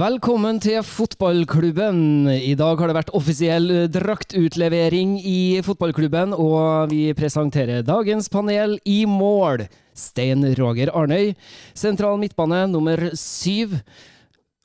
Velkommen 0.00 0.56
til 0.62 0.78
fotballklubben. 0.86 2.30
I 2.32 2.54
dag 2.56 2.78
har 2.80 2.88
det 2.88 2.94
vært 2.96 3.10
offisiell 3.18 3.66
draktutlevering 3.92 5.18
i 5.18 5.60
fotballklubben, 5.66 6.32
og 6.32 6.88
vi 6.94 7.10
presenterer 7.18 7.84
dagens 7.84 8.30
panel 8.32 8.78
i 8.88 9.02
mål. 9.04 9.66
Stein 9.92 10.46
Roger 10.56 10.88
Arnøy, 10.96 11.34
sentral 11.76 12.16
midtbane 12.22 12.62
nummer 12.72 13.10
syv. 13.12 13.76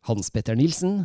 Hans 0.08 0.32
Petter 0.32 0.56
Nilsen. 0.56 1.02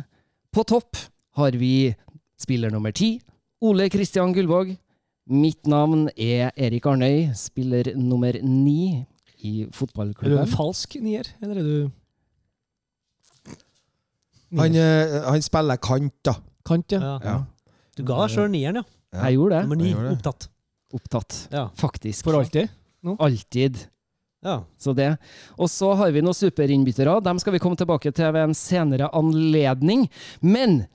På 0.55 0.63
topp 0.63 1.01
har 1.35 1.57
vi 1.59 1.91
spiller 2.39 2.71
nummer 2.71 2.95
ti, 2.95 3.17
Ole 3.59 3.89
Kristian 3.91 4.31
Gullvåg. 4.37 4.77
Mitt 5.27 5.67
navn 5.67 6.07
er 6.15 6.53
Erik 6.55 6.87
Arnøy, 6.87 7.33
spiller 7.35 7.97
nummer 7.99 8.39
ni 8.39 9.01
i 9.43 9.65
fotballklubben. 9.75 10.37
Er 10.37 10.45
du 10.45 10.47
en 10.47 10.55
falsk 10.55 11.01
nier, 11.03 11.35
eller 11.41 11.59
er 11.59 11.67
du 11.67 11.91
Han, 14.59 14.75
eh, 14.75 15.21
han 15.29 15.41
spiller 15.45 15.77
kant, 15.79 16.13
da. 16.27 16.35
kant, 16.67 16.91
ja? 16.91 16.99
Ja. 16.99 17.15
Ja. 17.23 17.35
Du 17.97 18.03
ga 18.07 18.17
deg 18.23 18.33
sjøl 18.33 18.49
nieren, 18.51 18.81
ja. 18.81 18.83
Jeg 19.25 19.37
gjorde 19.37 19.55
det. 19.57 19.63
Nummer 19.67 19.79
ni, 19.79 19.89
jeg 19.89 19.95
gjorde 19.95 20.09
det. 20.09 20.17
opptatt. 20.17 20.49
Opptatt. 20.95 21.37
Ja. 21.51 21.65
Faktisk. 21.79 22.23
For 22.27 22.35
alltid? 22.39 22.69
Alltid. 23.19 23.77
ja. 24.43 24.57
Så 24.79 24.93
det. 24.95 25.09
Og 25.57 25.69
så 25.71 25.93
har 25.99 26.11
vi 26.11 26.21
noen 26.23 26.35
superinnbyttere. 26.37 27.17
Dem 27.23 27.39
skal 27.39 27.53
vi 27.55 27.59
komme 27.63 27.79
tilbake 27.79 28.11
til 28.15 28.31
ved 28.35 28.43
en 28.49 28.55
senere 28.57 29.09
anledning. 29.15 30.07
Men 30.41 30.85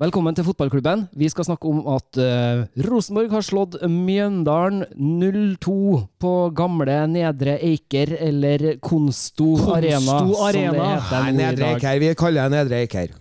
velkommen 0.00 0.34
til 0.36 0.44
fotballklubben. 0.46 1.06
Vi 1.16 1.28
skal 1.32 1.46
snakke 1.48 1.68
om 1.70 1.78
at 1.94 2.18
uh, 2.20 2.64
Rosenborg 2.86 3.30
har 3.32 3.44
slått 3.46 3.76
Mjøndalen 3.88 4.84
0-2 4.96 5.76
på 6.22 6.32
gamle 6.56 6.98
Nedre 7.12 7.56
Eiker, 7.64 8.12
eller 8.28 8.66
Konsto, 8.84 9.54
Konsto 9.56 9.76
Arena. 9.76 10.18
som 10.20 10.32
det 10.34 10.88
heter 10.90 11.22
Nei, 11.22 11.36
Nedre 11.38 11.62
dag. 11.62 11.78
Eiker. 11.80 12.02
Vi 12.04 12.10
kaller 12.20 12.48
det 12.50 12.56
Nedre 12.58 12.82
Eiker. 12.84 13.14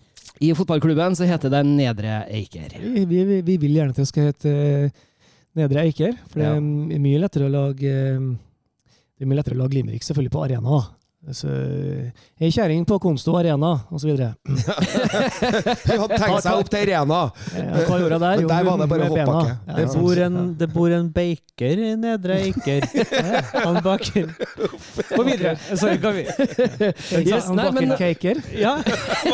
I 0.44 0.50
fotballklubben 0.58 1.16
så 1.16 1.28
heter 1.30 1.53
det 1.53 1.64
Nedre 1.70 2.18
Eiker. 2.28 2.76
Vi, 2.81 3.06
vi, 3.08 3.22
vi- 3.30 3.42
vi 3.48 3.58
vil 3.62 3.78
gjerne 3.80 3.96
at 3.96 4.02
det 4.02 4.08
skal 4.09 4.30
hete 4.34 4.52
eh, 4.52 5.06
Nedre 5.56 5.86
Eiker, 5.88 6.18
for 6.28 6.42
det 6.44 6.50
er 6.52 7.00
mye 7.00 7.22
lettere 7.23 7.48
å 7.48 7.53
lage 7.53 7.88
eh, 7.88 8.26
Det 9.16 9.23
er 9.23 9.30
mye 9.31 9.40
lettere 9.40 9.56
å 9.56 9.62
lage 9.64 9.78
limerick 9.80 10.03
selvfølgelig 10.03 10.34
på 10.36 10.44
arena. 10.44 10.81
Så, 11.34 11.50
Ei 12.38 12.52
kjerring 12.54 12.84
på 12.86 13.00
Konsto 13.02 13.34
Arena, 13.40 13.72
osv. 13.90 14.12
Hun 14.14 14.28
hadde 14.45 16.18
tenkt 16.20 16.44
seg 16.45 16.52
opp 16.54 16.70
til 16.70 16.84
Arena. 16.84 17.22
Hva 17.88 17.98
gjorde 17.98 18.14
jeg 18.14 18.22
der? 18.22 18.44
Jo, 18.44 18.50
der 18.52 18.68
var 18.68 18.81
det 18.81 18.88
bare 18.92 19.08
hoppbakke. 19.09 19.56
Ja, 19.66 19.78
Det 19.80 19.86
bor, 19.96 20.22
en, 20.26 20.38
det 20.59 20.68
bor 20.73 20.94
en 20.94 21.08
baker 21.16 21.81
i 21.88 21.94
Nedre 21.98 22.38
Eiker. 22.44 22.86
Han 23.66 23.80
baker 23.86 24.30
Gå 25.16 25.23
videre. 25.26 25.56
Sorry, 25.73 25.98
kan 26.03 26.14
vi 26.14 26.26
Yes, 27.31 27.50
men- 27.50 27.64
baker 27.73 27.96
caker. 28.03 28.42
Ja. 28.59 28.76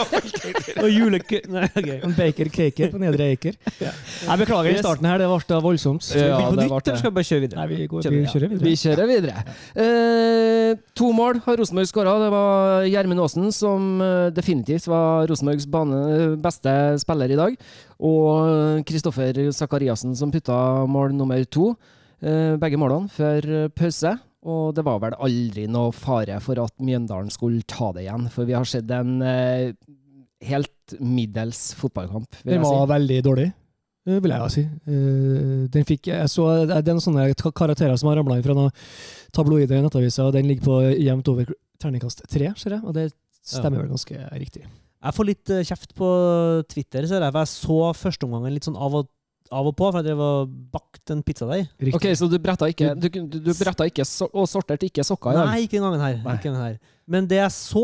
Og 0.84 0.88
julekø... 0.88 1.42
Nei, 1.52 1.67
OK. 1.75 1.92
En 2.08 2.16
baker 2.16 2.52
caker 2.56 2.94
på 2.94 3.02
Nedre 3.03 3.31
Eiker. 3.34 3.58
Jeg 3.81 4.39
beklager 4.45 4.72
i 4.72 4.80
starten 4.80 5.09
her, 5.09 5.19
det 5.19 5.28
ble 5.28 5.62
voldsomt. 5.67 6.06
Skal 6.08 6.23
vi 6.23 6.31
begynne 6.31 6.69
på 6.69 6.78
nytt, 6.78 6.88
eller 6.88 7.03
skal 7.03 7.12
vi 7.12 7.17
bare 7.19 7.30
kjøre 7.34 7.45
videre? 7.47 7.59
Nei, 7.59 7.67
vi, 7.73 7.89
går, 7.92 8.08
vi, 8.08 8.23
kjører 8.31 8.53
videre. 8.53 8.69
Vi 8.69 8.75
kjører 8.86 9.12
videre. 9.12 9.45
Uh, 9.75 10.80
to 10.97 11.12
mål 11.16 11.42
har 11.45 11.59
Rosenborg 11.59 11.81
skåra. 11.90 12.18
Det 12.22 12.32
var 12.34 12.88
Gjermund 12.90 13.24
Aasen 13.24 13.52
som 13.56 14.02
eh, 14.02 14.30
definitivt 14.36 14.88
var 14.92 15.28
Rosenborgs 15.32 15.68
beste 16.42 16.74
spiller 17.02 17.32
i 17.32 17.40
dag. 17.40 17.56
Og 18.02 18.84
Kristoffer 18.88 19.40
Sakariassen 19.56 20.16
som 20.18 20.32
putta 20.34 20.86
mål 20.90 21.16
nummer 21.18 21.44
to. 21.46 21.74
Eh, 22.22 22.58
begge 22.62 22.78
målene 22.82 23.09
før 23.09 23.70
pause. 23.76 24.18
Og 24.42 24.74
det 24.74 24.82
var 24.88 24.98
vel 25.04 25.14
aldri 25.22 25.68
noe 25.70 25.94
fare 25.94 26.40
for 26.42 26.58
at 26.64 26.74
Mjøndalen 26.82 27.30
skulle 27.34 27.62
ta 27.70 27.92
det 27.94 28.08
igjen. 28.08 28.26
For 28.34 28.48
vi 28.50 28.56
har 28.58 28.66
sett 28.66 28.90
en 28.90 29.20
eh, 29.22 29.74
helt 30.50 30.96
middels 31.00 31.72
fotballkamp, 31.78 32.40
Den 32.44 32.64
var 32.64 32.86
si. 32.86 32.90
veldig 32.91 33.20
dårlig, 33.28 33.52
eh, 34.08 34.18
vil 34.18 34.34
jeg 34.34 34.53
si. 34.56 34.64
Eh, 34.66 35.68
Den 35.70 35.86
fikk, 35.86 36.09
jeg 36.09 36.30
så, 36.34 36.47
det 36.66 36.80
er 36.80 36.90
noen 36.90 37.03
sånne 37.06 37.28
karakterer 37.53 37.94
som 38.02 38.09
har 38.09 38.18
ramla 38.18 38.40
inn 38.40 38.46
fra 38.47 38.58
noen 38.58 38.74
tabloide 39.31 39.84
nettaviser, 39.86 40.25
og 40.25 40.34
den 40.34 40.50
ligger 40.50 40.66
på 40.66 40.80
jevnt 40.97 41.30
over 41.31 41.53
terningkast 41.81 42.24
tre, 42.31 42.52
ser 42.59 42.78
jeg, 42.78 42.84
og 42.86 42.94
det 42.97 43.09
stemmer 43.42 43.81
vel 43.84 43.90
ganske 43.94 44.19
riktig. 44.38 44.68
Jeg 45.02 45.18
får 45.18 45.25
litt 45.31 45.50
eh, 45.50 45.64
kjeft 45.66 45.96
på 45.97 46.08
Twitter, 46.69 47.08
ser 47.09 47.24
jeg. 47.25 47.34
For 47.34 47.42
jeg 47.42 47.52
så 47.56 47.78
førsteomgangen 47.97 48.53
litt 48.53 48.68
sånn 48.68 48.78
av 48.78 49.00
og, 49.00 49.08
av 49.52 49.68
og 49.68 49.74
på, 49.75 49.88
for 49.90 49.97
jeg 50.00 50.12
drev 50.12 50.22
og 50.24 50.52
bakte 50.72 51.16
en 51.16 51.24
pizzadeig. 51.25 51.66
Ok, 51.97 52.06
Så 52.16 52.30
du 52.30 52.38
bretta 52.40 52.70
ikke, 52.70 52.94
du, 52.96 53.09
du, 53.09 53.40
du 53.50 53.52
bretta 53.58 53.88
ikke 53.90 54.06
so 54.08 54.30
og 54.31 54.46
sorterte 54.47 54.86
ikke 54.88 55.03
sokker 55.08 55.34
i 55.34 55.40
dag? 55.40 55.50
Nei, 55.50 55.64
ikke 55.66 55.80
den 55.80 55.88
gangen 55.90 56.06
her. 56.06 56.22
Ikke 56.38 56.52
den 56.53 56.62
her. 56.62 56.78
Men 57.12 57.25
det 57.28 57.41
jeg 57.41 57.52
så, 57.58 57.84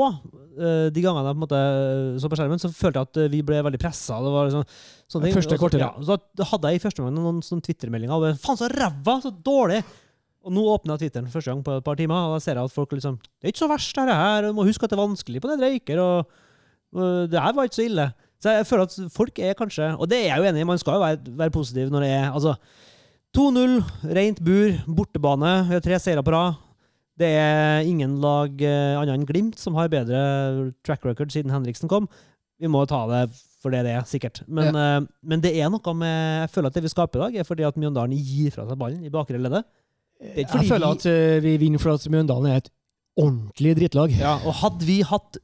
eh, 0.62 0.88
de 0.94 1.04
gangene 1.04 1.26
jeg 1.26 1.34
på 1.34 1.40
en 1.42 1.44
måte 1.48 1.62
så 2.22 2.30
på 2.32 2.38
skjermen, 2.40 2.62
så 2.62 2.70
følte 2.72 3.02
jeg 3.02 3.10
at 3.10 3.20
eh, 3.26 3.32
vi 3.34 3.42
ble 3.50 3.64
veldig 3.66 3.82
pressa. 3.82 4.22
Det 4.24 4.32
var 4.38 4.48
liksom, 4.52 4.64
sånne 5.10 5.28
ting. 5.28 5.36
Første 5.42 5.58
så- 5.58 5.64
kvarteret. 5.66 5.88
Ja, 5.90 6.06
så 6.14 6.46
hadde 6.54 6.72
jeg 6.72 6.80
i 6.80 6.84
første 6.86 7.02
omgang 7.04 7.18
noen 7.18 7.42
sånne 7.44 7.66
Twitter-meldinger. 7.66 8.38
Faen, 8.46 8.62
så 8.62 8.70
ræva! 8.72 9.18
Så 9.26 9.34
dårlig! 9.34 9.82
Og 10.48 10.54
nå 10.56 10.64
åpna 10.72 10.96
jeg 10.96 11.08
Twitteren 11.08 11.32
første 11.32 11.52
gang 11.52 11.64
på 11.66 11.74
et 11.76 11.84
par 11.84 11.98
timer, 12.00 12.30
og 12.30 12.38
da 12.38 12.44
ser 12.44 12.56
jeg 12.56 12.70
at 12.70 12.74
folk 12.74 12.94
liksom 12.96 13.18
Det 13.20 13.50
er 13.50 13.52
ikke 13.52 13.66
så 13.66 13.72
verst, 13.72 13.96
dette 13.98 14.16
her. 14.16 14.48
Du 14.48 14.56
må 14.56 14.68
huske 14.68 14.88
at 14.88 14.94
det 14.94 14.98
er 14.98 15.04
vanskelig 15.04 15.44
på 15.44 15.52
det 15.52 15.60
røyker.' 15.60 16.04
og, 16.04 16.38
og 16.96 17.32
det 17.32 17.42
her 17.44 17.56
var 17.58 17.68
ikke 17.68 17.80
så 17.82 17.88
ille. 17.88 18.06
Så 18.40 18.54
jeg 18.54 18.68
føler 18.70 18.88
at 18.88 18.96
folk 19.12 19.40
er 19.42 19.58
kanskje 19.58 19.90
Og 19.98 20.06
det 20.10 20.20
er 20.22 20.28
jeg 20.30 20.38
jo 20.38 20.50
enig 20.52 20.62
i, 20.62 20.68
man 20.70 20.78
skal 20.80 21.00
jo 21.00 21.02
være, 21.04 21.34
være 21.40 21.54
positiv 21.56 21.90
når 21.92 22.06
det 22.06 22.12
er 22.14 22.30
altså 22.30 22.54
2-0, 23.38 23.82
rent 24.16 24.40
bur, 24.42 24.78
bortebane, 24.88 25.52
vi 25.68 25.76
har 25.76 25.84
tre 25.84 25.98
seire 26.00 26.24
på 26.26 26.32
rad. 26.34 26.56
Det 27.20 27.28
er 27.28 27.86
ingen 27.86 28.16
lag 28.24 28.62
eh, 28.64 28.96
annet 28.98 29.14
enn 29.14 29.28
Glimt 29.28 29.60
som 29.62 29.76
har 29.78 29.92
bedre 29.92 30.72
track 30.86 31.06
record 31.06 31.34
siden 31.34 31.52
Henriksen 31.54 31.92
kom. 31.92 32.08
Vi 32.58 32.70
må 32.72 32.86
ta 32.90 33.04
det 33.12 33.24
for 33.62 33.74
det 33.74 33.84
det 33.86 33.94
er, 33.98 34.06
sikkert. 34.10 34.42
Men, 34.48 34.72
eh, 34.74 35.02
men 35.22 35.44
det 35.44 35.52
er 35.58 35.70
noe 35.74 35.94
med 35.98 36.16
Jeg 36.46 36.54
føler 36.54 36.72
at 36.72 36.78
det 36.78 36.86
vi 36.86 36.94
skaper 36.94 37.20
i 37.20 37.24
dag, 37.26 37.40
er 37.42 37.48
fordi 37.50 37.68
at 37.68 37.78
Mjøndalen 37.78 38.18
gir 38.18 38.54
fra 38.56 38.66
seg 38.70 38.80
ballen 38.80 39.06
i 39.06 39.14
bakre 39.14 39.42
leddet. 39.42 39.68
Er 40.22 40.44
ikke 40.44 40.62
Jeg 40.64 40.70
føler 40.72 40.88
at 40.98 41.06
eh, 41.06 41.40
vi 41.44 41.56
vinner 41.62 41.80
for 41.82 41.94
at 41.98 42.06
Mjøndalen 42.10 42.52
er 42.52 42.62
et 42.64 42.70
ordentlig 43.18 43.76
drittlag. 43.80 44.14
Ja, 44.18 44.36
og 44.46 44.54
hadde 44.62 44.86
vi 44.86 45.02
hatt 45.06 45.38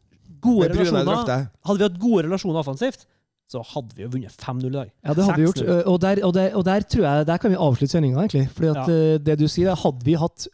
gode 0.43 0.69
relasjoner. 0.73 1.49
Hadde 1.65 1.77
vi 1.79 1.87
hatt 1.87 1.99
gode 2.01 2.23
relasjoner 2.27 2.59
offensivt, 2.63 3.05
så 3.49 3.61
hadde 3.73 3.95
vi 3.97 4.03
jo 4.05 4.09
vunnet 4.15 4.33
5-0 4.39 4.65
i 4.69 4.73
dag. 4.73 4.89
Ja, 5.05 5.13
det 5.13 5.23
hadde 5.27 5.37
vi 5.41 5.45
gjort. 5.47 5.61
6-0. 5.61 5.69
eh, 5.69 5.87
Og 5.91 6.01
der, 6.01 6.23
og, 6.25 6.33
der, 6.33 6.55
og 6.57 6.65
der 6.65 6.81
tror 6.89 7.03
jeg 7.05 7.27
Der 7.27 7.37
kan 7.37 7.51
vi 7.53 7.57
avslutte 7.59 7.91
sendinga, 7.97 8.19
egentlig. 8.23 8.47
Fordi 8.55 8.67
at 8.73 8.87
ja. 8.89 9.17
det 9.29 9.39
du 9.39 9.47
sier, 9.47 9.69
er 9.73 9.75
hadde 9.83 10.05
vi 10.05 10.13
hatt 10.17 10.47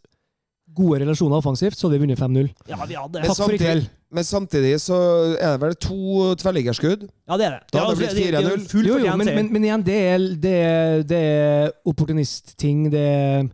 gode 0.80 1.00
relasjoner 1.02 1.36
offensivt, 1.42 1.76
så 1.76 1.88
hadde 1.88 1.98
vi 2.00 2.06
vunnet 2.06 2.20
5-0. 2.20 2.50
Ja, 2.70 2.78
vi 2.88 2.96
hadde 2.96 3.20
Men 3.20 3.28
Takk 3.28 3.40
for 3.42 3.52
i 3.56 3.58
kveld. 3.60 3.88
men 4.16 4.24
samtidig 4.24 4.76
så 4.82 4.96
er 5.40 5.56
det 5.58 5.62
vel 5.64 5.74
to 5.76 6.36
tverrliggerskudd. 6.40 7.08
Ja, 7.28 7.38
det 7.38 7.46
er 7.48 7.56
det. 7.58 7.62
Da 7.74 7.80
Ja, 7.80 7.86
hadde 7.88 8.00
det 8.00 8.08
altså, 8.08 8.16
blitt 8.16 8.36
det 8.36 8.44
jo 8.44 8.84
4-0. 8.84 8.88
Jo, 8.88 8.98
jo, 9.06 9.16
men, 9.18 9.32
men, 9.36 9.50
men 9.54 9.64
igjen, 9.68 9.84
det 9.86 9.98
er, 10.14 10.28
det 10.46 10.54
er, 10.64 11.02
det 11.10 11.20
er 11.20 11.72
opportunistting. 11.90 12.86
Det 12.94 13.02
er 13.02 13.50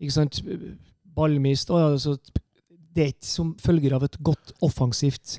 ikke 0.00 0.16
sant, 0.16 0.40
ballmist 1.16 1.70
og 1.72 1.80
altså, 1.92 2.16
Det 2.96 3.04
er 3.04 3.14
ikke 3.14 3.28
som 3.28 3.54
følger 3.60 3.96
av 3.96 4.04
et 4.06 4.18
godt 4.24 4.52
offensivt 4.64 5.38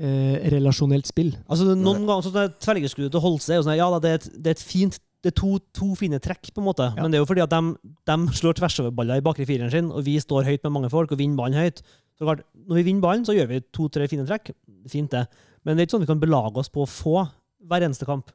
eh, 0.00 0.36
relasjonelt 0.52 1.08
spill. 1.08 1.34
Altså, 1.48 1.74
noen 1.76 2.06
ganger 2.08 2.26
sånn 2.26 2.42
at 2.46 2.58
tverrliggerskuddet 2.64 3.12
til 3.14 3.24
Holse 3.24 3.54
er 3.54 3.60
jo 3.60 3.68
sånn 3.68 3.78
Ja, 3.80 3.88
det 4.00 4.10
er 4.10 4.20
et, 4.20 4.28
det 4.36 4.52
er 4.52 4.58
et 4.58 4.64
fint 4.64 5.00
det 5.20 5.34
er 5.34 5.36
to, 5.36 5.58
to 5.76 5.90
fine 6.00 6.16
trekk, 6.22 6.48
på 6.54 6.62
en 6.62 6.68
måte. 6.70 6.86
Ja. 6.96 7.02
Men 7.02 7.12
det 7.12 7.18
er 7.18 7.20
jo 7.24 7.28
fordi 7.28 7.42
at 7.44 7.52
de, 7.52 7.74
de 8.08 8.36
slår 8.38 8.56
tversoverballer 8.56 9.20
i 9.20 9.24
bakre 9.24 9.44
fireren 9.48 9.72
sin, 9.72 9.90
og 9.92 10.06
vi 10.06 10.14
står 10.22 10.46
høyt 10.48 10.62
med 10.64 10.72
mange 10.72 10.90
folk 10.92 11.12
og 11.12 11.20
vinner 11.20 11.36
ballen 11.36 11.60
høyt. 11.60 11.82
Så 12.16 12.24
klart, 12.24 12.40
Når 12.68 12.80
vi 12.80 12.84
vinner 12.86 13.04
ballen, 13.04 13.26
så 13.28 13.36
gjør 13.36 13.50
vi 13.50 13.60
to-tre 13.68 14.08
fine 14.08 14.24
trekk. 14.28 14.52
Fint, 14.88 15.12
det. 15.12 15.26
Men 15.64 15.76
det 15.76 15.82
er 15.82 15.88
ikke 15.88 15.98
sånn 15.98 16.06
vi 16.06 16.10
kan 16.10 16.22
belage 16.22 16.62
oss 16.62 16.72
på 16.72 16.86
å 16.86 16.88
få 16.88 17.26
hver 17.68 17.84
eneste 17.84 18.08
kamp. 18.08 18.32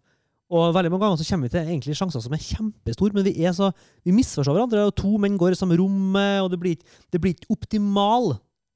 Og 0.54 0.74
veldig 0.76 0.92
mange 0.94 1.02
ganger 1.08 1.18
så 1.24 1.26
kommer 1.32 1.48
vi 1.50 1.54
til 1.56 1.66
egentlig 1.66 1.96
sjanser 1.98 2.22
som 2.22 2.34
er 2.38 2.44
kjempestore, 2.46 3.14
men 3.18 3.26
vi 3.26 3.34
er 3.46 3.54
så, 3.58 3.72
vi 4.06 4.14
misforstår 4.14 4.54
hverandre. 4.54 4.84
og 4.86 4.96
To 5.02 5.16
menn 5.18 5.38
går 5.42 5.56
i 5.56 5.58
samme 5.58 5.78
rommet, 5.80 6.42
og 6.46 6.52
det 6.54 6.60
blir, 6.62 6.76
det 7.12 7.22
blir 7.24 7.34
ikke 7.34 7.50
optimal 7.56 8.36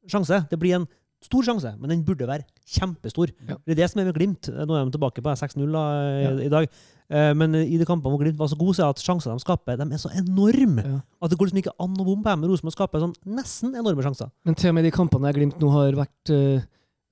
sjanse. 0.09 0.41
Det 0.49 0.57
blir 0.57 0.79
en 0.79 0.87
stor 1.21 1.43
sjanse, 1.43 1.73
men 1.77 1.91
den 1.91 2.01
burde 2.07 2.25
være 2.25 2.45
kjempestor. 2.65 3.29
Ja. 3.45 3.57
Det 3.67 3.75
er 3.75 3.81
det 3.83 3.89
som 3.91 3.99
er 4.01 4.05
med 4.07 4.15
Glimt. 4.15 4.47
Nå 4.49 4.71
er 4.79 4.85
de 4.87 4.93
tilbake 4.95 5.21
på 5.21 5.33
6-0 5.35 5.67
da, 5.75 5.83
i, 5.99 6.23
Ja. 6.23 6.31
i 6.47 6.49
dag. 6.53 6.69
Eh, 7.11 7.33
Men 7.35 7.53
i 7.55 7.77
de 7.77 7.85
kampene 7.85 8.13
hvor 8.15 8.21
Glimt 8.23 8.37
var 8.39 8.47
så 8.47 8.57
gode, 8.57 8.73
så 8.77 8.85
er 8.85 8.89
at 8.95 9.03
sjansene 9.03 9.35
de 9.35 9.43
skaper, 9.43 9.77
de 9.77 9.83
er 9.93 9.97
så 10.01 10.09
enorme. 10.15 10.81
Ja. 10.85 10.99
At 11.21 11.29
det 11.29 11.37
går 11.37 11.49
liksom 11.51 11.61
ikke 11.61 11.75
an 11.77 11.93
å 11.99 12.05
bomme 12.07 12.23
på 12.23 12.29
dem. 12.33 12.45
Rosenborg 12.49 12.73
skaper 12.77 13.03
sånn 13.03 13.13
nesten 13.27 13.75
enorme 13.75 14.01
sjanser. 14.01 14.31
Men 14.45 14.55
til 14.55 14.69
og 14.71 14.75
med 14.79 14.85
de 14.87 14.91
kampene 14.95 15.27
der 15.27 15.37
Glimt 15.37 15.59
nå 15.59 15.69
har 15.75 15.91
vært 15.91 16.29
eh, 16.33 16.61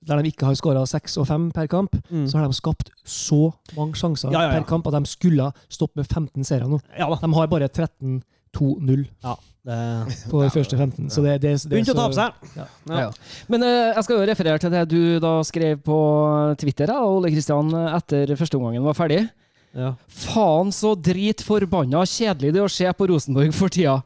der 0.06 0.22
de 0.22 0.30
ikke 0.30 0.46
har 0.46 0.54
skåra 0.54 0.84
seks 0.86 1.16
og 1.18 1.26
fem 1.26 1.48
per 1.52 1.66
kamp, 1.66 1.96
Mm. 2.10 2.26
så 2.30 2.38
har 2.38 2.46
de 2.46 2.54
skapt 2.54 2.90
så 3.04 3.52
mange 3.76 3.94
sjanser 3.98 4.30
Ja, 4.32 4.40
ja, 4.42 4.52
ja. 4.52 4.58
per 4.60 4.68
kamp 4.68 4.86
at 4.86 4.94
de 4.94 5.06
skulle 5.10 5.52
stoppe 5.68 5.96
med 5.98 6.06
15 6.06 6.44
seere 6.44 6.68
nå. 6.68 6.80
Ja 6.98 7.08
da. 7.10 7.16
De 7.20 7.32
har 7.34 7.46
bare 7.50 7.68
13-2-0 7.68 9.06
Det 9.68 10.30
på 10.30 10.42
de 10.42 10.50
første 10.54 10.76
15. 10.78 11.10
Så 11.10 11.20
det, 11.22 11.40
det, 11.42 11.50
det, 11.60 11.68
begynte 11.68 11.92
å 11.92 11.98
tape 11.98 12.14
seg. 12.16 12.54
Ja. 12.56 12.64
Ja. 12.88 13.00
ja. 13.02 13.10
Men 13.48 13.62
uh, 13.66 13.92
jeg 13.92 14.04
skal 14.06 14.16
jo 14.16 14.28
referere 14.30 14.58
til 14.62 14.72
det 14.72 14.84
du 14.88 15.18
da 15.20 15.42
skrev 15.44 15.82
på 15.84 15.98
Twitter, 16.62 16.86
da, 16.88 17.02
Ole 17.04 17.28
Kristian, 17.34 17.68
etter 17.98 18.32
første 18.38 18.56
omgangen 18.56 18.86
var 18.86 18.96
ferdig. 18.96 19.26
Ja. 19.76 19.92
Faen 20.08 20.72
så 20.72 20.94
dritforbanna 20.96 22.00
kjedelig 22.08 22.54
det 22.54 22.62
er 22.62 22.64
å 22.70 22.72
se 22.72 22.88
på 22.96 23.10
Rosenborg 23.10 23.52
for 23.52 23.68
tida. 23.68 23.98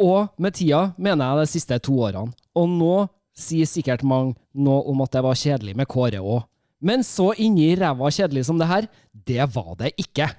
Og 0.00 0.30
med 0.40 0.56
tida 0.56 0.94
mener 0.96 1.26
jeg 1.34 1.44
de 1.44 1.52
siste 1.58 1.76
to 1.84 1.98
årene. 2.00 2.32
Og 2.56 2.70
nå 2.72 2.94
sier 3.42 3.68
sikkert 3.68 4.04
mange 4.06 4.36
noe 4.54 4.84
om 4.90 5.02
at 5.04 5.16
det 5.16 5.24
var 5.26 5.38
kjedelig 5.38 5.76
med 5.78 5.88
Kåre 5.90 6.22
òg. 6.22 6.44
Men 6.80 7.04
så 7.04 7.30
inni 7.36 7.74
ræva 7.76 8.08
kjedelig 8.12 8.46
som 8.48 8.60
det 8.60 8.68
her, 8.70 8.86
det 9.12 9.44
var 9.54 9.74
det 9.80 9.92
ikke. 10.00 10.30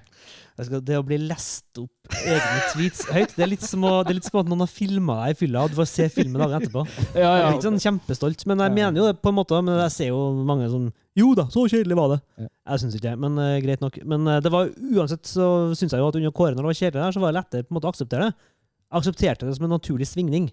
Det 0.61 0.97
å 0.99 1.03
bli 1.05 1.17
lest 1.23 1.79
opp 1.79 2.15
egne 2.21 2.63
tweets 2.73 3.05
høyt, 3.09 3.31
det 3.33 3.43
er 3.45 3.49
litt 3.49 3.63
som, 3.65 3.85
å, 3.87 4.01
det 4.03 4.11
er 4.11 4.17
litt 4.19 4.27
som 4.27 4.41
at 4.41 4.49
noen 4.51 4.61
har 4.61 4.69
filma 4.69 5.15
deg 5.21 5.33
i 5.33 5.37
fylla, 5.39 5.63
og 5.63 5.71
du 5.71 5.77
får 5.79 5.87
se 5.89 6.07
filmen 6.13 6.41
dagen 6.41 6.57
etterpå. 6.59 6.83
Ja, 7.15 7.31
Jeg 7.31 7.45
er 7.45 7.55
ikke 7.55 7.67
sånn 7.69 7.81
kjempestolt, 7.81 8.43
men 8.51 8.61
jeg 8.61 8.75
mener 8.75 8.99
jo 8.99 9.07
det 9.07 9.15
på 9.23 9.31
en 9.31 9.37
måte. 9.39 9.61
Men 9.65 9.79
jeg 9.87 9.95
ser 9.95 10.11
jo 10.11 10.19
mange 10.45 10.67
sånn 10.69 10.89
Jo 11.17 11.31
da, 11.39 11.47
så 11.51 11.65
kjedelig 11.71 11.97
var 11.97 12.13
det. 12.13 12.19
Jeg 12.45 12.83
syns 12.83 12.97
ikke 12.97 13.07
det, 13.07 13.15
men 13.23 13.39
uh, 13.41 13.55
greit 13.63 13.81
nok. 13.83 13.97
Men 14.13 14.27
uh, 14.27 14.37
det 14.43 14.51
var 14.53 14.69
uansett 14.91 15.27
så 15.27 15.47
syns 15.77 15.95
jeg 15.95 16.03
jo 16.03 16.11
at 16.11 16.19
under 16.19 16.35
Kåre, 16.35 16.53
når 16.53 16.67
det 16.67 16.71
var 16.71 16.79
kjedelig 16.81 17.01
der, 17.01 17.15
så 17.15 17.23
var 17.23 17.33
det 17.33 17.39
lettere 17.39 17.65
på 17.67 17.73
en 17.73 17.79
måte 17.79 17.89
å 17.89 17.95
akseptere 17.95 18.29
det. 18.29 18.49
Jeg 18.91 19.01
aksepterte 19.01 19.47
det 19.47 19.57
som 19.57 19.67
en 19.67 19.75
naturlig 19.77 20.09
svingning. 20.11 20.51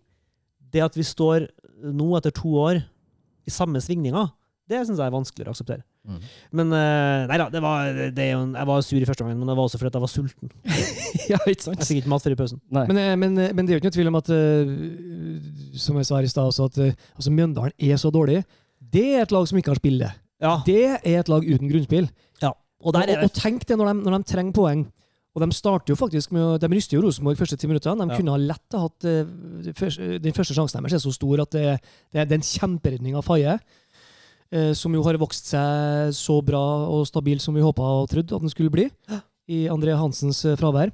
Det 0.73 0.85
at 0.85 0.97
vi 0.97 1.07
står 1.07 1.51
nå, 1.83 2.09
etter 2.19 2.35
to 2.35 2.53
år, 2.61 2.83
i 3.49 3.53
samme 3.53 3.81
svingninga, 3.81 4.27
det 4.69 4.83
syns 4.85 4.99
jeg 5.01 5.09
er 5.09 5.15
vanskeligere 5.15 5.53
å 5.53 5.57
akseptere. 5.57 5.83
Mm. 6.09 6.21
Men 6.61 6.73
eh, 6.77 7.23
nei 7.29 7.39
da, 7.41 7.47
det 7.53 7.61
var, 7.65 7.89
det 8.17 8.27
jeg 8.31 8.69
var 8.71 8.85
sur 8.85 9.01
i 9.01 9.09
første 9.09 9.25
omgang, 9.25 9.39
men 9.41 9.51
det 9.51 9.57
var 9.57 9.69
også 9.69 9.81
fordi 9.81 9.97
jeg 9.97 10.05
var 10.05 10.13
sulten. 10.13 10.53
ja, 11.33 11.41
ikke 11.45 11.67
sant? 11.67 11.81
Jeg 11.81 11.89
fikk 11.89 12.01
ikke 12.03 12.13
mat 12.13 12.25
før 12.25 12.37
i 12.37 12.39
pausen. 12.41 12.61
Men, 12.73 13.01
eh, 13.01 13.15
men, 13.21 13.37
eh, 13.41 13.53
men 13.57 13.65
det 13.65 13.73
er 13.73 13.79
jo 13.79 13.83
ikke 13.83 13.91
noe 13.91 13.97
tvil 13.99 14.11
om 14.13 14.19
at 14.21 14.31
Som 15.81 15.99
jeg 16.01 16.09
sa 16.09 16.19
her 16.19 16.29
i 16.29 16.33
stad 16.33 16.49
også, 16.53 16.69
at 16.69 16.81
altså 16.85 17.33
Mjøndalen 17.33 17.75
er 17.77 18.01
så 18.01 18.13
dårlig. 18.15 18.43
Det 18.79 19.05
er 19.17 19.25
et 19.25 19.35
lag 19.35 19.49
som 19.49 19.61
ikke 19.61 19.73
har 19.73 19.81
spillet. 19.81 20.21
Ja, 20.45 20.55
Det 20.67 20.81
er 20.97 21.19
et 21.19 21.33
lag 21.33 21.45
uten 21.45 21.73
grunnspill. 21.73 22.09
og 22.79 22.95
der 22.95 23.09
er 23.11 23.25
og, 23.25 23.25
og 23.27 23.33
tenk 23.35 23.65
det 23.67 23.77
når 23.77 23.89
de, 23.91 23.95
når 24.05 24.19
de 24.19 24.29
trenger 24.31 24.55
poeng. 24.55 24.85
Og 25.37 25.43
de 25.45 25.53
starter 25.55 25.93
jo 25.93 25.97
faktisk 26.01 26.33
med 26.35 26.61
De 26.61 26.69
ryster 26.73 26.97
jo 26.97 27.03
Rosenborg 27.05 27.37
første 27.39 27.57
ti 27.61 27.69
minuttene. 27.69 28.07
De 28.09 28.15
Ja. 28.15 28.17
kunne 28.19 28.31
ha 28.35 28.39
lett 28.41 28.73
hatt 28.75 29.05
eh, 29.05 29.25
det 29.63 29.75
første- 29.77 30.19
Den 30.23 30.33
første 30.33 30.55
sjansen 30.57 30.83
deres 30.83 30.95
er 30.95 31.05
så 31.05 31.13
stor 31.15 31.41
at 31.43 31.51
det, 31.51 31.81
det 32.13 32.21
er 32.21 32.25
det 32.25 32.39
en 32.41 32.41
kjemperedning 32.49 33.15
av 33.17 33.25
Faye. 33.25 33.59
eh, 34.51 34.73
som 34.73 34.93
jo 34.95 35.03
har 35.05 35.19
vokst 35.21 35.45
seg 35.53 36.11
så 36.17 36.43
bra 36.43 36.89
og 36.89 37.07
stabil 37.07 37.39
som 37.39 37.55
vi 37.55 37.61
håpa 37.61 37.83
og 37.85 38.09
trodde 38.09 38.33
at 38.35 38.41
den 38.41 38.49
skulle 38.49 38.71
bli. 38.73 38.91
I 39.49 39.67
André 39.69 39.95
Hansens 39.97 40.45
eh, 40.47 40.57
fravær. 40.57 40.91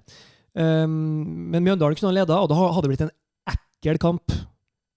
Um, 0.56 1.50
men 1.50 1.62
Mjøndalen 1.64 1.96
kunne 1.96 2.12
ha 2.12 2.19
leda, 2.20 2.37
og 2.38 2.48
det 2.48 2.56
hadde 2.56 2.75
hadde 2.75 2.88
blitt 2.90 3.00
en 3.02 3.10
ekkel 3.50 3.98
kamp 3.98 4.32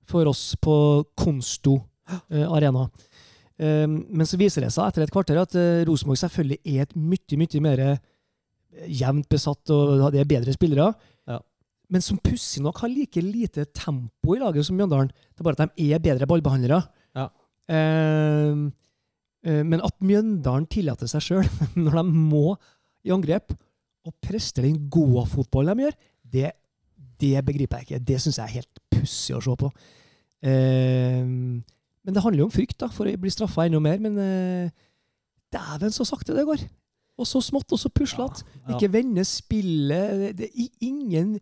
for 0.05 0.25
oss 0.29 0.55
på 0.61 1.03
Konsto 1.17 1.83
eh, 2.31 2.45
arena. 2.45 2.89
Um, 3.59 4.05
men 4.09 4.25
så 4.29 4.37
viser 4.37 4.61
det 4.61 4.71
seg 4.73 4.85
etter 4.87 5.01
et 5.03 5.11
kvarter 5.13 5.39
at 5.41 5.55
eh, 5.57 5.83
Rosenborg 5.89 6.19
selvfølgelig 6.21 6.59
er 6.65 6.81
et 6.85 6.93
mye, 6.95 7.37
mye 7.41 7.61
mer 7.65 7.79
eh, 7.79 7.97
jevnt 8.85 9.27
besatt, 9.31 9.69
og 9.73 10.07
det 10.13 10.21
er 10.21 10.29
bedre 10.29 10.53
spillere. 10.55 10.91
Ja. 11.29 11.39
Men 11.93 12.03
som 12.03 12.19
pussig 12.21 12.63
nok 12.63 12.81
har 12.83 12.91
like 12.91 13.21
lite 13.23 13.67
tempo 13.75 14.35
i 14.35 14.41
laget 14.41 14.67
som 14.67 14.77
Mjøndalen. 14.77 15.11
Det 15.11 15.41
er 15.41 15.47
bare 15.47 15.67
at 15.67 15.77
de 15.77 15.87
er 15.95 16.03
bedre 16.03 16.27
ballbehandlere. 16.29 16.81
Ja. 17.17 17.29
Um, 17.67 18.67
eh, 19.43 19.63
men 19.63 19.83
at 19.83 19.95
Mjøndalen 20.03 20.67
tillater 20.71 21.09
seg 21.11 21.25
sjøl, 21.25 21.49
når 21.83 22.01
de 22.01 22.05
må 22.11 22.45
i 23.07 23.13
angrep, 23.15 23.55
å 24.07 24.13
prester 24.23 24.63
den 24.63 24.85
gode 24.91 25.25
fotballen 25.31 25.79
de 25.79 25.87
gjør, 25.87 25.97
det, 26.31 26.51
det 27.19 27.37
begriper 27.47 27.81
jeg 27.81 27.87
ikke. 27.87 28.03
Det 28.07 28.19
syns 28.23 28.39
jeg 28.39 28.45
er 28.45 28.59
helt 28.61 28.83
pussig 28.93 29.35
å 29.35 29.43
se 29.43 29.55
på. 29.59 29.71
Eh, 30.47 31.23
men 32.07 32.15
det 32.15 32.23
handler 32.23 32.45
jo 32.45 32.47
om 32.47 32.53
frykt 32.53 32.77
da, 32.79 32.87
for 32.93 33.09
å 33.09 33.19
bli 33.19 33.31
straffa 33.33 33.65
enda 33.67 33.81
mer. 33.83 33.99
Men 33.99 34.15
uh, 34.15 34.69
dæven, 35.51 35.91
så 35.91 36.07
sakte 36.07 36.35
det 36.35 36.45
går! 36.47 36.63
Og 37.17 37.25
så 37.25 37.41
smått, 37.41 37.71
og 37.73 37.81
så 37.81 37.89
puslete. 37.89 38.45
Ja. 38.67 38.75
Ikke 38.75 38.91
vende 38.93 39.23
spillet 39.25 40.21
det, 40.21 40.31
det, 40.37 40.69
Ingen 40.85 41.37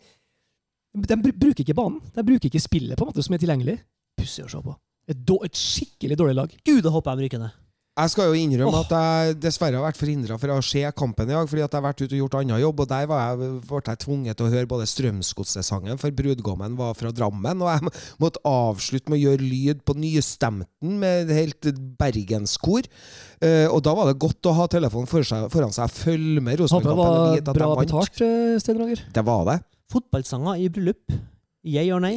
De 0.96 1.18
bruker 1.20 1.66
ikke 1.66 1.76
banen. 1.76 2.00
De 2.16 2.24
bruker 2.24 2.48
ikke 2.48 2.64
spillet 2.64 2.96
på 2.96 3.04
en 3.04 3.12
måte 3.12 3.26
som 3.26 3.36
er 3.36 3.42
tilgjengelig. 3.44 3.76
Pussig 4.16 4.46
å 4.46 4.52
se 4.52 4.62
på. 4.64 4.76
Et, 5.12 5.34
et 5.46 5.60
skikkelig 5.60 6.18
dårlig 6.18 6.38
lag. 6.38 6.54
Gud, 6.64 6.80
jeg 6.80 6.94
håper 6.96 7.18
de 7.20 7.28
ryker 7.28 7.44
ned. 7.44 7.65
Jeg 7.96 8.12
skal 8.12 8.28
jo 8.28 8.36
innrømme 8.36 8.76
oh. 8.76 8.82
at 8.84 8.92
jeg 8.92 9.36
dessverre 9.40 9.80
har 9.80 9.86
vært 9.86 10.00
forhindra 10.00 10.36
fra 10.40 10.58
å 10.60 10.64
se 10.66 10.82
kampen 11.00 11.30
i 11.30 11.32
dag, 11.32 11.48
fordi 11.48 11.62
at 11.64 11.70
jeg 11.72 11.80
har 11.80 11.86
vært 11.86 12.02
ute 12.02 12.10
og 12.10 12.22
gjort 12.26 12.34
annen 12.42 12.60
jobb, 12.60 12.82
og 12.84 12.90
der 12.92 13.06
var 13.08 13.22
jeg, 13.24 13.52
ble 13.70 13.80
jeg 13.88 14.02
tvunget 14.02 14.36
til 14.36 14.48
å 14.48 14.52
høre 14.52 14.70
både 14.74 14.88
Strømsgodset-sangen, 14.92 16.02
for 16.02 16.18
brudgommen 16.18 16.76
var 16.76 16.98
fra 17.00 17.14
Drammen, 17.16 17.64
og 17.64 17.72
jeg 17.72 17.94
måtte 18.20 18.42
avslutte 18.50 19.14
med 19.14 19.22
å 19.22 19.30
gjøre 19.30 19.48
lyd 19.48 19.86
på 19.88 19.96
Nystemten 19.96 20.98
med 21.06 21.32
et 21.32 21.40
helt 21.40 21.70
bergenskor. 22.02 22.90
Uh, 23.40 23.70
og 23.70 23.80
da 23.88 23.94
var 23.96 24.12
det 24.12 24.20
godt 24.26 24.52
å 24.52 24.56
ha 24.60 24.68
telefonen 24.72 25.08
for 25.08 25.28
seg, 25.28 25.48
foran 25.54 25.72
seg, 25.76 25.96
følge 25.96 26.44
med 26.44 26.60
Håper 26.60 26.60
det 26.60 26.66
Rosenborg-kampen 26.66 27.40
Det 27.40 27.48
var 27.48 27.62
bra 27.62 27.72
betalt, 27.80 28.26
eh, 28.26 28.60
Sten 28.60 28.82
Roger. 28.82 29.06
Det 29.16 29.24
var 29.24 29.48
det. 29.54 29.58
Fotballsanger 29.96 30.60
i 30.60 30.68
bryllup. 30.68 31.16
Yay 31.66 31.90
og 31.96 32.02
nei? 32.06 32.16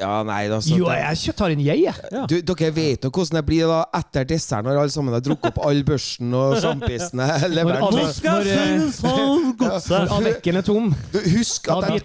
Ja, 0.00 0.22
nei, 0.24 0.46
altså 0.48 0.76
Jo, 0.78 0.86
jeg 0.92 1.32
tar 1.36 1.50
en 1.52 1.60
jeg, 1.60 1.82
jeg. 1.84 1.94
Ja. 2.12 2.22
Du, 2.28 2.38
dere 2.40 2.68
vet 2.72 3.02
jo 3.04 3.10
hvordan 3.12 3.36
det 3.36 3.42
blir 3.48 3.66
da 3.68 3.80
etter 3.98 4.24
dessert, 4.30 4.64
når 4.64 4.78
alle 4.80 4.92
sammen 4.94 5.12
har 5.12 5.20
drukket 5.24 5.50
opp 5.50 5.58
all 5.68 5.82
børsten 5.84 6.32
og 6.36 6.54
sjampisene. 6.62 7.26
leveren. 7.56 7.82
Når- 7.84 7.92
jeg 8.48 8.80
Når 9.90 10.06
avekken 10.16 10.56
er 10.60 10.64
tom, 10.64 10.86
Husk 11.34 11.68
at 11.74 11.84
jeg. 11.90 12.00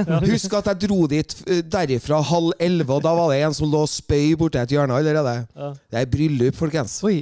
Husk 0.32 0.50
at 0.58 0.66
jeg 0.72 0.78
dro 0.88 0.98
dit 1.10 1.30
eh, 1.46 1.60
derifra 1.70 2.18
halv 2.32 2.50
elleve, 2.58 2.92
og 2.98 3.02
da 3.06 3.12
var 3.14 3.26
det 3.34 3.38
en 3.46 3.54
som 3.60 3.66
lå 3.70 3.80
og 3.86 3.90
spøy 3.92 4.32
borti 4.40 4.58
et 4.62 4.72
hjørne 4.74 4.94
allerede. 4.98 5.34
Det 5.90 5.98
er 6.02 6.06
bryllup, 6.10 6.54
folkens. 6.58 6.98
Oi, 7.06 7.16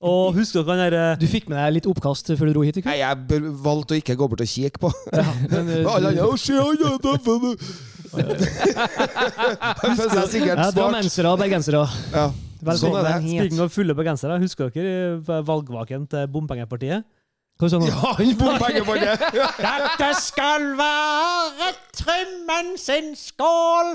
Og 0.00 0.32
husk 0.38 0.52
dere 0.56 0.64
den 0.72 0.80
der, 0.94 1.16
du 1.20 1.26
fikk 1.28 1.50
med 1.52 1.56
deg 1.60 1.74
litt 1.80 1.88
oppkast 1.90 2.32
før 2.32 2.46
du 2.48 2.52
dro 2.56 2.62
hit 2.64 2.76
Ikke? 2.80 2.88
Nei, 2.88 3.02
jeg 3.02 3.12
valgte 3.60 3.92
å 3.92 3.96
ikke 4.00 4.16
gå 4.16 4.24
bort 4.32 4.40
og 4.40 4.48
kikke 4.48 4.80
på. 4.86 4.90
Ja, 5.12 5.28
men, 5.50 5.68
eh, 5.68 5.84
du- 7.44 7.60
andre, 8.14 8.36
dere 8.36 8.50
se, 8.50 8.60
det 8.60 8.76
er 8.76 9.50
døffen!» 9.50 9.80
Han 9.80 9.98
føler 9.98 10.14
seg 10.14 10.30
sikkert 10.34 10.52
ja, 10.52 10.64
smart. 10.64 10.76
drammensere 10.78 11.32
og 11.32 11.42
bergensere. 11.42 11.82
Ja. 12.14 12.26
Sånn 12.76 12.98
er 12.98 13.06
det. 13.06 13.14
Hit. 13.24 13.38
Speaking 13.38 13.62
of 13.64 13.72
fulle 13.72 13.96
bergensere, 13.96 14.36
husker 14.42 14.68
dere 14.74 14.94
eh, 15.16 15.42
valgvaken 15.48 16.06
til 16.12 16.28
Bompengepartiet? 16.34 17.06
Hva 17.60 17.68
sa 17.68 17.76
du? 17.76 17.84
Ja, 17.90 18.14
han 18.16 18.30
bompenger 18.40 18.84
på 18.88 18.94
det! 18.96 19.14
Dette 19.60 20.10
skal 20.16 20.62
være 20.78 21.70
Trymmen 22.00 22.70
sin 22.80 23.10
skål! 23.18 23.90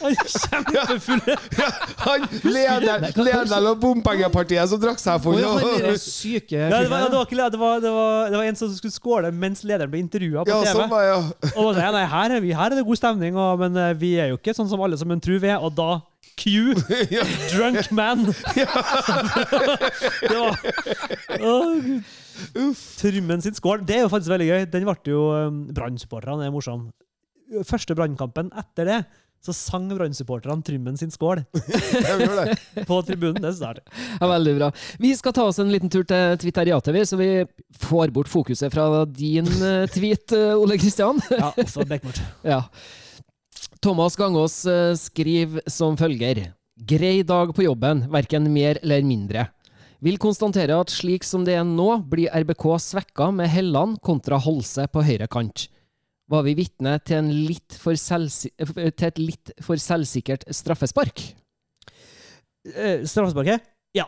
Kjempefulle! 0.00 1.36
Han 2.06 2.24
leder, 2.48 3.04
lederen 3.20 3.66
av 3.68 3.76
bompengepartiet 3.82 4.70
som 4.70 4.80
drakk 4.80 5.00
seg 5.02 5.20
full. 5.24 5.36
ja, 5.42 5.52
syke 6.00 6.56
det, 6.70 6.80
var, 6.88 7.04
det, 7.04 7.12
var 7.12 7.26
ikke, 7.28 7.36
det, 7.52 7.60
var, 7.60 7.82
det, 7.84 7.92
var, 7.92 8.30
det 8.32 8.38
var 8.40 8.48
en 8.48 8.56
som 8.56 8.72
skulle 8.72 8.94
skåle 8.94 9.32
mens 9.34 9.60
lederen 9.66 9.92
ble 9.92 10.00
intervjua 10.00 10.46
på 10.46 10.54
Ja, 10.54 10.62
TV. 10.64 10.72
sånn 10.78 10.92
var 10.92 11.04
ja. 11.04 11.18
Og 11.52 11.68
da 11.68 11.74
sa 11.76 11.84
jeg 11.84 11.96
nei, 11.98 12.04
her 12.14 12.36
er, 12.38 12.44
vi, 12.46 12.54
her 12.56 12.70
er 12.72 12.80
det 12.80 12.86
god 12.88 13.00
stemning, 13.02 13.36
og, 13.36 13.60
men 13.60 13.76
eh, 13.76 13.92
vi 14.00 14.14
er 14.22 14.32
jo 14.32 14.40
ikke 14.40 14.56
sånn 14.56 14.70
som 14.72 14.80
alle 14.86 14.96
som 15.00 15.12
en 15.12 15.20
tror 15.20 15.42
vi 15.42 15.52
er. 15.52 15.60
Og 15.60 15.74
da 15.76 15.90
Q, 16.40 16.74
drunk 17.52 17.90
man. 17.92 18.24
det 20.24 20.36
var 20.36 20.56
Å, 21.40 21.54
Trymmen 23.00 23.44
sin 23.44 23.56
skål. 23.56 23.84
Det 23.84 23.98
er 23.98 24.06
jo 24.06 24.12
faktisk 24.12 24.32
veldig 24.32 24.48
gøy. 24.48 24.62
Den 24.72 24.86
ble 24.88 25.12
jo 25.12 25.24
um, 25.36 25.64
Brann-supporterne. 25.76 26.46
Er 26.48 26.54
morsom. 26.54 26.88
Første 27.66 27.96
Brannkampen 27.98 28.48
etter 28.56 28.88
det, 28.88 28.98
så 29.44 29.54
sang 29.56 29.88
Brann-supporterne 29.90 30.62
Trymmen 30.64 30.96
sin 31.00 31.12
skål 31.12 31.42
på 32.88 33.00
tribunen. 33.08 33.40
Det 33.42 33.52
er. 33.66 33.82
Ja, 34.20 34.28
veldig 34.28 34.54
bra. 34.58 34.70
Vi 35.02 35.12
skal 35.18 35.34
ta 35.36 35.46
oss 35.48 35.60
en 35.62 35.72
liten 35.72 35.92
tur 35.92 36.04
til 36.08 36.36
Twitteriatet, 36.42 37.00
så 37.08 37.18
vi 37.20 37.30
får 37.84 38.12
bort 38.16 38.30
fokuset 38.30 38.72
fra 38.72 39.04
din 39.08 39.48
eh, 39.48 39.86
tweet, 39.92 40.36
eh, 40.36 40.56
Ole 40.56 40.78
Kristian. 40.80 41.22
Ja, 41.32 41.52
også 41.56 41.88
Bekmort. 41.88 42.20
Ja. 42.46 42.62
Thomas 43.80 44.16
Gangås 44.16 44.66
eh, 44.68 44.94
skriver 44.94 45.62
som 45.70 45.96
følger. 45.96 46.50
Grei 46.76 47.22
dag 47.24 47.54
på 47.56 47.64
jobben, 47.64 48.02
verken 48.12 48.44
mer 48.52 48.76
eller 48.82 49.04
mindre. 49.08 49.46
Vil 50.04 50.18
konstatere 50.20 50.76
at 50.80 50.92
slik 50.92 51.24
som 51.24 51.46
det 51.48 51.54
er 51.56 51.64
nå, 51.64 51.86
blir 52.08 52.28
RBK 52.42 52.66
svekka 52.80 53.30
med 53.32 53.48
Helland 53.52 53.96
kontra 54.04 54.36
Holse 54.40 54.84
på 54.92 55.04
høyre 55.04 55.28
kant. 55.32 55.66
Var 56.30 56.44
vi 56.46 56.54
vitne 56.60 56.98
til, 57.00 57.22
en 57.22 57.32
litt 57.48 57.76
for 57.80 57.96
til 57.96 59.08
et 59.08 59.20
litt 59.20 59.52
for 59.64 59.80
selvsikkert 59.80 60.44
straffespark? 60.54 61.24
Eh, 62.76 63.08
Straffesparket? 63.08 63.64
Ja. 63.96 64.04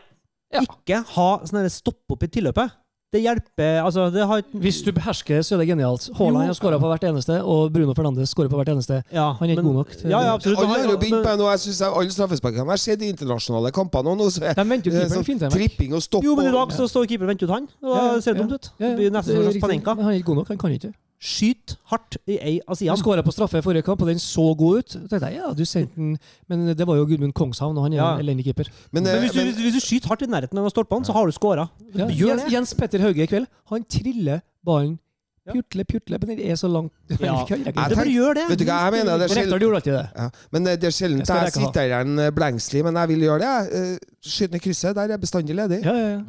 Ja. 0.53 0.61
Ikke 0.61 1.01
ha 1.15 1.29
sånn 1.49 1.65
stopp 1.73 2.13
opp 2.13 2.25
i 2.25 2.29
tilløpet. 2.29 2.77
Det 3.13 3.21
hjelper 3.21 3.83
Altså, 3.85 4.07
det 4.13 4.25
har 4.25 4.41
Hvis 4.57 4.81
du 4.81 4.91
behersker 4.91 5.37
det, 5.37 5.45
så 5.45 5.53
er 5.55 5.59
det 5.61 5.67
genialt. 5.69 6.09
Haaland 6.17 6.47
har 6.49 6.55
skåra 6.57 6.79
på 6.81 6.89
hvert 6.89 7.03
eneste, 7.05 7.35
og 7.45 7.69
Bruno 7.73 7.93
Fernandes 7.93 8.33
skårer 8.33 8.49
på 8.49 8.57
hvert 8.57 8.71
eneste. 8.73 9.03
ja, 9.13 9.33
Han 9.37 9.49
er 9.49 9.53
ikke 9.53 9.61
men- 9.63 9.69
god 9.69 9.75
nok 9.83 9.89
til- 9.91 10.09
Ja, 10.09 10.19
ja, 10.21 10.33
absolutt. 10.33 10.59
Alle 10.59 10.67
har 10.67 10.91
jo 10.91 10.97
begynt 10.97 11.23
på 11.23 11.37
det. 11.37 11.45
Jeg 11.53 11.59
synes 11.59 11.79
jeg 11.79 11.91
alle 11.95 12.11
straffesparkene 12.11 12.69
har 12.69 12.77
sett 12.77 13.01
i 13.01 13.09
internasjonale 13.13 13.71
kampene 13.71 14.15
nå. 14.17 14.29
så 14.33 14.41
er 14.43 14.53
De 14.53 14.63
keeperen 14.81 15.09
sånn 15.09 15.23
fint 15.25 15.41
tripping 15.51 15.93
og 15.93 16.01
stopp. 16.01 16.23
Jo, 16.23 16.35
men 16.35 16.47
i 16.47 16.51
dag 16.51 16.69
så 16.69 16.89
står 16.89 17.05
keeper 17.07 17.25
og 17.25 17.29
venter 17.29 17.45
ut 17.45 17.49
han. 17.53 17.67
Og 17.83 17.95
Ja, 17.95 18.05
ja, 18.07 18.15
det 18.15 18.23
ser 18.23 18.33
ja. 18.35 18.41
dumt 18.41 18.53
ut. 18.53 18.69
Ja, 18.79 18.85
ja, 18.85 18.95
Det 18.95 18.97
blir 18.97 19.11
nesten 19.11 19.35
det 19.35 19.47
er 19.47 19.51
som. 19.51 19.61
Panenka. 19.61 19.95
Men 19.95 20.05
Han 20.05 20.13
er 20.13 20.17
ikke 20.17 20.25
god 20.25 20.35
nok, 20.35 20.47
han 20.47 20.57
kan 20.57 20.71
ikke. 20.71 20.93
Skyt 21.23 21.77
hardt 21.87 22.17
i 22.27 22.35
ei 22.35 22.55
av 22.65 22.73
Han 22.73 22.75
sidene. 22.81 22.97
skåra 22.99 23.23
på 23.23 23.31
straffe 23.31 23.61
i 23.61 23.63
forrige 23.63 23.85
kamp, 23.87 24.01
og 24.03 24.09
den 24.11 24.19
så 24.19 24.43
god 24.59 24.81
ut. 24.81 24.95
Jeg 24.97 25.09
tenkte 25.09 25.29
jeg, 25.31 25.37
ja, 25.39 25.51
du 25.55 25.63
sendte 25.63 25.95
den 25.95 26.17
Men 26.51 26.65
det 26.75 26.87
var 26.89 26.97
jo 26.99 27.05
Gudmund 27.07 27.31
Kongshavn, 27.37 27.77
og 27.77 27.83
han 27.87 27.93
er 27.93 27.97
Ja. 28.01 28.09
en 28.17 28.25
elendig 28.25 28.43
keeper. 28.49 28.67
Men, 28.91 29.03
Men 29.03 29.15
eh, 29.15 29.19
hvis 29.23 29.31
du, 29.31 29.39
men, 29.39 29.53
hvis, 29.53 29.61
hvis 29.63 29.73
du 29.79 29.79
skyter 29.87 30.11
hardt 30.11 30.21
i 30.21 30.27
nærheten 30.27 30.57
av 30.59 30.67
stolpene, 30.73 31.05
så 31.07 31.13
har 31.15 31.25
du 31.25 31.31
skåra. 31.31 31.69
Ja, 31.95 32.07
Jens. 32.11 32.51
Jens 32.51 32.73
Petter 32.75 32.99
Hauge 32.99 33.23
i 33.23 33.25
kveld, 33.31 33.47
han 33.71 33.83
triller 33.87 34.41
ballen 34.65 34.99
Ja. 35.45 35.51
Pjutle, 35.51 35.83
pjutle, 35.83 36.17
men 36.23 36.37
det 36.37 36.45
er 36.51 36.55
så 36.55 36.69
langt 36.71 36.91
Ja. 37.19 37.43
Jeg 37.49 37.73
bare 37.75 38.05
gjør 38.07 38.33
det! 38.37 38.43
Vet 38.49 38.59
du 38.59 38.65
hva 38.65 38.77
jeg 38.85 38.93
mener? 38.95 39.17
Det 39.19 39.25
er 39.27 39.33
sjelden, 39.35 39.81
det. 39.83 40.03
ja. 40.15 40.29
men 40.55 40.63
det 40.63 40.75
det 40.79 40.87
er 40.87 40.95
sjelden 40.95 41.19
Jeg 41.19 41.27
jeg 41.43 41.51
sitter 41.57 41.81
igjen 41.89 42.19
eh, 42.19 42.29
blengslig, 42.31 42.83
men 42.85 42.95
jeg 42.95 43.09
vil 43.11 43.25
gjøre 43.27 43.39
det. 43.43 43.55
Eh, 43.75 43.97
Skyt 44.23 44.51
ned 44.55 44.61
krysset, 44.63 44.95
der 44.95 45.01
er 45.03 45.07
jeg 45.17 45.19
bestandig 45.19 45.55
ledig. 45.55 45.81
Ja, 45.83 45.93
ja, 45.99 46.09
ja. 46.15 46.21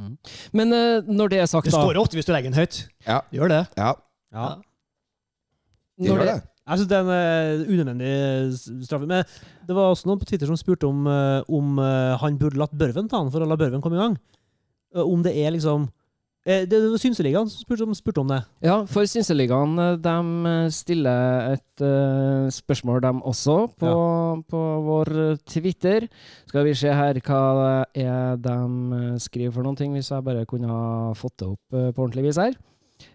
Men 0.53 0.73
eh, 0.73 1.03
når 1.07 1.29
det 1.31 1.39
er 1.39 1.47
sagt, 1.47 1.65
Det 1.67 1.73
står 1.75 1.95
ofte 2.03 2.15
hvis 2.19 2.27
du 2.27 2.33
legger 2.35 2.51
den 2.51 2.59
høyt. 2.59 2.89
Ja. 3.07 3.21
Gjør 3.33 3.49
det. 3.55 3.67
Ja, 3.79 3.93
Ja. 4.35 4.49
Det 5.99 6.11
gjør 6.11 6.23
det, 6.25 6.33
det. 6.33 6.43
Jeg 6.65 6.81
syns 6.81 6.89
det 6.89 6.97
er 6.97 7.03
en 7.05 7.11
uh, 7.61 7.73
unødvendig 7.75 8.13
straffe. 8.87 9.09
Men 9.09 9.27
det 9.69 9.75
var 9.77 9.91
også 9.91 10.09
noen 10.09 10.21
på 10.21 10.29
Twitter 10.31 10.49
som 10.49 10.57
spurte 10.57 10.89
om, 10.89 11.05
uh, 11.05 11.45
om 11.53 11.77
uh, 11.77 12.15
han 12.23 12.39
burde 12.41 12.61
latt 12.61 12.73
Børven 12.73 13.11
ta 13.11 13.21
han 13.21 13.33
for 13.33 13.45
å 13.45 13.49
la 13.49 13.59
Børven 13.61 13.85
komme 13.85 14.01
i 14.01 14.05
gang. 14.05 14.17
Om 14.95 15.25
det 15.27 15.33
er 15.43 15.51
liksom 15.51 15.89
eh, 16.47 16.69
Det 16.71 16.79
var 16.79 17.01
Synseligaen 17.03 17.49
som 17.51 17.65
spurte 17.65 17.83
om, 17.83 17.97
spurte 17.99 18.23
om 18.23 18.29
det. 18.31 18.39
Ja, 18.63 18.77
for 18.87 19.09
Synseligaen 19.11 19.75
de 19.99 20.53
stiller 20.71 21.57
et 21.57 21.85
spørsmål, 22.55 23.01
dem 23.03 23.23
også, 23.27 23.57
på, 23.75 23.95
på 24.47 24.61
vår 24.87 25.11
Twitter. 25.51 26.07
Skal 26.47 26.69
vi 26.69 26.77
se 26.79 26.95
her 26.95 27.19
hva 27.27 27.41
det 27.91 28.07
er 28.07 28.39
de 28.39 29.19
skriver 29.19 29.57
for 29.57 29.67
noen 29.67 29.81
ting, 29.83 29.99
hvis 29.99 30.13
jeg 30.15 30.25
bare 30.31 30.47
kunne 30.47 30.71
ha 30.71 31.11
fått 31.19 31.41
det 31.43 31.51
opp 31.57 31.75
på 31.75 32.07
ordentlig 32.07 32.29
vis 32.31 32.39
her. 32.39 32.55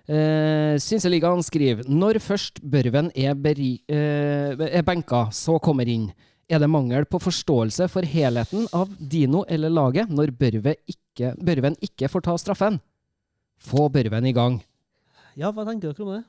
Uh, 0.10 0.75
Synseligaen 0.81 1.43
skriver 1.46 1.86
når 1.89 2.17
først 2.24 2.62
Børven 2.65 3.12
er, 3.13 3.36
beri, 3.38 3.75
uh, 3.91 4.58
er 4.65 4.86
benka, 4.88 5.27
så 5.36 5.60
kommer 5.62 5.89
inn. 5.89 6.08
Er 6.50 6.58
det 6.63 6.69
mangel 6.72 7.05
på 7.05 7.19
forståelse 7.22 7.86
for 7.93 8.08
helheten 8.10 8.65
av 8.74 8.89
Dino 8.98 9.43
eller 9.46 9.69
laget 9.69 10.10
når 10.10 10.34
Børve 10.34 10.74
ikke, 10.89 11.36
Børven 11.38 11.77
ikke 11.86 12.10
får 12.10 12.25
ta 12.25 12.38
straffen? 12.41 12.79
Få 13.62 13.86
Børven 13.93 14.25
i 14.25 14.34
gang. 14.34 14.58
Ja, 15.38 15.51
hva 15.53 15.67
tenker 15.67 15.91
dere 15.91 16.08
om 16.08 16.15
det? 16.15 16.24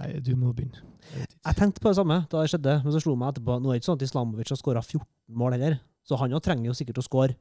Nei, 0.00 0.08
du 0.24 0.32
må 0.40 0.50
begynne. 0.56 0.82
Jeg. 1.12 1.28
Jeg 1.28 1.58
tenkte 1.58 1.82
på 1.84 1.90
det 1.90 1.98
samme 1.98 2.18
da 2.32 2.42
det 2.42 2.50
skjedde, 2.50 2.74
men 2.82 2.94
så 2.94 3.00
slo 3.02 3.14
meg 3.18 3.34
etterpå 3.34 3.58
Nå 3.60 3.70
er 3.70 3.76
det 3.76 3.82
ikke 3.82 3.90
sånn 3.90 3.98
at 3.98 4.04
Islamovic 4.06 4.52
har 4.54 4.58
skåra 4.58 4.82
14 4.82 5.04
mål 5.38 5.56
heller, 5.58 5.80
så 6.06 6.18
han 6.20 6.32
jo 6.32 6.40
trenger 6.42 6.70
jo 6.70 6.76
sikkert 6.78 7.02
å 7.02 7.04
skåre 7.04 7.36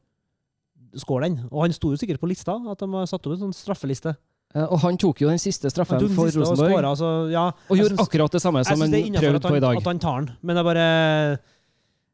skåre 0.99 1.29
den. 1.29 1.39
Og 1.51 1.65
han 1.65 1.75
sto 1.75 1.93
jo 1.93 1.99
sikkert 1.99 2.21
på 2.21 2.29
lista, 2.31 2.57
at 2.71 2.83
de 2.83 2.89
har 2.91 3.07
satt 3.09 3.23
opp 3.23 3.37
en 3.37 3.45
sånn 3.47 3.55
straffeliste. 3.55 4.15
Og 4.51 4.81
han 4.83 4.97
tok 4.99 5.21
jo 5.23 5.29
den 5.31 5.39
siste 5.39 5.69
straffen 5.71 6.01
for 6.11 6.27
siste 6.27 6.41
og 6.41 6.49
Rosenborg, 6.49 6.73
skåret, 6.73 6.87
altså, 6.89 7.09
ja, 7.31 7.45
og 7.71 7.77
gjorde 7.79 7.93
synes, 7.93 8.03
akkurat 8.03 8.33
det 8.35 8.41
samme 8.43 8.63
som 8.67 8.81
han 8.83 8.95
prøvde 9.15 9.39
på 9.45 9.55
i 9.55 9.63
dag. 9.63 9.77
at 9.79 9.87
han 9.87 10.01
tar 10.03 10.17
den, 10.19 10.33
men 10.41 10.57
det 10.57 10.59
er 10.59 10.67
bare 10.67 10.87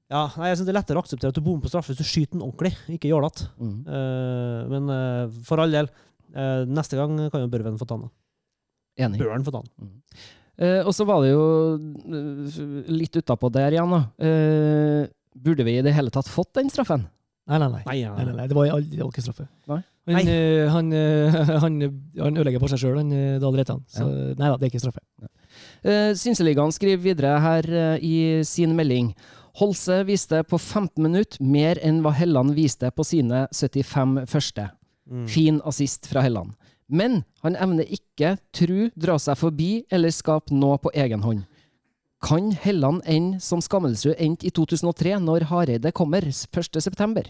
ja, 0.07 0.21
nei, 0.39 0.51
jeg 0.51 0.59
synes 0.59 0.69
det 0.69 0.71
er 0.71 0.77
lettere 0.77 1.01
å 1.01 1.03
akseptere 1.03 1.33
at 1.33 1.37
du 1.37 1.43
bommer 1.43 1.65
på 1.65 1.71
straffe 1.71 1.91
hvis 1.91 1.99
du 1.99 2.07
skyter 2.07 2.37
den 2.37 2.45
ordentlig, 2.45 2.71
ikke 2.93 3.09
jålete. 3.11 3.49
Mm. 3.59 3.73
Uh, 3.83 4.59
men 4.71 4.93
uh, 4.93 5.39
for 5.49 5.59
all 5.59 5.73
del, 5.73 5.89
uh, 6.37 6.63
neste 6.69 6.99
gang 6.99 7.17
kan 7.33 7.43
jo 7.43 7.49
Børven 7.51 7.79
få 7.79 7.87
ta 7.89 7.97
den. 7.99 8.13
Enig. 9.03 9.19
Børen 9.19 9.43
få 9.45 9.53
ta 9.53 9.61
den. 9.65 9.91
Eh, 10.57 10.79
og 10.79 10.89
så 10.95 11.05
var 11.05 11.21
det 11.21 11.35
jo 11.35 11.43
litt 12.89 13.13
utapå 13.19 13.51
der 13.53 13.75
igjen, 13.75 13.91
da. 13.93 13.99
Burde 15.37 15.65
vi 15.67 15.75
i 15.77 15.83
det 15.85 15.93
hele 15.93 16.09
tatt 16.09 16.25
fått 16.33 16.55
den 16.57 16.71
straffen? 16.73 17.03
Nei, 17.47 17.59
nei, 17.61 17.69
nei. 17.71 17.83
Nei, 17.87 17.97
ja, 18.01 18.11
Nei, 18.17 18.25
nei, 18.27 18.35
nei. 18.41 18.47
Det 18.51 18.55
var, 18.57 18.67
aldri, 18.75 18.97
det 18.97 19.03
var 19.05 19.11
ikke 19.13 19.23
straffe. 19.23 19.45
Nei. 19.71 19.79
Han, 20.07 20.15
Nei. 20.17 20.33
eh, 20.33 20.69
han, 20.71 20.91
uh, 20.95 21.37
han, 21.63 21.79
han 22.19 22.37
ødelegger 22.39 22.63
for 22.63 22.71
seg 22.71 22.81
sjøl, 22.83 22.97
han 22.99 23.09
uh, 23.11 23.39
Dahl 23.43 23.55
Reitan. 23.59 23.81
Så 23.91 24.05
nei 24.07 24.51
da, 24.51 24.55
det 24.55 24.67
er 24.67 24.71
ikke 24.71 24.83
straffe. 24.83 25.03
Uh, 25.83 26.11
Synseligaen 26.19 26.71
skriver 26.75 27.01
videre 27.03 27.33
her 27.43 27.67
eh, 27.71 28.03
i 28.03 28.15
sin 28.47 28.75
melding. 28.77 29.13
Holse 29.57 30.03
viste 30.07 30.43
på 30.45 30.59
15 30.59 31.01
minutter 31.01 31.41
mer 31.41 31.79
enn 31.83 32.03
hva 32.05 32.11
Helland 32.15 32.53
viste 32.55 32.91
på 32.93 33.05
sine 33.07 33.45
75 33.55 34.19
første. 34.29 34.67
Mm. 35.07 35.25
Fin 35.31 35.61
assist 35.67 36.07
fra 36.11 36.21
Helland. 36.25 36.53
Men 36.87 37.21
han 37.43 37.57
evner 37.59 37.87
ikke 37.91 38.35
tru, 38.55 38.89
dra 38.95 39.17
seg 39.19 39.39
forbi 39.39 39.71
eller 39.91 40.13
skape 40.13 40.55
noe 40.55 40.77
på 40.79 40.91
egen 40.95 41.23
hånd. 41.25 41.43
Kan 42.23 42.51
Helland 42.51 43.03
ende 43.05 43.41
som 43.43 43.61
Skammelsrud 43.61 44.15
endte 44.17 44.47
i 44.47 44.53
2003, 44.53 45.19
når 45.21 45.45
Hareide 45.51 45.91
kommer 45.93 46.25
1.9.? 46.25 47.27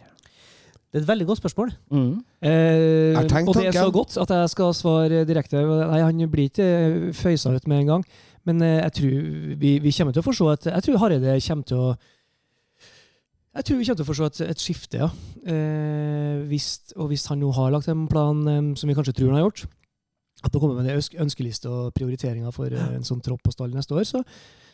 Det 0.87 0.95
er 0.95 1.03
et 1.03 1.09
veldig 1.09 1.27
godt 1.27 1.41
spørsmål. 1.41 1.73
Mm. 1.91 2.13
Eh, 2.47 3.17
tenkt 3.27 3.49
og 3.51 3.57
det 3.59 3.67
er 3.67 3.75
så 3.75 3.91
godt 3.91 4.15
at 4.23 4.29
jeg 4.31 4.51
skal 4.53 4.73
svare 4.73 5.25
direkte. 5.27 5.59
Nei, 5.59 5.99
han 5.99 6.29
blir 6.31 6.47
ikke 6.47 6.67
eh, 6.67 7.09
føysa 7.13 7.51
ut 7.51 7.67
med 7.67 7.83
en 7.83 7.89
gang. 7.91 8.05
Men 8.47 8.63
eh, 8.63 8.79
jeg 8.85 8.93
tror 8.99 9.57
vi, 9.59 9.73
vi 9.83 9.91
kommer 9.97 10.15
til 10.15 10.23
å 10.23 10.29
forstå 10.29 10.47
at 10.53 10.69
Jeg 10.71 10.85
tror 10.85 11.01
Hareide 11.03 11.35
kommer 11.43 11.67
til 11.67 11.81
å 11.89 11.89
jeg 13.57 13.65
tror 13.65 13.79
vi 13.79 13.85
kommer 13.87 13.97
til 13.97 14.05
å 14.05 14.11
forstå 14.11 14.25
et, 14.29 14.39
et 14.53 14.61
skifte, 14.61 14.99
ja. 15.01 15.07
Eh, 15.49 16.43
hvis, 16.45 16.93
og 16.93 17.07
hvis 17.09 17.25
han 17.31 17.39
nå 17.41 17.49
har 17.57 17.71
lagt 17.73 17.89
en 17.89 18.03
plan 18.09 18.43
eh, 18.45 18.59
som 18.77 18.89
vi 18.89 18.93
kanskje 18.93 19.15
tror 19.17 19.31
han 19.31 19.39
har 19.39 19.47
gjort, 19.47 19.63
at 20.45 20.51
han 20.51 20.61
kommer 20.61 20.77
med 20.77 20.91
en 20.91 21.23
ønskeliste 21.25 21.71
og 21.71 21.95
prioriteringer 21.97 22.53
for 22.53 22.69
eh, 22.69 22.91
en 22.99 23.07
sånn 23.07 23.23
tropp 23.25 23.41
på 23.47 23.55
stall 23.55 23.73
neste 23.73 23.97
år, 23.97 24.05
så 24.05 24.21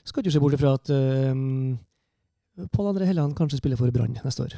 skal 0.05 0.23
ikke 0.23 0.31
se 0.35 0.39
bort 0.43 0.53
ifra 0.57 0.73
at 0.77 0.89
uh, 0.93 2.67
Pål 2.73 2.89
André 2.91 3.05
Helland 3.09 3.35
kanskje 3.37 3.57
spiller 3.61 3.77
for 3.79 3.89
Brann 3.91 4.17
neste 4.23 4.43
år. 4.45 4.57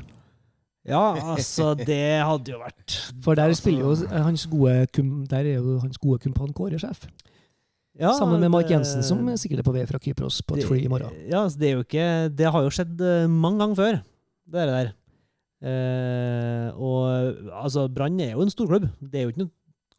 Ja, 0.86 1.16
altså, 1.34 1.72
det 1.80 2.22
hadde 2.22 2.52
jo 2.52 2.60
vært 2.62 2.94
For 3.26 3.34
der 3.34 3.48
Altså- 3.50 3.62
spiller 3.64 3.82
jo 3.88 3.94
eh, 4.06 4.22
hans 4.22 4.44
gode 4.46 4.88
kum, 4.94 5.26
Der 5.26 5.38
er 5.40 5.56
jo 5.56 5.80
hans 5.82 5.98
gode 5.98 6.20
kumpan 6.22 6.52
Kåre 6.54 6.78
sjef. 6.78 7.08
ja, 7.98 8.12
Sammen 8.14 8.40
med 8.40 8.50
Mark 8.54 8.70
Jensen, 8.70 9.02
som 9.02 9.18
sikkert 9.38 9.60
er 9.64 9.64
på 9.64 9.74
vei 9.74 9.86
fra 9.90 9.98
Kypros 9.98 10.42
på 10.46 10.56
det- 10.60 10.68
fly 10.68 10.84
i 10.84 10.88
morgen. 10.88 11.10
Ja, 11.28 11.42
altså, 11.46 11.58
det 11.58 11.70
er 11.70 11.74
jo 11.74 11.84
ikke 11.88 12.36
Det 12.36 12.52
har 12.52 12.62
jo 12.62 12.70
skjedd 12.70 13.02
eh, 13.02 13.26
mange 13.28 13.60
ganger 13.64 13.76
før, 13.76 14.02
det 14.52 14.62
er 14.62 14.66
der. 14.76 14.94
Eh, 15.66 16.70
og 16.78 17.34
altså, 17.64 17.88
Brann 17.90 18.20
er 18.20 18.34
jo 18.36 18.42
en 18.46 18.50
storklubb. 18.54 18.90
Det 19.02 19.16
er 19.20 19.24
jo 19.26 19.30
ikke 19.34 19.44
noe 19.46 19.52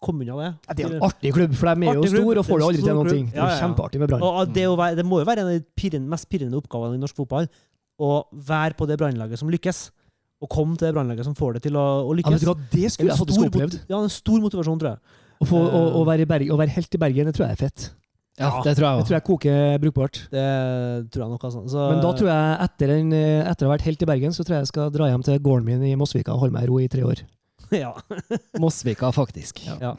komme 0.03 0.23
unna 0.26 0.37
det. 0.43 0.49
Ja, 0.69 0.75
det 0.76 0.85
er 0.85 0.88
jo 0.91 0.97
en 0.99 1.07
artig 1.09 1.33
klubb, 1.35 1.55
for 1.57 1.71
de 1.73 1.87
er 1.88 1.99
jo 2.00 2.11
store 2.12 2.38
og 2.43 2.47
får 2.47 2.59
det 2.61 2.67
aldri 2.69 2.83
til 2.85 2.95
noen 2.99 3.09
ting. 3.11 3.26
Det 3.31 3.37
er 3.37 3.41
jo 3.41 3.45
Ja, 3.45 3.49
ja, 3.49 3.55
ja. 3.57 3.61
kjempeartig 3.65 4.00
med 4.03 4.11
Brann. 4.12 4.53
Det, 4.53 4.65
være, 4.79 4.97
det 5.00 5.05
må 5.09 5.21
jo 5.23 5.29
være 5.29 5.41
en 5.45 5.50
av 5.50 5.55
de 5.57 5.65
pirrende, 5.79 6.09
mest 6.12 6.29
pirrende 6.29 6.59
oppgavene 6.61 6.99
i 6.99 7.03
norsk 7.03 7.17
fotball 7.17 7.49
å 7.99 8.11
være 8.33 8.76
på 8.76 8.87
det 8.91 8.99
brannlaget 9.00 9.41
som 9.41 9.49
lykkes. 9.53 9.91
Og 10.45 10.50
komme 10.53 10.76
til 10.76 10.91
det 10.91 10.95
brannlaget 10.95 11.25
som 11.25 11.35
får 11.35 11.57
det 11.57 11.62
til 11.65 11.76
å, 11.81 11.85
å 12.05 12.12
lykkes. 12.12 12.43
Ja, 12.45 12.53
men 12.53 12.67
det 12.75 12.91
skulle 12.93 13.15
jeg 13.15 13.19
faktisk 13.23 13.47
opplevd. 13.49 13.79
Ja, 13.88 14.03
en 14.05 14.12
stor 14.12 14.43
motivasjon, 14.45 14.79
tror 14.83 14.91
jeg. 14.93 15.00
Å, 15.41 15.47
få, 15.49 15.61
å, 15.65 15.81
å, 15.97 16.03
Eh. 16.03 16.09
være 16.11 16.26
i 16.26 16.29
Berg, 16.29 16.50
å 16.53 16.59
være 16.61 16.75
helt 16.76 16.93
i 16.97 17.00
Bergen, 17.00 17.26
det 17.31 17.35
tror 17.37 17.47
jeg 17.49 17.57
er 17.57 17.62
fett. 17.65 17.87
Ja, 18.37 18.50
det 18.61 18.75
tror 18.76 18.85
jeg 18.85 18.99
Det 19.00 19.07
tror 19.09 19.17
jeg 19.17 19.25
koker 19.25 19.79
brukbart. 19.81 20.19
Det 20.29 20.45
tror 21.09 21.23
jeg 21.25 21.31
nok, 21.33 21.45
altså. 21.49 21.62
Så, 21.73 21.87
Men 21.88 22.03
da 22.05 22.11
tror 22.12 22.29
jeg, 22.29 22.59
etter, 22.67 22.93
en, 22.99 23.12
eh, 23.17 23.49
etter 23.49 23.65
å 23.65 23.71
ha 23.71 23.76
vært 23.79 23.87
helt 23.88 24.03
i 24.05 24.09
Bergen, 24.12 24.37
så 24.37 24.45
tror 24.45 24.59
jeg 24.59 24.67
jeg 24.67 24.73
skal 24.75 24.91
dra 24.93 25.09
hjem 25.09 25.25
til 25.25 25.41
gården 25.41 25.65
min 25.65 25.83
i 25.88 25.95
Mosvika 25.97 26.35
og 26.37 26.45
holde 26.45 26.53
meg 26.53 26.69
i 26.69 26.71
ro 26.71 26.76
i 26.85 26.88
tre 26.93 27.00
år. 27.09 27.25
ja. 27.85 27.93
Mosvika, 28.63 29.11
faktisk. 29.15 29.63
Ja. 29.81 29.97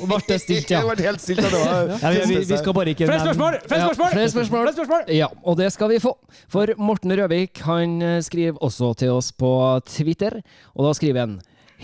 Og 0.00 0.06
ble 0.08 0.16
det 0.28 0.38
stilt, 0.40 0.70
ja. 0.72 0.80
Det 0.84 0.94
ble 0.96 1.04
helt 1.06 1.20
stilt. 1.20 1.42
det 1.44 1.50
var- 1.52 1.90
Ja, 2.00 2.10
vi, 2.14 2.20
vi, 2.30 2.38
vi 2.48 2.56
skal 2.60 2.72
bare 2.76 2.92
ikke 2.94 3.06
Flere 3.08 3.20
spørsmål! 3.26 3.56
Flere 3.68 3.80
Ja, 3.80 3.86
spørsmål! 3.88 4.10
flere 4.14 4.30
spørsmål. 4.32 4.62
Flere 4.64 4.76
spørsmål! 4.78 5.02
Ja, 5.16 5.26
og 5.44 5.56
det 5.60 5.70
skal 5.74 5.90
vi 5.92 5.98
få. 6.00 6.12
For 6.48 6.72
Morten 6.80 7.12
Røvik 7.20 7.60
han 7.66 7.98
eh, 8.02 8.20
skriver 8.24 8.56
også 8.64 8.94
til 9.02 9.12
oss 9.12 9.32
på 9.32 9.50
Twitter, 9.86 10.38
og 10.74 10.86
da 10.88 10.92
skriver 10.96 11.20
han 11.26 11.34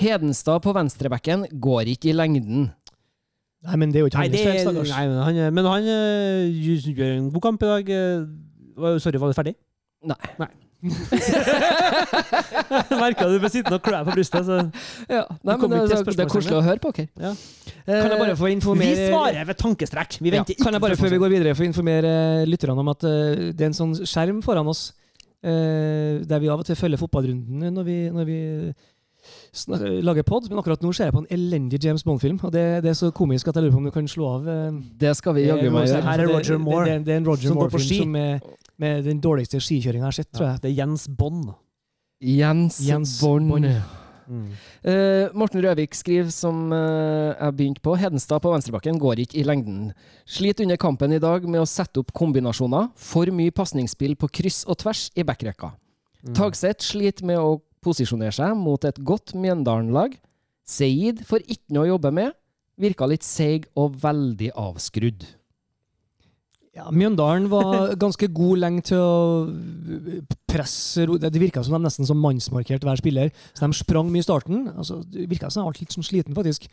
Hedenstad 0.01 0.63
på 0.65 0.73
venstrebekken 0.73 1.45
går 1.61 1.91
ikke 1.93 2.13
i 2.13 2.17
lengden. 2.17 2.71
Nei, 3.67 3.77
men 3.77 3.91
det 3.93 4.01
er 4.01 4.07
jo 4.07 4.09
ikke 4.09 4.23
hans 4.23 4.33
det, 4.33 4.45
feil, 4.47 4.61
stakkars. 4.65 4.93
nei, 4.95 5.03
men 5.11 5.19
han, 5.27 5.55
men 5.59 5.67
han 5.69 5.89
eh, 5.93 6.47
gjør 6.97 7.11
en 7.19 7.27
god 7.35 7.43
kamp 7.51 7.63
i 7.67 7.73
dag. 7.75 7.91
eh. 7.93 8.97
Sorry, 9.03 9.21
var 9.21 9.29
du 9.29 9.37
ferdig? 9.37 9.57
Nei. 10.09 10.49
Merka 13.01 13.27
du 13.29 13.37
ble 13.43 13.51
sittende 13.53 13.77
og 13.79 13.83
klø 13.85 13.97
deg 13.99 14.07
på 14.09 14.15
brystet. 14.17 14.47
Så. 14.47 14.59
Ja, 15.11 15.25
nei, 15.45 15.57
men 15.61 15.75
det, 15.75 15.81
det, 15.91 15.99
det 16.17 16.25
er 16.25 16.31
koselig 16.31 16.57
å 16.57 16.63
høre 16.65 16.81
på 16.83 16.93
dere. 16.97 17.09
Ja. 17.21 17.33
Kan 17.91 18.15
jeg 18.15 18.21
bare 18.23 18.37
få 18.39 18.51
informere 18.53 18.95
Vi 18.95 19.09
svarer 19.11 19.49
ved 19.51 19.59
tankestrekk. 19.61 20.19
Vi 20.21 20.33
Ja. 20.35 20.45
ikke 20.45 20.63
Kan 20.63 20.77
jeg 20.77 20.83
bare 20.85 20.97
før 21.01 21.13
vi 21.13 21.19
går 21.23 21.33
videre 21.35 21.57
få 21.59 21.67
informere 21.67 22.13
lytterne 22.49 22.79
om 22.81 22.93
at 22.93 23.05
eh, 23.09 23.51
det 23.53 23.67
er 23.67 23.73
en 23.73 23.77
sånn 23.81 23.95
skjerm 24.05 24.41
foran 24.45 24.69
oss 24.71 24.87
eh, 25.43 26.21
der 26.25 26.41
vi 26.41 26.49
av 26.53 26.63
og 26.63 26.67
til 26.69 26.79
følger 26.79 27.01
fotballrunden 27.01 27.75
når 27.75 27.85
vi, 27.89 27.99
når 28.15 28.29
vi 28.29 28.39
lager 30.01 30.25
pod, 30.25 30.47
men 30.49 30.61
akkurat 30.63 30.81
nå 30.81 30.93
ser 30.97 31.11
jeg 31.11 31.15
på 31.17 31.21
en 31.25 31.33
elendig 31.35 31.81
James 31.85 32.05
Bond-film, 32.07 32.39
og 32.47 32.53
det, 32.55 32.63
det 32.85 32.93
er 32.93 32.97
så 32.97 33.11
komisk 33.13 33.51
at 33.51 33.59
jeg 33.59 33.67
lurer 33.67 33.75
på 33.75 33.81
om 33.83 33.89
du 33.91 33.93
kan 33.93 34.07
slå 34.09 34.29
av 34.39 34.47
eh, 34.49 34.79
Det 35.03 35.11
skal 35.19 35.35
vi 35.37 35.49
jaggu 35.49 35.67
meg 35.75 35.89
gjøre. 35.91 36.05
Her 36.07 36.23
er 36.25 36.31
Roger 36.31 36.61
Moore, 36.63 36.85
Det, 36.87 36.95
det, 37.01 37.05
det 37.09 37.17
er 37.17 37.21
en 37.21 37.27
Roger 37.29 37.51
som 37.51 37.59
går 37.61 37.73
på 37.75 37.83
ski. 37.83 37.99
Som 38.05 38.15
er 38.17 38.39
med 38.81 39.05
den 39.07 39.21
dårligste 39.23 39.61
skikjøringa 39.63 40.07
jeg 40.07 40.09
har 40.09 40.19
sett, 40.23 40.31
tror 40.35 40.49
jeg. 40.49 40.63
det 40.63 40.71
er 40.73 40.79
Jens 40.83 41.07
Bond. 41.09 41.51
Jens, 42.21 42.81
Jens 42.85 43.19
Bond. 43.23 43.49
Bond. 43.53 43.69
Mm. 44.31 44.51
Uh, 44.87 45.27
Morten 45.35 45.59
Røvik 45.65 45.97
skriver 45.99 46.31
som 46.31 46.69
uh, 46.71 47.35
jeg 47.35 47.57
begynte 47.59 47.83
på. 47.83 47.97
Hedenstad 47.99 48.43
på 48.45 48.53
venstrebakken 48.53 49.01
går 49.03 49.25
ikke 49.25 49.41
i 49.41 49.47
lengden. 49.47 49.91
Slit 50.29 50.63
under 50.63 50.79
kampen 50.81 51.17
i 51.17 51.23
dag 51.23 51.47
med 51.51 51.65
å 51.65 51.69
sette 51.69 52.03
opp 52.03 52.13
kombinasjoner. 52.17 52.93
For 52.95 53.33
mye 53.35 53.55
pasningsspill 53.55 54.15
på 54.21 54.31
kryss 54.41 54.63
og 54.71 54.79
tvers 54.85 55.09
i 55.19 55.27
backrekka. 55.27 55.73
Mm. 56.23 56.35
Tagseth 56.37 56.85
sliter 56.93 57.27
med 57.27 57.41
å 57.43 57.59
posisjonere 57.83 58.35
seg 58.37 58.55
mot 58.61 58.85
et 58.87 59.01
godt 59.03 59.35
Mjøndalen-lag. 59.35 60.15
Seid 60.69 61.25
får 61.27 61.43
ikke 61.49 61.75
noe 61.75 61.89
å 61.89 61.95
jobbe 61.97 62.15
med. 62.15 62.37
Virka 62.81 63.09
litt 63.11 63.27
seig 63.27 63.67
og 63.77 63.99
veldig 64.01 64.55
avskrudd. 64.57 65.27
Ja, 66.81 66.89
Mjøndalen 66.95 67.49
var 67.53 67.93
ganske 68.05 68.29
god 68.33 68.61
lenge 68.63 68.83
til 68.89 68.99
å 68.99 69.13
presse 70.51 71.05
Det 71.21 71.31
virka 71.39 71.63
som 71.65 71.77
de 71.77 71.85
nesten 71.85 72.09
som 72.09 72.19
mannsmarkert 72.21 72.83
hver 72.87 72.99
spiller. 73.01 73.31
Så 73.55 73.67
de 73.69 73.77
sprang 73.79 74.09
mye 74.11 74.25
i 74.25 74.27
starten. 74.27 74.65
Altså, 74.75 75.01
det 75.07 75.29
virka 75.31 75.51
som 75.53 75.63
de 75.63 75.69
var 75.71 75.79
litt 75.81 75.95
sånn 75.95 76.07
sliten, 76.07 76.35
faktisk. 76.37 76.67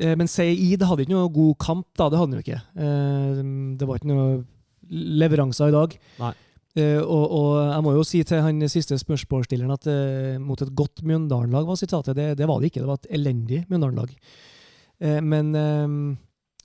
Eh, 0.00 0.14
Men 0.18 0.28
Seid 0.30 0.82
hadde 0.84 1.04
ikke 1.06 1.14
noe 1.16 1.32
god 1.32 1.58
kamp, 1.62 1.86
da. 1.98 2.08
Det 2.12 2.20
hadde 2.20 2.30
han 2.30 2.38
jo 2.38 2.44
ikke. 2.44 2.62
Eh, 2.76 3.42
Det 3.80 3.88
var 3.88 3.98
ikke 4.00 4.12
noe 4.12 4.30
leveranser 4.92 5.70
i 5.72 5.76
dag. 5.76 5.96
Nei. 6.20 6.32
Eh, 6.76 6.98
Og, 7.02 7.24
og 7.38 7.50
jeg 7.72 7.84
må 7.84 7.94
jo 7.98 8.04
si 8.08 8.22
til 8.28 8.40
han 8.44 8.62
siste 8.68 8.96
spørsmålsstilleren 9.00 9.74
at 9.74 9.88
mot 10.40 10.60
et 10.64 10.74
godt 10.76 11.02
Mjøndalen-lag 11.04 11.66
var 11.68 11.80
sitatet. 11.80 12.16
Det, 12.16 12.30
det 12.40 12.48
var 12.48 12.60
det 12.60 12.70
ikke. 12.72 12.84
Det 12.84 12.90
var 12.92 13.00
et 13.02 13.10
elendig 13.18 13.64
Mjøndalen-lag. 13.68 14.14
Men 15.26 15.48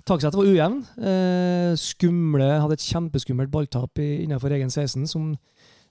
eh, 0.10 0.32
var 0.38 0.46
ujevn. 0.48 0.78
Eh, 0.98 1.76
skumle, 1.76 2.48
hadde 2.62 2.74
et 2.74 2.86
kjempeskummelt 2.88 3.52
balltap 3.52 3.98
i- 4.00 4.24
innenfor 4.26 4.52
egen 4.52 4.70
16. 4.70 5.08
Som, 5.08 5.38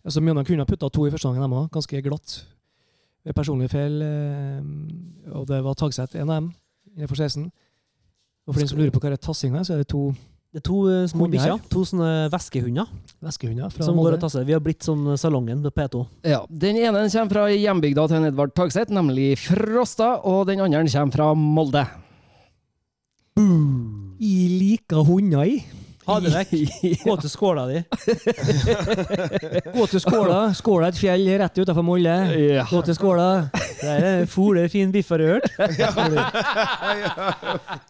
altså 0.04 0.20
Mjøndalen 0.20 0.46
kunne 0.46 0.64
ha 0.64 0.64
putta 0.64 0.88
to 0.90 1.06
i 1.06 1.10
første 1.10 1.28
gangen, 1.28 1.42
dem 1.42 1.52
òg. 1.52 1.70
Ganske 1.70 2.02
glatt. 2.02 2.44
Ved 3.24 3.34
personlig 3.34 3.68
feil. 3.70 4.00
Eh, 4.02 5.32
og 5.34 5.46
det 5.46 5.62
var 5.64 5.74
Tagseth, 5.74 6.16
en 6.16 6.30
av 6.30 6.40
dem, 6.40 6.54
innenfor 6.96 7.16
16. 7.16 7.50
Og 8.46 8.54
for 8.54 8.60
den 8.60 8.68
som 8.68 8.78
lurer 8.78 8.90
på 8.94 9.00
hva 9.02 9.10
er 9.12 9.16
tassinga, 9.18 9.64
så 9.66 9.74
er 9.74 9.78
det 9.82 9.88
to 9.88 10.14
Det 10.54 10.60
er 10.62 10.68
to 10.70 10.76
eh, 10.88 11.06
små 11.10 11.26
bikkjer. 11.28 11.58
To 11.68 11.80
sånne 11.84 12.30
væskehunder 12.32 13.72
fra 13.74 13.84
som 13.84 13.96
går 13.98 14.14
og 14.14 14.20
tasser. 14.22 14.44
Vi 14.46 14.52
har 14.54 14.60
blitt 14.60 14.82
som 14.86 15.02
salongen 15.18 15.60
på 15.60 15.70
P2. 15.74 16.06
Ja, 16.24 16.46
Den 16.48 16.76
ene 16.76 17.02
kommer 17.10 17.28
fra 17.34 17.48
hjembygda 17.50 18.06
til 18.08 18.24
Edvard 18.30 18.54
Tagseth, 18.54 18.90
nemlig 18.94 19.36
Frosta, 19.36 20.20
og 20.24 20.46
den 20.46 20.60
andre 20.60 20.86
kommer 20.88 21.12
fra 21.12 21.34
Molde. 21.34 21.84
I 24.18 24.36
liker 24.58 25.04
hunder 25.04 25.44
i. 25.44 25.58
Ha 26.06 26.20
det 26.22 26.30
vekk. 26.30 26.52
Gå 27.06 27.14
til 27.18 27.30
skåla 27.32 27.64
di. 27.66 27.80
Gå 29.76 29.86
til 29.90 30.00
Skåla. 30.04 30.54
Skåla 30.54 30.86
er 30.86 30.94
et 30.94 31.00
fjell 31.00 31.26
rett 31.42 31.58
utenfor 31.58 31.82
Molde. 31.82 32.14
Gå 32.70 32.82
til 32.86 32.94
Skåla. 32.94 33.50
Der 33.80 34.04
er 34.06 34.26
fole, 34.30 34.68
fin 34.70 34.92
biff, 34.94 35.10
har 35.10 35.18
du 35.18 35.26
hørt? 35.26 35.48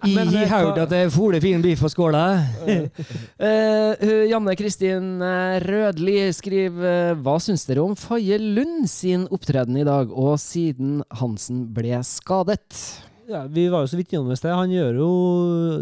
I 0.07 0.15
Men, 0.17 0.33
eh, 0.33 0.49
hørt 0.49 0.81
at 0.81 0.91
det 0.91 0.99
er 1.05 1.13
fole 1.13 1.41
fin 1.45 1.63
biff 1.63 1.81
på 1.85 1.91
Skåla. 1.93 2.25
uh, 2.67 3.93
Janne 4.31 4.57
Kristin 4.59 5.21
eh, 5.23 5.61
Rødli 5.63 6.33
skriver 6.35 7.15
Hva 7.21 7.37
syns 7.43 7.69
dere 7.69 7.85
om 7.85 7.95
Faye 8.01 8.39
Lund 8.41 8.89
sin 8.91 9.29
opptreden 9.29 9.77
i 9.77 9.85
dag, 9.87 10.09
og 10.09 10.41
siden 10.41 11.03
Hansen 11.21 11.67
ble 11.77 12.01
skadet? 12.07 12.81
Ja, 13.29 13.45
vi 13.51 13.65
var 13.73 13.83
jo 13.83 13.91
så 13.91 13.99
vidt 13.99 14.13
innom 14.15 14.29
det 14.31 14.37
i 14.39 14.41
sted. 14.41 14.53
Han 14.55 14.71
gjør 14.71 14.99
jo 15.01 15.11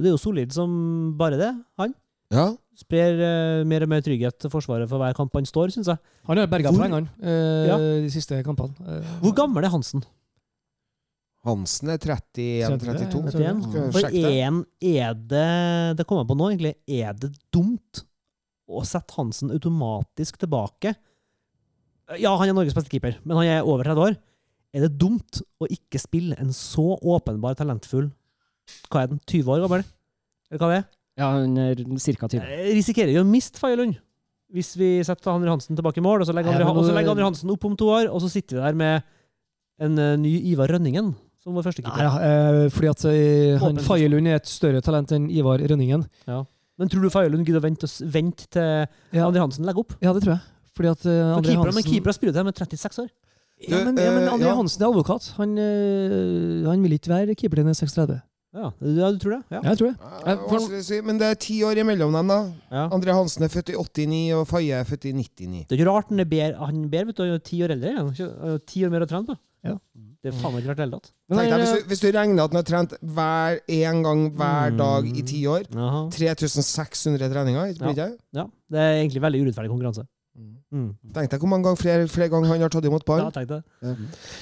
Det 0.01 0.09
er 0.09 0.15
jo 0.15 0.21
solid 0.23 0.53
som 0.57 0.71
bare 1.19 1.37
det, 1.41 1.51
han. 1.81 1.95
Ja. 2.33 2.47
Sprer 2.75 3.21
eh, 3.23 3.65
mer 3.69 3.85
og 3.85 3.91
mer 3.93 4.01
trygghet 4.03 4.39
til 4.43 4.51
Forsvaret 4.51 4.89
for 4.91 4.99
hver 4.99 5.15
kamp 5.15 5.35
han 5.37 5.47
står, 5.47 5.71
syns 5.77 5.87
jeg. 5.93 5.99
Han 6.27 6.41
har 6.41 6.49
berga 6.51 6.73
Hvor- 6.73 6.81
poengene 6.83 7.11
eh, 7.23 7.67
Ja. 7.69 7.77
de 7.79 8.09
siste 8.11 8.41
kampene. 8.43 8.75
Eh, 8.83 9.13
Hvor 9.23 9.35
gammel 9.37 9.63
er 9.65 9.71
Hansen? 9.71 10.03
Hansen 11.45 11.91
er 11.93 11.99
31-32. 12.01 12.73
31? 12.73 12.99
Jeg 13.05 13.11
tror. 13.13 13.29
Skal 13.29 13.45
jeg 13.45 13.93
For 13.93 14.01
sjekke 14.01 14.23
det? 14.25 14.35
en 14.49 14.61
er 14.81 15.15
det 15.15 15.97
Det 15.99 16.07
kommer 16.09 16.25
jeg 16.25 16.31
på 16.33 16.37
nå, 16.41 16.47
egentlig. 16.51 16.75
Er 16.89 17.13
det 17.13 17.33
dumt 17.53 18.05
å 18.67 18.81
sette 18.89 19.13
Hansen 19.19 19.53
automatisk 19.53 20.39
tilbake? 20.41 20.95
Ja, 22.21 22.35
han 22.41 22.49
er 22.49 22.57
Norges 22.57 22.75
beste 22.77 22.89
keeper, 22.93 23.19
men 23.25 23.37
han 23.37 23.47
er 23.47 23.63
over 23.69 23.85
30 23.85 24.09
år. 24.09 24.17
Er 24.75 24.87
det 24.87 24.97
dumt 24.99 25.41
å 25.63 25.69
ikke 25.71 26.01
spille 26.03 26.37
en 26.43 26.51
så 26.55 26.97
åpenbar 26.99 27.55
talentfull 27.59 28.09
Hva 28.91 29.05
er 29.05 29.13
den? 29.13 29.21
20 29.31 29.53
år 29.55 29.63
gammel? 29.65 29.85
Eller 30.51 30.63
hva 30.63 30.71
det 30.73 30.79
er? 30.81 30.89
Ja, 31.21 31.29
han 31.37 31.59
er 31.63 31.79
ca. 31.79 32.27
20. 32.27 32.41
Jeg 32.43 32.75
risikerer 32.81 33.15
jo 33.15 33.23
å 33.23 33.29
miste 33.29 33.63
Fajelund 33.63 34.01
hvis 34.55 34.75
vi 34.79 34.89
setter 35.03 35.33
André 35.33 35.51
Hansen 35.51 35.75
tilbake 35.75 35.99
i 35.99 36.05
mål, 36.05 36.23
og 36.23 36.29
så 36.29 36.35
legger 36.37 36.53
Andre 36.53 36.67
André, 36.69 36.79
og 36.79 36.87
så 36.87 36.93
legger 36.95 37.11
André 37.11 37.25
Hansen 37.27 37.51
opp 37.51 37.65
om 37.67 37.73
to 37.79 37.89
år, 37.91 38.07
og 38.07 38.21
så 38.23 38.29
sitter 38.31 38.61
vi 38.61 38.63
der 38.63 38.77
med 38.79 39.07
en 39.83 39.99
eh, 39.99 40.13
ny 40.21 40.31
Ivar 40.53 40.71
Rønningen 40.71 41.09
som 41.43 41.57
vår 41.59 41.67
første 41.67 41.83
Nei, 41.83 41.91
keeper. 41.91 42.05
ja, 42.07 42.13
eh, 42.23 42.69
fordi 42.73 42.91
at 42.93 43.05
eh, 43.11 43.57
han 43.61 43.81
Faye 43.83 44.07
er 44.09 44.37
et 44.37 44.49
større 44.49 44.83
talent 44.85 45.11
enn 45.17 45.27
Ivar 45.33 45.59
Rønningen. 45.59 46.07
Men 46.79 46.91
tror 46.91 47.03
du 47.03 47.11
Faye 47.13 47.33
Lund 47.33 47.47
gidder 47.47 47.63
å 47.63 47.67
vente, 47.67 47.91
vente 48.11 48.47
til 48.51 48.87
Andre 48.87 49.27
André 49.27 49.43
Hansen 49.43 49.67
legger 49.67 49.83
opp? 49.83 49.97
Ja, 50.05 50.15
det 50.15 50.23
tror 50.25 50.37
jeg. 50.37 50.47
Fordi 50.75 50.91
at 50.91 51.05
eh, 51.07 51.19
For 51.19 51.43
keepere, 51.43 51.59
Hansen 51.59 51.79
Men 51.81 51.87
keepere 51.89 52.17
spiller 52.17 52.33
jo 52.33 52.39
til 52.39 52.49
med 52.49 52.63
36 52.63 53.03
år. 53.05 53.11
Ja, 53.69 53.81
men, 53.87 53.97
ja, 53.99 54.11
men 54.15 54.23
eh, 54.29 54.33
André 54.35 54.51
ja. 54.51 54.55
Hansen 54.59 54.83
er 54.85 54.89
advokat. 54.93 55.27
Han, 55.39 55.57
eh, 55.59 56.69
han 56.69 56.83
vil 56.85 56.97
ikke 56.99 57.13
være 57.13 57.35
keeper 57.39 57.61
til 57.61 57.65
han 57.67 57.75
er 57.75 57.79
36. 57.81 58.21
Ja, 58.55 58.69
ja 58.87 59.09
du 59.11 59.19
tror 59.19 59.33
det? 59.35 59.41
Ja. 59.51 59.59
Ja, 59.59 59.63
jeg 59.73 59.79
tror 59.81 59.89
det. 59.91 59.97
Ja, 60.27 60.35
å 60.47 60.83
si, 60.87 61.01
Men 61.03 61.19
det 61.19 61.27
er 61.33 61.41
ti 61.43 61.57
år 61.67 61.81
imellom 61.83 62.15
dem, 62.15 62.29
da. 62.31 62.39
ja. 62.71 62.85
André 62.95 63.17
Hansen 63.17 63.43
er 63.43 63.51
født 63.51 63.73
i 63.75 63.79
89, 63.81 64.21
og 64.39 64.45
Faye 64.47 64.79
er 64.79 64.87
født 64.87 65.09
i 65.11 65.15
99. 65.17 65.65
Det 65.67 65.75
er 65.75 65.81
ikke 65.81 65.89
rart 65.91 66.13
han 66.13 66.23
er 66.23 66.29
bedre, 66.31 66.55
han 66.61 66.85
er 66.85 66.93
bedre 66.93 67.11
vet 67.11 67.19
du, 67.19 67.25
han 67.27 67.35
er 67.35 67.43
ti 67.51 67.59
år 67.67 67.75
eldre. 67.75 67.97
Han 67.99 68.15
er 68.55 68.63
ti 68.71 68.85
år 68.87 68.95
mer 68.95 69.07
å 69.07 69.11
trene 69.11 69.27
på. 69.33 69.37
Ja. 69.65 69.75
Det 70.25 70.31
er 70.31 70.37
faen 70.41 70.55
ikke 70.57 70.71
rart 70.71 70.79
i 70.79 70.81
det 70.81 70.85
hele 70.87 70.99
tatt. 71.01 71.11
Men 71.29 71.39
Tenk 71.41 71.51
deg, 71.51 71.61
hvis, 71.65 71.73
du, 71.75 71.89
hvis 71.91 72.01
du 72.01 72.07
regner 72.15 72.45
at 72.47 72.53
han 72.55 72.59
har 72.61 72.67
trent 72.69 72.95
hver, 73.17 73.59
én 73.75 74.03
gang 74.07 74.23
hver 74.39 74.71
Mm. 74.71 74.79
dag 74.81 75.09
i 75.11 75.23
ti 75.27 75.41
år 75.51 75.67
3600 76.15 77.29
treninger, 77.33 77.75
blir 77.81 77.95
det 77.99 78.07
ikke? 78.07 78.19
Ja, 78.39 78.45
det 78.73 78.81
er 78.81 78.95
egentlig 79.03 79.23
veldig 79.25 79.41
urettferdig 79.45 79.73
konkurranse. 79.73 80.07
Mm. 80.35 80.89
Tenk 81.15 81.31
deg 81.31 81.39
hvor 81.45 81.47
mange 81.51 81.63
ganger 81.69 81.79
flere, 81.79 82.07
flere 82.11 82.29
ganger 82.33 82.49
han 82.51 82.63
har 82.65 82.73
tatt 82.75 82.87
imot 82.89 83.05
ball. 83.07 83.21
Ja, 83.23 83.31
tenk 83.31 83.47
det. 83.53 83.61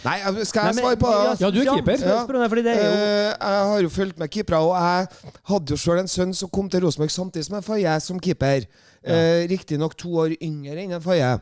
Nei, 0.06 0.14
skal 0.48 0.70
jeg 0.70 0.72
Nei, 0.72 0.72
men- 0.72 0.84
svare 0.86 0.96
på 1.02 1.10
det? 1.12 1.40
Ja, 1.42 1.50
du 1.52 1.58
er 1.60 1.68
keeper. 1.68 1.98
Spør, 2.00 2.22
spør 2.24 2.38
det, 2.40 2.48
fordi 2.54 2.62
det 2.64 2.72
er 2.72 2.80
jo 2.80 2.92
Eh, 2.92 3.28
jeg 3.34 3.66
har 3.72 3.82
jo 3.82 3.90
fulgt 3.92 4.18
med 4.18 4.30
keepere, 4.32 4.60
og 4.62 4.72
jeg 4.72 5.08
hadde 5.50 5.70
jo 5.74 5.76
sjøl 5.76 6.00
en 6.00 6.08
sønn 6.08 6.32
som 6.34 6.48
kom 6.48 6.70
til 6.72 6.80
Rosenborg 6.86 7.10
samtidig 7.12 7.44
som 7.44 7.56
en 7.56 7.62
Faye 7.66 8.00
som 8.00 8.20
keeper. 8.20 8.64
Uh, 9.02 9.44
Riktignok 9.50 9.96
to 9.98 10.08
år 10.22 10.36
yngre 10.40 10.78
enn 10.78 10.92
en 10.96 11.02
Faye. 11.02 11.40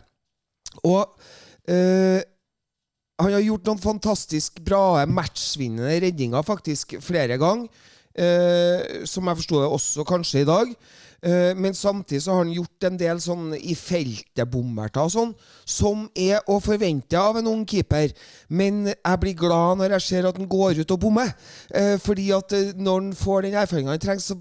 Og 0.83 1.07
eh, 1.69 2.23
han 3.21 3.33
har 3.37 3.43
gjort 3.45 3.67
noen 3.69 3.79
fantastisk 3.79 4.61
bra 4.65 5.05
matchvinnende 5.07 6.01
redninger, 6.03 6.43
faktisk 6.43 6.97
flere 7.05 7.37
ganger. 7.39 7.69
Eh, 8.15 9.05
som 9.09 9.29
jeg 9.29 9.43
forsto 9.43 9.61
det 9.61 9.71
også 9.77 10.07
kanskje 10.09 10.45
i 10.45 10.49
dag. 10.49 10.75
Eh, 11.23 11.57
men 11.57 11.75
samtidig 11.75 12.23
så 12.23 12.33
har 12.33 12.45
han 12.45 12.53
gjort 12.55 12.87
en 12.89 12.97
del 13.01 13.21
sånn 13.21 13.53
i 13.59 13.75
feltet-bommerter 13.77 15.05
og 15.05 15.13
sånn, 15.13 15.35
som 15.69 16.07
er 16.17 16.41
å 16.49 16.57
forvente 16.65 17.21
av 17.21 17.37
en 17.37 17.51
ung 17.51 17.67
keeper. 17.69 18.15
Men 18.49 18.87
jeg 18.89 19.21
blir 19.21 19.37
glad 19.37 19.83
når 19.83 19.99
jeg 19.99 20.07
ser 20.07 20.31
at 20.31 20.41
han 20.41 20.49
går 20.49 20.81
ut 20.81 20.97
og 20.97 21.03
bommer. 21.05 21.33
Eh, 21.77 21.97
fordi 22.01 22.31
at 22.37 22.57
eh, 22.57 22.73
når 22.77 23.01
han 23.03 23.15
får 23.21 23.49
den 23.49 23.59
erfaringa 23.61 23.97
han 23.97 24.05
trenger, 24.07 24.25
så 24.25 24.39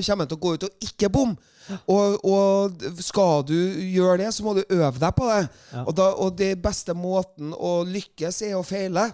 kommer 0.00 0.24
han 0.24 0.32
til 0.32 0.40
å 0.40 0.44
gå 0.46 0.54
ut 0.56 0.70
og 0.70 0.88
ikke 0.88 1.12
bomme. 1.12 1.50
Og, 1.86 2.16
og 2.26 2.82
skal 3.04 3.44
du 3.46 3.54
gjøre 3.54 4.18
det, 4.24 4.32
så 4.34 4.44
må 4.44 4.54
du 4.56 4.64
øve 4.66 4.98
deg 4.98 5.14
på 5.14 5.28
det. 5.28 5.42
Ja. 5.72 5.84
Og, 5.84 5.92
da, 5.96 6.08
og 6.18 6.34
det 6.38 6.56
beste 6.62 6.94
måten 6.98 7.52
å 7.54 7.74
lykkes 7.86 8.42
er 8.48 8.56
å 8.58 8.64
feile. 8.66 9.08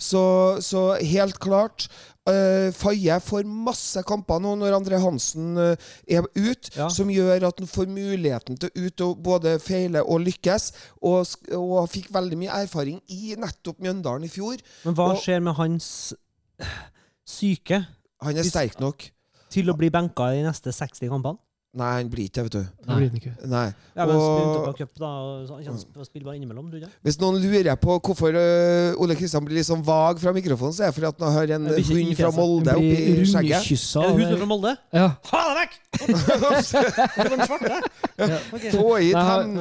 Så, 0.00 0.22
så 0.64 0.86
helt 0.98 1.38
klart 1.42 1.88
uh, 2.28 2.68
Faye 2.76 3.16
får 3.20 3.44
masse 3.48 4.02
kamper 4.06 4.38
nå 4.42 4.54
når 4.60 4.76
André 4.76 4.98
Hansen 5.02 5.56
uh, 5.58 5.74
er 6.06 6.22
ute, 6.36 6.70
Ja. 6.76 6.88
som 6.88 7.08
gjør 7.10 7.48
at 7.48 7.58
han 7.58 7.68
får 7.70 7.88
muligheten 7.90 8.58
til 8.62 8.70
ut 8.76 9.04
å 9.04 9.10
både 9.18 9.56
feile 9.62 10.02
og 10.04 10.20
lykkes. 10.26 10.70
Og, 11.02 11.26
og 11.58 11.88
fikk 11.92 12.10
veldig 12.14 12.38
mye 12.44 12.62
erfaring 12.62 13.00
i 13.08 13.34
nettopp 13.38 13.80
Mjøndalen 13.82 14.24
i 14.24 14.32
fjor. 14.32 14.56
Men 14.84 14.94
hva 14.94 15.10
Og- 15.14 15.22
skjer 15.24 15.40
med 15.42 15.54
hans 15.58 16.14
syke 17.26 17.82
Han 18.22 18.36
er 18.38 18.46
sterk 18.46 18.78
nok. 18.80 19.08
til 19.50 19.68
å 19.70 19.76
bli 19.76 19.90
benka 19.90 20.30
i 20.32 20.38
de 20.42 20.46
neste 20.48 20.72
60 20.72 21.08
kampene? 21.10 21.38
Nei, 21.72 22.02
han 22.02 22.08
blir 22.12 22.26
ikke 22.28 22.36
det, 22.36 22.42
vet 22.44 22.52
du. 22.52 22.60
Nei. 22.84 22.96
blir 23.00 23.08
ikke. 23.16 23.32
Nei. 23.48 23.72
Ja, 23.96 24.04
men 24.04 24.12
Og- 24.16 24.76
cup, 24.76 24.92
da, 25.00 25.08
og 25.08 25.48
spille 26.04 26.24
bare 26.26 26.36
innimellom, 26.36 26.68
du 26.68 26.76
ikke? 26.76 26.90
Hvis 27.02 27.16
noen 27.20 27.40
lurer 27.40 27.76
på 27.80 27.96
hvorfor 27.96 28.28
øh, 28.36 28.92
Ole 29.00 29.14
Kristian 29.16 29.40
blir 29.46 29.56
litt 29.56 29.64
sånn 29.70 29.80
vag 29.86 30.18
fra 30.20 30.32
mikrofonen, 30.36 30.72
så 30.76 30.82
er 30.84 30.88
det 30.92 30.96
fordi 30.98 31.08
at 31.08 31.16
han 31.24 31.32
har 31.32 31.48
en 31.56 31.64
hund 31.72 32.12
fra. 32.18 32.28
Molde 32.36 32.72
oppi 32.76 33.24
skjegget. 33.24 33.56
Er 33.56 33.64
det 33.64 33.72
av- 34.04 34.12
hun 34.12 34.20
som 34.20 34.28
er 34.34 34.36
fra 34.42 34.50
Molde? 34.52 34.72
ja. 34.92 35.08
Ha 35.32 35.40
deg 35.48 35.56
vekk! 35.62 35.72
Få 38.72 38.96
hit 39.00 39.12
Nei, 39.16 39.24
han- 39.24 39.56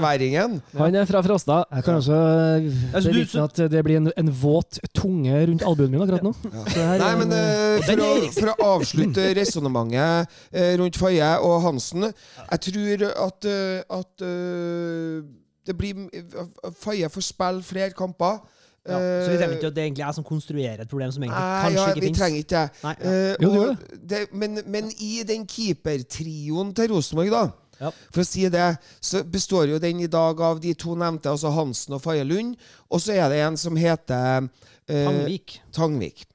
er 0.96 1.06
fra 1.08 1.22
Frosta. 1.24 1.64
Jeg 1.72 1.84
kan 1.88 1.96
også 2.02 2.12
eh, 2.12 2.68
bevitne 3.08 3.44
at 3.48 3.56
det 3.72 3.82
blir 3.88 3.98
en, 4.02 4.12
en 4.18 4.30
våt 4.42 4.80
tunge 4.98 5.32
rundt 5.48 5.64
albuen 5.68 5.92
min 5.96 6.02
akkurat 6.04 6.24
nå. 6.28 6.32
Så 6.42 6.48
her 6.76 6.98
Nei, 7.02 7.14
men 7.24 7.32
en, 7.32 7.38
eh, 7.40 7.80
Og 7.80 7.84
for, 7.88 7.96
å, 8.04 8.06
for 8.36 8.48
å 8.52 8.56
avslutte 8.76 9.24
resonnementet 9.40 10.28
uh, 10.28 10.74
rundt 10.82 10.96
Faye 11.00 11.32
og 11.46 11.56
Hansen 11.66 12.01
Jeg 12.52 12.62
tror 12.68 13.06
at, 13.28 13.46
øh, 13.46 13.82
at 14.00 14.26
øh, 14.28 15.24
det 15.68 15.78
blir 15.78 15.94
Faye 16.82 17.10
får 17.10 17.22
spille 17.22 17.64
flere 17.64 17.90
kamper. 17.92 18.42
Ja, 18.88 18.98
så 19.26 19.32
vi 19.32 19.38
trenger 19.38 19.50
Eh, 19.52 19.56
ikke 19.58 19.68
at 19.68 19.76
det 19.76 19.84
egentlig 19.84 20.04
er 20.04 20.12
som 20.12 20.24
konstruerer 20.26 20.82
et 20.82 20.90
problem 20.90 21.12
som 21.14 21.24
egentlig 21.24 21.38
Nei, 21.38 21.62
kanskje 21.62 21.82
ja, 21.82 21.88
ikke 21.92 22.02
vi 22.02 22.06
finnes. 22.08 22.20
trenger 22.20 22.38
ikke 22.38 22.50
det. 22.50 22.70
Nei. 22.84 22.96
Eh, 23.06 23.36
Jo, 23.44 23.52
det 23.68 24.10
det, 24.10 24.22
men, 24.34 24.60
men 24.66 24.88
i 25.00 25.12
den 25.28 25.44
keepertrioen 25.48 26.74
til 26.76 26.92
Rosenborg, 26.94 27.30
da, 27.32 27.44
Ja. 27.82 27.92
for 28.14 28.22
å 28.22 28.26
si 28.26 28.48
det, 28.50 28.78
så 29.02 29.22
består 29.24 29.70
jo 29.70 29.78
den 29.82 30.00
i 30.02 30.08
dag 30.08 30.42
av 30.42 30.60
de 30.62 30.74
to 30.74 30.96
nevnte, 30.96 31.30
altså 31.30 31.50
Hansen 31.54 31.94
og 31.94 32.02
Faye 32.02 32.24
Lund, 32.24 32.56
og 32.90 33.02
så 33.02 33.14
er 33.14 33.30
det 33.30 33.40
en 33.46 33.58
som 33.58 33.76
heter 33.78 34.50
eh, 34.90 35.06
Tangvik. 35.06 35.60
Tangvik. 35.74 36.26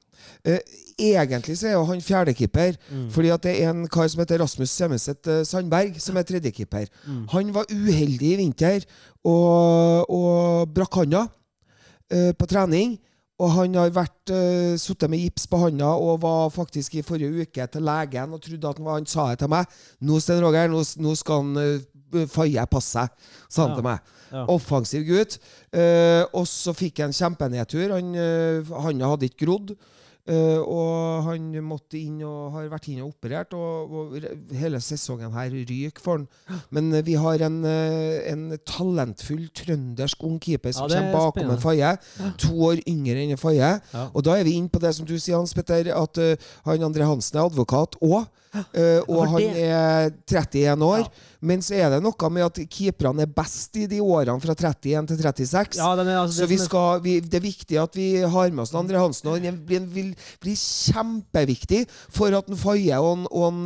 Eh, 0.45 0.59
egentlig 0.99 1.59
så 1.61 1.71
er 1.71 1.77
jo 1.77 1.85
han 1.89 2.03
fjerdekeeper. 2.03 2.77
Mm. 2.91 3.09
Fordi 3.13 3.33
at 3.35 3.43
det 3.47 3.55
er 3.63 3.71
en 3.71 3.89
kar 3.93 4.09
som 4.09 4.23
heter 4.23 4.41
Rasmus 4.43 4.73
Semmeset 4.73 5.31
eh, 5.33 5.43
Sandberg, 5.45 5.99
som 6.01 6.17
er 6.17 6.27
tredjekeeper. 6.29 6.87
Mm. 7.07 7.25
Han 7.35 7.55
var 7.55 7.69
uheldig 7.73 8.33
i 8.33 8.39
vinter 8.41 8.87
og, 9.25 10.11
og 10.11 10.73
brakk 10.75 11.03
handa 11.03 11.27
uh, 11.27 12.33
på 12.39 12.49
trening. 12.51 12.97
Og 13.37 13.51
han 13.53 13.75
har 13.77 13.91
vært 13.93 14.33
uh, 14.33 14.77
sittet 14.81 15.13
med 15.13 15.21
gips 15.21 15.45
på 15.51 15.59
handa 15.61 15.91
og 16.01 16.23
var 16.23 16.49
faktisk 16.55 16.95
i 16.97 17.05
forrige 17.05 17.45
uke 17.45 17.67
til 17.69 17.85
legen 17.85 18.33
og 18.33 18.41
trodde 18.41 18.71
at 18.71 18.79
han, 18.81 18.87
var, 18.87 19.01
han 19.03 19.11
sa 19.11 19.27
det 19.31 19.43
til 19.43 19.53
meg. 19.53 19.67
'Nå, 20.01 20.21
Sten 20.21 20.41
Roger, 20.45 20.71
nå, 20.73 20.81
nå 21.05 21.17
skal 21.21 21.43
han 21.43 21.57
uh, 21.61 22.23
faie 22.33 22.65
passe 22.71 22.97
seg', 22.97 23.13
sa 23.51 23.67
han 23.67 23.75
Ja. 23.75 23.77
til 23.77 23.85
meg. 23.85 24.15
Ja. 24.33 24.47
Offensiv 24.51 25.05
gutt. 25.07 25.37
Uh, 25.75 26.25
og 26.33 26.49
så 26.49 26.73
fikk 26.73 27.05
han 27.05 27.13
kjempenedtur. 27.13 27.93
Han, 27.93 28.15
uh, 28.17 28.73
handa 28.87 29.13
hadde 29.13 29.29
ikke 29.29 29.45
grodd. 29.45 29.77
Eh, 30.27 30.59
og 30.59 31.23
han 31.29 31.53
måtte 31.63 31.99
inn 32.01 32.19
og 32.27 32.57
har 32.57 32.67
vært 32.73 32.89
inn 32.91 33.03
og 33.05 33.13
operert, 33.13 33.55
og, 33.55 33.93
og 33.95 34.57
hele 34.59 34.81
sesongen 34.83 35.35
her 35.37 35.53
ryker 35.55 36.03
for 36.03 36.19
han. 36.19 36.27
Men 36.75 36.91
uh, 36.95 37.03
vi 37.07 37.15
har 37.21 37.45
en, 37.47 37.61
uh, 37.63 38.17
en 38.27 38.57
talentfull 38.67 39.45
trøndersk 39.55 40.25
ung 40.27 40.41
keeper 40.43 40.75
som 40.75 40.91
Ja, 40.91 40.99
er 40.99 41.13
kommer 41.13 41.29
bakom 41.31 41.53
en 41.55 41.63
Faye. 41.63 41.93
To 42.43 42.57
år 42.73 42.83
yngre 42.91 43.23
enn 43.23 43.37
en 43.37 43.41
Faye. 43.41 43.77
Ja. 43.79 44.09
Og 44.11 44.27
da 44.27 44.35
er 44.35 44.49
vi 44.49 44.57
inne 44.59 44.73
på 44.73 44.83
det 44.83 44.97
som 44.99 45.07
du 45.07 45.15
sier, 45.15 45.39
Hans 45.39 45.55
Petter, 45.55 45.93
at 45.95 46.19
han 46.67 46.89
André 46.89 47.07
Hansen 47.07 47.39
er 47.39 47.47
advokat 47.47 47.95
òg. 48.03 48.27
Og 49.07 49.17
for 49.17 49.33
han 49.37 49.43
det- 49.43 49.65
er 49.67 50.11
31 50.27 50.83
år. 50.87 50.99
Ja. 51.07 51.33
Men 51.47 51.61
så 51.63 51.75
er 51.77 51.91
det 51.93 51.99
noe 52.03 52.31
med 52.33 52.43
at 52.47 52.59
keeperne 52.73 53.23
er 53.23 53.27
best 53.31 53.77
i 53.77 53.85
de 53.87 53.99
årene 54.03 54.41
fra 54.43 54.55
31 54.57 55.07
til 55.07 55.19
36. 55.21 55.77
Ja, 55.79 55.93
er, 55.95 56.09
altså, 56.23 56.41
Så 56.41 56.47
det 56.47 56.49
vi 56.49 56.57
er- 56.57 56.65
skal, 56.65 57.01
vi, 57.05 57.21
det 57.21 57.35
er 57.39 57.45
viktig 57.45 57.77
at 57.83 57.95
vi 57.95 58.07
har 58.23 58.51
med 58.51 58.63
oss 58.65 58.75
Andre 58.75 58.99
Hansen. 58.99 59.29
Og 59.31 59.45
han 59.45 59.59
blir, 59.67 59.85
vil 59.93 60.09
bli 60.43 60.55
kjempeviktig 60.57 61.85
for 62.13 62.35
at 62.37 62.49
en 62.51 62.57
Faye 62.59 62.97
og, 62.99 63.27
og, 63.31 63.61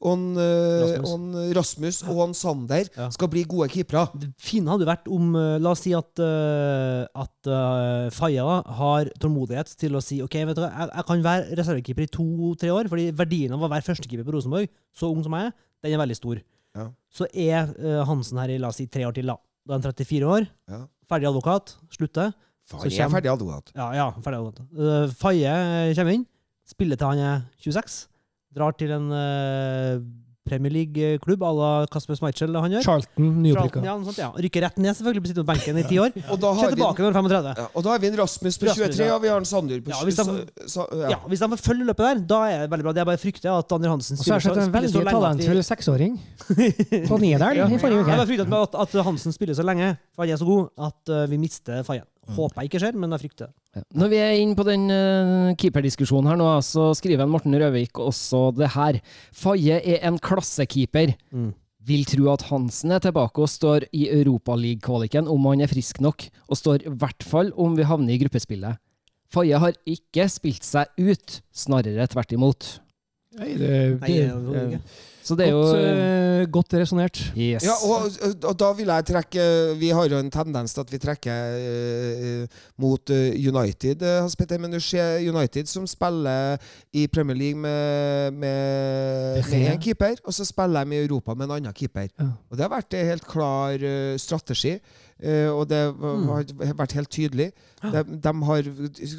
og, 0.00 0.14
en, 0.14 0.24
eh, 0.40 0.96
Rasmus. 0.96 1.12
og 1.12 1.56
Rasmus 1.60 2.00
og 2.08 2.20
han 2.24 2.34
Sander 2.34 2.88
Ja. 2.96 3.10
skal 3.10 3.28
bli 3.28 3.44
gode 3.44 3.68
keepere. 3.70 4.08
Det 4.18 4.32
fine 4.40 4.70
hadde 4.72 4.88
vært 4.88 5.06
om 5.12 5.34
eh, 5.36 5.58
La 5.60 5.70
oss 5.74 5.82
si 5.84 5.92
at, 5.96 6.10
uh, 6.24 7.04
at 7.14 7.48
uh, 7.50 8.08
Faye 8.14 8.40
har 8.80 9.10
tålmodighet 9.20 9.70
til 9.80 9.96
å 9.96 10.02
si 10.04 10.20
OK, 10.24 10.34
vet 10.48 10.56
du 10.58 10.62
jeg, 10.64 10.88
jeg 10.90 11.06
kan 11.08 11.22
være 11.24 11.56
reservekeeper 11.60 12.06
i 12.06 12.10
to-tre 12.16 12.72
år, 12.74 12.88
fordi 12.90 13.10
verdien 13.16 13.54
av 13.56 13.62
å 13.64 13.70
være 13.70 13.86
førstekeeper 13.86 14.26
på 14.30 14.36
Rosenborg, 14.38 14.70
så 14.96 15.10
ung 15.10 15.20
som 15.26 15.34
jeg 15.36 15.50
er, 15.50 15.56
den 15.84 15.96
er 15.96 16.02
veldig 16.04 16.16
stor. 16.18 16.40
Ja. 16.78 16.86
Så 17.10 17.26
er 17.34 17.72
uh, 17.76 18.04
Hansen 18.08 18.38
her 18.40 18.54
i 18.54 18.58
la 18.62 18.70
oss 18.70 18.78
si 18.80 18.86
tre 18.86 19.02
år 19.08 19.16
til, 19.16 19.26
da. 19.30 19.36
Da 19.66 19.76
er 19.76 19.82
han 19.82 19.90
34 19.90 20.30
år, 20.30 20.46
Ja. 20.70 20.84
ferdig 21.10 21.28
advokat, 21.32 21.74
slutter. 21.92 22.32
Faye 22.70 23.02
er 23.02 23.10
ferdig 23.10 23.30
advokat. 23.32 23.72
Ja, 23.74 23.88
ja, 23.98 24.06
ferdig 24.22 24.38
advokat. 24.38 24.66
Uh, 24.78 25.10
Faye 25.18 25.54
kommer 25.98 26.14
inn, 26.14 26.26
spiller 26.70 27.00
til 27.00 27.10
han 27.10 27.22
er 27.26 27.40
26, 27.66 28.04
drar 28.54 28.74
til 28.78 28.92
en 28.94 29.10
eh, 29.14 30.00
Premier 30.50 30.72
League-klubb 30.74 31.42
à 31.46 31.52
la 31.56 31.70
Kasper 31.92 32.18
Schmeichel 32.18 32.56
han 32.58 32.74
gjør. 32.74 32.84
Charlton, 32.86 33.30
nyopprykka. 33.44 33.82
Ja, 33.86 33.94
sånt, 34.04 34.18
ja. 34.20 34.28
Rykker 34.34 34.64
rett 34.66 34.78
ned, 34.82 34.96
selvfølgelig, 34.98 35.22
blir 35.24 35.32
sittende 35.32 35.46
på 35.46 35.52
benken 35.54 35.78
i 35.80 35.84
ti 35.88 36.00
år. 36.02 36.10
Og 36.34 36.40
da 36.42 36.52
har 36.58 36.74
tilbake 36.74 37.06
når 37.06 37.16
han 37.16 37.28
er 37.30 37.34
35. 37.36 37.54
ja, 37.62 37.66
og 37.74 37.86
da 37.86 37.94
har 37.94 38.02
vi 38.02 38.10
en 38.10 38.18
Rasmus 38.20 38.58
på 38.60 38.68
Rasmus, 38.68 38.96
23, 38.96 39.06
ja. 39.06 39.14
og 39.16 39.22
vi 39.24 39.30
har 39.32 39.40
en 39.40 39.48
Sandjord 39.48 39.84
på 39.86 39.94
Ja, 39.94 40.02
hvis 40.08 40.18
de- 40.20 40.26
så, 40.26 40.36
så, 40.74 40.86
Ja, 41.00 41.14
ja. 41.14 41.18
Hvis 41.30 41.42
de 41.44 41.48
får 41.54 41.62
følge 41.70 41.88
løpet 41.88 42.04
der, 42.08 42.22
da 42.34 42.40
er 42.50 42.64
det 42.64 42.70
veldig 42.74 42.86
bra. 42.88 42.94
Det 42.98 43.02
er 43.04 43.08
bare 43.12 43.22
frykter 43.22 43.50
at 43.54 43.74
André 43.78 43.90
Hansen 43.94 44.18
Og 44.18 44.24
så 44.26 44.34
har 44.34 44.42
spiller 44.42 44.42
jeg 44.42 44.42
så, 44.42 44.54
sett 44.54 44.68
en 44.68 44.76
veldig 44.76 44.92
lenge 44.98 45.14
talentfull 45.16 45.62
seksåring 45.70 46.18
på 47.08 47.20
nederl 47.22 47.56
ja. 47.62 47.66
i 47.70 47.78
forrige 47.80 48.00
Jeg 48.00 48.06
uke. 48.06 48.16
bare 48.16 48.28
frykter 48.30 48.56
at, 48.62 48.78
at 48.84 49.04
Hansen 49.10 49.32
spiller 49.36 49.54
så 49.58 49.66
lenge, 49.66 49.92
for 50.14 50.24
han 50.26 50.34
er 50.34 50.40
så 50.40 50.48
god, 50.48 50.70
at 50.90 51.14
uh, 51.14 51.24
vi 51.30 51.38
mister 51.40 51.84
Fayen. 51.86 52.06
Mm. 52.28 52.34
Håper 52.36 52.60
jeg 52.60 52.70
ikke 52.70 52.82
skjer, 52.82 52.98
men 53.00 53.14
jeg 53.14 53.22
frykter 53.24 53.48
det. 53.48 53.54
Ja. 53.76 53.82
Når 54.02 54.10
vi 54.12 54.18
er 54.20 54.34
inne 54.40 54.58
på 54.58 54.66
den 54.66 54.84
uh, 54.92 55.54
keeperdiskusjonen 55.58 56.30
her 56.30 56.38
nå, 56.40 56.50
så 56.66 56.90
skriver 56.98 57.24
en 57.24 57.32
Morten 57.32 57.56
Røvik 57.56 57.98
også 58.02 58.50
det 58.58 58.72
her. 58.74 59.00
Faye 59.32 59.80
er 59.80 60.04
en 60.08 60.18
klassekeeper. 60.22 61.14
Vil 61.88 62.04
tro 62.04 62.26
at 62.28 62.44
Hansen 62.50 62.92
er 62.92 63.00
tilbake 63.00 63.40
og 63.40 63.48
står 63.48 63.86
i 63.96 64.04
Europaliga-kvaliken 64.12 65.30
om 65.32 65.48
han 65.48 65.64
er 65.64 65.70
frisk 65.70 66.02
nok, 66.04 66.26
og 66.52 66.60
står 66.60 66.84
i 66.84 66.92
hvert 66.92 67.24
fall 67.24 67.54
om 67.56 67.78
vi 67.78 67.88
havner 67.88 68.14
i 68.14 68.20
gruppespillet. 68.20 68.76
Faye 69.32 69.58
har 69.62 69.78
ikke 69.88 70.26
spilt 70.28 70.66
seg 70.66 70.90
ut, 71.00 71.40
snarere 71.54 72.06
tvert 72.10 72.36
imot. 72.36 72.68
Nei, 73.38 73.54
det, 73.54 73.74
Nei, 74.02 74.10
det, 74.10 74.28
det, 74.50 74.66
det. 74.74 74.80
Så 75.22 75.36
det 75.36 75.46
er 75.46 75.50
jo 75.52 75.60
godt, 75.60 75.76
eh, 75.84 76.44
godt 76.50 76.74
resonnert. 76.80 77.18
Yes. 77.36 77.64
Ja, 77.66 77.74
og, 77.84 78.08
og 78.48 78.54
da 78.58 78.70
vil 78.72 78.88
jeg 78.88 79.04
trekke 79.10 79.42
Vi 79.78 79.90
har 79.92 80.08
jo 80.08 80.18
en 80.18 80.30
tendens 80.32 80.72
til 80.74 80.80
at 80.80 80.92
vi 80.92 80.98
trekker 81.02 81.56
eh, 81.60 82.46
mot 82.80 83.10
eh, 83.12 83.34
United, 83.36 84.00
Hans 84.22 84.36
Petter. 84.36 84.58
Men 84.58 84.72
du 84.72 84.80
ser 84.80 85.20
United 85.28 85.68
som 85.68 85.86
spiller 85.86 86.56
i 86.96 87.06
Premier 87.12 87.36
League 87.36 87.60
med, 87.60 88.32
med, 88.32 89.44
med 89.50 89.68
en 89.74 89.82
keeper, 89.82 90.16
og 90.24 90.34
så 90.34 90.44
spiller 90.48 90.84
de 90.84 90.96
i 90.96 91.04
Europa 91.04 91.34
med 91.34 91.46
en 91.50 91.56
annen 91.58 91.74
keeper. 91.76 92.08
Ja. 92.18 92.30
Og 92.50 92.56
det 92.56 92.64
har 92.66 92.72
vært 92.78 92.96
en 92.96 93.06
helt 93.12 93.26
klar 93.28 93.76
strategi. 94.18 94.78
Uh, 95.20 95.52
og 95.52 95.66
det 95.68 95.78
var- 96.00 96.46
har 96.64 96.74
vært 96.78 96.92
helt 96.96 97.10
tydelig. 97.12 97.50
De, 97.82 98.00
de 98.24 98.32
har 98.48 98.62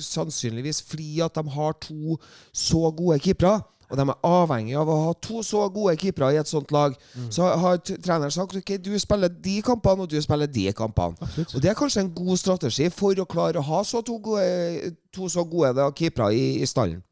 sannsynligvis 0.02 0.82
fordi 0.82 1.20
at 1.22 1.36
de 1.38 1.44
har 1.54 1.76
to 1.82 2.18
så 2.54 2.90
gode 2.98 3.20
keepere. 3.22 3.60
Og 3.92 4.00
de 4.00 4.06
er 4.08 4.28
avhengig 4.28 4.76
av 4.80 4.90
å 4.90 4.98
ha 5.06 5.14
to 5.20 5.42
så 5.44 5.66
gode 5.74 5.98
keepere 6.00 6.32
i 6.34 6.40
et 6.42 6.50
sånt 6.50 6.72
lag. 6.72 6.96
Så 7.30 7.48
har 7.64 7.82
treneren 7.84 8.32
sagt 8.32 8.56
ok, 8.56 8.78
du 8.80 8.94
spiller 9.00 9.32
de 9.32 9.58
kampene, 9.66 10.06
og 10.06 10.12
du 10.12 10.18
spiller 10.24 10.48
de 10.48 10.70
kampene. 10.78 11.20
Absolutt. 11.20 11.56
Og 11.56 11.62
Det 11.62 11.72
er 11.72 11.78
kanskje 11.78 12.06
en 12.06 12.14
god 12.16 12.40
strategi 12.40 12.90
for 12.96 13.20
å 13.20 13.28
klare 13.28 13.60
å 13.60 13.68
ha 13.68 13.84
så 13.88 14.02
to, 14.06 14.18
gode, 14.24 14.94
to 15.12 15.28
så 15.30 15.44
gode 15.44 15.92
keepere 16.00 16.32
i, 16.34 16.46
i 16.64 16.70
stallen. 16.70 17.04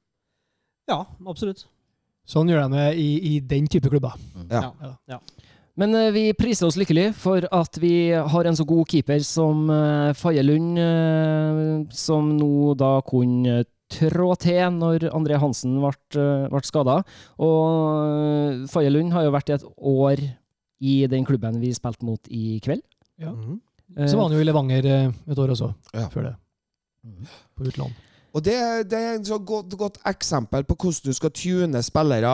Ja, 0.90 1.04
absolutt. 1.28 1.68
Sånn 2.30 2.50
gjør 2.50 2.68
de 2.68 2.78
det 2.78 2.90
i, 3.02 3.10
i 3.36 3.40
den 3.42 3.68
type 3.70 3.90
klubber. 3.90 4.16
Ja. 4.50 4.70
Ja. 5.10 5.20
Men 5.80 5.96
eh, 5.96 6.12
vi 6.14 6.24
priser 6.38 6.68
oss 6.68 6.78
lykkelig 6.80 7.14
for 7.18 7.46
at 7.56 7.80
vi 7.82 8.12
har 8.12 8.48
en 8.48 8.58
så 8.58 8.66
god 8.68 8.90
keeper 8.92 9.22
som 9.26 9.70
uh, 9.72 10.12
Faye 10.18 10.44
Lund, 10.44 10.78
eh, 10.78 11.60
som 11.96 12.34
nå 12.36 12.76
da 12.80 12.98
kunne 13.08 13.64
trå 13.90 14.30
til 14.40 14.76
når 14.78 15.08
André 15.12 15.40
Hansen 15.42 15.78
ble, 15.82 15.92
uh, 16.20 16.46
ble 16.52 16.62
skada. 16.68 17.00
Og 17.42 17.64
uh, 18.06 18.68
Faye 18.72 18.92
Lund 18.94 19.14
har 19.16 19.26
jo 19.28 19.34
vært 19.36 19.50
i 19.50 19.58
et 19.58 19.66
år 19.78 20.22
i 20.80 20.94
den 21.12 21.26
klubben 21.28 21.58
vi 21.60 21.74
spilte 21.76 22.06
mot 22.08 22.30
i 22.32 22.60
kveld. 22.64 22.84
Ja. 23.20 23.34
Mhm. 23.34 23.60
Så 24.06 24.16
var 24.16 24.28
han 24.30 24.36
jo 24.38 24.44
i 24.44 24.46
Levanger 24.46 24.86
eh, 24.86 25.08
et 25.34 25.40
år 25.42 25.50
også, 25.50 25.74
Ja. 25.98 26.06
før 26.14 26.28
det. 26.28 26.36
På 27.58 27.66
utlån. 27.66 27.96
Og 28.38 28.44
det, 28.46 28.54
det 28.92 29.00
er 29.00 29.16
et 29.18 29.26
så 29.28 29.40
godt, 29.42 29.74
godt 29.76 29.98
eksempel 30.06 30.64
på 30.64 30.76
hvordan 30.78 31.08
du 31.10 31.14
skal 31.18 31.32
tune 31.34 31.82
spillere. 31.84 32.34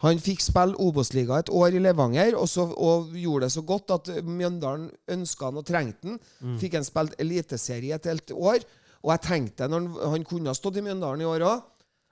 Han 0.00 0.18
fikk 0.20 0.40
spille 0.40 0.76
Obos-liga 0.80 1.38
et 1.42 1.52
år 1.52 1.76
i 1.76 1.82
Levanger, 1.84 2.34
og, 2.40 2.48
så, 2.48 2.64
og 2.64 3.12
gjorde 3.12 3.44
det 3.44 3.52
så 3.52 3.62
godt 3.68 3.92
at 3.92 4.10
Mjøndalen 4.24 4.88
ønska 5.12 5.50
han 5.50 5.60
og 5.60 5.66
trengte 5.68 6.08
han. 6.08 6.18
Mm. 6.40 6.56
Fikk 6.64 6.78
han 6.80 6.88
spilt 6.88 7.14
eliteserie 7.20 7.94
et 8.00 8.08
helt 8.08 8.32
år. 8.32 8.64
Og 9.06 9.14
jeg 9.14 9.22
tenkte, 9.22 9.68
når 9.70 9.84
han, 9.84 10.12
han 10.16 10.26
kunne 10.26 10.50
ha 10.50 10.58
stått 10.58 10.80
i 10.80 10.84
Mjøndalen 10.84 11.22
i 11.22 11.30
år 11.30 11.46
òg 11.46 11.64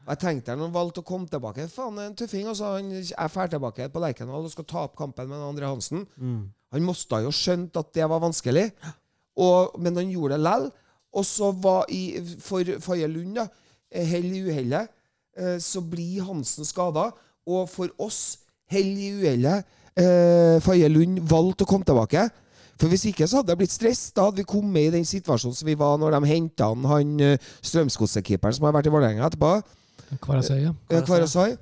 og 0.04 0.12
jeg 0.12 0.20
tenkte 0.20 0.52
når 0.52 0.68
han 0.68 0.74
valgte 0.74 1.00
å 1.00 1.06
komme 1.08 1.28
tilbake 1.32 1.64
Faen, 1.72 1.96
en 2.02 2.16
tøffing. 2.16 2.48
Altså, 2.50 2.74
han 2.76 2.90
er 2.92 3.30
drar 3.32 3.50
tilbake 3.52 3.88
på 3.92 4.02
Lerkendal 4.04 4.44
og 4.44 4.52
skal 4.52 4.66
ta 4.68 4.84
opp 4.84 4.98
kampen 4.98 5.30
med 5.30 5.40
André 5.40 5.70
Hansen. 5.70 6.04
Mm. 6.20 6.42
Han 6.76 6.84
måtte 6.84 7.22
jo 7.24 7.32
skjønt 7.32 7.76
at 7.80 7.92
det 7.96 8.08
var 8.10 8.20
vanskelig, 8.20 8.66
og, 9.40 9.78
men 9.80 9.96
han 9.96 10.10
gjorde 10.12 10.36
det 10.36 10.44
lell. 10.44 10.68
Og 11.14 11.24
så 11.24 11.52
var 11.62 11.88
i, 11.94 12.18
for 12.42 12.68
Faye 12.84 13.08
Lund, 13.08 13.38
da, 13.38 13.46
eh, 13.94 14.04
hell 14.10 14.26
i 14.34 14.42
uhellet, 14.44 14.90
eh, 15.38 15.56
så 15.62 15.80
blir 15.80 16.26
Hansen 16.26 16.66
skada. 16.68 17.08
Og 17.46 17.68
for 17.70 17.92
oss, 18.02 18.40
hell 18.68 18.90
i 18.90 19.12
uhellet, 19.22 19.70
eh, 19.96 20.58
Faye 20.64 20.90
Lund 20.90 21.22
valgte 21.30 21.64
å 21.64 21.70
komme 21.70 21.86
tilbake. 21.86 22.26
For 22.80 22.90
Hvis 22.90 23.04
ikke 23.10 23.28
så 23.30 23.40
hadde 23.40 23.54
jeg 23.54 23.60
blitt 23.62 23.74
stress. 23.74 24.08
Da 24.14 24.26
hadde 24.26 24.42
vi 24.42 24.48
kommet 24.48 24.88
i 24.88 24.94
den 24.94 25.06
situasjonen 25.06 25.56
som 25.56 25.68
vi 25.68 25.76
var 25.78 25.98
når 26.00 26.16
de 26.16 26.30
henta 26.30 26.70
han, 26.72 26.86
han 26.90 27.12
eh, 27.22 27.50
Strømsgodset-keeperen 27.62 28.56
som 28.56 28.66
har 28.66 28.74
vært 28.76 28.90
i 28.90 28.94
Vålerenga 28.94 29.28
etterpå. 29.28 29.52
Kvarasøy, 30.24 30.58
ja. 30.62 30.72
Eh, 30.90 31.04
Kvarasai. 31.06 31.54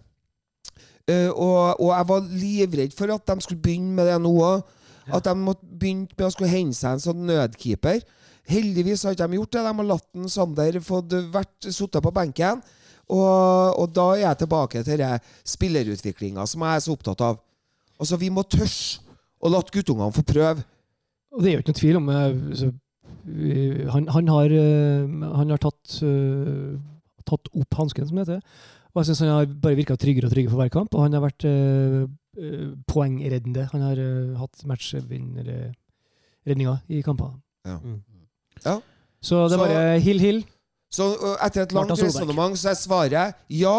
Eh, 1.10 1.28
og, 1.28 1.80
og 1.80 1.90
jeg 1.92 2.08
var 2.08 2.30
livredd 2.30 2.96
for 2.96 3.12
at 3.12 3.26
de 3.28 3.44
skulle 3.44 3.62
begynne 3.62 3.94
med 3.96 4.08
det 4.08 4.18
nå 4.22 4.32
òg. 4.40 4.64
At 5.12 5.26
de 5.26 5.34
måtte 5.36 5.66
begynne 5.66 6.06
med 6.14 6.28
å 6.28 6.32
skulle 6.32 6.52
hente 6.52 6.78
seg 6.78 6.96
en 6.96 7.02
sånn 7.02 7.24
nødkeeper. 7.26 8.00
Heldigvis 8.48 9.04
har 9.06 9.14
ikke 9.14 9.26
de 9.28 9.38
gjort 9.40 9.54
det. 9.54 9.64
De 9.66 9.74
har 9.78 9.88
latt 9.88 10.08
en 10.18 10.30
Sander 10.30 10.78
fått 10.82 11.14
vært 11.34 11.68
sittet 11.68 12.02
på 12.04 12.14
benken. 12.14 12.62
Og, 13.12 13.78
og 13.82 13.88
da 13.92 14.06
er 14.14 14.22
jeg 14.22 14.42
tilbake 14.44 14.82
til 14.86 15.02
det 15.02 15.14
spillerutviklinga 15.52 16.46
som 16.48 16.62
jeg 16.64 16.78
er 16.78 16.84
så 16.84 16.94
opptatt 16.94 17.24
av. 17.26 17.40
Altså, 17.98 18.18
vi 18.18 18.30
må 18.32 18.44
tørre 18.46 19.02
å 19.42 19.50
la 19.50 19.60
guttungene 19.74 20.14
få 20.14 20.24
prøve. 20.26 20.64
Og 21.32 21.42
det 21.42 21.48
er 21.48 21.54
jo 21.54 21.60
ikke 21.62 21.72
noen 21.72 21.80
tvil 21.80 21.98
om 21.98 22.06
eh, 22.12 22.32
så, 22.58 22.66
han, 23.94 24.04
han, 24.12 24.26
har, 24.34 24.48
eh, 24.52 25.02
han 25.38 25.48
har 25.54 25.60
tatt, 25.62 25.86
eh, 26.04 26.72
tatt 27.28 27.44
opp 27.52 27.72
hansken, 27.78 28.06
som 28.08 28.16
det 28.18 28.24
heter. 28.26 28.42
Og 28.92 28.96
jeg 29.00 29.06
syns 29.08 29.22
han 29.24 29.32
har 29.32 29.44
bare 29.64 29.78
virka 29.78 29.94
tryggere 29.96 30.26
og 30.28 30.34
tryggere 30.34 30.52
for 30.52 30.60
hver 30.60 30.74
kamp. 30.74 30.90
Og 30.92 31.00
han 31.06 31.14
har 31.16 31.22
vært 31.24 31.44
poengreddende. 32.88 33.62
Han 33.72 33.82
har 33.86 33.96
hatt 34.36 34.56
matchvinnerredninger 34.68 36.76
i 36.92 37.00
kamper. 37.04 37.30
Ja. 37.64 37.76
Mm. 37.80 38.00
Ja. 38.66 38.76
Så 39.24 39.34
det 39.48 39.56
er 39.56 39.64
bare 39.64 40.00
hill, 40.04 40.20
hill. 40.20 40.40
Så 40.92 41.04
etter 41.40 41.64
et 41.64 41.72
langt 41.72 41.96
resonnement 41.96 42.52
så 42.60 42.76
svarer 42.76 43.16
jeg, 43.16 43.28
ja. 43.62 43.78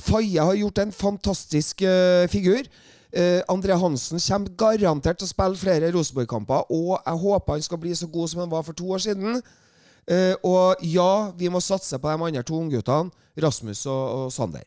Faye 0.00 0.40
har 0.40 0.56
gjort 0.56 0.80
en 0.82 0.92
fantastisk 0.92 1.84
uh, 1.84 2.24
figur. 2.32 2.64
Eh, 3.12 3.42
André 3.52 3.76
Hansen 3.76 4.18
kommer 4.24 4.54
garantert 4.56 5.18
til 5.20 5.26
å 5.28 5.32
spille 5.32 5.58
flere 5.60 5.90
Rosenborg-kamper, 5.92 6.64
og 6.72 6.94
jeg 7.04 7.18
håper 7.26 7.52
han 7.58 7.62
skal 7.66 7.78
bli 7.82 7.92
så 7.98 8.06
god 8.08 8.30
som 8.32 8.40
han 8.40 8.50
var 8.50 8.62
for 8.64 8.72
to 8.78 8.88
år 8.94 9.02
siden. 9.04 9.42
Uh, 10.10 10.34
og 10.42 10.80
ja, 10.82 11.30
vi 11.38 11.46
må 11.52 11.60
satse 11.62 11.94
på 12.02 12.10
de 12.10 12.24
andre 12.26 12.40
to 12.42 12.56
ungguttene, 12.58 13.12
Rasmus 13.38 13.84
og, 13.86 14.00
og 14.24 14.32
Sander. 14.34 14.64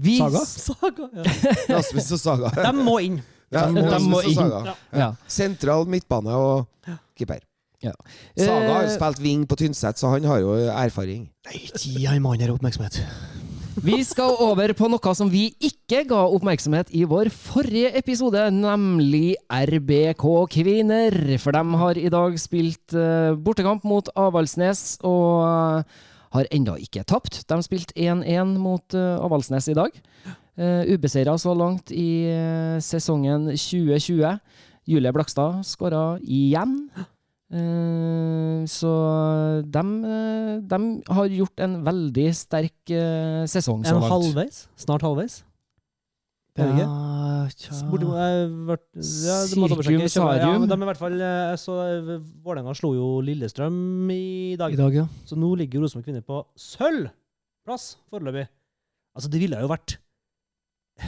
Vi, 0.00 0.14
Saga? 0.16 0.40
Saga. 0.48 1.08
Ja. 1.12 1.24
Rasmus 1.76 2.08
og 2.16 2.22
Saga. 2.22 2.52
De 2.64 2.72
må 2.86 2.94
inn. 3.04 3.18
Ja, 3.52 3.66
De 3.68 3.74
må- 3.76 3.90
de 3.92 3.98
må 4.08 4.22
inn. 4.24 4.38
Saga. 4.38 4.72
Ja. 4.96 5.10
Sentral 5.28 5.84
midtbane 5.92 6.32
og 6.40 6.88
keeper. 7.18 7.42
Ja. 7.84 7.92
Saga 8.32 8.72
har 8.72 8.86
jo 8.86 8.88
Eh, 8.88 8.94
spilt 8.96 9.20
wing 9.20 9.44
på 9.46 9.58
Tynset, 9.60 10.00
så 10.00 10.08
han 10.14 10.24
har 10.24 10.40
jo 10.40 10.54
erfaring. 10.72 11.28
Nei, 11.50 11.60
gi 11.76 12.06
han 12.08 12.22
mannen 12.24 12.40
her 12.46 12.54
oppmerksomhet. 12.56 13.02
Vi 13.84 13.98
skal 14.08 14.38
over 14.40 14.72
på 14.72 14.88
noe 14.88 15.12
som 15.12 15.28
vi 15.28 15.50
ikke 15.60 15.98
ga 16.08 16.22
oppmerksomhet 16.32 16.88
i 16.96 17.02
vår 17.04 17.28
forrige 17.28 17.90
episode, 17.98 18.40
nemlig 18.54 19.34
RBK 19.52 20.24
Kvinner. 20.54 21.16
For 21.42 21.52
de 21.52 21.80
har 21.82 22.00
i 22.00 22.08
dag 22.12 22.38
spilt 22.40 22.96
eh, 22.96 23.36
bortekamp 23.36 23.84
mot 23.84 24.08
Avaldsnes 24.16 24.96
og 25.04 25.44
eh, 25.44 25.98
har 26.38 26.48
ennå 26.56 26.78
ikke 26.80 27.04
tapt. 27.04 27.42
De 27.44 27.58
spilte 27.64 27.92
1-1 28.00 28.56
mot 28.60 28.96
uh, 28.96 29.20
Avaldsnes 29.24 29.68
i 29.68 29.76
dag. 29.76 29.92
Ubeseira 30.56 31.36
så 31.36 31.52
langt 31.52 31.92
i 31.92 32.24
eh, 32.32 32.78
sesongen 32.80 33.50
2020. 33.52 34.38
Julie 34.88 35.12
Blakstad 35.12 35.60
skåra 35.68 36.16
igjen. 36.24 36.88
Eh, 37.46 38.64
så 38.66 38.92
de, 39.62 39.82
de 40.66 40.78
har 41.14 41.28
gjort 41.30 41.62
en 41.62 41.76
veldig 41.86 42.24
sterk 42.34 42.90
eh, 42.90 43.44
sesong 43.50 43.84
så 43.86 43.96
En 44.00 44.08
halvveis. 44.10 44.64
Snart 44.82 45.04
halvveis. 45.06 45.42
Det? 46.56 46.64
Ja, 46.80 47.46
tja. 47.52 47.76
Borti, 47.90 48.06
vært, 48.08 48.84
ja. 48.96 49.34
Sirkum 49.44 50.00
Ja, 50.00 50.08
Sarium. 50.08 50.62
men 50.62 50.70
de 50.70 50.76
er 50.78 50.84
i 50.86 50.88
hvert 50.88 51.00
fall, 51.02 51.16
eh, 51.20 51.52
så 51.60 51.74
eh, 51.84 52.14
Vålerenga 52.42 52.72
slo 52.78 52.94
jo 52.96 53.08
Lillestrøm 53.26 54.08
i 54.14 54.56
dag. 54.58 54.72
I 54.72 54.80
dag, 54.80 54.96
ja. 55.02 55.04
Så 55.28 55.36
nå 55.36 55.50
ligger 55.60 55.84
Rosenborg 55.84 56.08
kvinner 56.08 56.24
på 56.24 56.40
sølvplass 56.56 57.90
foreløpig. 58.08 58.46
Altså, 59.16 59.30
det 59.32 59.42
ville 59.44 59.60
jo 59.60 59.68
vært 59.70 59.98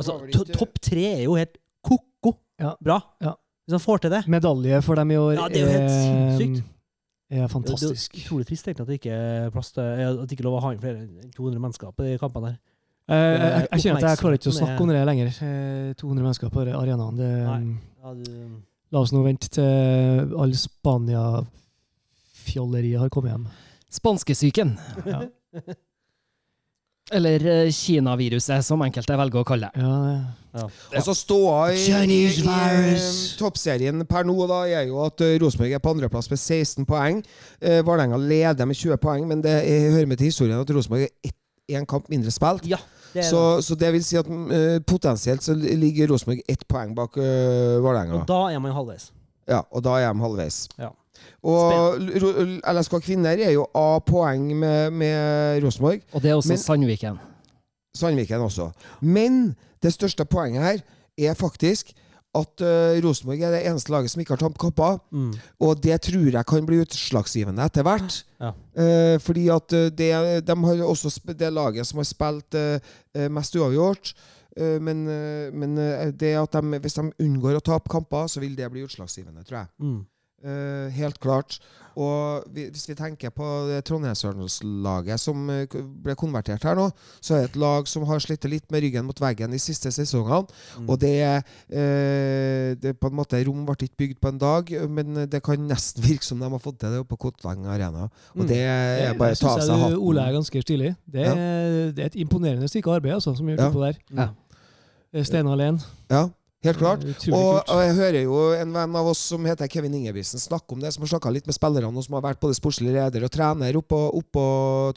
Altså, 0.00 0.16
to, 0.32 0.46
topp 0.56 0.80
tre 0.80 1.04
er 1.18 1.22
jo 1.26 1.36
helt 1.36 1.58
ko-ko 1.84 2.34
Ja. 2.60 2.72
bra. 2.80 2.96
Ja. 3.20 3.34
Hvis 3.70 3.78
han 3.78 3.86
får 3.86 4.00
til 4.02 4.10
det. 4.10 4.26
Medalje 4.26 4.82
for 4.82 4.98
dem 4.98 5.06
i 5.14 5.16
år 5.20 5.36
Ja, 5.36 5.44
det 5.46 5.60
er 5.60 5.62
jo 5.62 5.70
helt 5.70 5.92
sinnssykt. 5.94 6.64
er 7.30 7.46
Det 7.46 7.70
er 7.70 7.94
utrolig 8.24 8.42
trist 8.48 8.66
egentlig 8.66 8.82
at 8.82 8.90
det 8.90 8.96
ikke 8.98 9.14
er 9.14 9.46
plass 9.54 9.70
til 9.76 9.82
At 9.82 10.26
det 10.26 10.32
ikke 10.34 10.42
er 10.42 10.48
lov 10.48 10.56
å 10.58 10.62
ha 10.64 10.70
inn 10.74 10.82
flere 10.82 10.98
enn 11.04 11.30
200 11.36 11.60
mennesker 11.62 11.86
på 11.94 12.02
de 12.02 12.18
kampene 12.18 12.46
der. 12.48 12.56
Eh, 13.10 13.14
jeg, 13.14 13.38
jeg, 13.38 13.46
jeg 13.70 13.80
kjenner 13.84 14.00
at 14.02 14.06
jeg 14.08 14.20
klarer 14.22 14.36
ikke 14.40 14.50
å 14.50 14.58
snakke 14.58 14.80
om 14.82 14.88
det 14.90 15.06
lenger. 15.06 15.26
Eh, 15.46 15.90
200 16.02 16.22
mennesker 16.26 16.46
på 16.50 16.58
arenaen. 16.66 17.14
Det, 17.20 17.30
Ja, 18.00 18.08
du, 18.16 18.24
la 18.90 18.98
oss 19.04 19.12
nå 19.14 19.20
vente 19.22 19.46
til 19.54 19.70
all 20.34 20.50
Spania-fjolleriet 20.58 22.98
har 23.04 23.10
kommet 23.14 23.30
hjem. 23.36 23.46
Spanskesyken. 24.00 24.68
Ja. 25.06 25.20
Eller 27.10 27.70
Kina-viruset, 27.74 28.64
som 28.64 28.82
enkelte 28.86 29.16
velger 29.18 29.42
å 29.42 29.46
kalle 29.46 29.70
det. 29.74 29.82
Ja, 29.82 29.96
ja. 30.54 30.66
Og 30.66 31.04
så 31.06 31.14
ståa 31.14 31.72
i, 31.74 31.82
i, 32.10 32.18
i 32.26 32.46
eh, 32.50 33.08
toppserien 33.38 34.02
per 34.10 34.26
nå 34.26 34.34
da, 34.50 34.64
er 34.66 34.88
jo 34.88 34.98
at 35.04 35.22
eh, 35.22 35.36
Rosenborg 35.42 35.76
er 35.76 35.82
på 35.82 35.92
andreplass 35.94 36.30
med 36.30 36.40
16 36.40 36.86
poeng. 36.88 37.20
Eh, 37.62 37.80
Vålerenga 37.86 38.18
leder 38.18 38.66
med 38.66 38.78
20 38.78 38.98
poeng, 39.02 39.28
men 39.30 39.44
det 39.44 39.56
er, 39.60 39.90
hører 39.94 40.10
med 40.10 40.18
til 40.18 40.30
historien 40.32 40.58
at 40.58 40.72
Rosenborg 40.74 41.06
er 41.06 41.36
én 41.70 41.86
kamp 41.86 42.10
mindre 42.10 42.34
spilt. 42.34 42.66
ja, 42.66 42.80
det 43.14 43.24
Så, 43.26 43.62
så 43.62 43.74
det 43.78 43.92
vil 43.94 44.04
si 44.06 44.18
at 44.18 44.26
uh, 44.26 44.78
potensielt 44.86 45.42
så 45.42 45.54
ligger 45.54 46.10
Rosenborg 46.10 46.42
ett 46.48 46.66
poeng 46.68 46.94
bak 46.98 47.18
uh, 47.18 47.78
Vålerenga. 47.82 48.22
Og 48.22 48.26
da 48.28 48.40
er 48.50 48.62
man 48.62 48.74
halvveis. 48.74 49.10
Ja, 49.50 49.62
og 49.70 49.82
da 49.86 49.98
er 49.98 50.12
de 50.12 50.22
halvveis. 50.22 50.64
Ja. 50.78 50.90
Og 51.42 51.98
LSK 52.74 52.98
Kvinner 53.04 53.40
er 53.40 53.54
jo 53.54 53.66
A-poeng 53.74 54.50
med, 54.58 54.90
med 54.92 55.62
Rosenborg. 55.64 56.00
Og 56.12 56.22
det 56.22 56.30
er 56.30 56.34
også 56.38 56.48
Men- 56.54 56.58
Sandviken. 56.58 57.18
Sandviken 57.96 58.40
også. 58.44 58.70
Men 59.02 59.56
det 59.82 59.92
største 59.92 60.24
poenget 60.24 60.62
her 60.62 60.78
er 61.30 61.34
faktisk 61.34 61.92
at 62.34 62.62
uh, 62.62 62.94
Rosenborg 63.02 63.40
er 63.42 63.50
det 63.50 63.64
eneste 63.66 63.90
laget 63.90 64.10
som 64.12 64.20
ikke 64.22 64.36
har 64.36 64.38
tapt 64.44 64.58
kamper. 64.62 65.00
Mm. 65.10 65.32
Og 65.66 65.80
det 65.82 65.96
tror 66.06 66.28
jeg 66.30 66.46
kan 66.46 66.66
bli 66.68 66.78
utslagsgivende 66.84 67.64
etter 67.66 67.82
hvert. 67.82 68.20
Ja. 68.40 68.52
Uh, 68.78 69.16
fordi 69.20 69.48
at 69.50 69.72
eh, 69.74 69.88
det, 69.90 70.10
de 70.46 70.56
har 70.64 70.84
også 70.86 71.10
sp- 71.10 71.32
det 71.34 71.50
laget 71.52 71.86
som 71.88 71.98
har 71.98 72.06
spilt 72.06 72.54
eh, 72.54 73.26
mest 73.30 73.56
uavgjort. 73.56 74.14
Men 74.60 75.04
men 75.54 75.76
det 76.18 76.32
at 76.36 76.52
de, 76.52 76.78
hvis 76.82 76.96
de 76.96 77.04
unngår 77.22 77.54
å 77.56 77.60
tape 77.64 77.88
kamper, 77.88 78.26
så 78.26 78.40
vil 78.42 78.56
det 78.58 78.66
bli 78.72 78.82
utslagsgivende, 78.84 79.44
tror 79.46 79.58
jeg. 79.60 79.68
Mm. 79.78 80.00
Eh, 80.40 80.88
helt 80.96 81.18
klart. 81.20 81.58
Og 82.00 82.46
hvis 82.54 82.86
vi 82.88 82.94
tenker 82.96 83.28
på 83.34 83.44
det 83.68 83.82
Trondheimsørnslaget 83.84 85.20
som 85.20 85.42
eh, 85.52 85.66
ble 86.00 86.14
konvertert 86.16 86.62
her 86.64 86.78
nå, 86.78 86.86
så 87.20 87.34
er 87.34 87.42
det 87.42 87.50
et 87.50 87.58
lag 87.60 87.88
som 87.90 88.06
har 88.08 88.22
slitt 88.22 88.46
litt 88.48 88.70
med 88.72 88.80
ryggen 88.86 89.04
mot 89.04 89.20
veggen 89.20 89.52
de 89.52 89.58
siste 89.60 89.90
sesongene. 89.92 90.46
Mm. 90.78 90.86
Og 90.88 91.00
det 91.02 91.12
er 91.26 91.42
eh, 91.68 92.72
det 92.80 92.94
på 93.02 93.10
en 93.10 93.18
måte 93.18 93.40
Rom 93.44 93.66
ble 93.68 93.76
ikke 93.84 94.00
bygd 94.04 94.20
på 94.22 94.32
en 94.32 94.40
dag, 94.40 94.72
men 94.88 95.26
det 95.28 95.42
kan 95.44 95.60
nesten 95.68 96.04
virke 96.08 96.24
som 96.24 96.40
de 96.40 96.48
har 96.48 96.62
fått 96.62 96.78
til 96.80 96.94
det 96.94 97.02
oppe 97.02 97.16
på 97.18 97.26
Kotleng 97.28 97.66
Arena. 97.68 98.08
Og 98.32 98.40
Mm. 98.40 98.48
det 98.48 98.62
er 98.64 99.14
bare 99.20 99.36
å 99.36 99.40
ta 99.42 99.54
av 99.58 99.60
seg 99.60 99.76
hatten. 99.76 99.98
du, 99.98 100.00
Ole 100.08 100.24
er 100.24 100.32
ganske 100.38 100.62
stilig. 100.64 100.94
Det 101.04 101.26
er, 101.26 101.92
det 101.92 102.00
er 102.06 102.12
et 102.14 102.20
imponerende 102.22 102.68
stykke 102.70 102.96
arbeid 102.96 103.18
altså, 103.18 103.36
som 103.36 103.46
gjør 103.50 103.60
Ja. 103.66 103.70
på 103.74 103.84
der. 103.84 104.00
Ja. 104.16 104.30
Steinar 105.26 105.56
Lehn. 105.58 105.80
Ja, 106.08 106.28
helt 106.68 106.80
klart. 106.80 107.04
Og, 107.32 107.60
og 107.64 107.82
jeg 107.84 107.94
hører 107.96 108.20
jo 108.24 108.40
en 108.56 108.74
venn 108.74 108.98
av 109.00 109.10
oss 109.12 109.22
som 109.32 109.46
heter 109.48 109.70
Kevin 109.72 109.94
Ingebrigtsen 109.96 110.42
snakke 110.42 110.76
om 110.76 110.82
det, 110.82 110.92
som 110.94 111.06
har 111.06 111.14
snakka 111.14 111.32
litt 111.32 111.48
med 111.48 111.56
spillerne, 111.56 111.92
og 111.94 112.06
som 112.06 112.18
har 112.18 112.26
vært 112.26 112.42
både 112.42 112.58
sportslig 112.58 112.92
leder 112.96 113.24
og 113.24 113.32
trener 113.32 113.78
oppå, 113.80 114.00
oppå 114.20 114.44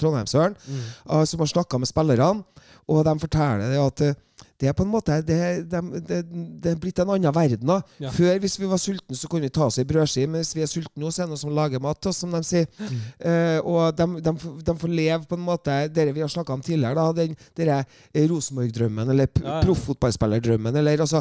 Trondheimsøren. 0.01 0.57
Mm. 0.67 0.83
uh, 1.07 1.23
som 1.29 1.43
har 1.43 1.53
snakka 1.53 1.79
med 1.79 1.91
spillerne, 1.91 2.65
og 2.91 3.05
de 3.07 3.15
forteller 3.21 3.71
det 3.71 3.79
at 3.83 4.05
uh, 4.09 4.49
det 4.63 4.69
er 4.71 4.75
på 4.79 4.85
en 4.87 4.91
måte 4.93 5.17
det, 5.27 5.37
det, 5.67 5.79
det, 6.07 6.17
det 6.63 6.69
er 6.71 6.77
blitt 6.79 6.99
en 7.03 7.09
annen 7.11 7.33
verden. 7.35 7.67
da. 7.67 7.81
Ja. 7.99 8.13
Før, 8.15 8.37
hvis 8.39 8.53
vi 8.61 8.69
var 8.71 8.79
sultne, 8.79 9.17
så 9.19 9.27
kunne 9.27 9.49
vi 9.49 9.51
ta 9.51 9.65
oss 9.67 9.75
ei 9.81 9.83
brødskive. 9.89 10.29
Men 10.31 10.39
hvis 10.39 10.53
vi 10.55 10.63
er 10.63 10.69
sultne 10.71 11.03
nå, 11.03 11.09
så 11.11 11.23
er 11.23 11.27
det 11.27 11.33
noen 11.33 11.41
som 11.41 11.51
lager 11.57 11.83
mat 11.83 11.99
til 11.99 12.13
oss, 12.13 12.21
som 12.23 12.31
de 12.31 12.39
sier. 12.47 12.69
Mm. 12.79 13.01
Uh, 13.25 13.59
og 13.73 13.97
de, 13.99 14.07
de, 14.23 14.33
de 14.69 14.75
får 14.85 14.93
leve 14.95 15.27
på 15.27 15.35
en 15.35 15.43
måte 15.49 15.75
Dere 15.91 16.13
vi 16.15 16.23
har 16.23 16.31
snakka 16.31 16.55
om 16.55 16.63
tidligere, 16.63 16.95
da, 16.95 17.09
den 17.19 17.35
dere 17.59 17.81
eh, 18.13 18.23
Rosenborg-drømmen, 18.31 19.11
eller 19.11 19.27
Ja, 19.43 19.57
ja. 19.57 19.59
proffotballspillerdrømmen, 19.67 20.75
eller 20.79 21.03
altså 21.03 21.19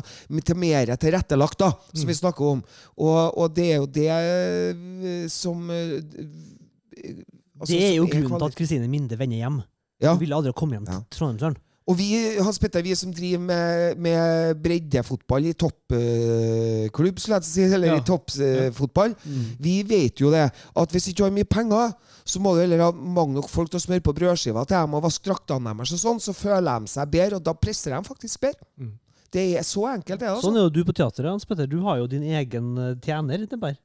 mer 0.62 0.94
tilrettelagt, 1.02 1.58
da, 1.66 1.72
som 1.92 2.04
Mm. 2.06 2.12
vi 2.12 2.18
snakker 2.20 2.44
om. 2.54 2.62
Og, 2.96 3.38
og 3.42 3.50
det 3.56 3.66
er 3.72 3.76
jo 3.82 3.86
det 3.98 4.06
eh, 4.12 5.26
som 5.32 5.66
altså, 5.72 7.72
Det 7.72 7.82
er 7.88 7.94
jo 7.96 8.06
grunnen 8.10 8.38
til 8.38 8.46
at 8.48 8.56
Kristine 8.58 8.88
Minde 8.90 9.18
vender 9.18 9.36
hjem. 9.42 9.60
ja. 10.02 10.12
Hun 10.12 10.20
ville 10.20 10.34
aldri 10.36 10.52
komme 10.56 10.76
hjem 10.78 10.86
til 10.86 11.04
Trondheimsøren. 11.18 11.56
Og 11.90 11.96
vi, 11.98 12.06
Hans 12.38 12.60
Petter, 12.62 12.82
vi 12.86 12.94
som 12.94 13.10
driver 13.10 13.40
med, 13.42 13.98
med 13.98 14.60
breddefotball 14.62 15.48
i 15.50 15.52
toppklubb, 15.58 17.18
skulle 17.18 17.40
jeg 17.40 17.48
si, 17.48 17.64
eller 17.66 17.90
Ja. 17.90 17.96
i 17.98 18.04
toppfotball, 18.06 19.16
vi 19.58 19.82
vet 19.82 20.22
jo 20.22 20.30
det 20.30 20.44
at 20.52 20.94
hvis 20.94 21.08
ikke 21.10 21.24
har 21.26 21.34
mye 21.34 21.48
penger, 21.50 21.92
så 22.24 22.38
må 22.38 22.54
du 22.54 22.60
heller 22.62 22.84
ha 22.84 22.92
mange 22.94 23.34
nok 23.34 23.48
folk 23.50 23.68
til 23.72 23.80
å 23.80 23.82
smøre 23.82 24.04
på 24.06 24.14
brødskiva 24.14 24.62
til 24.66 24.76
dem 24.78 24.94
og 24.94 25.02
vaske 25.08 25.26
draktene 25.26 25.72
deres, 25.74 25.92
og 25.98 26.02
sånn, 26.04 26.22
så 26.22 26.32
føler 26.38 26.84
de 26.86 26.92
seg 26.94 27.10
bedre, 27.10 27.40
og 27.40 27.42
da 27.50 27.52
presser 27.58 27.96
de 27.96 28.02
faktisk 28.06 28.40
bedre. 28.46 28.62
Mm. 28.78 28.92
Det 29.32 29.46
er 29.58 29.64
så 29.66 29.86
enkelt, 29.90 30.20
det. 30.20 30.28
altså. 30.28 30.46
Sånn 30.50 30.58
er 30.60 30.66
jo 30.68 30.74
du 30.78 30.82
på 30.86 30.92
teateret, 30.94 31.30
Hans 31.32 31.46
Petter. 31.48 31.66
Du 31.66 31.80
har 31.82 31.98
jo 31.98 32.06
din 32.06 32.22
egen 32.22 32.76
eh, 32.78 32.94
tjener. 33.02 33.46
Det 33.48 33.58
bare. 33.58 33.78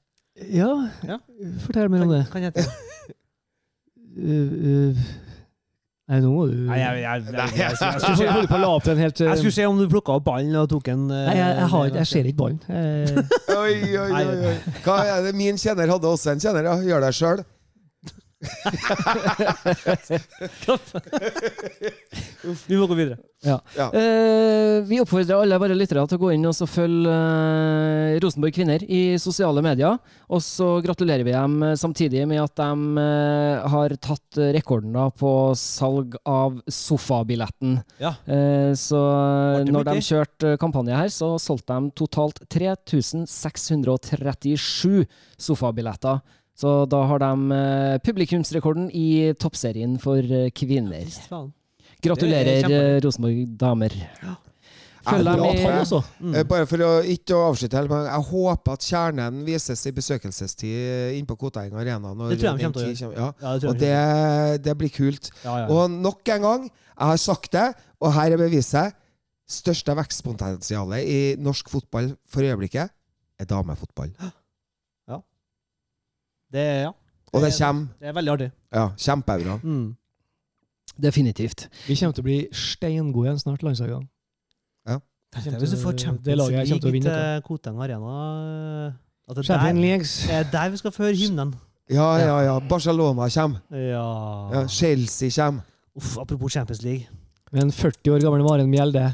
Ja, 0.54 0.70
Ja. 1.08 1.18
fortell 1.66 1.90
mer 1.90 2.04
om 2.04 2.12
det. 2.14 2.26
kan 2.30 2.44
hete. 2.46 2.66
Uh, 4.18 4.52
uh, 4.92 5.08
nei, 6.08 6.20
nå 6.24 6.32
må 6.32 6.46
du 6.48 6.56
Nei, 6.70 6.78
jeg, 6.80 7.02
jeg, 7.04 7.26
jeg, 7.28 7.36
jeg, 7.36 7.58
jeg, 7.60 7.78
Jeg 7.82 8.00
skulle 8.02 8.36
holde 8.38 8.52
på 8.52 8.58
å 8.58 8.62
la 8.64 8.70
opp 8.78 8.88
den 8.88 9.02
helt 9.04 9.22
jeg 9.24 9.42
skulle 9.42 9.56
se 9.58 9.68
om 9.68 9.82
du 9.82 9.88
plukka 9.92 10.16
opp 10.20 10.26
ballen 10.28 10.56
og 10.60 10.70
tok 10.72 10.88
en 10.94 11.06
eh, 11.12 11.26
Nei, 11.28 11.36
jeg, 11.40 11.58
jeg, 11.60 11.70
har, 11.74 11.92
jeg 12.00 12.10
ser 12.14 12.32
ikke 12.32 12.42
ballen. 12.44 12.60
Eh, 12.72 13.22
Oi, 13.58 13.76
oi, 13.98 14.10
oi, 14.22 14.40
oi. 14.52 14.56
Hva 14.86 14.98
er 15.04 15.28
det? 15.28 15.36
Min 15.38 15.60
kjenner 15.60 15.92
hadde 15.92 16.10
også 16.10 16.34
en 16.34 16.44
kjenner, 16.44 16.70
ja. 16.70 16.76
Gjør 16.88 17.04
det 17.08 17.14
sjøl. 17.18 17.44
Vi 22.68 22.78
må 22.78 22.86
gå 22.88 22.94
videre. 22.98 23.18
Ja. 23.46 23.60
Eh, 23.94 24.82
vi 24.86 25.00
oppfordrer 25.02 25.38
alle 25.42 25.58
våre 25.62 25.76
lyttere 25.78 26.08
til 26.10 26.18
å 26.18 26.22
gå 26.22 26.32
inn 26.36 26.46
og 26.50 26.56
så 26.58 26.66
følge 26.70 27.14
eh, 27.14 28.20
Rosenborg 28.22 28.54
Kvinner 28.56 28.82
i 28.84 29.18
sosiale 29.22 29.62
medier. 29.66 29.98
Og 30.30 30.42
så 30.46 30.82
gratulerer 30.86 31.24
vi 31.26 31.32
dem 31.34 31.64
eh, 31.66 31.76
samtidig 31.80 32.28
med 32.30 32.42
at 32.44 32.56
de 32.62 32.72
eh, 33.02 33.68
har 33.74 33.90
tatt 34.04 34.30
rekorden 34.58 34.92
da 34.98 35.06
på 35.14 35.32
salg 35.58 36.16
av 36.28 36.62
sofabilletten. 36.70 37.80
Ja. 38.02 38.12
Eh, 38.26 38.74
så 38.78 39.02
Ble 39.64 39.72
når 39.74 39.84
de 39.92 40.02
kjørte 40.12 40.58
kampanje 40.62 40.96
her, 40.98 41.10
så 41.14 41.28
solgte 41.42 41.74
de 41.74 41.80
totalt 41.98 42.38
3637 42.54 45.06
sofabilletter. 45.50 46.18
Så 46.58 46.74
da 46.90 47.04
har 47.06 47.22
de 47.22 47.54
eh, 47.54 48.00
publikumsrekorden 48.02 48.90
i 48.90 49.34
toppserien 49.38 49.98
for 50.02 50.18
eh, 50.18 50.50
kvinner. 50.58 51.06
Gratulerer, 52.02 52.66
er 52.66 52.74
eh, 52.74 53.00
Rosenborg 53.06 53.46
damer. 53.62 53.94
Ja. 54.24 54.38
Mm. 55.08 56.34
Bare 56.50 56.66
for 56.68 56.84
å 56.84 56.90
ikke 57.08 57.36
å 57.38 57.46
avslutte 57.52 57.78
helt, 57.80 57.92
men 57.92 58.10
jeg 58.10 58.26
håper 58.32 58.74
at 58.76 58.88
kjernen 58.90 59.38
vises 59.48 59.86
i 59.88 59.94
besøkelsestid 59.96 61.14
inne 61.16 61.30
på 61.30 61.38
Koteng 61.46 61.78
Arena. 61.80 62.12
Når 62.12 62.34
Det 62.34 62.40
tror 62.42 62.50
jeg 62.50 62.58
de 62.58 62.66
kommer 62.66 62.82
til 62.82 62.90
å 62.90 62.98
gjøre. 63.06 63.22
Ja. 63.22 63.30
Ja, 63.46 63.54
det 63.62 63.70
Og 63.70 63.80
det, 63.84 64.64
det 64.66 64.76
blir 64.82 64.92
kult. 64.92 65.30
Ja, 65.46 65.62
ja. 65.62 65.70
Og 65.72 65.94
nok 65.94 66.34
en 66.36 66.48
gang, 66.50 66.68
jeg 66.68 67.14
har 67.14 67.22
sagt 67.24 67.54
det, 67.56 67.70
og 68.02 68.12
her 68.18 68.36
er 68.36 68.42
beviset. 68.42 68.98
Største 69.48 69.96
vekstpotensialet 69.96 71.08
i 71.08 71.20
norsk 71.40 71.70
fotball 71.72 72.12
for 72.28 72.44
øyeblikket 72.44 72.92
er 73.40 73.48
damefotball. 73.48 74.12
Det, 76.54 76.66
ja. 76.88 76.92
Og 77.34 77.42
det 77.44 77.54
kommer. 77.60 77.88
det 78.00 78.08
er 78.08 78.14
veldig 78.16 78.32
artig. 78.32 78.52
Ja, 78.74 78.90
kjempebra. 78.98 79.60
Mm. 79.64 79.96
Definitivt. 81.04 81.68
Vi 81.88 81.96
kommer 82.00 82.16
til 82.18 82.24
å 82.24 82.28
bli 82.28 82.38
steingode 82.56 83.28
igjen 83.28 83.42
snart, 83.42 83.66
landslaget. 83.66 84.08
Ja. 84.88 84.98
kommer 85.36 85.60
hvis 85.62 85.76
du 85.76 85.78
får 85.82 85.98
det 85.98 86.02
Champions 86.06 86.26
til 86.26 86.38
League 86.38 87.02
til 87.04 87.44
Koteng 87.46 87.82
Arena 87.84 88.14
At 89.28 89.36
det 89.36 89.50
er 89.50 89.60
der, 89.60 89.74
det 89.74 90.36
er 90.40 90.52
der 90.52 90.70
vi 90.72 90.78
skal 90.78 90.92
føre 90.96 91.16
hymnen. 91.16 91.54
Ja, 91.90 92.16
ja, 92.20 92.40
ja. 92.44 92.60
Barcelona 92.60 93.30
kommer. 93.30 93.60
Ja. 93.72 94.08
Ja, 94.54 94.68
Chelsea 94.68 95.30
kommer. 95.36 95.62
Uff, 95.96 96.18
apropos 96.18 96.52
Champions 96.52 96.82
League. 96.84 97.08
Med 97.52 97.64
en 97.64 97.72
40 97.72 98.12
år 98.12 98.22
gammel 98.22 98.44
Maren 98.44 98.70
Mjelde. 98.70 99.14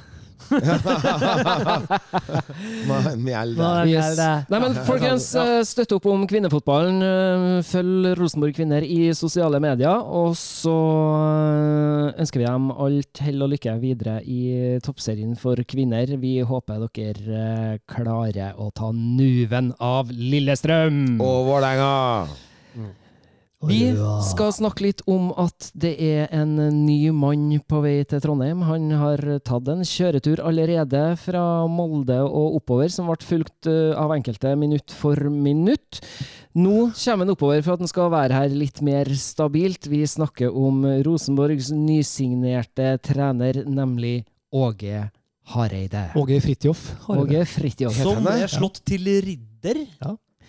Yes. 3.90 4.18
Nei, 4.52 4.60
men 4.64 4.76
folkens, 4.88 5.28
eh, 5.40 5.62
støtt 5.68 5.94
opp 5.98 6.06
om 6.12 6.26
kvinnefotballen. 6.30 7.02
eh, 7.04 7.62
Følg 7.68 8.14
Rosenborg 8.20 8.56
Kvinner 8.58 8.84
i 8.86 9.12
sosiale 9.18 9.60
medier. 9.64 10.04
Og 10.04 10.36
så 10.40 10.74
eh, 10.74 12.22
ønsker 12.24 12.44
vi 12.44 12.48
dem 12.48 12.72
alt 12.72 13.24
hell 13.24 13.42
og 13.46 13.54
lykke 13.56 13.76
videre 13.82 14.20
i 14.26 14.80
toppserien 14.84 15.36
for 15.40 15.56
kvinner. 15.68 16.16
Vi 16.22 16.38
håper 16.46 16.88
dere 16.94 17.80
klarer 17.90 18.54
å 18.60 18.70
ta 18.76 18.92
nuven 18.94 19.74
av 19.80 20.10
Lillestrøm. 20.14 21.20
Og 21.24 21.46
Vålerenga! 21.50 22.28
Vi 23.68 23.94
skal 24.28 24.52
snakke 24.52 24.84
litt 24.84 25.02
om 25.10 25.30
at 25.40 25.70
det 25.78 25.94
er 26.04 26.32
en 26.36 26.56
ny 26.84 27.12
mann 27.16 27.46
på 27.70 27.80
vei 27.84 27.96
til 28.10 28.20
Trondheim. 28.24 28.64
Han 28.68 28.90
har 29.00 29.22
tatt 29.46 29.70
en 29.72 29.86
kjøretur 29.88 30.42
allerede 30.44 31.04
fra 31.22 31.44
Molde 31.72 32.20
og 32.26 32.60
oppover, 32.60 32.92
som 32.92 33.08
ble 33.08 33.18
fulgt 33.24 33.70
eh, 33.72 33.94
av 33.96 34.12
enkelte 34.16 34.52
minutt 34.60 34.92
for 34.96 35.16
minutt. 35.32 36.02
Nå 36.60 36.92
kommer 36.92 37.24
han 37.24 37.34
oppover 37.34 37.64
for 37.64 37.78
at 37.78 37.86
han 37.86 37.92
skal 37.92 38.12
være 38.14 38.42
her 38.42 38.58
litt 38.58 38.84
mer 38.86 39.10
stabilt. 39.18 39.88
Vi 39.90 40.04
snakker 40.08 40.52
om 40.52 40.84
Rosenborgs 41.08 41.72
nysignerte 41.74 42.98
trener, 43.06 43.64
nemlig 43.64 44.20
Åge 44.54 45.08
Hareide. 45.54 46.10
Åge 46.20 46.42
Fridtjof. 46.44 46.84
Åge 47.10 47.48
Fridtjof. 47.50 47.96
Som 48.04 48.28
er 48.32 48.46
slått 48.52 48.84
til 48.88 49.08
ridder 49.24 49.82
i 49.82 49.88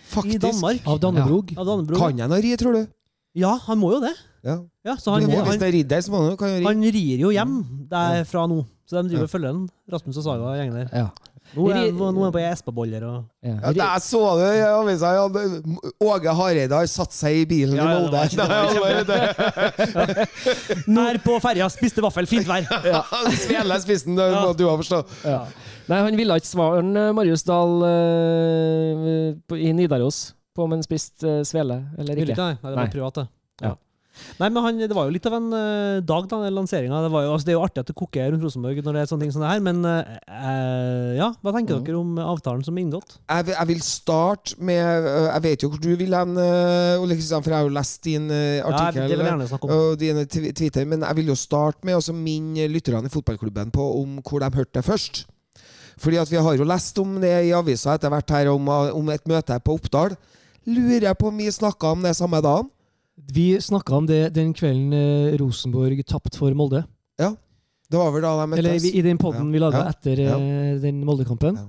Faktisk. 0.05 0.43
Danmark. 0.43 0.83
Av 0.85 0.99
Dannebrog. 1.01 1.55
Av 1.57 1.65
Dannebrog. 1.65 1.97
Kan 1.99 2.21
jeg 2.21 2.29
noe 2.29 2.43
ri, 2.43 2.53
tror 2.59 2.77
du? 2.77 2.85
Ja, 3.35 3.53
han 3.67 3.77
må 3.81 3.91
jo 3.95 3.99
det. 4.03 4.13
Ja. 4.45 4.59
Ja, 4.85 4.93
så 5.01 5.15
han, 5.15 5.25
Hvis 5.27 5.57
det 5.59 5.67
er 5.67 5.73
ridder, 5.79 6.01
så 6.05 6.11
må 6.13 6.21
han 6.21 6.31
jo 6.31 6.37
kan 6.39 6.51
jo 6.53 6.57
ri. 6.61 6.65
han 6.69 6.83
rir 6.95 7.23
jo 7.25 7.29
hjem 7.33 7.55
derfra 7.91 8.45
nå. 8.47 8.61
Så 8.85 9.01
de 9.01 9.09
driver 9.09 9.23
Ja. 9.25 9.29
og 9.29 9.31
følger 9.33 9.51
den. 9.55 9.63
Rasmus 9.91 10.17
og 10.21 10.23
Saga 10.27 10.43
og 10.51 10.55
gjengen 10.59 10.75
der. 10.77 10.89
Ja. 10.93 11.07
Nå 11.55 11.67
er 11.69 11.75
er 11.77 11.91
han 11.93 12.31
på 12.33 12.39
Espa-boller 12.41 13.03
og 13.05 13.25
Ja. 13.43 13.55
Ja, 13.63 13.71
Jeg 13.93 14.01
så 14.01 14.21
det 14.39 14.47
i 14.57 14.61
avisa. 14.65 15.11
ja, 15.13 15.25
Åge 16.01 16.33
Hareide 16.33 16.73
har 16.73 16.85
satt 16.89 17.13
seg 17.13 17.41
i 17.41 17.45
bilen 17.45 17.75
Ja, 17.77 17.83
i 17.83 17.85
ja, 17.85 17.99
det 17.99 18.21
Molde. 19.05 19.25
Her 21.05 21.17
på 21.23 21.37
ferja, 21.41 21.67
spiste 21.69 22.01
vaffel, 22.01 22.25
fint 22.29 22.47
vær. 22.49 22.65
Svele 23.45 23.77
spissen, 23.81 24.15
det 24.17 24.29
må 24.33 24.53
du 24.57 24.65
ha 24.69 24.75
forstått. 24.79 25.07
Ja. 25.25 25.43
Nei, 25.89 25.99
han 26.01 26.17
ville 26.17 26.33
ikke 26.41 26.49
svare 26.49 26.79
eh, 26.81 27.11
Marius 27.13 27.43
Dahl 27.45 27.83
eh, 27.85 29.59
i 29.61 29.71
Nidaros 29.77 30.33
på 30.55 30.63
om 30.65 30.71
han 30.77 30.83
spiste 30.85 31.39
eh, 31.41 31.43
svele 31.47 31.81
eller 31.99 32.21
ikke. 32.23 32.35
nei. 32.39 32.53
nei, 32.61 32.69
det 32.71 32.77
var 32.79 32.93
privat, 32.93 33.19
det. 33.23 33.27
Ja. 33.65 33.75
Nei, 34.39 34.47
men 34.47 34.63
han, 34.63 34.77
Det 34.79 34.95
var 34.95 35.09
jo 35.09 35.11
litt 35.11 35.25
av 35.27 35.33
en 35.35 35.49
uh, 35.51 35.97
dag, 35.99 36.27
da, 36.31 36.37
den 36.45 36.53
lanseringa. 36.55 37.01
Det, 37.03 37.09
altså, 37.19 37.43
det 37.43 37.51
er 37.51 37.57
jo 37.57 37.63
artig 37.65 37.81
at 37.81 37.89
det 37.89 37.95
koker 37.99 38.29
rundt 38.31 38.45
Rosenborg 38.47 38.77
når 38.79 38.95
det 38.95 39.01
er 39.01 39.09
sånne 39.09 39.25
ting 39.25 39.33
som 39.35 39.41
det 39.43 39.49
her, 39.51 39.63
men 39.65 39.81
eh, 39.83 41.09
ja, 41.19 41.27
hva 41.43 41.51
tenker 41.51 41.75
Mm. 41.75 41.83
dere 41.83 41.97
om 41.99 42.13
avtalen 42.23 42.63
som 42.63 42.77
er 42.79 42.85
inngått? 42.85 43.17
Jeg, 43.27 43.45
vil- 43.49 43.57
jeg 43.59 43.67
vil 43.73 43.81
starte 43.83 44.55
med 44.63 45.03
uh, 45.03 45.27
Jeg 45.33 45.43
vet 45.43 45.65
jo 45.65 45.69
hvor 45.73 45.81
du 45.83 45.89
vil 45.99 46.15
hen, 46.15 46.31
Ole 47.03 47.17
Kristian, 47.19 47.43
for 47.43 47.51
jeg 47.51 47.59
har 47.59 47.67
jo 47.67 47.73
lest 47.75 48.03
din 48.07 48.29
øh, 48.31 48.57
Ja, 48.61 48.69
artikkel. 48.71 49.01
det 49.09 49.17
vil 49.17 49.25
jeg 49.25 49.31
gjerne 49.33 49.47
snakke 49.51 49.67
om. 49.67 49.73
og 49.75 49.99
dine 49.99 50.25
Twitter, 50.31 50.85
men 50.85 51.03
jeg 51.03 51.15
vil 51.19 51.31
jo 51.33 51.35
starte 51.35 51.83
med 51.83 51.99
å 51.99 52.15
minne 52.15 52.69
lytterne 52.71 53.11
i 53.11 53.13
fotballklubben 53.13 53.71
på 53.75 53.89
om 53.99 54.21
hvor 54.23 54.39
de 54.39 54.49
hørte 54.55 54.79
det 54.79 54.85
først. 54.87 55.25
Fordi 55.99 56.17
at 56.23 56.31
vi 56.31 56.39
har 56.39 56.55
jo 56.55 56.63
lest 56.67 56.97
om 57.03 57.19
det 57.19 57.33
i 57.47 57.51
avisa 57.55 57.95
etter 57.95 58.09
hvert 58.11 58.29
her, 58.31 58.47
om, 58.51 58.67
om 58.67 59.09
et 59.11 59.27
møte 59.27 59.51
her 59.55 59.59
på 59.63 59.75
Oppdal. 59.75 60.15
Lurer 60.65 61.07
jeg 61.09 61.17
på 61.19 61.27
om 61.29 61.37
vi 61.37 61.49
snakka 61.51 61.91
om 61.93 62.01
det 62.05 62.15
samme 62.17 62.41
dagen? 62.41 62.69
Vi 63.31 63.55
snakka 63.61 63.95
om 63.95 64.07
det 64.09 64.33
den 64.35 64.53
kvelden 64.53 64.93
eh, 64.93 65.37
Rosenborg 65.39 66.01
tapte 66.05 66.37
for 66.37 66.53
Molde. 66.57 66.83
Ja. 67.21 67.31
Det 67.89 67.97
var 68.01 68.11
vel 68.11 68.23
da 68.25 68.31
de 68.33 68.43
Eller 68.57 68.73
møttes? 68.73 68.83
Eller 68.83 68.97
i 68.99 69.01
den 69.05 69.17
poden 69.21 69.45
Ja. 69.47 69.51
vi 69.53 69.59
laga 69.61 69.77
Ja. 69.85 69.89
etter 69.93 70.19
ja. 70.25 70.37
den 70.81 71.03
Moldekampen. 71.05 71.59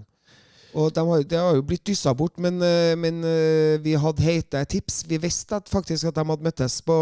Og 0.76 0.90
de 0.92 1.00
har, 1.08 1.22
det 1.24 1.38
har 1.40 1.54
jo 1.56 1.62
blitt 1.64 1.80
dyssa 1.88 2.12
bort, 2.16 2.34
men, 2.42 2.58
øh, 2.62 2.92
men 3.00 3.22
øh, 3.24 3.78
vi 3.84 3.94
hadde 3.96 4.22
heite 4.22 4.60
tips. 4.68 4.98
Vi 5.08 5.16
visste 5.22 5.56
at 5.56 5.70
faktisk 5.72 6.04
at 6.10 6.16
de 6.18 6.24
hadde 6.28 6.44
møttes 6.44 6.82
på, 6.84 6.96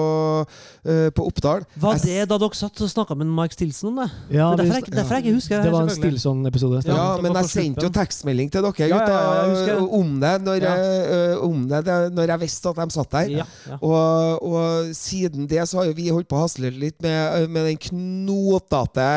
øh, 0.87 1.09
på 1.17 1.27
Oppdal. 1.27 1.65
Var 1.83 1.99
det 2.05 2.29
da 2.31 2.39
dere 2.39 2.55
satt 2.55 2.81
og 2.87 2.91
snakka 2.93 3.17
med 3.19 3.27
Mike 3.35 3.57
Stilson 3.59 3.91
om 3.91 3.99
det? 4.05 4.11
Ja, 4.31 4.53
det 4.55 4.61
er 4.61 4.63
derfor 4.63 4.79
jeg, 4.79 4.95
derfor 4.95 5.15
jeg 5.19 5.25
ikke 5.25 5.35
husker 5.41 5.57
det. 5.57 5.65
det 5.65 5.73
var 5.75 5.89
en. 5.89 5.91
Stilson-episode. 5.95 6.83
Ja, 6.87 6.95
Ja, 6.95 7.09
men 7.23 7.35
jeg 7.35 7.51
sendte 7.51 7.87
jo 7.89 7.91
tekstmelding 7.95 8.53
til 8.55 8.63
dere 8.63 8.73
Ja, 8.79 8.87
ja, 8.87 9.01
ja, 9.11 9.33
jeg 9.43 9.51
husker 9.57 9.75
det. 9.81 9.89
om 10.01 10.15
det 10.21 10.35
når, 10.47 10.55
Ja. 10.63 10.75
jeg, 10.75 11.39
om 11.39 11.69
det, 11.69 11.83
det 11.87 11.99
når 12.15 12.33
jeg 12.35 12.41
visste 12.47 12.69
at 12.69 12.77
de 12.77 12.91
satt 12.95 13.11
der. 13.13 13.29
Ja, 13.41 13.45
ja. 13.69 13.79
Og, 13.83 14.43
og 14.53 14.95
siden 14.95 15.49
det 15.51 15.67
så 15.69 15.79
har 15.83 15.91
jo 15.91 15.97
vi 15.99 16.09
holdt 16.15 16.29
på 16.31 16.39
å 16.39 16.45
hasle 16.47 16.71
litt 16.71 17.03
med, 17.03 17.49
med 17.51 17.67
den 17.73 17.79
knotete 17.89 19.09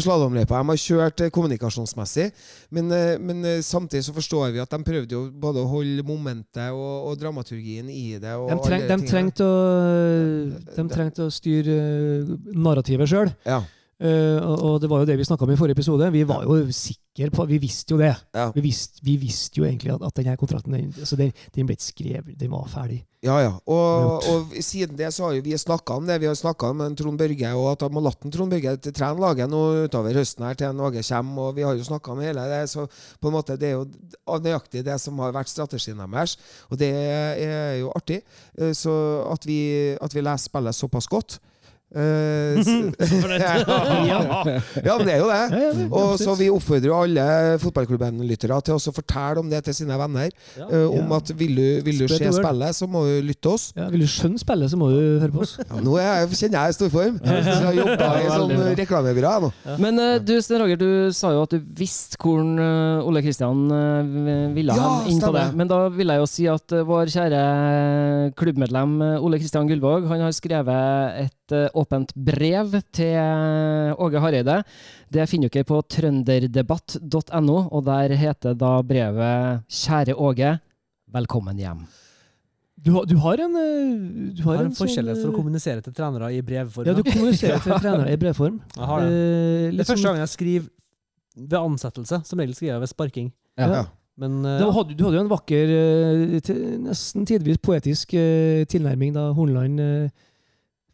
slalåmløypa 0.00 0.60
de 0.62 0.68
har 0.72 0.80
kjørt 0.80 1.20
eh, 1.24 1.30
kommunikasjonsmessig. 1.34 2.30
Men, 2.74 2.90
eh, 2.92 3.14
men 3.20 3.44
eh, 3.44 3.60
samtidig 3.74 4.06
så 4.06 4.14
forstår 4.16 4.54
vi 4.54 4.62
at 4.62 4.74
de 4.74 4.80
prøvde 4.86 5.16
jo 5.16 5.22
både 5.30 5.62
å 5.62 5.70
holde 5.70 6.04
momentet 6.06 6.74
og, 6.74 7.10
og 7.10 7.20
dramaturgien 7.20 7.90
i 7.90 8.16
det. 8.22 8.34
De, 8.34 8.58
treng, 8.64 8.84
de, 8.90 8.98
trengte 9.10 9.46
å, 9.46 9.62
de 10.74 10.86
trengte 10.92 11.26
å 11.26 11.32
styre 11.34 11.78
eh, 11.78 12.34
narrativet 12.54 13.10
sjøl. 13.10 13.32
Ja, 13.46 13.62
og, 14.00 14.56
og 14.66 14.80
det 14.82 14.90
var 14.90 15.02
jo 15.04 15.06
det 15.06 15.18
vi 15.20 15.24
snakka 15.24 15.44
om 15.46 15.52
i 15.54 15.56
forrige 15.56 15.78
episode. 15.78 16.10
Vi 16.12 16.24
var 16.26 16.42
jo 16.42 16.56
sikre 16.74 17.30
på 17.30 17.44
Vi 17.46 17.58
visste 17.62 17.94
jo 17.94 17.98
det. 18.00 18.14
ja, 18.34 18.48
Vi 18.54 18.60
visste, 18.64 18.98
vi 19.06 19.16
visste 19.16 19.60
jo 19.60 19.64
egentlig 19.68 19.92
at, 19.94 20.02
at 20.02 20.16
denne 20.18 20.36
kontrakten 20.36 20.72
den, 20.74 20.88
altså 20.98 21.16
den, 21.16 21.30
den 21.54 21.66
ble 21.68 21.76
skrevet, 21.78 22.34
den 22.40 22.50
var 22.50 22.66
ferdig. 22.68 23.04
ja. 23.22 23.36
ja. 23.40 23.52
Og, 23.70 24.26
og 24.28 24.56
siden 24.60 24.98
det 24.98 25.12
så 25.14 25.28
har 25.28 25.36
jo 25.38 25.44
vi 25.46 25.54
snakka 25.56 25.94
om 26.00 26.06
det. 26.10 26.18
Vi 26.20 26.26
har 26.26 26.34
snakka 26.34 26.72
om 26.74 26.82
Trond 26.98 27.18
Børge, 27.18 27.54
og 27.54 27.70
at 27.70 27.84
de 27.86 27.88
har 27.94 28.04
latt 28.08 28.26
Trond 28.34 28.50
Børge 28.50 28.74
til 28.82 28.92
trene 28.98 29.20
laget 29.22 29.48
nå 29.50 29.62
utover 29.86 30.18
høsten 30.18 30.44
her 30.44 30.58
til 30.58 30.68
en 30.72 30.80
Åge 30.80 31.06
kommer. 31.06 31.48
Og 31.48 31.54
vi 31.56 31.62
har 31.62 31.78
jo 31.78 31.86
snakka 31.86 32.12
om 32.12 32.20
hele 32.26 32.44
det. 32.50 32.64
Så 32.74 32.88
på 33.20 33.30
en 33.30 33.36
måte 33.38 33.56
det 33.56 33.70
er 33.70 33.78
jo 33.78 33.86
nøyaktig 34.42 34.82
det 34.84 34.98
som 35.00 35.18
har 35.22 35.32
vært 35.32 35.48
strategien 35.54 36.02
deres. 36.02 36.36
Og 36.68 36.78
det 36.82 36.90
er 36.92 37.78
jo 37.80 37.92
artig. 37.94 38.20
Eh, 38.58 38.72
Så 38.74 38.92
at 39.30 39.46
vi, 39.46 39.94
at 40.02 40.14
vi 40.14 40.20
leser 40.20 40.50
spillet 40.50 40.74
såpass 40.74 41.06
godt. 41.06 41.38
Eh, 41.94 42.58
ja. 44.10 44.20
ja, 44.82 44.96
men 44.98 45.06
det 45.06 45.14
er 45.14 45.20
jo 45.22 45.28
det. 45.30 45.86
Og 45.94 46.16
så 46.18 46.34
vi 46.38 46.48
oppfordrer 46.50 46.90
jo 46.90 46.96
alle 46.98 47.26
fotballklubben-lyttere 47.62 48.58
til 48.66 48.76
å 48.76 48.94
fortelle 48.94 49.42
om 49.42 49.50
det 49.52 49.62
til 49.68 49.76
sine 49.78 49.98
venner. 50.00 50.32
Eh, 50.58 50.86
om 50.88 51.14
at 51.14 51.30
vil 51.38 51.54
du, 51.58 51.66
vil 51.86 52.02
du 52.02 52.06
se 52.10 52.32
spillet, 52.34 52.76
så 52.76 52.88
må 52.90 53.04
du 53.06 53.14
lytte 53.28 53.44
til 53.46 53.54
oss. 53.54 53.68
Ja, 53.78 53.86
vil 53.92 54.04
du 54.04 54.10
skjønne 54.10 54.42
spillet, 54.42 54.72
så 54.72 54.80
må 54.80 54.90
du 54.90 54.98
høre 55.22 55.30
på 55.34 55.44
oss. 55.46 55.56
Ja, 55.62 55.82
nå 55.84 55.96
er 56.00 56.08
jeg, 56.08 56.40
kjenner 56.42 56.66
jeg 56.66 56.74
i 56.74 56.78
storform. 56.78 57.20
Så 57.22 57.36
jeg 57.36 57.68
har 57.68 57.78
jobba 57.78 58.10
i 58.18 58.26
sånn 58.32 58.74
reklamebyrå. 58.82 59.34
Men 59.82 60.02
uh, 60.02 60.16
du, 60.22 60.34
Sten 60.42 60.62
Roger, 60.62 60.80
du 60.80 61.14
sa 61.14 61.30
jo 61.34 61.44
at 61.46 61.54
du 61.54 61.70
visste 61.78 62.18
hvor 62.24 62.40
Ole 63.04 63.20
Kristian 63.24 63.66
ville 64.54 64.74
Ja, 64.74 64.90
inn 65.10 65.22
på 65.22 65.32
det. 65.34 65.46
Men 65.54 65.70
da 65.70 65.84
vil 65.94 66.10
jeg 66.10 66.22
jo 66.22 66.28
si 66.30 66.48
at 66.50 66.74
vår 66.88 67.12
kjære 67.14 67.44
klubbmedlem 68.38 68.98
Ole 69.22 69.38
Kristian 69.42 69.68
Gullvåg 69.68 70.08
han 70.10 70.24
har 70.24 70.34
skrevet 70.34 71.24
et 71.24 71.43
eh, 71.52 71.68
åpent 71.74 72.14
brev 72.14 72.72
til 72.94 73.12
eh, 73.18 73.92
Åge 74.00 74.20
Hareide. 74.22 74.62
Det 75.12 75.26
finner 75.28 75.48
dere 75.52 75.64
på 75.68 75.82
trønderdebatt.no, 75.92 77.58
og 77.70 77.84
der 77.86 78.14
heter 78.16 78.54
da 78.54 78.76
brevet 78.82 79.62
'Kjære 79.68 80.14
Åge, 80.16 80.58
velkommen 81.12 81.56
hjem'. 81.58 81.84
Du, 82.84 82.92
har- 82.92 83.06
du 83.06 83.16
har 83.16 83.40
en 83.40 83.56
eh, 83.56 84.34
Du 84.36 84.42
har, 84.44 84.56
har 84.56 84.64
en 84.64 84.70
en 84.70 84.76
forskjellighet 84.76 85.16
for 85.22 85.28
å 85.28 85.32
sånn, 85.32 85.36
kommunisere 85.38 85.80
til 85.82 85.92
trenere 85.94 86.32
i 86.36 86.40
brevform. 86.42 86.86
Ja, 86.86 86.92
du 86.92 87.02
kommuniserer 87.02 87.60
til 87.62 87.72
trenere 87.84 88.12
i 88.12 88.16
brevform. 88.16 88.60
Jeg 88.76 88.84
har 88.86 89.00
det. 89.00 89.08
Eh, 89.08 89.70
Det 89.72 89.80
er 89.80 89.84
første 89.84 90.02
sånn- 90.02 90.04
gang 90.12 90.18
jeg 90.20 90.28
skriver 90.28 90.68
ved 91.36 91.58
ansettelse. 91.58 92.24
Som 92.26 92.38
regel 92.38 92.54
skriver 92.54 92.74
jeg 92.74 92.80
ved 92.80 92.88
sparking. 92.92 93.32
Ja. 93.58 93.68
Ja. 93.72 93.84
Men 94.16 94.44
uh, 94.46 94.58
Du 94.60 94.70
hadde, 94.70 94.94
du 94.94 95.02
hadde 95.04 95.16
jo 95.16 95.22
en 95.24 95.30
vakker, 95.32 96.40
til- 96.44 96.78
nesten 96.84 97.24
tidvis 97.26 97.58
poetisk 97.58 98.12
uh, 98.14 98.62
tilnærming 98.70 99.12
da 99.16 99.32
Hornland 99.34 99.80
eh, 99.80 100.08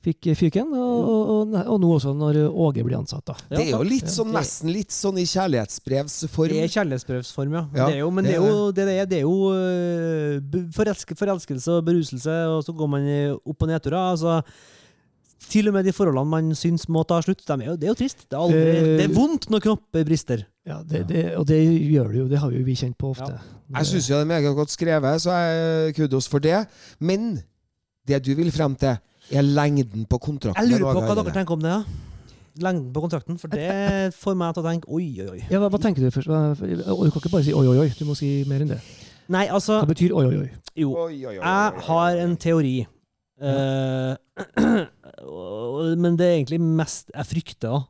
fikk 0.00 0.30
fyken, 0.38 0.70
og, 0.72 0.96
og, 1.12 1.30
og, 1.34 1.54
og 1.74 1.80
nå 1.82 1.90
også 1.98 2.14
når 2.16 2.38
Åge 2.48 2.84
blir 2.86 2.96
ansatt. 2.96 3.24
da. 3.28 3.34
Det 3.52 3.66
er 3.66 3.72
jo 3.74 3.82
litt 3.84 4.08
sånn, 4.08 4.30
nesten 4.32 4.72
litt 4.72 4.94
sånn 4.96 5.18
i 5.20 5.26
kjærlighetsbrevsform. 5.28 6.54
Det 6.54 6.62
er 6.64 6.72
kjærlighetsbrevsform, 6.72 7.56
ja. 7.58 7.64
Ja, 7.76 7.86
det 7.90 7.98
er 7.98 8.02
jo, 8.04 8.10
men 8.16 8.24
det 8.24 8.34
er 8.38 8.46
jo, 8.46 8.66
det 8.72 8.86
er, 8.88 9.06
det 9.10 9.18
er 9.20 9.26
jo 9.26 9.52
øh, 9.52 10.60
forelske, 10.76 11.16
forelskelse 11.20 11.78
og 11.78 11.84
beruselse, 11.90 12.36
og 12.54 12.62
så 12.64 12.72
går 12.76 12.92
man 12.96 13.08
opp- 13.44 13.66
og 13.66 13.68
nedturer. 13.68 13.98
Altså, 14.14 14.38
til 15.50 15.68
og 15.70 15.74
med 15.76 15.84
de 15.88 15.92
forholdene 15.96 16.30
man 16.30 16.50
syns 16.56 16.84
må 16.92 17.02
ta 17.08 17.18
slutt, 17.24 17.44
de 17.48 17.56
er 17.58 17.70
jo, 17.72 17.76
det 17.80 17.88
er 17.88 17.92
jo 17.92 17.98
trist. 18.00 18.24
Det 18.28 18.36
er, 18.36 18.40
aldri, 18.40 18.64
Eh, 18.80 18.88
det 19.00 19.06
er 19.08 19.14
vondt 19.16 19.48
når 19.52 19.64
knopper 19.66 20.04
brister. 20.08 20.46
Ja, 20.68 20.80
det, 20.86 21.06
det, 21.08 21.22
Og 21.40 21.46
det 21.48 21.60
gjør 21.60 22.10
det 22.12 22.18
jo, 22.20 22.26
det 22.30 22.40
har 22.40 22.52
jo 22.54 22.64
vi 22.64 22.76
kjent 22.78 22.96
på 23.00 23.12
ofte. 23.12 23.32
Jeg 23.74 23.88
syns 23.88 24.08
jo 24.10 24.16
det 24.18 24.24
er 24.26 24.32
meget 24.32 24.56
godt 24.56 24.72
skrevet, 24.72 25.22
så 25.24 25.36
jeg 25.36 25.94
kudos 25.96 26.28
for 26.30 26.40
det. 26.44 26.64
Men 27.00 27.34
det 28.06 28.20
du 28.24 28.32
vil 28.38 28.52
frem 28.52 28.76
til, 28.80 28.96
er 29.30 29.46
lengden 29.46 30.06
på 30.10 30.18
kontrakten. 30.22 30.58
Jeg 30.62 30.80
lurer 30.80 30.96
på 30.96 31.04
hva 31.06 31.16
dere 31.20 31.34
tenker 31.34 31.56
om 31.56 31.64
det. 31.64 31.74
ja. 31.74 31.82
Lengden 32.60 32.90
på 32.92 33.00
kontrakten. 33.04 33.38
For 33.38 33.52
det 33.52 34.14
får 34.18 34.34
meg 34.36 34.56
til 34.56 34.62
å 34.64 34.66
tenke 34.66 34.90
oi, 34.90 35.04
oi, 35.22 35.28
oi. 35.36 35.42
Ja, 35.52 35.60
hva, 35.62 35.68
hva 35.70 35.78
tenker 35.80 36.02
du 36.02 36.10
først? 36.10 36.28
Du 36.28 36.34
kan 36.34 37.22
ikke 37.22 37.32
bare 37.32 37.46
si 37.46 37.54
oi, 37.54 37.66
oi, 37.70 37.76
oi. 37.84 37.90
Du 37.98 38.04
må 38.08 38.16
si 38.18 38.30
mer 38.50 38.64
enn 38.64 38.72
det. 38.74 38.80
Nei, 39.30 39.44
altså 39.54 39.78
Hva 39.78 39.88
betyr 39.92 40.12
oi, 40.18 40.24
oi, 40.26 40.40
oi? 40.42 40.48
Jo. 40.82 40.90
Oi, 41.06 41.14
oi, 41.14 41.36
oi, 41.36 41.36
oi, 41.36 41.44
Jeg 41.44 41.84
har 41.86 42.22
en 42.24 42.34
teori. 42.46 42.78
Ja. 43.40 44.16
Uh, 45.20 45.92
men 46.00 46.14
det 46.16 46.24
er 46.26 46.38
egentlig 46.38 46.58
mest 46.64 47.10
jeg 47.12 47.26
frykter. 47.28 47.74
da. 47.74 47.80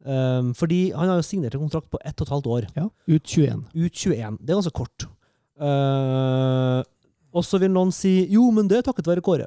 Um, 0.00 0.54
fordi 0.56 0.92
han 0.96 1.10
har 1.10 1.18
jo 1.20 1.26
signert 1.26 1.54
en 1.54 1.60
kontrakt 1.60 1.90
på 1.92 1.98
ett 2.00 2.16
og 2.22 2.26
et 2.26 2.32
halvt 2.32 2.46
år. 2.46 2.66
Ja, 2.76 2.86
Ut 3.04 3.26
21. 3.26 3.66
Ut 3.74 3.92
21. 3.92 4.38
Det 4.40 4.48
er 4.54 4.60
ganske 4.60 4.72
kort. 4.72 5.04
Uh, 5.60 6.80
og 7.36 7.44
så 7.44 7.60
vil 7.60 7.72
noen 7.74 7.92
si 7.92 8.14
jo, 8.32 8.46
men 8.54 8.68
det 8.70 8.80
er 8.80 8.86
takket 8.86 9.10
være 9.10 9.24
Kåre. 9.24 9.46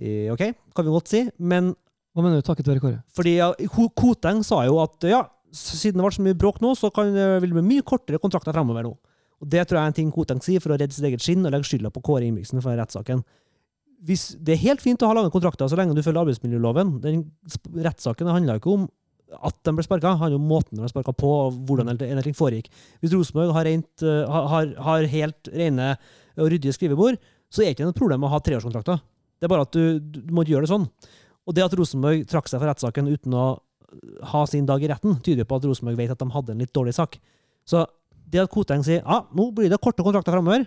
Eh, 0.00 0.32
OK, 0.34 0.42
kan 0.74 0.86
vi 0.86 0.94
godt 0.94 1.12
si. 1.12 1.22
Men 1.38 1.72
Hva 2.14 2.24
mener 2.24 2.40
du, 2.40 2.46
takket 2.46 2.68
være 2.70 2.82
Kåre? 2.82 3.00
fordi 3.14 3.36
ja, 3.38 3.52
Koteng 3.98 4.42
sa 4.46 4.62
jo 4.66 4.78
at 4.82 5.06
ja, 5.10 5.24
siden 5.54 5.98
det 5.98 6.06
ble 6.06 6.14
så 6.14 6.24
mye 6.26 6.38
bråk 6.38 6.60
nå, 6.62 6.74
så 6.78 6.90
kan, 6.94 7.10
vil 7.14 7.50
det 7.50 7.58
bli 7.58 7.68
mye 7.74 7.86
kortere 7.86 8.22
kontrakter 8.22 8.54
fremover 8.54 8.86
nå. 8.86 8.94
Og 9.42 9.48
Det 9.50 9.64
tror 9.66 9.80
jeg 9.80 9.84
er 9.84 9.92
en 9.92 9.96
ting 9.96 10.12
Koteng 10.14 10.42
sier 10.42 10.62
for 10.62 10.74
å 10.74 10.78
redde 10.78 10.94
sitt 10.94 11.06
eget 11.06 11.22
skinn 11.22 11.44
og 11.44 11.54
legge 11.54 11.68
skylda 11.68 11.90
på 11.94 12.02
Kåre 12.06 12.26
Ingebrigtsen 12.26 12.62
for 12.64 12.78
rettssaken. 12.78 13.24
Hvis, 14.04 14.34
det 14.36 14.54
er 14.54 14.66
helt 14.66 14.82
fint 14.84 15.00
å 15.02 15.08
ha 15.08 15.16
lange 15.16 15.32
kontrakter 15.32 15.68
så 15.70 15.78
lenge 15.80 15.96
du 15.96 16.02
følger 16.04 16.22
arbeidsmiljøloven. 16.22 16.98
Den 17.00 17.24
rettssaken 17.86 18.28
handla 18.28 18.58
ikke 18.60 18.74
om 18.74 18.88
at 19.42 19.56
de 19.66 19.72
ble 19.74 19.84
sparka, 19.86 20.12
handler 20.20 20.38
om 20.38 20.48
måten 20.48 20.76
de 20.76 20.82
ble 20.84 20.90
sparka 20.92 21.14
på, 21.16 21.30
og 21.46 21.56
hvordan 21.66 21.90
en 21.94 22.22
ting 22.22 22.36
foregikk. 22.36 22.68
Hvis 23.02 23.14
Rosenborg 23.16 23.54
har, 23.56 23.66
eh, 23.66 23.80
har, 24.30 24.48
har, 24.52 24.74
har 24.86 25.08
helt 25.10 25.50
rene 25.50 25.94
og 26.36 26.50
ryddige 26.52 26.76
skrivebord, 26.76 27.18
så 27.50 27.62
er 27.62 27.70
det 27.70 27.76
ikke 27.78 27.88
noe 27.88 27.96
problem 27.96 28.26
å 28.26 28.30
ha 28.32 28.40
treårskontrakter. 28.42 29.00
Det 29.44 29.48
er 29.50 29.52
bare 29.52 29.66
at 29.66 29.76
du, 29.76 29.98
du, 30.00 30.22
må 30.32 30.40
ikke 30.40 30.54
gjøre 30.54 30.64
det 30.64 30.72
sånn. 30.72 30.86
Og 31.44 31.56
det 31.56 31.64
at 31.66 31.74
Rosenborg 31.76 32.24
trakk 32.30 32.48
seg 32.48 32.62
fra 32.62 32.70
rettssaken 32.70 33.10
uten 33.12 33.36
å 33.36 33.44
ha 34.32 34.40
sin 34.48 34.64
dag 34.64 34.80
i 34.80 34.88
retten, 34.88 35.18
tyder 35.22 35.44
på 35.44 35.58
at 35.60 35.66
Rosenborg 35.68 35.98
vet 36.00 36.14
at 36.14 36.22
de 36.22 36.32
hadde 36.32 36.54
en 36.54 36.64
litt 36.64 36.72
dårlig 36.74 36.94
sak. 36.96 37.18
Så 37.68 37.84
det 38.32 38.40
at 38.40 38.52
Koteng 38.52 38.80
sier 38.86 39.02
ja, 39.02 39.20
nå 39.36 39.50
blir 39.54 39.68
det 39.68 39.80
korte 39.84 40.02
kontrakter 40.06 40.32
framover, 40.34 40.64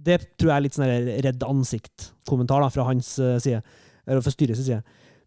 det 0.00 0.20
tror 0.38 0.52
jeg 0.52 0.54
er 0.54 0.64
litt 0.64 0.76
sånn 0.76 0.92
redd 1.26 1.42
ansikt-kommentar 1.44 2.64
fra 2.72 2.86
hans 2.86 3.16
eh, 3.20 3.36
side. 3.42 3.60
Eller 4.06 4.22
fra 4.24 4.32
styrets 4.32 4.62
side. 4.62 4.80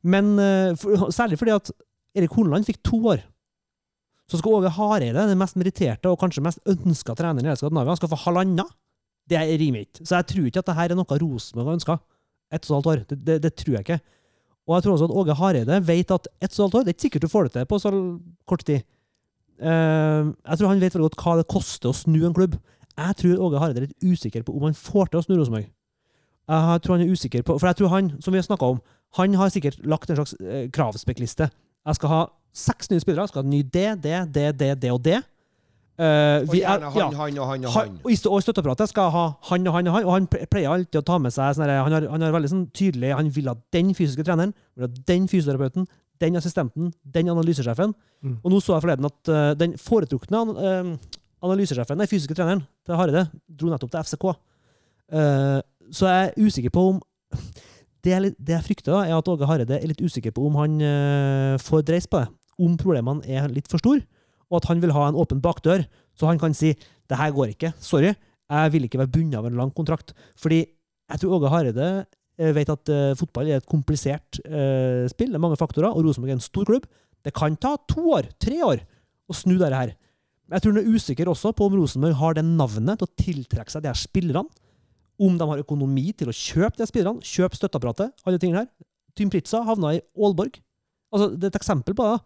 Men 0.07 0.33
eh, 0.41 0.71
for, 0.79 1.11
særlig 1.13 1.37
fordi 1.41 1.53
at 1.57 1.69
Erik 2.17 2.33
Horneland 2.37 2.65
fikk 2.67 2.79
to 2.85 3.01
år. 3.11 3.25
Så 4.31 4.39
skal 4.39 4.55
Åge 4.55 4.71
Hareide, 4.71 5.27
den 5.27 5.37
mest 5.37 5.57
meritterte 5.59 6.09
og 6.09 6.17
kanskje 6.21 6.45
mest 6.45 6.61
ønska 6.69 7.13
treneren 7.19 7.51
i 7.51 7.57
Skandinavia, 7.59 7.91
han 7.91 7.99
skal 7.99 8.11
få 8.13 8.21
halvannet. 8.23 8.71
Det 9.29 9.39
rimer 9.59 9.85
ikke. 9.85 10.03
Så 10.03 10.17
jeg 10.17 10.29
tror 10.31 10.47
ikke 10.49 10.63
at 10.63 10.69
dette 10.71 10.85
er 10.87 10.97
noe 10.97 11.19
Rosenborg 11.21 11.75
ønska. 11.77 11.97
Ett 12.53 12.63
og 12.63 12.69
et 12.69 12.75
halvt 12.77 12.91
år. 12.91 13.05
Det, 13.09 13.19
det, 13.27 13.37
det 13.43 13.53
tror 13.59 13.77
jeg 13.77 13.85
ikke. 13.85 13.99
Og 14.67 14.75
jeg 14.77 14.85
tror 14.85 14.95
også 14.95 15.07
at 15.09 15.15
Åge 15.19 15.37
Hareide 15.39 15.79
vet 15.87 16.11
at 16.13 16.27
ett 16.39 16.53
og 16.53 16.53
et 16.53 16.59
halvt 16.61 16.75
år 16.79 16.83
Det 16.83 16.91
er 16.91 16.95
ikke 16.95 17.07
sikkert 17.07 17.25
du 17.25 17.31
får 17.31 17.47
det 17.47 17.53
til 17.57 17.65
på 17.67 17.79
så 17.81 17.91
kort 18.47 18.65
tid. 18.67 18.85
Uh, 19.63 20.31
jeg 20.49 20.59
tror 20.59 20.71
han 20.71 20.81
vet 20.81 20.95
veldig 20.95 21.09
godt 21.09 21.19
hva 21.23 21.35
det 21.39 21.49
koster 21.51 21.91
å 21.91 21.97
snu 21.97 22.21
en 22.23 22.35
klubb. 22.35 22.57
Jeg 22.93 23.17
tror 23.19 23.43
Åge 23.47 23.61
Hareide 23.61 23.81
er 23.81 23.87
litt 23.87 24.05
usikker 24.05 24.45
på 24.45 24.55
om 24.55 24.67
han 24.67 24.77
får 24.77 25.11
til 25.11 25.19
å 25.19 25.25
snu 25.25 25.35
Rosenborg. 25.35 25.67
Jeg 26.53 26.83
tror 26.83 26.97
han 26.97 27.05
er 27.05 27.11
usikker 27.11 27.43
på 27.47 27.55
For 27.55 27.69
jeg 27.69 27.79
tror 27.79 27.91
han, 27.93 28.09
som 28.21 28.33
vi 28.35 28.39
har 28.41 28.47
snakka 28.47 28.73
om, 28.73 28.81
han 29.15 29.35
har 29.39 29.51
sikkert 29.53 29.77
lagt 29.87 30.09
en 30.09 30.17
slags 30.19 30.33
eh, 30.41 30.65
kravspekkliste. 30.73 31.47
Jeg 31.85 31.95
skal 31.95 32.11
ha 32.11 32.21
seks 32.53 32.89
nye 32.91 32.99
spillere. 32.99 33.23
Jeg 33.23 33.31
skal 33.31 33.43
ha 33.43 33.49
ny 33.49 33.61
det, 33.63 33.89
det, 34.03 34.17
det, 34.35 34.47
det, 34.59 34.71
det 34.81 34.91
og 34.91 35.03
det. 35.05 35.21
Eh, 35.93 36.41
Og 36.41 36.49
vi 36.49 36.61
er- 36.63 36.79
gjerne 36.79 36.89
han, 36.89 36.97
ja. 36.97 37.09
han 37.19 37.37
og 37.37 37.47
han 37.47 37.65
og 37.65 37.71
Han, 37.71 37.99
og 38.03 38.11
i 38.11 38.15
støtteapparatet 38.17 38.89
skal 38.89 39.11
ha 39.13 39.25
han 39.49 39.67
og 39.67 39.73
han 39.75 39.87
og 39.87 39.93
han, 39.93 40.05
og 40.05 40.13
han 40.15 40.27
pleier 40.27 40.71
alltid 40.73 40.97
å 40.97 41.05
ta 41.05 41.19
med 41.21 41.31
seg 41.31 41.53
sånne, 41.53 41.83
han, 41.85 41.93
har, 41.93 42.07
han 42.09 42.21
har 42.21 42.31
veldig 42.33 42.49
sånn 42.49 42.63
tydelig 42.73 43.11
Han 43.13 43.29
vil 43.29 43.51
ha 43.51 43.53
den 43.71 43.91
fysiske 43.93 44.25
treneren, 44.25 44.55
vil 44.75 44.87
ha 44.87 45.03
den 45.11 45.27
fysioterapeuten, 45.29 45.85
den 46.19 46.35
assistenten, 46.35 46.93
den 47.03 47.29
analysesjefen. 47.29 47.93
Mm. 48.23 48.39
Og 48.43 48.51
nå 48.51 48.61
så 48.63 48.73
jeg 48.73 48.85
forleden 48.87 49.05
at 49.05 49.29
uh, 49.29 49.53
den 49.59 49.75
foretrukne 49.77 50.41
uh, 50.57 50.97
analysesjefen, 51.43 51.99
den 51.99 52.09
fysiske 52.09 52.33
treneren 52.33 52.63
til 52.87 52.95
Hareide, 52.97 53.27
dro 53.47 53.69
nettopp 53.69 53.91
til 53.91 54.03
FCK. 54.07 54.25
Så 55.93 56.07
jeg 56.07 56.29
er 56.31 56.37
usikker 56.39 56.71
på 56.73 56.87
om 56.93 57.01
det 58.03 58.13
jeg, 58.13 58.31
det 58.39 58.53
jeg 58.55 58.63
frykter, 58.65 58.93
da, 58.95 59.01
er 59.05 59.17
at 59.17 59.27
Åge 59.29 59.45
Hareide 59.45 59.75
er 59.77 59.87
litt 59.91 60.01
usikker 60.01 60.31
på 60.33 60.47
om 60.47 60.55
han 60.57 60.79
får 61.61 61.83
dreis 61.85 62.07
på 62.07 62.23
det. 62.23 62.31
Om 62.63 62.77
problemene 62.79 63.21
er 63.27 63.51
litt 63.51 63.67
for 63.69 63.83
store, 63.83 64.01
og 64.53 64.61
at 64.61 64.69
han 64.69 64.81
vil 64.83 64.93
ha 64.93 65.07
en 65.09 65.17
åpen 65.17 65.41
bakdør, 65.41 65.87
så 66.13 66.29
han 66.29 66.39
kan 66.41 66.53
si 66.53 66.75
det 67.09 67.17
her 67.19 67.33
går 67.33 67.55
ikke, 67.55 67.73
sorry, 67.81 68.13
jeg 68.13 68.73
vil 68.75 68.85
ikke 68.85 69.01
være 69.01 69.11
bundet 69.11 69.39
av 69.39 69.47
en 69.49 69.57
lang 69.57 69.71
kontrakt. 69.73 70.13
Fordi 70.39 70.61
jeg 70.61 71.21
tror 71.21 71.39
Åge 71.39 71.49
Hareide 71.51 71.87
eh, 72.37 72.53
vet 72.55 72.69
at 72.69 72.91
eh, 72.93 73.15
fotball 73.17 73.49
er 73.49 73.59
et 73.59 73.69
komplisert 73.69 74.39
eh, 74.45 75.09
spill, 75.11 75.33
det 75.33 75.39
er 75.39 75.43
mange 75.43 75.59
faktorer, 75.59 75.89
og 75.89 76.05
Rosenborg 76.05 76.35
er 76.35 76.37
en 76.37 76.45
stor 76.45 76.67
klubb. 76.69 76.85
Det 77.23 77.33
kan 77.35 77.57
ta 77.57 77.75
to 77.89 78.05
år, 78.13 78.29
tre 78.41 78.59
år, 78.65 78.83
å 79.25 79.35
snu 79.37 79.55
dette 79.57 79.73
her. 79.73 79.93
Jeg 80.53 80.63
tror 80.63 80.75
han 80.75 80.83
er 80.83 80.91
usikker 80.93 81.31
også 81.31 81.53
på 81.55 81.65
om 81.65 81.77
Rosenborg 81.79 82.19
har 82.19 82.37
det 82.37 82.45
navnet 82.45 82.99
til 82.99 83.07
å 83.07 83.15
tiltrekke 83.23 83.73
seg 83.73 83.85
de 83.85 83.89
her 83.89 83.99
spillerne. 83.99 84.45
Om 85.23 85.37
de 85.39 85.47
har 85.47 85.61
økonomi 85.61 86.07
til 86.17 86.29
å 86.31 86.35
kjøpe 86.35 86.79
de 86.79 86.87
spillerne, 86.89 87.23
kjøpe 87.23 87.57
støtteapparatet, 87.57 88.13
alle 88.25 88.41
tingene 88.41 88.63
her. 88.63 88.69
Tim 89.17 89.29
Pritza 89.33 89.61
havna 89.65 89.93
i 89.95 90.01
Aalborg. 90.17 90.57
Altså, 91.13 91.29
det 91.37 91.47
er 91.47 91.53
et 91.53 91.59
eksempel 91.61 91.95
på 91.97 92.07
det. 92.09 92.17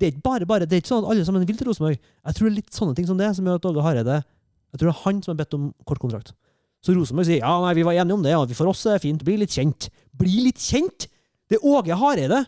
Det 0.00 0.06
er 0.06 0.14
ikke 0.14 0.24
bare 0.24 0.46
bare, 0.48 0.64
det 0.64 0.78
er 0.78 0.80
ikke 0.80 0.94
sånn 0.94 1.04
at 1.04 1.10
alle 1.12 1.24
sammen 1.26 1.44
vil 1.44 1.58
til 1.58 1.68
Rosenborg. 1.68 1.98
Jeg 2.00 2.36
tror 2.36 2.46
det 2.46 2.50
er 2.50 2.56
litt 2.56 2.76
sånne 2.76 2.96
ting 2.96 3.08
som 3.08 3.18
det 3.20 3.26
som 3.36 3.48
gjør 3.48 3.58
at 3.60 3.66
Åge 3.68 3.82
Hareide 3.84 4.14
Jeg 4.16 4.80
tror 4.80 4.88
det 4.88 4.94
er 4.94 5.02
han 5.04 5.18
som 5.20 5.32
har 5.34 5.40
bedt 5.42 5.56
om 5.58 5.66
kort 5.84 6.00
kontrakt. 6.00 6.32
Så 6.80 6.94
Rosenborg 6.96 7.28
sier 7.28 7.42
ja, 7.42 7.50
nei, 7.60 7.74
vi 7.76 7.84
var 7.84 7.98
enige 8.00 8.16
om 8.16 8.22
det, 8.24 8.32
ja, 8.32 8.40
for 8.56 8.70
oss 8.72 8.86
er 8.88 8.96
det 8.96 9.04
fint. 9.04 9.24
Bli 9.26 9.36
litt 9.42 9.52
kjent. 9.52 9.90
Bli 10.16 10.46
litt 10.46 10.62
kjent! 10.62 11.10
Det 11.50 11.58
er 11.58 11.66
Åge 11.68 11.98
Hareide! 12.00 12.40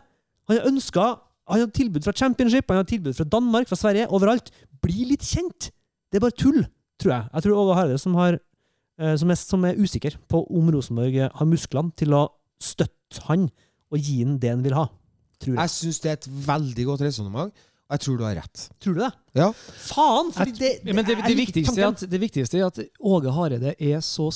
Han 0.48 0.56
har 0.58 0.70
ønska 0.70 1.04
Han 1.50 1.60
har 1.60 1.72
tilbud 1.74 2.06
fra 2.06 2.14
Championship, 2.16 2.70
han 2.70 2.78
har 2.78 2.86
tilbud 2.88 3.16
fra 3.18 3.26
Danmark, 3.28 3.66
fra 3.68 3.76
Sverige, 3.76 4.06
overalt. 4.14 4.48
Bli 4.80 5.10
litt 5.10 5.26
kjent! 5.26 5.68
Det 6.08 6.16
er 6.16 6.24
bare 6.24 6.36
tull, 6.38 6.62
tror 7.02 7.12
jeg. 7.12 7.28
Jeg 7.34 7.44
tror 7.44 7.60
Åge 7.64 7.76
Hareide 7.76 7.98
som, 8.00 8.14
har, 8.16 8.38
eh, 9.02 9.14
som, 9.20 9.32
er, 9.34 9.40
som 9.40 9.66
er 9.68 9.80
usikker 9.82 10.16
på 10.30 10.40
om 10.46 10.70
Rosenborg 10.72 11.18
har 11.34 11.50
musklene 11.50 11.92
til 11.98 12.14
å 12.16 12.22
støtte 12.62 13.26
han 13.26 13.50
og 13.92 14.00
gi 14.00 14.22
han 14.22 14.38
det 14.40 14.54
han 14.54 14.64
vil 14.64 14.78
ha. 14.78 14.86
Tror 15.42 15.52
jeg. 15.54 15.60
Jeg 15.60 15.70
syns 15.74 16.00
det 16.04 16.10
er 16.12 16.18
et 16.20 16.28
veldig 16.46 16.84
godt 16.92 17.04
resonnement, 17.08 17.52
jeg 17.92 18.00
tror 18.06 18.16
du 18.16 18.24
har 18.24 18.36
rett. 18.40 18.60
Tror 18.80 18.94
du 18.96 19.00
det? 19.02 19.10
Ja. 19.36 19.50
Faen! 19.90 20.30
Fordi 20.32 20.52
det, 20.56 20.70
Ja, 20.86 20.94
Men 20.96 21.04
det, 21.04 21.18
det, 21.26 21.36
viktigste 21.36 21.80
er 21.82 21.88
at, 21.92 22.04
det 22.08 22.20
viktigste 22.22 22.58
er 22.62 22.66
at 22.70 22.78
Åge 23.04 23.32
Hareide 23.36 23.74
er 23.78 24.00
så 24.00 24.30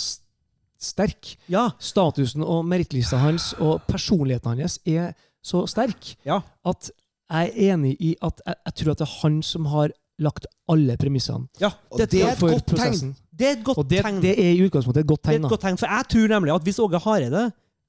sterk. 0.79 1.37
Ja. 1.49 1.71
Statusen 1.81 2.45
og 2.45 2.67
merittlista 2.69 3.17
hans 3.23 3.53
og 3.63 3.81
personligheten 3.89 4.59
hans 4.61 4.79
er 4.85 5.15
så 5.47 5.63
sterk 5.71 6.17
Ja. 6.27 6.41
at 6.67 6.91
jeg 7.31 7.49
er 7.55 7.73
enig 7.75 7.97
i 8.01 8.13
at 8.23 8.41
jeg, 8.47 8.55
jeg 8.67 8.75
tror 8.81 8.91
at 8.93 8.99
det 9.01 9.07
er 9.07 9.15
han 9.23 9.39
som 9.43 9.67
har 9.73 9.95
lagt 10.23 10.47
alle 10.73 10.95
premissene 10.97 11.47
ja. 11.61 11.71
Og 11.91 11.99
Det, 12.01 12.11
det 12.13 12.23
er 12.23 12.33
et 12.33 12.41
godt 12.41 12.67
godt 12.67 12.79
tegn. 12.81 13.15
det 13.33 13.47
er 13.47 13.53
et 13.57 13.65
godt 13.65 13.79
Og 13.79 13.89
det, 13.91 14.03
tegn. 14.05 14.21
det 14.23 14.35
er 14.39 14.53
i 14.53 14.63
utgangspunktet 14.67 15.03
et 15.05 15.09
godt 15.11 15.23
tegn. 15.25 15.33
Det 15.35 15.43
er 15.43 15.47
et 15.47 15.51
godt 15.55 15.61
tegn, 15.67 15.79
for 15.81 15.87
jeg 15.97 16.09
tror 16.13 16.29
nemlig 16.35 16.55
at 16.55 16.63
hvis 16.69 16.79
Åge 16.79 16.99
Hareide 17.05 17.43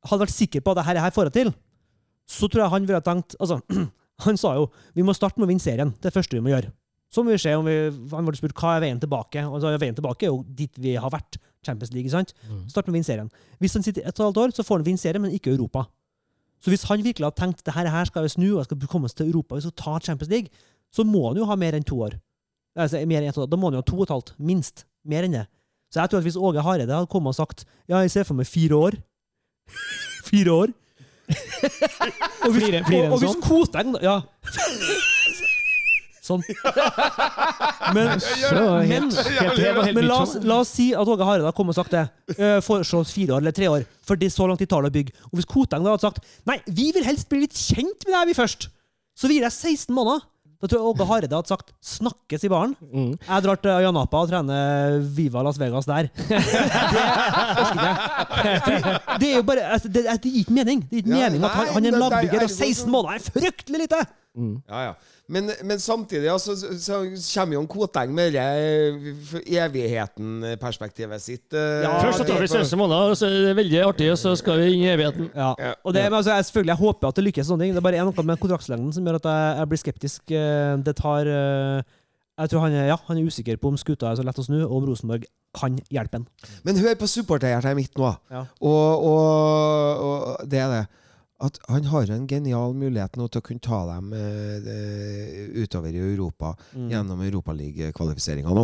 hadde 0.07 0.20
vært 0.24 0.34
sikker 0.36 0.61
på 0.63 0.72
at 0.72 0.78
dette 0.82 0.95
er 0.95 1.03
her 1.05 1.13
får 1.15 1.30
jeg 1.30 1.34
til, 1.34 1.53
så 2.28 2.50
tror 2.52 2.66
jeg 2.66 2.74
han 2.74 2.88
ville 2.90 3.04
tenkt 3.06 3.38
altså, 3.40 3.62
Han 4.26 4.38
sa 4.40 4.56
jo 4.58 4.66
vi 4.98 5.06
må 5.06 5.14
starte 5.14 5.38
med 5.38 5.46
å 5.46 5.52
vinne 5.52 5.62
serien. 5.62 5.92
Det 5.94 6.08
er 6.08 6.12
det 6.12 6.18
første 6.18 6.38
vi 6.38 6.44
må 6.44 6.50
gjøre. 6.50 6.72
Så 7.14 7.24
må 7.24 7.32
vi 7.32 7.40
se 7.40 7.54
om 7.56 7.68
vi, 7.68 7.76
Han 8.12 8.26
ble 8.28 8.40
spurt 8.40 8.58
hva 8.58 8.76
er 8.76 8.84
veien 8.84 9.00
tilbake. 9.00 9.44
Og 9.46 9.62
så 9.62 9.70
er 9.70 9.82
veien 9.82 9.96
tilbake 9.98 10.28
er 10.28 10.34
jo 10.34 10.42
dit 10.58 10.82
vi 10.82 10.96
har 10.98 11.14
vært. 11.14 11.38
Champions 11.68 11.94
League, 11.94 12.10
sant? 12.12 12.34
Mm. 12.48 12.64
Start 12.72 12.88
med 12.88 12.96
å 12.96 12.98
vinne 12.98 13.08
serien. 13.08 13.30
Hvis 13.62 13.76
han 13.78 13.86
sitter 13.86 14.06
et 14.06 14.12
og 14.12 14.22
et 14.22 14.26
halvt 14.28 14.42
år, 14.44 14.54
så 14.56 14.66
får 14.66 14.80
han 14.80 14.88
vinne 14.88 15.02
serien, 15.02 15.24
men 15.24 15.34
ikke 15.36 15.52
Europa. 15.52 15.86
Så 16.64 16.72
hvis 16.72 16.86
han 16.90 17.04
virkelig 17.04 17.28
hadde 17.28 17.40
tenkt 17.42 17.66
det 17.66 17.76
her, 17.76 17.90
her 17.92 18.10
skal 18.10 18.26
vi 18.26 18.32
snu, 18.34 18.48
og 18.56 18.66
skal 18.66 18.90
komme 18.90 19.10
oss 19.10 19.18
til 19.18 19.30
Europa, 19.30 19.58
vi 19.58 19.66
skal 19.66 19.76
ta 19.78 19.98
Champions 20.06 20.32
League, 20.32 20.64
så 20.94 21.06
må 21.06 21.28
han 21.28 21.42
jo 21.42 21.48
ha 21.50 21.58
mer 21.60 21.78
enn 21.78 21.86
to 21.86 22.00
år. 22.06 22.18
Altså, 22.78 23.02
mer 23.10 23.22
enn 23.22 23.34
et, 23.34 23.38
år. 23.38 23.50
Da 23.50 23.60
må 23.60 23.70
han 23.70 23.78
jo 23.78 23.84
ha 23.84 23.88
to 23.90 24.00
og 24.00 24.08
et 24.08 24.14
halvt, 24.14 24.34
minst. 24.40 24.86
Mer 25.08 25.28
enn 25.28 25.36
det. 25.36 25.46
Så 25.94 26.02
jeg 26.02 26.12
tror 26.12 26.22
at 26.22 26.28
hvis 26.28 26.40
Åge 26.40 26.64
Hareide 26.64 26.94
hadde 26.94 27.12
kommet 27.12 27.32
og 27.32 27.38
sagt 27.38 27.64
ja, 27.88 28.02
jeg 28.04 28.12
ser 28.12 28.26
for 28.28 28.36
meg 28.36 28.50
fire 28.50 28.76
år 28.76 28.98
Fire 30.28 30.52
år? 30.52 30.74
og 32.46 32.54
hvis, 32.54 32.64
Flere- 32.64 32.84
flere 32.88 33.06
enn 33.08 33.12
og, 33.12 33.18
og 33.18 33.22
hvis 33.24 33.34
sånn? 33.34 33.44
Koteng 33.44 33.96
da- 33.98 34.04
Ja. 34.06 34.18
Sånn. 36.28 36.42
Men, 37.96 38.20
Så 38.20 38.52
men, 38.52 38.90
helt, 38.90 39.16
helt, 39.16 39.60
helt, 39.62 39.78
helt 39.80 39.96
men 39.96 40.08
la, 40.10 40.18
oss, 40.26 40.34
sånn. 40.36 40.48
la 40.50 40.58
oss 40.64 40.72
si 40.76 40.90
at 40.92 41.08
Åge 41.08 41.24
Hareide 41.24 41.54
kommet 41.56 41.72
og 41.72 41.80
sagt 41.80 41.94
det. 41.96 42.02
Uh, 42.36 42.58
Foreslått 42.66 43.12
fire 43.16 43.38
år 43.38 43.46
eller 43.46 43.56
tre 43.56 43.70
år. 43.72 43.86
For 44.04 44.20
det 44.20 44.28
er 44.28 44.34
så 44.36 44.48
lang 44.50 44.60
tid 44.60 44.68
tar 44.72 44.84
det 44.84 44.92
å 44.92 44.96
bygge. 44.98 45.16
Og 45.32 45.38
hvis 45.40 45.48
Koteng 45.48 45.86
da 45.88 45.94
hadde 45.94 46.04
sagt 46.04 46.20
nei, 46.50 46.58
vi 46.68 46.90
vil 46.96 47.08
helst 47.08 47.30
bli 47.32 47.46
litt 47.46 47.56
kjent 47.56 48.04
med 48.08 48.12
deg, 48.12 48.26
vi 48.34 48.36
først, 48.42 48.68
så 49.18 49.32
gir 49.32 49.46
jeg 49.48 49.56
16 49.56 49.96
måneder. 49.96 50.26
Da 50.58 50.66
tror 50.68 50.80
jeg 50.80 50.88
Åge 50.89 51.05
Hareide 51.05 51.36
hadde 51.38 51.47
sagt 51.51 51.68
'snakkes 51.86 52.43
i 52.43 52.49
baren'. 52.49 52.74
Mm. 52.82 53.12
Jeg 53.28 53.43
drar 53.45 53.55
til 53.62 53.70
Ayanapa 53.70 54.18
og 54.24 54.30
trener 54.32 54.97
Viva 55.16 55.43
Las 55.45 55.60
Vegas 55.60 55.86
der. 55.86 56.08
Det 59.22 59.28
er 59.32 59.36
jo 59.38 59.43
bare 59.43 59.64
altså, 59.74 59.88
Det, 59.89 60.05
det 60.24 60.32
gir 60.32 60.39
ikke 60.45 60.53
mening. 60.53 60.82
Det 60.82 60.89
gir 60.89 60.97
ikke 61.03 61.18
Ja, 61.18 61.30
mening 61.30 61.43
at 61.45 61.51
han, 61.51 61.68
han 61.74 61.86
er 61.86 61.88
en 61.88 61.93
er- 61.93 61.99
lagbygger, 61.99 62.39
er 62.39 62.43
og 62.43 62.49
sånn 62.49 62.66
16 62.66 62.76
som- 62.84 62.91
måneder 62.91 63.14
er 63.16 63.20
fryktelig 63.38 63.80
lite! 63.86 64.01
Ja, 64.70 64.80
ja. 64.88 64.93
Men, 65.30 65.50
men 65.68 65.80
samtidig 65.84 66.30
altså, 66.32 66.54
så, 66.56 66.70
så 66.80 67.00
kommer 67.34 67.58
jo 67.58 67.62
en 67.66 67.68
Koteng 67.68 68.14
med 68.16 68.32
det 68.32 68.44
evigheten-perspektivet 69.60 71.22
sitt. 71.22 71.54
eh, 71.54 71.84
Ja, 71.84 71.98
Først 72.02 72.22
så 72.22 72.28
tar 72.30 72.40
vi 72.42 72.48
16 72.48 72.80
måneder, 72.80 73.16
så 73.20 73.28
er 73.28 73.36
det 73.50 73.56
veldig 73.58 73.82
artig, 73.88 74.08
og 74.14 74.18
så 74.22 74.36
skal 74.40 74.60
vi 74.62 74.70
inn 74.76 74.86
i 74.86 74.92
evigheten. 74.94 75.30
Ja. 75.36 75.54
Ja. 75.60 75.74
Og 75.84 75.94
det, 75.94 76.04
men 76.08 76.14
altså, 76.20 76.32
jeg, 76.36 76.46
selvfølgelig, 76.48 76.74
jeg 76.74 76.82
håper 76.84 77.08
at 77.12 77.16
det 77.20 77.24
lykkes. 77.28 77.48
sånne 77.48 77.64
ting. 77.66 77.74
Det 77.76 77.82
er 77.84 77.88
bare 77.90 78.06
noe 78.08 78.24
med 78.30 78.40
kontraktslengden 78.40 78.94
som 78.96 79.04
gjør 79.08 79.20
at 79.22 79.28
jeg, 79.32 79.58
jeg 79.60 79.70
blir 79.74 79.82
skeptisk. 79.84 80.22
Eh, 80.32 80.78
Det 80.88 80.96
tar 80.96 81.28
eh, 81.28 81.82
Jeg 82.38 82.50
tror 82.50 82.60
han 82.68 82.74
er, 82.78 82.88
ja, 82.92 82.98
han 83.08 83.18
er 83.18 83.26
usikker 83.28 83.58
på 83.58 83.68
om 83.74 83.78
skuta 83.78 84.12
er 84.12 84.16
så 84.20 84.24
lett 84.24 84.38
å 84.40 84.46
snu, 84.46 84.60
og 84.64 84.72
om 84.78 84.86
Rosenborg 84.92 85.26
kan 85.58 85.76
hjelpe 85.90 86.20
ham. 86.20 86.28
Men 86.64 86.78
hør 86.78 86.94
på 87.00 87.08
supporterhjertet 87.10 87.76
mitt 87.76 87.96
nå. 87.98 88.12
Ja. 88.32 88.44
Og, 88.62 89.04
og, 89.10 90.04
og 90.06 90.48
det 90.48 90.60
er 90.62 90.70
det. 90.76 90.84
At 91.40 91.60
han 91.70 91.84
har 91.92 92.10
en 92.10 92.24
genial 92.28 92.74
mulighet 92.74 93.18
nå 93.20 93.28
til 93.30 93.42
å 93.44 93.46
kunne 93.46 93.62
ta 93.62 93.84
dem 93.92 94.08
eh, 94.14 95.62
utover 95.64 95.94
i 95.94 96.00
Europa 96.02 96.56
Mm. 96.74 96.90
gjennom 96.92 97.22
Europaliga-kvalifiseringa 97.28 98.54
nå. 98.58 98.64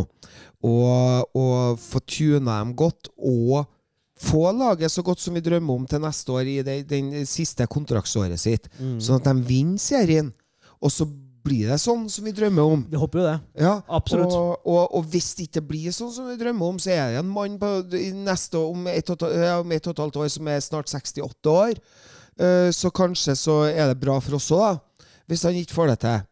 Og, 0.65 1.35
og 1.37 1.79
få 1.79 1.99
tuna 2.09 2.59
dem 2.63 2.73
godt, 2.79 3.09
og 3.17 3.65
få 4.23 4.45
laget 4.55 4.91
så 4.93 5.03
godt 5.05 5.19
som 5.19 5.33
vi 5.37 5.41
drømmer 5.43 5.75
om 5.81 5.85
til 5.89 6.01
neste 6.03 6.31
år 6.33 6.47
i 6.49 6.61
det, 6.65 6.77
den 6.89 7.11
siste 7.29 7.67
kontraktsåret 7.67 8.39
sitt. 8.39 8.69
Mm. 8.79 8.97
Sånn 9.03 9.19
at 9.21 9.27
de 9.29 9.35
vinner 9.49 9.81
serien. 9.81 10.31
Og 10.81 10.91
så 10.93 11.05
blir 11.43 11.67
det 11.73 11.77
sånn 11.83 12.05
som 12.09 12.23
vi 12.23 12.31
drømmer 12.31 12.63
om. 12.77 12.85
Vi 12.89 12.95
håper 12.99 13.19
jo 13.19 13.25
det. 13.27 13.35
Ja, 13.65 13.73
Absolutt. 13.91 14.31
Og, 14.31 14.61
og, 14.63 14.93
og 14.95 15.09
hvis 15.11 15.33
det 15.35 15.49
ikke 15.49 15.65
blir 15.73 15.91
sånn 15.91 16.11
som 16.15 16.29
vi 16.29 16.37
drømmer 16.39 16.71
om, 16.71 16.79
så 16.79 16.93
er 16.95 17.11
det 17.11 17.19
en 17.19 17.33
mann 17.35 17.57
på, 17.59 17.71
neste, 18.23 18.61
om, 18.63 18.87
et- 18.87 19.11
om 19.11 19.71
ett 19.75 19.87
og 19.89 19.93
et 19.97 20.03
halvt 20.05 20.21
år 20.23 20.31
som 20.31 20.47
er 20.53 20.63
snart 20.63 20.87
68 20.87 21.51
år. 21.51 21.81
Eh, 22.39 22.69
så 22.73 22.89
kanskje 22.93 23.35
så 23.37 23.59
er 23.69 23.91
det 23.91 23.99
bra 24.01 24.19
for 24.23 24.39
oss 24.39 24.49
òg, 24.53 24.77
da. 24.77 25.07
Hvis 25.29 25.45
han 25.47 25.57
ikke 25.57 25.75
får 25.75 25.93
det 25.93 25.99
til. 26.03 26.23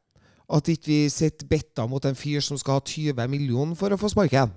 At 0.52 0.68
ikke 0.68 0.90
vi 0.90 0.98
sitter 1.08 1.48
betta 1.48 1.86
mot 1.88 2.04
en 2.06 2.18
fyr 2.18 2.42
som 2.44 2.58
skal 2.60 2.80
ha 2.80 2.84
20 2.84 3.28
millioner 3.32 3.78
for 3.80 3.94
å 3.94 4.00
få 4.00 4.10
sparken. 4.12 4.52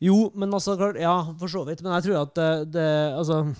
Jo, 0.00 0.30
men 0.34 0.54
altså 0.56 0.76
klart, 0.80 0.96
Ja, 1.00 1.18
for 1.40 1.52
så 1.52 1.64
vidt. 1.68 1.82
Men 1.84 1.92
jeg 1.98 2.06
tror 2.06 2.22
at 2.22 2.32
det, 2.38 2.52
det 2.72 2.86
Altså 3.12 3.42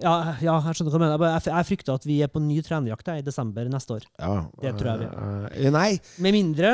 ja, 0.00 0.14
ja, 0.40 0.54
jeg 0.64 0.78
skjønner 0.78 0.94
hva 0.94 0.96
du 0.96 1.04
mener. 1.04 1.26
Jeg 1.26 1.34
Jeg, 1.34 1.44
jeg 1.52 1.68
frykter 1.68 1.98
at 2.00 2.08
vi 2.08 2.16
er 2.24 2.32
på 2.32 2.40
ny 2.40 2.62
trenerjakt 2.64 3.12
i 3.12 3.20
desember 3.26 3.68
neste 3.68 3.98
år. 3.98 4.08
Ja, 4.16 4.32
Det 4.62 4.72
tror 4.80 4.90
jeg 4.94 5.02
vi 5.02 5.66
er. 5.66 5.74
nei, 5.76 5.90
Med 6.18 6.36
mindre 6.36 6.72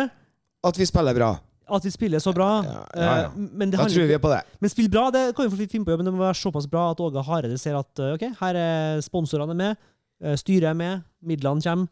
at 0.67 0.79
vi 0.79 0.87
spiller 0.89 1.15
bra. 1.15 1.33
At 1.69 1.85
vi 1.87 1.91
spiller 1.91 2.23
så 2.23 2.33
bra. 2.35 2.49
Ja, 2.63 2.75
ja, 2.95 3.07
ja. 3.07 3.25
eh, 3.27 3.37
Men, 3.37 3.71
det 3.71 3.79
Da 3.81 3.87
tror 3.89 4.07
vi 4.07 4.15
er 4.15 4.23
på 4.23 4.31
det. 4.31 4.43
men 4.61 4.71
spill 4.71 4.89
bra, 4.93 5.11
det 5.11 5.35
kan 5.37 5.51
vi 5.51 5.67
finne 5.67 5.85
på. 5.85 5.91
ja, 5.91 5.97
Men 5.97 6.07
det 6.07 6.15
må 6.15 6.23
være 6.23 6.39
såpass 6.39 6.69
bra 6.71 6.91
at 6.93 7.01
Åge 7.01 7.23
Hareide 7.27 7.59
ser 7.59 7.79
at 7.79 7.99
eh, 7.99 8.15
ok, 8.15 8.27
her 8.41 8.55
er 8.61 9.01
sponsorene 9.03 9.55
med, 9.57 9.77
eh, 10.23 10.37
styret 10.37 10.71
er 10.71 10.75
med, 10.79 11.03
midlene 11.23 11.63
kommer. 11.63 11.89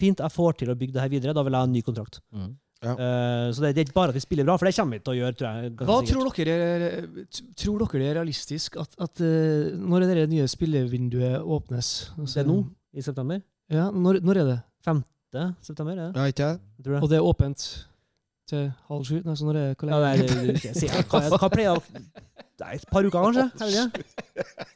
Fint, 0.00 0.18
jeg 0.18 0.32
får 0.32 0.56
til 0.58 0.72
å 0.72 0.74
bygge 0.74 0.96
det 0.96 1.02
her 1.04 1.12
videre. 1.12 1.34
Da 1.36 1.42
vil 1.44 1.52
jeg 1.52 1.60
ha 1.60 1.68
en 1.68 1.72
ny 1.72 1.82
kontrakt. 1.86 2.18
Mm. 2.34 2.56
Ja. 2.82 2.92
Eh, 2.98 3.52
så 3.54 3.62
det, 3.62 3.74
det 3.76 3.82
er 3.82 3.86
ikke 3.86 3.94
bare 4.00 4.10
at 4.10 4.16
vi 4.18 4.24
spiller 4.24 4.46
bra, 4.48 4.56
for 4.58 4.66
det 4.66 4.74
kommer 4.74 4.98
vi 4.98 5.04
til 5.06 5.12
å 5.12 5.18
gjøre, 5.20 5.36
tror 5.38 5.48
jeg. 5.62 5.72
Hva 5.78 5.98
sikkert. 6.00 6.10
tror 6.10 6.32
dere, 6.34 6.56
er, 6.88 7.46
tror 7.62 7.84
dere 7.84 8.00
det 8.02 8.08
er 8.08 8.16
realistisk 8.18 8.76
at, 8.82 8.96
at 8.98 9.22
eh, 9.22 9.70
når 9.78 10.08
det 10.08 10.26
nye 10.32 10.48
spillevinduet 10.50 11.38
åpnes 11.46 11.92
altså- 12.18 12.40
Det 12.40 12.42
er 12.42 12.50
nå, 12.50 12.58
i 12.92 13.04
september. 13.06 13.42
Ja, 13.70 13.90
når, 13.90 14.18
når 14.26 14.40
er 14.42 14.50
det? 14.50 14.58
5. 14.84 15.04
september, 15.62 15.92
er? 15.96 16.10
Ja, 16.16 16.26
ikke? 16.26 16.48
Jeg. 16.82 16.98
Og 17.02 17.08
det 17.08 17.16
er 17.20 17.24
åpent 17.24 17.86
til 18.52 18.64
halv 18.90 19.04
sju? 19.08 19.16
Nei, 19.24 19.34
så 19.38 19.46
når 19.48 19.58
er 19.58 19.68
det 19.72 19.90
Ja, 19.90 19.98
det 20.02 20.08
er, 20.08 20.16
det, 20.22 20.62
det, 20.62 20.90
hva, 21.10 21.20
hva 21.34 21.48
pleier 21.52 21.80
Det 21.88 22.66
er 22.66 22.74
et 22.78 22.86
par 22.92 23.06
uker, 23.06 23.18
kanskje? 23.18 23.46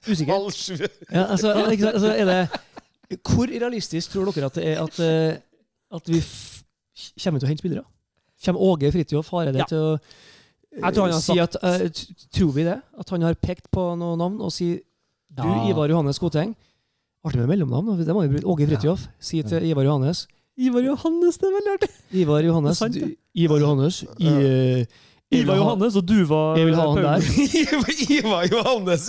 Usikker. 0.09 0.33
Halv 0.33 0.51
sju. 0.57 0.77
Ja, 1.13 1.27
altså, 1.35 1.53
ikke 1.75 1.93
altså 1.93 2.13
er 2.13 2.31
det 2.31 3.19
Hvor 3.23 3.51
realistisk 3.53 4.15
tror 4.15 4.31
dere 4.33 4.49
at 4.51 4.57
det 4.59 4.65
er 4.73 4.81
at, 4.83 5.01
eh, 5.05 5.37
at 6.01 6.11
vi 6.11 6.23
f 6.23 6.63
kommer 7.23 7.41
til 7.43 7.47
å 7.47 7.51
hente 7.51 7.63
spillere? 7.63 7.85
Kommer 8.45 8.63
Åge 8.67 8.93
Fridtjof 8.95 9.29
Hareide 9.35 9.61
Ja. 9.63 9.67
til 9.71 9.79
å 9.79 9.91
Jeg 10.77 10.95
tror 10.97 11.07
han 11.07 11.15
har 11.17 11.25
si 11.25 11.37
at 11.41 11.57
uh, 11.63 11.85
Tror 12.37 12.53
vi 12.57 12.65
det? 12.67 12.79
At 13.01 13.11
han 13.13 13.23
har 13.25 13.37
pekt 13.41 13.71
på 13.73 13.85
noen 14.01 14.19
navn 14.21 14.41
og 14.41 14.53
sier 14.53 14.81
Du, 15.31 15.45
Ja. 15.45 15.67
Ivar 15.71 15.93
Johannes 15.93 16.19
Koteng 16.23 16.55
Artig 17.27 17.41
med 17.43 17.49
mellomnavn. 17.51 17.97
Det 18.07 18.15
må 18.15 18.23
vi 18.23 18.37
bruke. 18.37 18.47
Åge 18.47 18.67
Fridtjof. 18.69 19.09
Si 19.19 19.41
til 19.43 19.65
Ivar 19.67 19.83
Johannes 19.83 20.27
Ivar 20.57 20.81
Johannes, 20.87 21.37
det 21.37 21.49
er 21.51 21.53
veldig 21.59 21.73
artig. 21.75 21.91
Ivar 22.23 22.41
Johannes. 22.47 22.79
Sant, 22.81 22.95
du, 22.97 23.11
Ivar 23.37 23.59
Johannes. 23.61 24.03
I, 24.19 24.31
uh, 24.31 24.85
Ivar 25.37 25.55
ha- 25.55 25.61
Johannes, 25.61 25.97
og 26.01 26.05
du 26.09 26.15
var 26.31 26.57
Jeg 26.57 26.67
vil 26.71 26.75
ha 26.79 26.87
han 26.87 27.03
der. 27.05 27.21
Ivar 28.19 28.47
Johannes. 28.53 29.09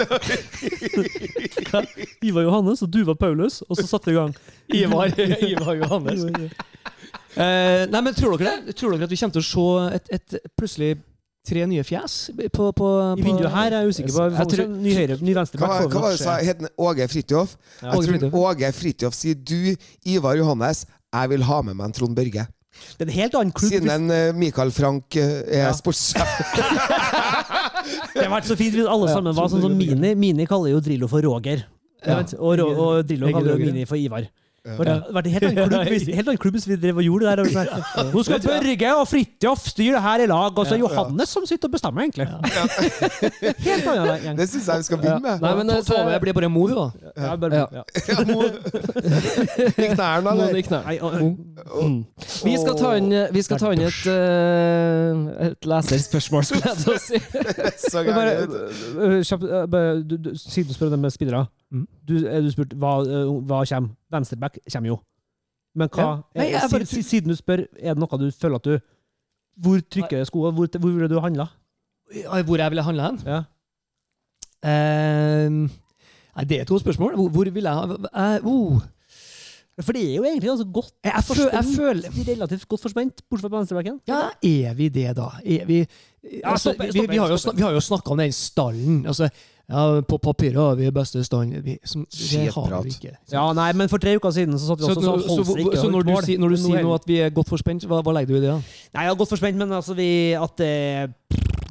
ja. 1.73 1.81
Ivar 2.23 2.41
Johannes, 2.47 2.81
og 2.81 2.91
du 2.93 3.03
var 3.07 3.13
Paulus, 3.15 3.61
og 3.69 3.77
så 3.77 3.87
satte 3.87 4.09
vi 4.11 4.15
i 4.15 4.19
gang. 4.19 4.35
Ivar, 4.73 5.13
Ivar 5.51 5.73
Johannes. 5.79 6.23
uh, 6.25 7.83
nei, 7.91 8.01
men 8.01 8.13
tror 8.17 8.37
dere 8.41 8.57
det? 8.65 8.75
Tror 8.75 8.95
dere 8.97 9.07
at 9.07 9.13
vi 9.13 9.19
kommer 9.21 9.37
til 9.37 9.45
å 9.45 9.51
se 9.51 9.67
et, 9.99 10.11
et 10.19 10.39
plutselig 10.57 10.97
tre 11.47 11.63
nye 11.71 11.83
fjes 11.87 12.17
på, 12.53 12.67
på, 12.75 12.89
I 13.17 13.23
vinduet 13.23 13.53
her 13.53 13.71
er 13.71 13.85
jeg 13.85 13.93
usikker 13.95 14.13
på. 14.17 14.25
Jeg 14.37 14.51
tror- 14.53 14.75
Ny 14.83 14.93
høyre, 14.97 15.17
ny 15.23 15.33
venstre 15.37 15.61
Hva, 15.61 15.71
hva 15.87 16.01
var 16.03 16.11
det 16.13 16.19
du 16.19 16.23
sa? 16.23 16.35
Het 16.43 16.61
Åge 16.77 17.07
Fridtjof? 17.13 17.55
Ja. 17.81 17.93
Jeg 17.93 17.97
Åge 17.97 18.19
tror 18.27 18.37
Åge 18.51 18.71
Fridtjof 18.75 19.15
sier 19.17 19.35
du, 19.39 19.75
Ivar 20.05 20.35
Johannes, 20.39 20.85
jeg 21.13 21.29
vil 21.33 21.43
ha 21.47 21.61
med 21.63 21.79
meg 21.79 21.89
en 21.89 21.95
Trond 21.97 22.15
Børge. 22.17 22.45
Det 22.97 23.07
er 23.07 23.09
en 23.09 23.15
helt 23.15 23.35
annen 23.39 23.51
klubb. 23.57 23.71
Siden 23.71 23.89
en 23.89 24.11
eh, 24.13 24.33
Michael 24.37 24.69
Frank 24.75 25.15
eh, 25.17 25.39
er 25.47 25.63
Ja. 25.65 25.71
sportssjef. 25.73 26.27
det 28.13 28.21
hadde 28.21 28.33
vært 28.35 28.49
så 28.49 28.57
fint 28.59 28.75
hvis 28.77 28.89
alle 28.89 29.07
sammen 29.09 29.35
var 29.37 29.49
sånn 29.51 29.63
som 29.65 29.73
Mini. 29.77 30.13
Mini 30.19 30.45
kaller 30.49 30.75
jo 30.75 30.81
Drillo 30.83 31.09
for 31.11 31.25
Roger. 31.25 31.63
Ja. 32.05 32.19
Vet, 32.19 32.35
Og, 32.37 32.59
og 32.61 33.07
Drillo 33.07 33.31
kaller 33.33 33.55
jo 33.55 33.65
Mini 33.65 33.87
for 33.89 33.97
Ivar. 33.99 34.27
Ja. 34.67 34.75
Det 34.77 34.87
hadde 34.91 35.13
vært 35.15 35.27
en 35.29 35.31
helt 35.37 35.45
annen 35.47 35.69
klubb 35.69 35.93
hvis, 35.93 36.05
helt 36.11 36.27
annen 36.27 36.41
klubb 36.43 36.55
hvis 36.57 36.65
vi 36.67 36.75
drev 36.81 36.97
og 36.99 37.05
gjorde 37.07 37.23
det 37.23 37.29
der. 37.31 37.39
og 37.41 37.47
sånn. 37.55 38.09
Nå 38.11 38.23
skal 38.27 38.41
Børge 38.47 38.89
og 38.99 39.05
Fridtjof 39.07 39.63
styre 39.71 39.93
det 39.95 40.03
her 40.03 40.23
i 40.25 40.27
lag, 40.27 40.51
og 40.59 40.67
så 40.67 40.75
er 40.75 40.81
Johannes 40.83 41.31
som 41.31 41.45
sitter 41.47 41.69
og 41.69 41.75
bestemmer, 41.77 42.03
egentlig. 42.03 42.27
Helt 43.67 43.87
annen 43.87 44.25
gjeng. 44.25 44.37
Det 44.41 44.47
syns 44.51 44.67
jeg 44.67 44.83
vi 44.83 44.87
skal 44.89 45.01
begynne 45.01 45.23
med. 45.23 45.45
Nei, 45.45 45.53
men, 45.61 45.71
eh, 45.71 45.83
Tove 45.87 46.19
blir 46.23 46.35
bare 46.37 46.49
mor, 46.51 46.73
da. 46.75 46.85
Ja, 47.15 47.35
bare, 47.39 47.55
Ja. 47.57 47.67
ja. 47.71 47.83
Ja, 48.07 48.23
I 49.83 49.87
knærne, 49.93 50.31
eller? 50.31 50.57
i 50.57 50.97
Mm. 51.77 52.05
Vi 52.43 52.53
skal 52.57 52.75
ta 52.77 52.93
inn, 52.97 53.11
vi 53.33 53.41
skal 53.45 53.59
ta 53.61 53.71
inn 53.75 53.81
et, 53.87 54.01
eh, 54.07 55.47
et 55.47 55.67
leserspørsmål, 55.67 56.43
skulle 56.47 56.65
jeg 56.65 56.77
til 56.83 56.93
å 56.93 56.99
si. 57.01 57.17
Så 57.87 58.03
gærent. 58.07 58.51
siden 60.37 60.67
du 60.67 60.73
spør 60.73 60.91
om 60.91 60.97
det 60.97 60.99
med 60.99 61.11
spillere 61.15 61.45
Mm. 61.71 61.87
du, 62.07 62.13
er 62.25 62.41
du 62.41 62.51
spurte 62.51 62.77
hva, 62.79 63.01
øh, 63.03 63.31
hva 63.47 63.63
kommer. 63.67 63.95
Venstreback 64.11 64.59
kommer 64.71 64.87
jo. 64.93 64.99
Men 65.75 65.89
hva 65.89 66.03
Ja. 66.03 66.15
Nei, 66.35 66.51
jeg 66.51 66.63
eh, 66.63 66.69
bare- 66.71 66.85
Siden 66.85 67.29
du 67.29 67.35
spør, 67.35 67.65
er 67.79 67.93
det 67.93 67.99
noe 68.01 68.19
du 68.19 68.31
føler 68.31 68.55
at 68.55 68.63
du 68.63 68.79
Hvor 69.59 69.81
trykker 69.81 70.23
skoene? 70.25 70.53
Hvor, 70.53 70.67
hvor 70.79 70.91
ville 70.91 71.09
du 71.09 71.19
handla? 71.19 71.47
Ja, 72.15 72.41
Hvor 72.43 72.57
jeg 72.57 72.71
ville 72.71 72.83
handle 72.83 73.03
hen? 73.03 73.19
Ja. 73.25 73.43
Uh, 74.65 75.69
nei, 76.35 76.43
det 76.49 76.61
er 76.61 76.63
to 76.65 76.79
spørsmål. 76.79 77.15
Hvor, 77.15 77.29
hvor 77.29 77.49
vil 77.49 77.63
jeg 77.63 77.73
ha 77.73 78.39
uh, 78.41 78.45
oh. 78.45 78.81
For 79.81 79.93
det 79.93 80.01
er 80.01 80.15
jo 80.15 80.23
egentlig 80.25 80.49
ganske 80.49 80.71
godt 80.73 80.93
jeg, 81.05 81.13
jeg, 81.13 81.23
føl, 81.23 81.49
jeg 81.53 81.65
føler 81.75 82.31
relativt 82.31 82.67
godt 82.67 82.81
forspent, 82.81 83.21
bortsett 83.29 83.45
fra 83.45 83.51
på 83.51 83.59
venstrebacken. 83.59 83.99
Ja, 84.09 84.21
er 84.41 84.73
vi 84.73 84.87
det, 84.89 85.11
da? 85.19 85.27
Er 85.45 85.67
vi, 85.69 85.83
altså, 86.43 86.71
stopp, 86.71 86.81
vi, 86.81 86.91
stopp, 86.95 87.11
vi, 87.11 87.19
har 87.21 87.29
jo 87.29 87.37
snak, 87.37 87.57
vi 87.59 87.61
har 87.61 87.75
jo 87.75 87.83
snakka 87.85 88.15
om 88.15 88.23
den 88.23 88.33
stallen. 88.33 89.05
Altså, 89.05 89.29
ja, 89.69 90.01
på 90.07 90.17
papiret 90.23 90.55
har 90.55 90.75
vi 90.79 90.89
beste 90.95 91.23
stand. 91.27 91.53
Vi, 91.63 91.77
som, 91.83 92.05
det 92.09 92.45
har 92.55 92.83
vi 92.83 92.93
ikke. 92.95 93.11
Ja, 93.33 93.45
nei, 93.53 93.71
men 93.75 93.89
for 93.91 93.97
tre 93.99 94.13
uker 94.15 94.31
siden 94.31 94.55
så 94.59 94.69
satt 94.71 94.79
vi 94.79 94.85
også 94.87 95.01
nå- 95.03 95.17
så 95.25 95.43
så, 95.43 95.43
så, 95.43 95.81
så 95.81 95.89
når 95.91 96.07
du, 96.07 96.13
si, 96.23 96.37
når 96.39 96.49
du 96.49 96.57
sier 96.61 96.77
er- 96.79 96.83
nå 96.87 96.93
at 96.95 97.07
vi 97.09 97.19
er 97.19 97.29
godt 97.35 97.49
forspent, 97.51 97.83
hva, 97.85 97.99
hva 98.01 98.13
legger 98.15 98.35
du 98.35 98.37
i 98.39 98.41
det? 98.45 98.53
da? 98.53 98.61
Nei, 98.95 99.03
jeg 99.03 99.11
er 99.11 99.19
godt 99.23 99.29
forspent, 99.35 99.57
men 99.57 99.71
altså 99.75 99.93
vi, 99.97 100.09
at 100.39 100.55
det, 100.57 100.71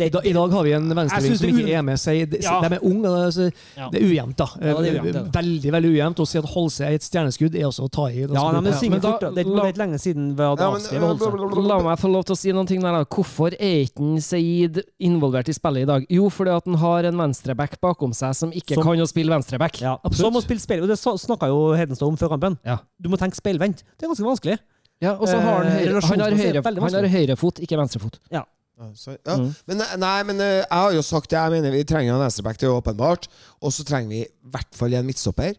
I, 0.00 0.08
da, 0.10 0.20
I 0.24 0.32
dag 0.32 0.50
har 0.52 0.62
vi 0.64 0.72
en 0.76 0.88
venstreving 0.94 1.36
som 1.38 1.48
ikke 1.48 1.72
er 1.78 1.82
med 1.82 1.98
seg. 1.98 2.30
De, 2.30 2.38
Ja. 2.42 2.60
de 2.60 2.74
er 2.74 2.80
unge. 2.84 3.06
Altså, 3.06 3.52
Ja. 3.76 3.88
Det 3.90 4.02
er 4.02 4.06
ujevnt, 4.06 4.36
da. 4.36 4.46
Ja, 4.60 4.74
det 4.80 4.88
er 4.94 5.00
ujevnt, 5.00 5.12
det. 5.12 5.32
Veldig 5.32 5.72
veldig 5.72 5.90
ujevnt. 5.96 6.16
Å 6.20 6.26
si 6.26 6.38
at 6.38 6.44
Holse 6.44 6.80
er 6.84 6.92
et 6.94 7.02
stjerneskudd, 7.02 7.54
er 7.54 7.64
også 7.66 7.84
å 7.86 7.90
ta 7.90 8.06
i. 8.08 8.20
Ja, 8.20 8.26
nei, 8.26 8.60
men 8.60 8.62
men 8.64 9.00
da- 9.00 9.12
fort. 9.12 9.20
Det 9.34 9.46
er 9.46 9.50
ikke- 9.50 9.78
lenge 9.78 9.98
siden 10.00 10.36
vi 10.36 10.42
hadde 10.42 10.60
avskrevet 10.66 11.20
Holse. 11.20 11.66
La 11.68 11.78
meg 11.82 11.98
få 11.98 12.10
lov 12.12 12.24
til 12.24 12.34
å 12.34 12.38
si 12.38 12.52
noen 12.52 12.66
ting 12.66 12.80
der. 12.80 12.92
da. 12.92 13.04
Hvorfor 13.04 13.52
er 13.58 13.84
ikke 13.86 14.20
Seid 14.22 14.82
involvert 15.00 15.48
i 15.48 15.52
spillet 15.52 15.82
i 15.82 15.84
dag? 15.86 16.06
Jo, 16.10 16.28
fordi 16.28 16.50
at 16.56 16.64
han 16.64 16.74
har 16.74 17.04
en 17.04 17.16
venstreback 17.16 17.80
bakom 17.80 18.12
seg 18.12 18.34
som 18.34 18.50
ikke 18.52 18.74
Som- 18.74 18.82
kan 18.82 18.96
å 18.98 19.06
spille 19.08 19.30
venstreback. 19.30 19.80
Ja, 19.80 19.96
Som 20.12 20.34
å 20.34 20.42
spille 20.42 20.60
spill, 20.60 20.82
og 20.82 20.88
det 20.88 20.98
snakka 20.98 21.46
jo 21.48 21.72
Hedenstad 21.76 22.06
om 22.08 22.16
før 22.16 22.30
kampen. 22.36 22.58
Ja. 22.64 22.78
Du 23.00 23.08
må 23.08 23.16
tenke 23.18 23.34
speilvendt. 23.36 23.82
Det 23.98 24.04
er 24.04 24.08
ganske 24.08 24.24
vanskelig. 24.24 24.58
Ja, 25.00 25.12
og 25.12 25.28
så 25.28 25.38
har 25.38 25.62
han 25.64 25.66
Eh, 25.66 25.84
høyre, 25.86 26.02
han 26.02 26.20
har, 26.20 26.30
høyre, 26.30 26.64
han 26.64 26.94
har 26.94 27.08
høyrefot, 27.12 27.60
ikke 27.60 27.76
venstrefot. 27.76 28.14
Ja, 28.32 28.44
ja. 28.76 29.36
Mm. 29.36 29.54
Men, 29.66 29.80
eh, 29.80 29.96
nei, 29.96 30.22
men 30.28 30.40
eh, 30.40 30.56
jeg 30.62 30.66
har 30.70 30.92
jo 30.92 31.02
sagt 31.02 31.30
det. 31.30 31.38
Jeg 31.38 31.50
mener 31.50 31.70
vi 31.72 31.84
trenger 31.84 32.14
en 32.14 32.20
venstreback, 32.20 32.58
det 32.60 32.68
er 32.68 32.74
åpenbart. 32.76 33.28
Og 33.62 33.72
så 33.72 33.84
trenger 33.88 34.08
vi 34.08 34.20
i 34.24 34.50
hvert 34.52 34.76
fall 34.76 34.94
en 34.94 35.06
midtstopper. 35.06 35.54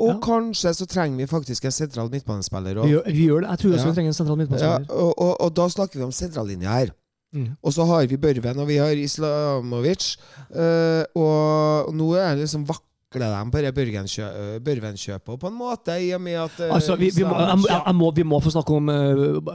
Og 0.00 0.08
Ja. 0.14 0.18
kanskje 0.22 0.72
så 0.74 0.86
trenger 0.86 1.16
vi 1.18 1.26
faktisk 1.26 1.64
en 1.64 1.70
sentral 1.74 2.08
midtbanespiller. 2.10 2.78
Vi 2.82 2.90
gjør, 2.94 3.02
vi 3.10 3.26
gjør 3.26 3.40
det. 3.40 3.48
Jeg 3.50 3.58
tror 3.58 3.72
også 3.72 3.84
Ja. 3.84 3.90
vi 3.90 3.94
trenger 3.94 4.08
en 4.08 4.14
sentral 4.14 4.60
ja, 4.60 4.78
og, 4.88 5.18
og, 5.18 5.40
og 5.40 5.56
da 5.56 5.68
snakker 5.68 5.98
vi 5.98 6.04
om 6.04 6.12
sentrallinja 6.12 6.68
her. 6.78 6.90
Mm. 7.34 7.48
Og 7.62 7.72
så 7.72 7.84
har 7.86 8.06
vi 8.06 8.16
Børven, 8.16 8.58
og 8.58 8.66
vi 8.68 8.76
har 8.76 8.90
Islamovic. 8.90 10.16
eh, 10.54 11.04
og 11.14 11.94
nå 11.94 12.14
er 12.14 12.34
det 12.34 12.38
liksom 12.46 12.64
vakler 13.10 13.44
de 13.44 13.50
på 13.50 13.60
det 13.62 13.74
Børven-kjø- 13.74 14.58
Børven-kjøpet 14.60 15.40
på 15.40 15.46
en 15.48 15.54
måte, 15.54 15.96
i 16.00 16.12
og 16.14 16.20
med 16.20 16.32
at 16.32 16.60
Altså, 16.70 16.96
vi, 16.96 17.10
vi, 17.16 17.22
må, 17.24 17.34
jeg, 17.38 17.58
jeg, 17.68 17.82
jeg 17.86 17.94
må, 17.94 18.10
vi 18.10 18.22
må 18.22 18.40
få 18.40 18.50
snakke 18.50 18.72
om 18.74 18.86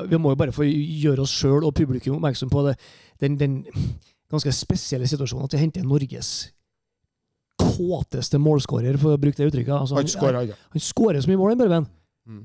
Vi 0.10 0.18
må 0.18 0.30
jo 0.30 0.36
bare 0.36 0.52
få 0.52 0.64
gjøre 0.64 1.22
oss 1.22 1.32
sjøl 1.32 1.64
og 1.64 1.74
publikum 1.74 2.16
oppmerksom 2.16 2.50
på 2.50 2.68
det, 2.68 2.76
den, 3.22 3.38
den 3.40 3.66
ganske 4.32 4.52
spesielle 4.52 5.08
situasjonen 5.08 5.46
at 5.46 5.54
vi 5.54 5.58
henter 5.64 5.84
Norges 5.84 6.52
kåteste 7.56 8.38
målskårer, 8.38 8.98
for 9.00 9.16
å 9.16 9.20
bruke 9.20 9.38
det 9.40 9.48
uttrykket. 9.48 9.72
Altså, 9.74 9.96
Han 9.96 10.08
skårer 10.12 10.50
ja. 10.50 10.56
han 10.74 10.84
skårer 10.84 11.22
så 11.24 11.32
mye 11.32 11.40
mål, 11.40 11.54
den 11.54 11.62
Børven. 11.64 11.88
Mm. 12.28 12.42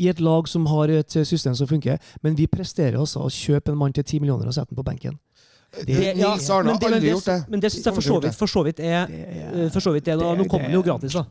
I 0.00 0.08
et 0.08 0.20
lag 0.20 0.48
som 0.48 0.66
har 0.66 0.88
et 0.88 1.10
system 1.28 1.54
som 1.54 1.68
funker. 1.68 1.98
Men 2.22 2.36
vi 2.36 2.46
presterer 2.46 2.96
altså 2.98 3.20
å 3.24 3.32
kjøpe 3.32 3.72
en 3.72 3.78
mann 3.78 3.92
til 3.92 4.04
ti 4.04 4.20
millioner 4.20 4.48
og 4.48 4.56
sette 4.56 4.72
den 4.72 4.80
på 4.80 4.84
benken. 4.86 5.18
Det, 5.76 5.86
Det- 5.86 6.16
ja, 6.16 6.34
Nils 6.34 6.50
Arne 6.50 6.72
har 6.72 6.86
aldri 6.90 7.10
gjort 7.10 7.24
det. 7.28 7.38
Men 7.52 7.60
det 7.60 7.72
syns 7.72 7.84
jeg 7.84 7.94
for 7.94 8.02
Kommer 8.02 8.20
så 8.20 8.22
vidt, 8.26 8.38
for 8.40 8.46
så 8.46 8.62
vidt 8.64 8.80
er 8.80 9.06
Det 9.06 9.18
eh, 9.20 9.64
er, 9.66 9.68
for 9.74 9.80
så 9.80 9.92
vidt 9.92 10.08
er 10.08 10.16
det- 10.16 10.38
nå 10.38 10.48
kom 10.48 10.62
den 10.62 10.72
jo 10.72 10.82
gratis, 10.82 11.12
da. 11.12 11.26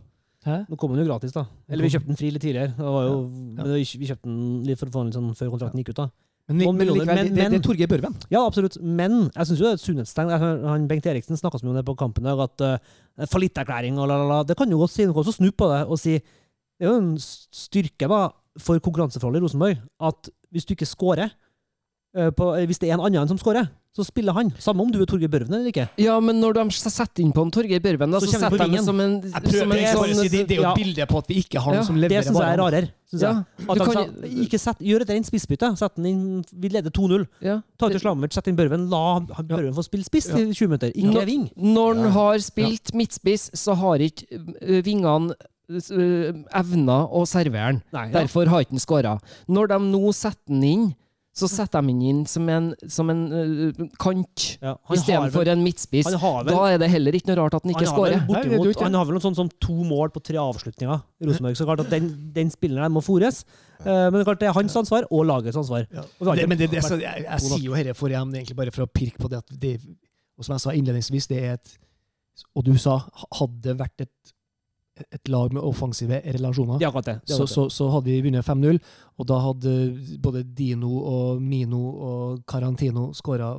Hæ? 0.46 0.58
Nå 0.70 0.78
kom 0.78 0.92
den 0.94 1.02
jo 1.06 1.10
gratis, 1.10 1.32
da. 1.34 1.46
Eller 1.70 1.84
vi 1.84 1.90
kjøpte 1.90 2.08
den 2.08 2.18
fri 2.20 2.30
litt 2.30 2.42
tidligere. 2.42 2.76
Det 2.78 2.86
var 2.86 3.04
jo, 3.08 3.16
men 3.58 3.66
vi 3.74 3.84
kjøpte 4.06 4.24
den 4.30 4.64
litt 4.64 4.78
for 4.78 4.86
å 4.86 4.94
få 4.94 5.04
den 5.06 5.14
sånn 5.16 5.34
før 5.36 5.50
kontrakten 5.56 5.82
gikk 5.82 5.90
ut. 5.90 5.96
da. 6.04 6.10
Men, 6.48 6.58
men, 6.58 6.78
men, 6.78 6.88
likevel, 6.88 7.06
men- 7.08 7.18
det, 7.26 7.34
det, 7.34 7.50
det 7.50 7.58
er 7.58 7.64
Torgeir 7.66 7.88
Børven. 7.90 8.16
Ja, 8.30 8.46
absolutt. 8.46 8.78
Men 8.80 9.32
jeg 9.34 9.48
syns 9.50 9.58
jo 9.58 9.66
det 9.66 9.72
er 9.72 9.80
et 9.80 9.82
sunnhetstegn. 9.82 10.30
Han 10.70 10.88
Bengt 10.88 11.08
Eriksen 11.10 11.40
snakka 11.40 11.58
så 11.58 11.66
mye 11.66 11.74
om 11.74 11.80
det 11.80 11.86
på 11.88 11.96
kampen 11.98 12.22
i 12.22 12.30
dag, 12.30 12.44
at 12.46 12.62
uh, 12.62 13.26
fallitterklæring 13.26 13.98
og 13.98 14.08
la, 14.12 14.20
la, 14.22 14.28
la. 14.30 14.44
Det 14.44 14.56
kan 14.60 14.70
jo 14.70 14.78
godt 14.78 14.94
si, 14.94 15.08
noe 15.10 15.18
også 15.24 15.34
snu 15.40 15.50
på 15.50 15.66
det 15.74 15.82
og 15.90 15.98
si 15.98 16.20
Det 16.20 16.86
er 16.86 16.92
jo 16.92 17.00
en 17.00 17.16
styrke 17.18 18.08
da, 18.12 18.30
for 18.62 18.78
konkurranseforholdet 18.84 19.42
i 19.42 19.46
Rosenborg 19.48 19.82
at 20.00 20.30
hvis 20.52 20.66
du 20.68 20.76
ikke 20.76 20.86
scorer 20.86 21.32
uh, 22.18 22.30
på, 22.30 22.52
Hvis 22.70 22.78
det 22.80 22.92
er 22.92 23.00
en 23.00 23.08
annen 23.08 23.28
som 23.28 23.38
scorer, 23.42 23.66
så 23.96 24.04
spiller 24.04 24.34
han. 24.36 24.50
Samme 24.60 24.82
om 24.84 24.90
du 24.92 24.98
er 25.02 25.08
Torgeir 25.08 25.30
Børven 25.32 25.54
eller 25.56 25.72
ikke. 25.72 25.86
Ja, 26.04 26.18
men 26.20 26.42
når 26.44 26.58
de 26.58 26.64
setter 26.76 27.24
inn 27.24 27.32
på 27.32 27.46
en 27.46 27.52
Torgeir 27.56 27.80
Børven, 27.80 28.12
da, 28.12 28.20
Så 28.20 28.28
så, 28.28 28.40
setter 28.42 28.52
på 28.52 28.68
de 28.68 28.82
som 28.84 29.00
en, 29.00 29.14
prøver, 29.22 29.56
som 29.56 29.72
en 29.72 29.78
bare 29.78 29.88
si, 29.88 29.96
sånn 29.96 30.30
det, 30.34 30.42
det 30.50 30.58
er 30.58 30.60
jo 30.60 30.66
ja. 30.66 30.72
et 30.74 30.82
bilde 30.82 31.06
på 31.08 31.18
at 31.22 31.30
vi 31.32 31.38
ikke 31.46 31.62
har 31.64 31.78
Ja, 31.80 31.84
som 31.88 31.96
leverer. 31.96 32.10
Det 32.26 32.28
syns 32.28 32.42
jeg 32.44 32.52
er 32.58 32.60
rarere. 32.60 32.90
Synes 33.10 33.22
Ja, 33.24 33.32
jeg. 33.32 33.70
At 33.70 33.78
han 33.78 33.86
kan- 33.88 33.96
sa, 33.96 34.28
ikke 34.46 34.60
set, 34.60 34.80
gjør 34.92 35.02
et 35.06 35.10
rent 35.16 35.30
spissbytte. 35.32 35.70
Sett 35.80 35.96
den 35.96 36.06
inn, 36.12 36.44
vi 36.52 36.68
leder 36.76 36.92
2-0. 36.92 37.26
ja. 37.42 37.62
Ta 37.80 37.88
ut 37.88 38.02
Slamovic, 38.02 38.34
sett 38.36 38.48
inn 38.52 38.58
Børven. 38.60 38.90
La 38.90 39.20
Børven 39.22 39.74
få 39.74 39.84
spille 39.88 40.04
spiss 40.04 40.28
Ja. 40.28 40.36
i 40.44 40.52
20 40.52 40.68
minutter. 40.68 40.92
Ikke 40.92 41.14
Nå- 41.16 41.26
ving. 41.26 41.50
Når 41.56 41.96
han 42.04 42.12
har 42.12 42.38
spilt 42.40 42.94
midtspiss, 42.94 43.50
så 43.56 43.76
har 43.80 44.00
ikke 44.00 44.28
vingene 44.84 45.34
ø, 45.72 46.34
evna 46.54 47.08
å 47.10 47.24
servere 47.26 47.64
han. 47.72 47.82
Ja. 47.94 48.06
Derfor 48.22 48.46
har 48.52 48.62
ikke 48.66 48.76
han 48.76 48.84
skåra. 48.84 49.16
Når 49.50 49.68
de 49.72 49.80
nå 49.80 50.14
setter 50.14 50.54
han 50.54 50.64
inn, 50.64 50.96
så 51.36 51.50
setter 51.52 51.84
de 51.84 51.92
han 51.92 52.04
inn 52.08 52.20
som 52.32 52.48
en, 52.48 52.70
som 52.88 53.10
en 53.12 53.24
uh, 53.28 53.80
kant 54.00 54.44
Ja, 54.62 54.72
han 54.72 54.88
har 54.88 55.00
istedenfor 55.02 55.50
en 55.52 55.64
midtspiss. 55.66 56.08
Vel, 56.08 56.48
Da 56.48 56.62
er 56.70 56.80
det 56.80 56.88
heller 56.94 57.18
ikke 57.18 57.28
noe 57.28 57.40
rart 57.42 57.58
at 57.58 57.66
han 57.66 57.74
ikke 57.74 57.84
han 57.84 57.92
skårer. 57.92 58.16
Er 58.16 58.84
han 58.86 58.96
har 58.96 59.10
vel 59.10 59.18
noe 59.18 59.24
sånt 59.26 59.40
som 59.42 59.50
to 59.60 59.76
mål 59.84 60.14
på 60.16 60.24
tre 60.24 60.40
avslutninger 60.40 60.96
i 60.96 61.28
Rosenborg. 61.28 61.58
Så 61.60 61.68
klart 61.68 61.84
at 61.84 61.92
den, 61.92 62.08
den 62.36 62.54
spilleren 62.54 62.96
må 62.96 63.04
fôres. 63.04 63.44
Uh, 63.82 64.08
men 64.08 64.16
det 64.16 64.24
er 64.24 64.30
klart 64.30 64.46
det 64.46 64.48
er 64.48 64.56
hans 64.56 64.80
ansvar 64.80 65.10
og 65.12 65.26
lagets 65.28 65.60
ansvar. 65.60 65.90
Ja. 65.92 66.06
Og 66.22 66.32
Det, 66.32 66.48
men 66.48 66.62
det, 66.62 66.70
det, 66.72 66.84
så, 66.88 66.96
jeg, 67.04 67.26
jeg 67.28 67.44
sier 67.50 67.66
jo 67.68 67.76
dette 67.76 67.98
for 68.00 68.16
igjen, 68.16 68.32
egentlig 68.32 68.56
bare 68.62 68.76
for 68.76 68.88
å 68.88 68.92
pirke 68.92 69.20
på 69.20 69.32
det 69.32 69.44
at 69.44 69.60
det 69.60 69.76
Og 70.40 70.48
som 70.48 70.56
jeg 70.56 70.64
sa 70.64 70.72
innledningsvis, 70.76 71.28
det 71.32 71.42
er 71.44 71.60
et 71.60 71.76
Og 72.56 72.64
du 72.68 72.78
sa, 72.80 73.02
hadde 73.42 73.60
det 73.68 73.76
vært 73.80 74.08
et, 74.08 74.34
et 75.12 75.28
lag 75.28 75.52
med 75.52 75.64
offensive 75.68 76.22
relasjoner, 76.24 76.80
er 76.80 77.02
det. 77.02 77.20
det, 77.28 77.36
så, 77.36 77.44
så, 77.48 77.68
så 77.68 77.90
hadde 77.92 78.08
vi 78.08 78.22
vunnet 78.24 78.48
5-0. 78.48 78.80
Og 79.18 79.26
da 79.30 79.38
hadde 79.40 79.72
både 80.20 80.44
Dino 80.44 80.90
og 81.08 81.42
Mino 81.42 81.80
og 82.04 82.42
Carantino 82.52 83.14
skåra 83.16 83.54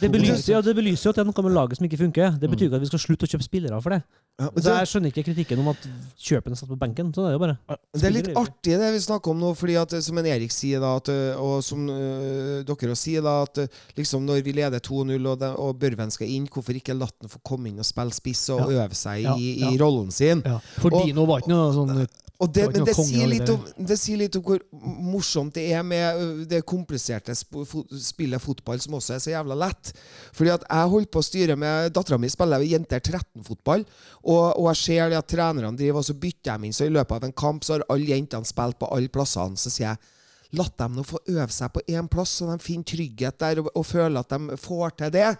Det 0.00 0.10
belyser, 0.10 0.56
ja, 0.56 0.60
det 0.60 0.74
belyser 0.74 1.06
jo 1.06 1.10
at 1.12 1.16
det 1.16 1.22
er 1.22 1.28
noe 1.30 1.42
med 1.46 1.54
laget 1.54 1.76
som 1.78 1.86
ikke 1.86 1.98
funker. 2.00 2.32
Det 2.40 2.50
betyr 2.50 2.66
Mm. 2.66 2.72
ikke 2.72 2.76
at 2.76 2.82
vi 2.82 2.86
skal 2.90 2.98
slutte 2.98 3.24
å 3.26 3.30
kjøpe 3.30 3.44
spillere 3.46 3.78
for 3.82 3.90
det. 3.94 4.02
Ja, 4.38 4.50
men 4.52 4.62
Så 4.62 4.72
jeg 4.74 4.88
skjønner 4.90 5.08
ikke 5.14 5.22
kritikken 5.30 5.60
om 5.62 5.68
at 5.68 5.86
kjøpene 6.20 6.52
er 6.52 6.56
satt 6.60 6.68
på 6.68 6.76
benken. 6.76 7.12
Så 7.14 7.22
det 7.22 7.28
er 7.30 7.32
jo 7.32 7.38
bare 7.38 7.56
Det 7.94 8.04
er 8.04 8.10
litt 8.10 8.28
artig 8.36 8.74
det 8.82 8.90
vi 8.92 8.98
snakker 9.00 9.30
om 9.30 9.38
nå, 9.40 9.54
fordi 9.56 9.76
at, 9.80 9.94
som 10.02 10.18
en 10.18 10.26
Erik 10.26 10.50
sier, 10.52 10.80
da, 10.80 10.96
at, 10.96 11.08
øh, 11.08 11.40
og 11.40 11.62
som 11.64 11.86
øh, 11.88 12.64
dere 12.66 12.90
også 12.92 12.96
sier, 13.06 13.22
da, 13.22 13.42
at 13.46 13.70
liksom 13.96 14.26
når 14.26 14.42
vi 14.44 14.52
leder 14.58 14.78
2-0 14.80 15.26
og, 15.30 15.42
og 15.56 15.78
Børven 15.78 16.10
skal 16.10 16.28
inn, 16.28 16.48
hvorfor 16.52 16.74
ikke 16.76 16.92
la 16.98 17.06
han 17.06 17.30
få 17.32 17.38
komme 17.46 17.68
inn 17.70 17.78
og 17.78 17.86
spille 17.88 18.12
spiss 18.12 18.50
og 18.50 18.68
øve 18.74 18.92
seg 18.92 19.22
Ja, 19.22 19.36
i, 19.38 19.60
ja. 19.62 19.70
i 19.70 19.78
rollen 19.78 20.10
sin? 20.10 20.42
ja. 20.44 20.58
For 20.82 20.90
Og- 20.92 21.06
Dino 21.06 21.24
var 21.24 21.40
ikke 21.40 21.54
noe 21.54 21.72
sånn 21.72 22.06
Og 22.38 22.50
det, 22.52 22.66
Det 22.66 22.80
men 22.80 22.84
det 22.84 22.94
sier, 22.98 23.52
om, 23.54 23.62
det 23.88 23.96
sier 23.96 24.20
litt 24.20 24.36
om 24.36 24.42
hvor 24.44 24.60
morsomt 24.72 25.54
det 25.56 25.70
er 25.72 25.84
med 25.86 26.42
det 26.50 26.60
kompliserte 26.68 27.32
spillet 27.36 28.42
fotball, 28.42 28.80
som 28.82 28.98
også 28.98 29.14
er 29.16 29.22
så 29.24 29.32
jævla 29.32 29.56
lett. 29.56 29.92
Fordi 30.36 30.52
at 30.52 30.66
jeg 30.68 30.92
holdt 30.92 31.12
på 31.14 31.22
å 31.22 31.26
styre 31.26 31.56
med 31.60 31.94
Dattera 31.96 32.18
mi 32.20 32.28
spiller 32.32 32.66
jenter 32.66 33.00
13-fotball, 33.00 33.86
og, 34.26 34.44
og 34.52 34.68
jeg 34.74 34.82
ser 34.82 35.16
at 35.16 35.30
trenerne 35.32 35.72
driver 35.78 36.02
og 36.02 36.10
så 36.10 36.18
bytter 36.26 36.52
dem 36.52 36.68
inn. 36.68 36.76
Så 36.76 36.90
i 36.90 36.92
løpet 36.92 37.16
av 37.16 37.28
en 37.28 37.38
kamp 37.44 37.64
så 37.64 37.78
har 37.78 37.86
alle 37.92 38.12
jentene 38.12 38.48
spilt 38.48 38.80
på 38.82 38.90
alle 38.92 39.12
plassene. 39.12 39.56
Så 39.56 39.72
sier 39.72 39.94
jeg 39.94 40.15
La 40.54 40.66
dem 40.78 40.94
nå 40.94 41.02
få 41.06 41.18
øve 41.32 41.48
seg 41.50 41.72
på 41.74 41.82
én 41.90 42.06
plass, 42.10 42.36
så 42.38 42.46
de 42.52 42.62
finner 42.62 42.86
trygghet 42.86 43.38
der 43.42 43.60
og, 43.64 43.70
og 43.74 43.86
føler 43.86 44.20
at 44.20 44.30
de 44.30 44.58
får 44.60 44.94
til 45.00 45.12
det. 45.16 45.32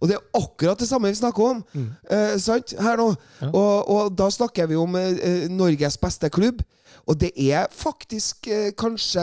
Og 0.00 0.10
det 0.10 0.16
er 0.18 0.38
akkurat 0.38 0.78
det 0.78 0.88
samme 0.88 1.10
vi 1.10 1.18
snakker 1.18 1.50
om. 1.54 1.64
Eh, 2.10 2.36
sant? 2.42 2.74
Her 2.80 3.00
nå. 3.00 3.10
Ja. 3.40 3.50
Og, 3.50 3.90
og 3.90 4.14
da 4.18 4.28
snakker 4.30 4.68
vi 4.70 4.78
om 4.78 4.96
eh, 5.00 5.18
eh, 5.18 5.46
Norges 5.50 5.98
beste 6.00 6.30
klubb. 6.30 6.62
Og 7.04 7.18
det 7.20 7.32
er 7.36 7.66
faktisk 7.74 8.46
eh, 8.48 8.70
kanskje 8.78 9.22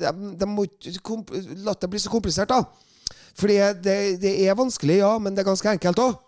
De, 0.00 0.10
de 0.40 0.48
må 0.48 0.64
ikke 0.66 1.20
la 1.62 1.76
det 1.76 1.90
bli 1.92 2.00
så 2.02 2.12
komplisert, 2.12 2.50
da. 2.50 2.62
Fordi 3.36 3.58
det, 3.84 3.98
det 4.22 4.32
er 4.46 4.56
vanskelig, 4.56 5.02
ja, 5.02 5.12
men 5.20 5.36
det 5.36 5.44
er 5.44 5.50
ganske 5.50 5.74
enkelt 5.76 6.00
òg. 6.00 6.22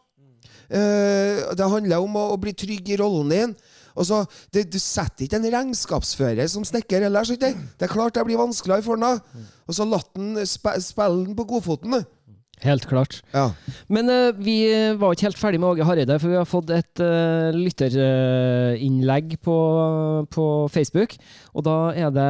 det 0.68 1.68
handler 1.72 2.05
om 2.05 2.16
å, 2.20 2.24
å 2.35 2.37
bli 2.37 2.53
trygg 2.53 2.91
i 2.93 2.99
rollen 3.01 3.31
din. 3.33 3.55
Og 3.99 4.07
så, 4.09 4.23
det, 4.55 4.69
Du 4.73 4.79
setter 4.83 5.27
ikke 5.27 5.41
en 5.41 5.51
regnskapsfører 5.59 6.47
som 6.51 6.67
snekker 6.67 7.09
ellers. 7.09 7.33
Ikke? 7.35 7.53
Det 7.79 7.89
er 7.89 7.93
klart 7.93 8.15
det 8.17 8.27
blir 8.29 8.41
vanskeligere 8.41 8.87
for 8.87 9.01
ham. 9.03 9.21
Og 9.69 9.77
så 9.77 9.87
la 9.89 10.01
den 10.15 10.39
sp 10.47 10.71
spille 10.85 11.27
den 11.27 11.37
på 11.39 11.49
godfoten. 11.57 12.01
Helt 12.65 12.89
klart. 12.91 13.21
Ja. 13.31 13.53
Men 13.87 14.11
uh, 14.11 14.35
vi 14.35 14.67
var 14.99 15.15
ikke 15.15 15.29
helt 15.29 15.39
ferdig 15.39 15.61
med 15.63 15.69
Åge 15.71 15.87
Hareide, 15.87 16.19
for 16.19 16.33
vi 16.33 16.39
har 16.41 16.49
fått 16.49 16.73
et 16.75 17.03
uh, 17.05 17.55
lytterinnlegg 17.55 19.37
på, 19.45 19.59
på 20.35 20.47
Facebook. 20.75 21.15
Og 21.55 21.67
da 21.69 21.79
er 21.95 22.13
det 22.15 22.29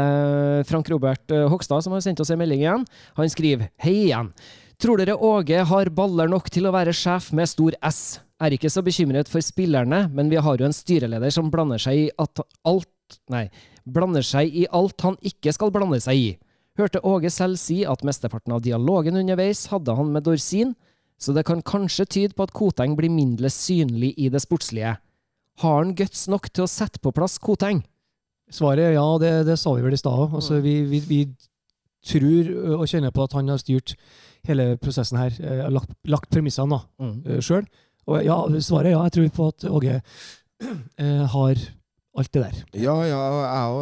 Frank 0.68 0.88
Robert 0.92 1.32
eh, 1.32 1.46
Hogstad 1.48 1.84
som 1.84 1.96
har 1.96 2.04
sendt 2.04 2.20
oss 2.20 2.32
en 2.34 2.40
melding 2.40 2.64
igjen. 2.64 2.86
Han 3.16 3.32
skriver 3.32 3.70
Hei 3.80 3.96
igjen. 4.08 4.32
Tror 4.78 5.00
dere 5.00 5.16
Åge 5.16 5.64
har 5.66 5.90
baller 5.90 6.28
nok 6.30 6.52
til 6.54 6.68
å 6.68 6.74
være 6.74 6.94
sjef 6.94 7.32
med 7.34 7.50
stor 7.50 7.76
S? 7.88 8.20
Er 8.38 8.54
ikke 8.54 8.70
så 8.70 8.84
bekymret 8.86 9.30
for 9.30 9.42
spillerne, 9.42 10.04
men 10.14 10.30
vi 10.30 10.38
har 10.38 10.60
jo 10.60 10.68
en 10.68 10.76
styreleder 10.76 11.32
som 11.34 11.50
blander 11.50 11.80
seg 11.82 12.04
i 12.06 12.10
alt 12.18 12.94
Nei, 13.32 13.46
blander 13.88 14.20
seg 14.26 14.52
i 14.52 14.66
alt 14.76 15.00
han 15.00 15.14
ikke 15.24 15.54
skal 15.56 15.70
blande 15.72 15.96
seg 16.04 16.18
i. 16.20 16.28
Hørte 16.76 17.00
Åge 17.08 17.30
selv 17.32 17.56
si 17.56 17.78
at 17.88 18.04
mesteparten 18.04 18.52
av 18.52 18.60
dialogen 18.62 19.16
underveis 19.16 19.64
hadde 19.72 19.94
han 19.96 20.12
med 20.12 20.26
Dorsin, 20.26 20.74
så 21.18 21.32
det 21.32 21.46
kan 21.48 21.64
kanskje 21.64 22.04
tyde 22.04 22.36
på 22.36 22.44
at 22.44 22.52
Koteng 22.52 22.98
blir 22.98 23.10
mindre 23.10 23.48
synlig 23.50 24.12
i 24.20 24.28
det 24.30 24.42
sportslige. 24.44 24.98
Har 25.64 25.78
han 25.80 25.96
guts 25.96 26.26
nok 26.28 26.50
til 26.52 26.66
å 26.66 26.70
sette 26.70 27.00
på 27.02 27.14
plass 27.16 27.38
Koteng? 27.42 27.80
Svaret 28.52 28.90
er 28.90 28.94
ja, 28.98 29.08
det, 29.20 29.32
det 29.48 29.56
sa 29.58 29.72
vi 29.74 29.82
vel 29.84 29.96
i 29.96 30.00
stad 30.00 30.14
òg. 30.14 30.36
Altså, 30.38 30.60
vi, 30.64 30.76
vi, 30.92 31.00
vi 31.08 31.20
tror 32.06 32.52
og 32.78 32.86
kjenner 32.88 33.12
på 33.16 33.24
at 33.26 33.34
han 33.40 33.50
har 33.50 33.58
styrt 33.60 33.96
hele 34.48 34.74
prosessen 34.80 35.18
her. 35.18 35.34
eh, 35.42 35.66
Lagt, 35.72 35.96
lagt 36.08 36.30
premissene 36.32 36.78
mm. 37.00 37.40
sjøl. 37.44 37.66
Og 38.08 38.24
ja, 38.24 38.36
svaret 38.64 38.90
er 38.92 38.96
ja. 38.96 39.02
Jeg 39.08 39.16
tror 39.16 39.34
på 39.36 39.48
at 39.52 39.66
Åge 39.68 39.98
eh, 41.02 41.24
har 41.34 41.66
alt 42.18 42.32
det 42.34 42.40
der. 42.42 42.56
Ja, 42.74 42.94
ja, 43.06 43.18
jeg 43.44 43.74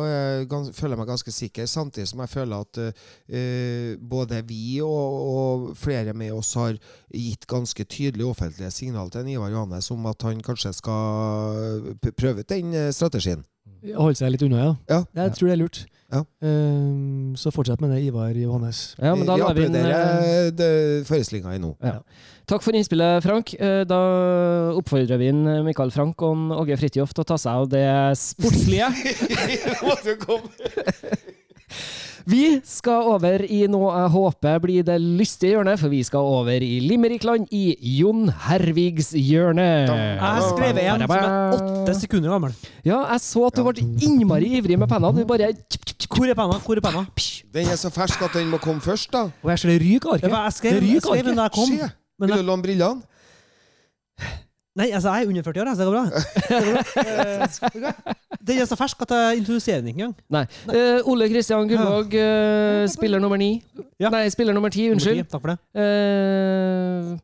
òg 0.45 0.57
eh, 0.67 0.73
føler 0.77 0.99
meg 0.99 1.09
ganske 1.09 1.33
sikker, 1.33 1.69
samtidig 1.71 2.09
som 2.11 2.21
jeg 2.21 2.33
føler 2.35 2.67
at 2.67 2.81
eh, 2.85 3.95
både 3.97 4.43
vi 4.49 4.81
og, 4.85 5.17
og 5.31 5.67
flere 5.79 6.13
med 6.13 6.35
oss 6.37 6.53
har 6.59 6.77
gitt 7.09 7.47
ganske 7.49 7.87
tydelige 7.89 8.29
offentlige 8.29 8.71
signal 8.75 9.11
til 9.15 9.31
Ivar 9.33 9.55
Johannes 9.55 9.91
om 9.95 10.05
at 10.11 10.27
han 10.27 10.43
kanskje 10.45 10.75
skal 10.77 11.95
prøve 12.13 12.45
ut 12.45 12.53
den 12.53 12.77
strategien. 12.93 13.47
Holde 13.95 14.19
seg 14.19 14.35
litt 14.35 14.45
unna, 14.45 14.59
ja. 14.61 14.75
Ja. 14.91 15.01
Jeg 15.23 15.39
tror 15.39 15.49
det 15.49 15.57
er 15.57 15.63
lurt. 15.63 15.87
Ja. 16.13 16.21
Um, 16.41 17.35
så 17.37 17.51
fortsett 17.51 17.81
med 17.83 17.91
det, 17.91 18.01
Ivar 18.07 18.31
Johannes. 18.39 18.95
Ja, 18.99 19.15
men 19.17 19.27
da 19.27 19.35
vi 19.35 19.41
lar 19.43 19.55
vi 19.55 19.65
den, 19.67 19.75
eh, 19.75 19.83
applauderer 19.83 20.51
det- 20.57 21.07
forestillinga 21.09 21.55
i 21.55 21.59
nå. 21.59 21.73
Takk 22.47 22.63
for 22.63 22.73
innspillet, 22.79 23.23
Frank. 23.25 23.55
Eh, 23.59 23.83
Da 23.85 23.99
oppfordrer 24.79 25.19
vi 25.19 25.29
inn 25.33 25.65
Mikael 25.65 25.91
Frank 25.91 26.23
og 26.23 26.37
Åge 26.61 26.77
Fridtjof 26.79 27.13
til 27.13 27.25
å 27.25 27.27
ta 27.27 27.35
seg 27.37 27.53
av 27.53 27.69
det 27.69 28.15
sportslige. 28.17 28.87
Vi 32.27 32.59
skal 32.67 33.07
over 33.07 33.45
i 33.47 33.61
noe 33.71 33.93
jeg 33.95 34.11
håper 34.17 34.57
blir 34.65 34.87
det 34.87 34.97
lystige 34.99 35.53
hjørnet, 35.55 35.79
for 35.79 35.93
vi 35.93 36.01
skal 36.03 36.27
over 36.27 36.65
i 36.65 36.81
Limerickland 36.83 37.47
i 37.55 37.77
Jon 38.01 38.27
Hervigs 38.49 39.13
hjørne. 39.15 39.67
Jeg 39.87 40.19
har 40.19 40.43
skrevet 40.49 40.83
en 40.83 41.05
som 41.05 41.15
er 41.15 41.55
åtte 41.55 41.95
sekunder 42.01 42.35
gammel. 42.35 42.57
Ja, 42.83 43.05
jeg 43.13 43.23
så 43.23 43.45
at 43.47 43.61
du 43.61 43.63
ble 43.69 43.87
innmari 44.03 44.51
ivrig 44.59 44.79
med 44.81 44.91
penna. 44.91 45.13
Du 45.15 45.23
bare 45.29 45.53
Hvor 46.11 46.27
er 46.27 46.35
penna? 46.35 46.59
Hvor 46.67 46.81
er 46.81 46.83
penna? 46.83 47.05
Den 47.55 47.71
er 47.71 47.79
så 47.79 47.93
fersk 47.95 48.27
at 48.27 48.35
den 48.35 48.51
må 48.51 48.59
komme 48.59 48.83
først, 48.83 49.13
da. 49.15 49.29
Og 49.45 49.53
jeg 49.55 49.63
ser 49.63 49.77
det 49.77 49.81
ryker 49.85 50.17
arket. 50.19 50.31
jeg 50.35 50.57
skrev, 50.59 50.81
Det 50.81 50.83
ryker 50.83 51.07
skrev 51.07 51.29
den 51.31 51.39
da 51.39 51.47
jeg 51.47 51.55
kom. 51.55 51.79
Vil 52.27 52.35
du 52.35 52.43
låne 52.43 52.67
brillene? 52.67 54.35
Nei, 54.77 54.89
altså, 54.93 55.13
jeg 55.15 55.25
er 55.25 55.31
under 55.33 55.43
40 55.47 55.63
år, 55.63 55.69
så 55.73 55.81
det 55.81 55.87
går 55.89 55.97
bra. 55.97 56.07
Det 56.47 57.73
går 57.73 57.81
bra. 57.81 57.93
Den 58.47 58.61
er 58.63 58.67
så 58.71 58.77
fersk 58.79 59.01
at 59.03 59.13
jeg 59.17 59.41
introduserer 59.41 59.81
den 59.83 59.89
ikke 59.91 60.03
engang. 60.05 60.17
Nei. 60.31 60.45
Eh, 60.71 61.09
Ole 61.11 61.27
Kristian 61.33 61.67
Gullvåg, 61.71 62.13
uh, 62.15 62.85
spiller 62.93 63.19
nummer 63.23 63.41
ni. 63.41 63.57
Ja. 63.99 64.13
Nei, 64.15 64.29
spiller 64.31 64.55
nummer 64.55 64.71
ti, 64.71 64.85
unnskyld. 64.93 65.25
Takk 65.33 65.43
for 65.43 65.51
det. 65.55 65.59
Uh, 65.75 67.17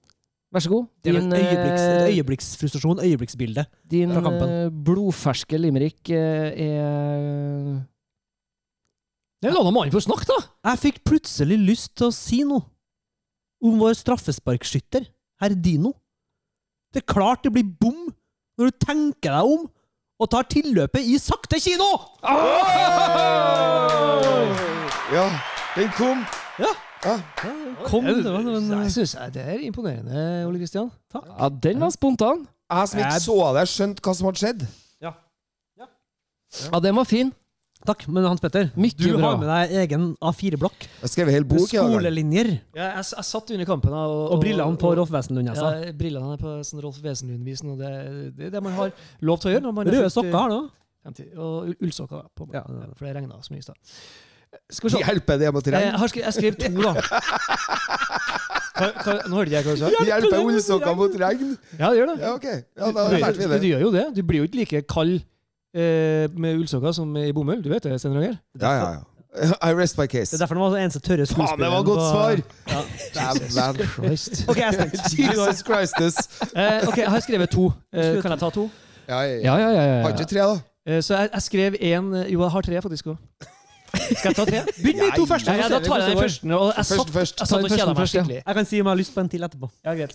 vær 0.53 0.65
så 0.65 0.73
god. 0.73 0.89
Det 1.05 1.13
er 1.15 1.21
Din, 1.21 1.33
øyeblikks, 1.39 1.85
et 1.85 2.03
eh, 2.03 2.11
øyeblikksfrustrasjon, 2.17 3.05
øyeblikksbilde. 3.07 3.65
din 3.91 4.11
fra 4.13 4.21
kampen. 4.27 4.51
eh, 4.51 4.75
blodferske 4.85 5.59
limerick 5.61 6.11
er 6.11 7.81
La 9.43 9.51
nå 9.51 9.63
mannen 9.75 9.91
få 9.91 9.99
snakke, 10.05 10.27
da! 10.29 10.37
Jeg 10.71 10.79
fikk 10.79 11.01
plutselig 11.09 11.57
lyst 11.59 11.97
til 11.99 12.11
å 12.11 12.15
si 12.15 12.43
noe 12.47 12.63
om 13.63 13.79
vår 13.81 13.97
straffesparkskytter, 13.99 15.07
herr 15.43 15.55
Dino. 15.59 15.95
Det 16.93 17.03
er 17.03 17.13
klart 17.13 17.45
det 17.45 17.53
blir 17.55 17.65
bom 17.81 18.11
når 18.59 18.69
du 18.69 18.85
tenker 18.85 19.33
deg 19.33 19.53
om 19.57 19.69
og 20.23 20.29
tar 20.31 20.45
tilløpet 20.47 21.03
i 21.09 21.17
sakte 21.19 21.59
kino! 21.59 21.89
Ja, 25.13 25.25
den 25.77 25.89
kom. 25.97 26.23
Ja. 26.61 26.71
Ja. 27.03 27.17
Kom, 27.89 28.05
det 28.07 28.23
var 28.23 28.45
det 28.47 28.53
var 28.53 28.83
Jeg 28.85 28.93
synes, 28.93 29.17
det 29.35 29.43
er 29.43 29.65
imponerende, 29.67 30.45
Ole 30.47 30.61
Kristian. 30.61 30.93
Takk. 31.13 31.27
Ja, 31.39 31.49
den 31.63 31.81
var 31.81 31.91
spontan. 31.91 32.47
Jeg 32.71 32.89
som 32.89 33.03
ikke 33.03 33.21
så 33.25 33.37
det, 33.57 33.65
skjønte 33.69 34.05
hva 34.05 34.15
som 34.15 34.29
hadde 34.31 34.43
skjedd. 34.45 34.63
Ja, 36.73 36.79
den 36.85 36.97
var 36.97 37.09
fin. 37.09 37.33
Takk, 37.85 38.05
men 38.15 38.23
Hans 38.23 38.39
Petter, 38.41 38.69
du 38.77 39.17
bra. 39.17 39.33
har 39.33 39.39
med 39.41 39.49
deg 39.51 39.73
egen 39.83 40.05
A4-blokk. 40.23 40.85
Jeg 41.03 41.11
skrev 41.11 41.31
hele 41.33 41.43
Med 41.49 41.57
bok. 41.59 41.67
skolelinjer 41.67 42.51
Ja, 42.77 42.93
jeg, 43.01 43.07
jeg 43.17 43.25
satt 43.27 43.51
under 43.51 43.67
kampen 43.67 43.91
Og, 43.91 44.13
og, 44.13 44.29
og 44.37 44.41
brillene 44.45 44.79
på 44.79 44.93
Rolf 44.95 45.11
Wesenlund. 45.11 45.51
Altså. 45.51 45.73
Ja, 45.89 45.91
brillene 45.99 46.37
er 46.37 46.43
på 46.45 46.53
sånn 46.69 46.83
Rolf 46.85 47.01
Wesenlund-visen, 47.03 47.73
og 47.75 47.79
det, 47.83 47.91
det 48.39 48.47
er 48.47 48.55
det 48.55 48.63
man 48.63 48.77
har 48.79 48.93
lov 49.21 49.41
til 49.43 49.51
å 49.51 49.55
gjøre. 49.57 49.65
når 49.67 49.75
man 49.81 49.89
er 49.91 49.99
Røde 49.99 50.13
sokker 50.15 50.39
har 50.39 50.49
du. 50.55 50.61
òg. 50.61 50.71
og 51.37 51.67
ull- 51.73 51.81
ullsokker 51.89 52.23
på 52.39 52.47
meg, 52.47 52.55
Ja. 52.55 52.63
for 52.95 53.05
det 53.09 53.17
regna 53.17 53.41
så 53.43 53.51
mye 53.51 53.59
i 53.59 53.67
stad. 53.67 53.75
Skal 54.71 54.89
vi 54.91 54.95
se. 54.95 55.03
Hjelper 55.03 55.39
det 55.41 55.51
mot 55.57 55.67
regn? 55.67 55.81
Jeg, 55.89 55.99
har 55.99 56.09
skrevet, 56.13 56.27
jeg 56.29 56.35
skrev 56.39 56.55
to, 56.61 56.83
da. 56.83 56.93
Hva, 58.73 58.87
hva, 59.05 59.15
nå 59.29 59.37
hørte 59.41 59.53
jeg 59.53 59.65
hva 59.67 59.75
du 59.75 59.81
sa. 59.83 59.91
Hjelper 60.07 60.47
ullsokker 60.49 60.95
mot 60.97 61.19
regn? 61.23 61.51
Ja, 61.79 61.91
det 61.91 61.99
gjør 61.99 62.09
det. 62.13 62.17
Ja, 62.23 62.31
OK. 62.39 62.47
Ja, 62.47 62.93
da 62.95 63.09
Du, 63.11 63.17
jeg 63.19 63.61
du, 63.61 63.67
gjør 63.69 63.81
jo 63.87 63.91
det. 63.95 64.05
Du 64.17 64.23
blir 64.27 64.43
jo 64.43 64.49
ikke 64.49 64.61
like 64.63 64.81
kald 64.91 65.19
eh, 65.19 65.27
med 65.73 66.59
ullsokker 66.59 66.93
som 66.93 67.17
i 67.17 67.31
bomull. 67.33 67.63
Du 67.65 67.71
vet 67.73 67.85
det, 67.85 67.97
Stein 68.01 68.17
Roger? 68.17 68.37
Ja, 68.61 68.73
ja, 68.77 68.91
ja. 68.99 69.01
I 69.63 69.73
rest 69.73 69.97
my 69.99 70.07
case. 70.07 70.31
Det 70.31 70.35
er 70.35 70.39
derfor 70.45 70.55
han 70.55 70.63
var 70.63 70.75
den 70.77 70.83
eneste 70.85 71.01
tørre 71.01 71.27
Faen, 71.27 71.61
det 71.61 71.69
var 71.73 71.83
godt 71.83 72.03
svar! 72.13 72.41
Ja. 72.69 73.33
Jesus 73.33 73.95
Christ. 73.95 74.45
Ok, 74.51 74.57
jeg. 74.57 74.91
Jesus 75.19 75.65
Christus. 75.65 76.15
Eh, 76.57 76.89
ok, 76.89 76.97
jeg 76.99 77.11
har 77.11 77.21
skrevet 77.21 77.51
to. 77.51 77.73
Eh, 77.95 78.23
kan 78.23 78.31
jeg 78.31 78.39
ta 78.39 78.51
to? 78.51 78.71
Ja, 79.09 79.21
ja, 79.21 79.35
ja. 79.35 79.57
Ja, 79.59 79.69
ja, 79.69 79.83
ja. 79.97 80.03
Har 80.03 80.09
ikke 80.09 80.25
tre, 80.25 80.41
da? 80.41 80.59
Eh, 80.87 81.03
så 81.03 81.17
jeg, 81.17 81.29
jeg 81.33 81.43
skrev 81.43 81.75
én 81.81 82.15
Jo, 82.29 82.43
jeg 82.43 82.51
har 82.51 82.61
tre 82.61 82.83
faktisk 82.83 83.07
òg. 83.07 83.17
Skal 83.95 84.29
jeg 84.29 84.37
ta 84.37 84.45
tre? 84.45 84.61
Begynn 84.85 84.99
med 84.99 85.11
de 85.11 85.17
to 85.17 85.27
første. 85.27 85.51
Ja, 85.51 85.57
ja, 85.57 85.69
da 85.69 85.81
tar 85.81 85.99
jeg 86.01 86.11
den 86.11 86.19
første. 86.19 86.55
Og 86.55 86.73
jeg 86.77 86.85
satt, 86.85 87.11
først. 87.11 87.41
jeg 87.41 87.49
satt 87.49 87.65
og 87.65 87.71
kjeda 87.71 87.87
meg 87.87 87.97
først, 87.97 88.15
ja. 88.15 88.21
skikkelig. 88.21 88.43
Jeg 88.47 88.55
kan 88.55 88.65
si 88.69 88.81
om 88.81 88.87
jeg 88.87 88.91
har 88.91 89.01
lyst 89.01 89.15
på 89.15 89.21
en 89.21 89.29
til 89.29 89.49
etterpå. 89.49 89.71
Ja, 89.85 89.95
greit. 89.97 90.13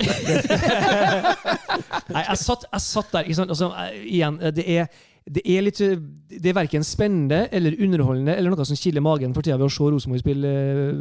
Nei, 2.13 2.23
jeg 2.29 2.37
satt, 2.45 2.69
jeg 2.73 2.81
satt 2.81 3.13
der, 3.13 3.19
ikke 3.25 3.39
sant. 3.41 3.49
Altså, 3.49 3.71
igjen, 4.03 4.39
det 4.55 4.65
er, 4.77 4.85
det 5.27 5.43
er 5.43 5.63
litt 5.65 5.79
Det 5.79 6.49
er 6.51 6.55
verken 6.55 6.85
spennende 6.87 7.47
eller 7.51 7.75
underholdende 7.83 8.35
eller 8.35 8.53
noe 8.53 8.67
som 8.67 8.79
kiler 8.79 9.03
magen 9.03 9.33
for 9.35 9.45
tida 9.45 9.57
ved 9.59 9.67
å 9.67 9.73
se 9.73 9.91
Rosenborg 9.93 10.23
spille 10.23 10.51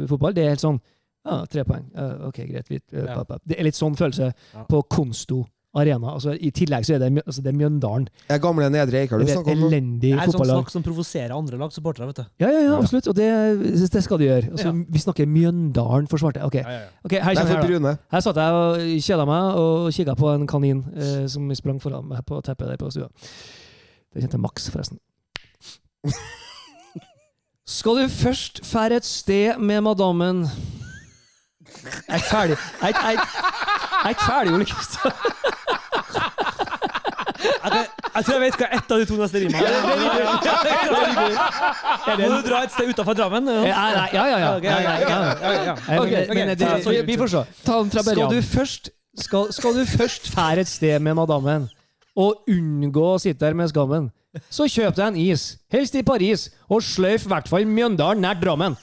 uh, 0.03 0.07
fotball. 0.09 0.35
Det 0.35 0.45
er 0.45 0.55
helt 0.55 0.63
sånn 0.63 0.79
ja, 1.27 1.41
Tre 1.51 1.63
poeng. 1.67 1.85
Uh, 1.91 2.27
ok, 2.29 2.41
greit. 2.47 2.69
Litt, 2.71 2.85
uh, 2.93 3.03
pap, 3.03 3.15
papp, 3.17 3.27
papp. 3.35 3.45
Det 3.47 3.59
er 3.59 3.67
litt 3.67 3.75
sånn 3.79 3.97
følelse 3.99 4.31
Ja. 4.31 4.63
på 4.69 4.81
Konsto 4.87 5.43
Arena. 5.77 6.13
Altså, 6.15 6.33
I 6.33 6.49
tillegg 6.55 6.85
så 6.87 6.95
er 6.95 7.01
det, 7.03 7.09
altså, 7.25 7.41
det 7.43 7.51
er 7.51 7.57
Mjøndalen. 7.57 8.07
Jeg 8.31 8.41
gamle 8.41 8.69
Nedre 8.73 9.01
Eiker 9.03 9.19
du 9.19 9.25
er 9.27 9.35
snakker 9.35 9.53
om. 9.57 9.65
Elendig 9.67 10.13
fotballag. 10.15 10.23
Det 10.23 10.31
er 10.31 10.37
sånn 10.37 10.53
snakk 10.53 10.71
som 10.73 10.85
provoserer 10.85 11.35
andre 11.35 11.59
lag 11.61 11.75
supportere, 11.75 12.07
vet 12.09 12.21
du. 12.21 12.23
Ja, 12.41 12.49
ja, 12.49 12.63
ja, 12.65 12.77
absolutt. 12.79 13.09
Og 13.11 13.17
det, 13.19 13.27
det 13.93 14.03
skal 14.05 14.21
du 14.21 14.25
gjøre. 14.25 14.49
Altså, 14.53 14.71
Ja. 14.71 14.73
Vi 14.97 15.03
snakker 15.03 15.29
Mjøndalen 15.29 16.09
forsvarte. 16.09 16.41
Ok, 16.47 16.55
ja, 16.55 16.63
ja, 16.63 16.87
Det 17.03 17.19
er 17.19 17.35
kommer 17.35 17.67
her, 17.67 17.79
da. 17.83 17.95
Her 18.15 18.25
satt 18.25 18.41
jeg 18.41 18.57
og 18.63 19.05
kjeda 19.09 19.29
meg 19.29 19.61
og 19.61 19.91
kikka 19.93 20.17
på 20.17 20.33
en 20.33 20.47
kanin 20.47 20.83
eh, 20.95 21.27
som 21.27 21.51
sprang 21.55 21.81
foran 21.83 22.07
meg 22.09 22.25
på 22.25 22.41
teppet 22.41 22.73
der 22.73 22.81
på 22.81 22.89
stua. 22.95 23.11
Det 24.13 24.21
kjente 24.23 24.37
Max, 24.41 24.69
forresten. 24.71 24.99
Skal 27.67 27.97
du 27.99 28.07
først 28.09 28.61
fære 28.65 28.95
et 29.01 29.05
sted 29.05 29.57
med 29.59 29.81
madammen 29.83 30.45
Jeg 30.47 32.03
er 32.07 32.15
ikke 32.15 32.29
ferdig. 32.31 32.57
Jeg 32.81 32.83
er 32.83 32.87
ikke- 32.87 33.01
er 34.05 34.09
er 34.09 34.13
ferdig, 34.25 34.53
Ole 34.53 34.65
Kristian. 34.65 35.11
Jeg, 38.17 38.25
tror 38.25 38.33
jeg 38.33 38.41
vet 38.41 38.55
hva 38.57 38.67
ett 38.77 38.91
av 38.91 38.97
de 38.99 39.05
to 39.05 39.15
neste 39.19 39.37
rimene 39.43 39.57
er. 39.57 39.63
Må 42.17 42.27
du 42.33 42.41
dra 42.49 42.63
et 42.63 42.71
sted 42.73 42.89
utafor 42.89 43.13
Drammen? 43.13 43.47
Ja. 43.47 43.53
Ja, 44.13 44.25
ja, 44.25 44.37
Vi 47.05 47.17
får 47.17 47.27
se. 47.27 47.43
Den 47.65 47.91
Skal 47.91 48.15
du 48.31 48.41
først 48.41 48.89
skal, 49.17 49.53
skal 49.53 49.73
du 49.73 49.85
først 49.85 50.29
fære 50.33 50.59
et 50.59 50.67
sted 50.69 50.99
med 51.01 51.13
madammen 51.17 51.69
og 52.17 52.47
unngå 52.49 53.03
å 53.13 53.19
sitte 53.21 53.45
der 53.45 53.53
med 53.57 53.69
skammen, 53.71 54.09
så 54.53 54.65
kjøp 54.69 54.97
deg 54.97 55.05
en 55.11 55.19
is, 55.21 55.43
helst 55.73 55.95
i 55.97 56.03
Paris, 56.05 56.47
og 56.69 56.81
sløyf 56.85 57.25
i 57.25 57.31
hvert 57.31 57.47
fall 57.49 57.65
Mjøndalen 57.69 58.21
nært 58.25 58.41
Drammen. 58.43 58.75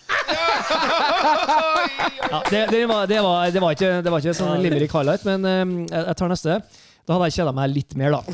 Ja, 2.30 2.41
det, 2.51 2.62
det, 2.70 2.80
var, 2.91 3.07
det, 3.07 3.20
var, 3.22 3.51
det, 3.53 3.61
var 3.62 3.76
ikke, 3.76 3.91
det 4.03 4.11
var 4.12 4.22
ikke 4.24 4.35
sånn 4.39 4.62
limerick 4.64 4.95
highlight, 4.95 5.22
men 5.28 5.45
um, 5.47 5.74
jeg, 5.87 6.01
jeg 6.09 6.16
tar 6.18 6.32
neste. 6.32 6.57
Da 7.05 7.18
hadde 7.18 7.26
jeg 7.28 7.35
kjeda 7.37 7.53
meg 7.53 7.68
litt 7.74 7.95
mer, 8.01 8.14
da. 8.16 8.22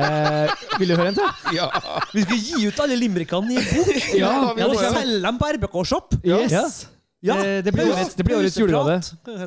Eh, 0.00 0.52
vil 0.80 0.92
du 0.92 0.94
høre 0.96 1.10
en 1.10 1.16
til? 1.16 1.56
Ja. 1.56 1.66
Vi 2.14 2.22
skal 2.22 2.38
gi 2.40 2.68
ut 2.68 2.78
alle 2.84 2.96
limerickene 3.00 3.56
i 3.56 3.62
bok 3.64 3.88
Ja, 4.20 4.30
vi 4.56 4.62
og 4.64 4.76
selge 4.78 5.18
dem 5.24 5.38
på 5.40 5.48
RBK 5.56 5.74
Shop. 5.88 6.14
Yes. 6.24 6.76
Ja. 7.24 7.36
Eh, 7.40 7.58
det 7.64 7.72
blir 7.74 7.90
årets- 7.90 8.14
det 8.16 8.24
blir 8.28 8.38
årets 8.38 8.56
julegave. 8.60 8.98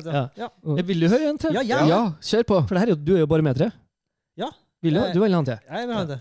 Ja. 0.04 0.24
Ja. 0.44 0.50
Eh, 0.74 0.82
Vil 0.90 1.06
du 1.06 1.08
høre 1.10 1.30
en 1.32 1.40
til? 1.40 1.54
Ja, 1.56 1.64
ja. 1.66 1.80
Ja, 1.90 2.00
kjør 2.22 2.46
på. 2.50 2.60
For 2.68 2.76
det 2.76 2.82
her 2.84 2.92
er 2.92 2.94
jo, 2.94 3.00
du 3.08 3.14
er 3.16 3.22
jo 3.24 3.30
barometeret. 3.30 3.74
Vil 4.84 4.98
du? 4.98 5.02
Du 5.14 5.20
vil 5.22 5.32
ha 5.34 5.40
en 5.40 5.48
til? 5.48 5.58
Jeg 5.70 5.88
vil 5.88 5.96
ha 5.96 6.04
det. 6.12 6.20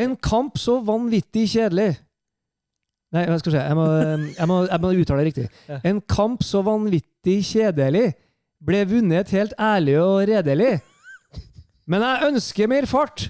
En 0.00 0.14
kamp 0.22 0.58
så 0.60 0.78
vanvittig 0.86 1.48
kjedelig 1.50 1.90
Nei, 3.10 3.24
jeg 3.26 3.40
skal 3.40 3.56
jeg? 3.56 3.66
Jeg 3.66 3.74
må, 3.74 3.84
jeg 4.38 4.46
må, 4.46 4.56
jeg 4.68 4.80
må 4.84 4.90
uttale 4.94 5.22
det 5.24 5.30
riktig. 5.32 5.46
Ja. 5.66 5.80
En 5.90 5.96
kamp 6.06 6.44
så 6.46 6.60
vanvittig 6.62 7.40
kjedelig 7.48 8.12
ble 8.62 8.84
vunnet 8.86 9.32
helt 9.34 9.54
ærlig 9.58 9.96
og 9.98 10.20
redelig. 10.30 10.76
Men 11.90 12.04
jeg 12.06 12.28
ønsker 12.28 12.70
mer 12.70 12.86
fart 12.86 13.26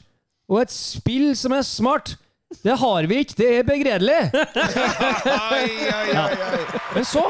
og 0.50 0.58
et 0.60 0.74
spill 0.74 1.30
som 1.38 1.54
er 1.56 1.64
smart. 1.64 2.12
Det 2.60 2.74
har 2.76 3.08
vi 3.08 3.22
ikke, 3.22 3.38
det 3.38 3.48
er 3.56 3.68
begredelig. 3.70 4.20
Ja. 6.10 6.26
Men 6.92 7.04
så 7.06 7.22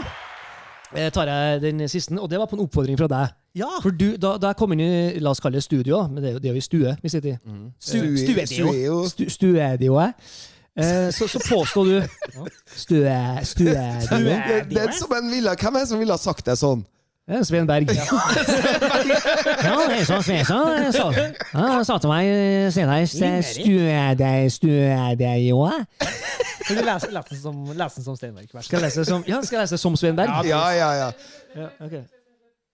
eh, 0.97 1.11
tar 1.13 1.29
jeg 1.29 1.61
den 1.63 1.83
siste, 1.93 2.17
og 2.19 2.31
det 2.33 2.39
var 2.41 2.49
på 2.51 2.57
en 2.57 2.65
oppfordring 2.65 2.99
fra 2.99 3.07
deg. 3.13 3.35
Ja! 3.59 3.69
For 3.83 3.91
du, 3.91 4.13
da, 4.21 4.37
da 4.39 4.53
jeg 4.53 4.57
kom 4.61 4.73
inn 4.77 4.81
i 4.85 5.19
la 5.23 5.33
oss 5.35 5.41
kalle 5.43 5.59
det 5.59 5.65
studio, 5.67 6.05
men 6.09 6.23
det 6.23 6.29
er 6.31 6.33
jo, 6.37 6.39
det 6.45 6.51
er 6.51 6.55
jo 6.55 6.61
i 6.61 6.65
stue 6.65 6.93
vi 7.03 7.09
sitter 7.11 7.33
i. 7.33 7.39
Stu- 7.83 8.17
stuedio. 8.23 8.47
Stuedio. 8.47 9.01
Stu, 9.11 9.25
stuedioet. 9.31 10.15
Eh, 10.79 11.09
så, 11.13 11.27
så 11.29 11.41
påstår 11.49 11.85
du 11.85 11.97
Stue... 12.79 13.17
Stuedio. 13.45 13.75
Det, 14.07 14.61
det 14.71 14.83
er 14.87 14.93
som 14.95 15.13
en 15.19 15.31
villa. 15.33 15.57
Hvem 15.59 15.75
er 15.75 15.83
det 15.83 15.89
som 15.91 15.99
ville 15.99 16.15
ha 16.15 16.21
sagt 16.23 16.47
det 16.47 16.55
sånn? 16.61 16.85
Det 17.31 17.37
er 17.39 17.43
Sven 17.47 17.67
Berg. 17.69 17.91
Ja, 17.95 18.05
sånn 20.09 20.23
Svensson 20.25 20.93
sa. 20.95 21.11
Ja, 21.15 21.67
Han 21.75 21.85
sa 21.87 21.99
til 22.03 22.11
meg 22.11 22.31
senest 22.75 23.19
Stuedio. 24.57 25.67
Skal 26.65 26.79
du 26.79 26.83
lese, 26.87 27.11
lese 27.15 27.41
som, 27.43 27.61
lese 27.75 27.99
den 27.99 28.07
som 28.07 28.17
Steinberg? 28.19 28.47
Skal 28.63 28.79
jeg 28.81 28.87
lese 28.89 29.05
som 29.11 29.23
Ja, 29.27 29.43
skal 29.43 29.59
jeg 29.61 29.67
lese 29.67 29.79
som 29.83 29.99
Svein 29.99 30.17
Berg? 30.19 30.33
Ja, 30.49 30.63
ja, 30.77 30.91
ja. 31.03 31.11
Ja, 31.59 31.69
ok. 31.83 31.99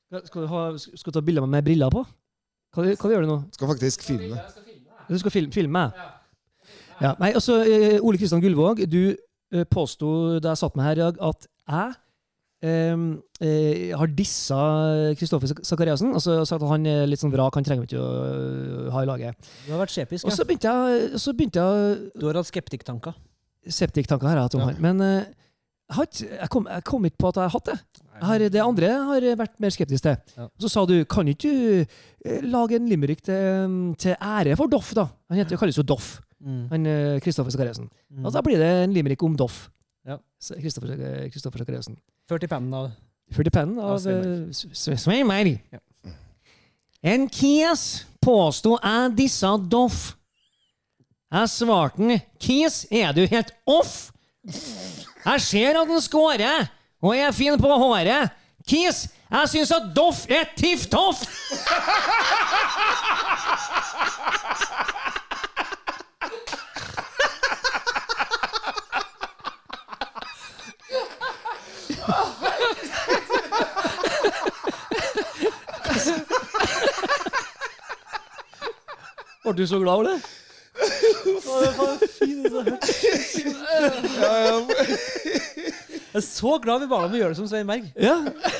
Skal, 0.06 0.42
du 0.44 0.46
ha, 0.52 0.60
skal 0.78 1.10
du 1.12 1.16
ta 1.18 1.22
bilder 1.26 1.46
med 1.50 1.64
briller 1.66 1.90
på? 1.90 2.04
Hva, 2.76 2.84
hva 2.94 3.10
gjør 3.10 3.24
du 3.26 3.30
nå? 3.32 3.36
Skal 3.56 3.70
faktisk 3.72 4.04
filme. 4.06 4.38
Du 5.08 5.16
skal 5.18 5.32
filme, 5.34 5.52
filme 5.54 5.72
meg? 5.72 6.00
Ja. 7.02 7.12
Nei, 7.20 7.32
altså, 7.36 7.58
eh, 7.66 7.98
Ole 8.00 8.18
Kristian 8.20 8.40
Gullvåg, 8.42 8.84
du 8.90 9.00
eh, 9.12 9.64
påsto 9.70 10.38
da 10.42 10.54
jeg 10.54 10.60
satt 10.62 10.76
meg 10.78 10.86
her 10.88 10.96
i 11.00 11.02
dag, 11.04 11.18
at 11.28 11.48
jeg 11.66 11.96
eh, 12.70 13.02
eh, 13.44 13.96
har 13.98 14.12
dissa 14.16 14.60
Kristoffer 15.18 15.52
Sakariassen. 15.66 16.14
Altså 16.16 16.38
sagt 16.48 16.62
at 16.62 16.70
han 16.72 16.86
er 16.90 17.04
litt 17.10 17.20
sånn 17.22 17.34
vrak, 17.34 17.58
han 17.58 17.66
trenger 17.66 17.84
vi 17.84 17.90
ikke 17.90 18.02
å 18.06 18.94
ha 18.94 19.02
i 19.04 19.10
laget. 19.10 19.50
Du 19.66 19.72
har 19.74 19.82
vært 19.82 19.94
skjepisk, 19.96 20.26
Og 20.30 20.34
så 20.38 20.46
begynte 20.48 20.72
jeg, 20.72 21.20
så 21.22 21.34
begynte 21.36 21.66
jeg 21.66 21.98
Du 22.16 22.28
har 22.30 22.38
hatt 22.40 22.48
skeptiktanker? 22.52 23.18
Septiktanker 23.66 24.30
har 24.30 24.44
jeg, 24.44 24.54
Tom 24.54 24.62
Ja. 24.62 24.70
han. 24.70 24.80
Men, 24.80 25.00
eh, 25.02 25.24
ikke- 25.90 26.30
jeg, 26.30 26.48
kom, 26.50 26.66
jeg 26.70 26.84
kom 26.84 27.04
ikke 27.10 27.18
på 27.18 27.28
at 27.28 27.34
jeg 27.42 27.50
har 27.50 27.54
hatt 27.58 27.64
det. 27.72 27.78
Har, 28.22 28.38
det 28.38 28.60
andre 28.62 28.88
har 29.10 29.20
jeg 29.20 29.38
vært 29.38 29.56
mer 29.60 29.70
skeptisk 29.74 30.02
til. 30.06 30.16
Ja. 30.36 30.46
Så 30.62 30.68
sa 30.72 30.84
du 30.88 30.94
kan 31.04 31.28
ikke 31.28 31.50
du 31.50 31.84
eh, 32.24 32.40
lage 32.46 32.76
en 32.78 32.88
limerick 32.88 33.20
til, 33.26 33.94
til 33.98 34.14
ære 34.20 34.56
for 34.56 34.66
Doff, 34.72 34.92
da? 34.96 35.08
Han 35.30 35.38
heter, 35.40 35.56
kalles 35.60 35.76
jo 35.78 35.82
Doff, 35.86 36.20
Mm. 36.36 36.66
han 36.68 36.86
eh, 36.86 37.18
Kristoffer 37.24 37.50
Sakariassen. 37.50 37.86
Mm. 38.12 38.26
Da 38.30 38.42
blir 38.44 38.58
det 38.60 38.66
en 38.84 38.92
limerick 38.92 39.22
om 39.24 39.34
Doff. 39.40 39.70
Ja. 40.06 40.18
Kristoffer 40.60 40.92
eh, 40.92 41.30
Sakariassen. 41.32 41.96
40 42.28 42.48
pennen 42.52 42.74
av 42.76 42.90
Ført 43.32 43.48
i 43.48 43.50
pennen 43.50 43.78
Av 43.82 43.96
av 43.96 43.98
Sveinberg. 45.00 45.56
eh. 45.56 45.78
Ja. 45.78 46.12
En 47.02 47.24
kies 47.32 48.04
påsto 48.22 48.76
jeg 48.82 49.16
dissa 49.18 49.56
Doff. 49.56 50.12
Jeg 51.32 51.48
svarte 51.50 51.98
han 52.04 52.20
Kies, 52.38 52.84
er 52.90 53.12
du 53.16 53.24
helt 53.26 53.50
off? 53.66 54.12
Jeg 54.46 55.40
ser 55.42 55.80
at 55.80 55.88
han 55.90 56.00
scorer, 56.04 56.68
og 57.06 57.16
er 57.16 57.30
fin 57.30 57.58
på 57.60 57.68
håret. 57.78 58.30
Kis, 58.68 59.06
jeg 59.30 59.48
syns 59.48 59.70
at 59.70 59.92
Doff 59.96 60.26
er 60.28 60.48
tiff 60.58 60.86
toff! 60.90 61.22
Var 79.44 79.52
du 79.52 79.66
så 79.66 79.78
glad 79.78 80.04
det? 80.04 80.35
Jeg 86.06 86.22
er 86.22 86.24
så 86.24 86.52
glad 86.64 86.80
vi 86.80 86.86
ba 86.88 86.98
dem 87.04 87.14
å 87.16 87.18
gjøre 87.20 87.34
det 87.34 87.38
som 87.38 87.48
Svein 87.50 87.66
Berg. 87.68 87.88
Ja. 88.00 88.14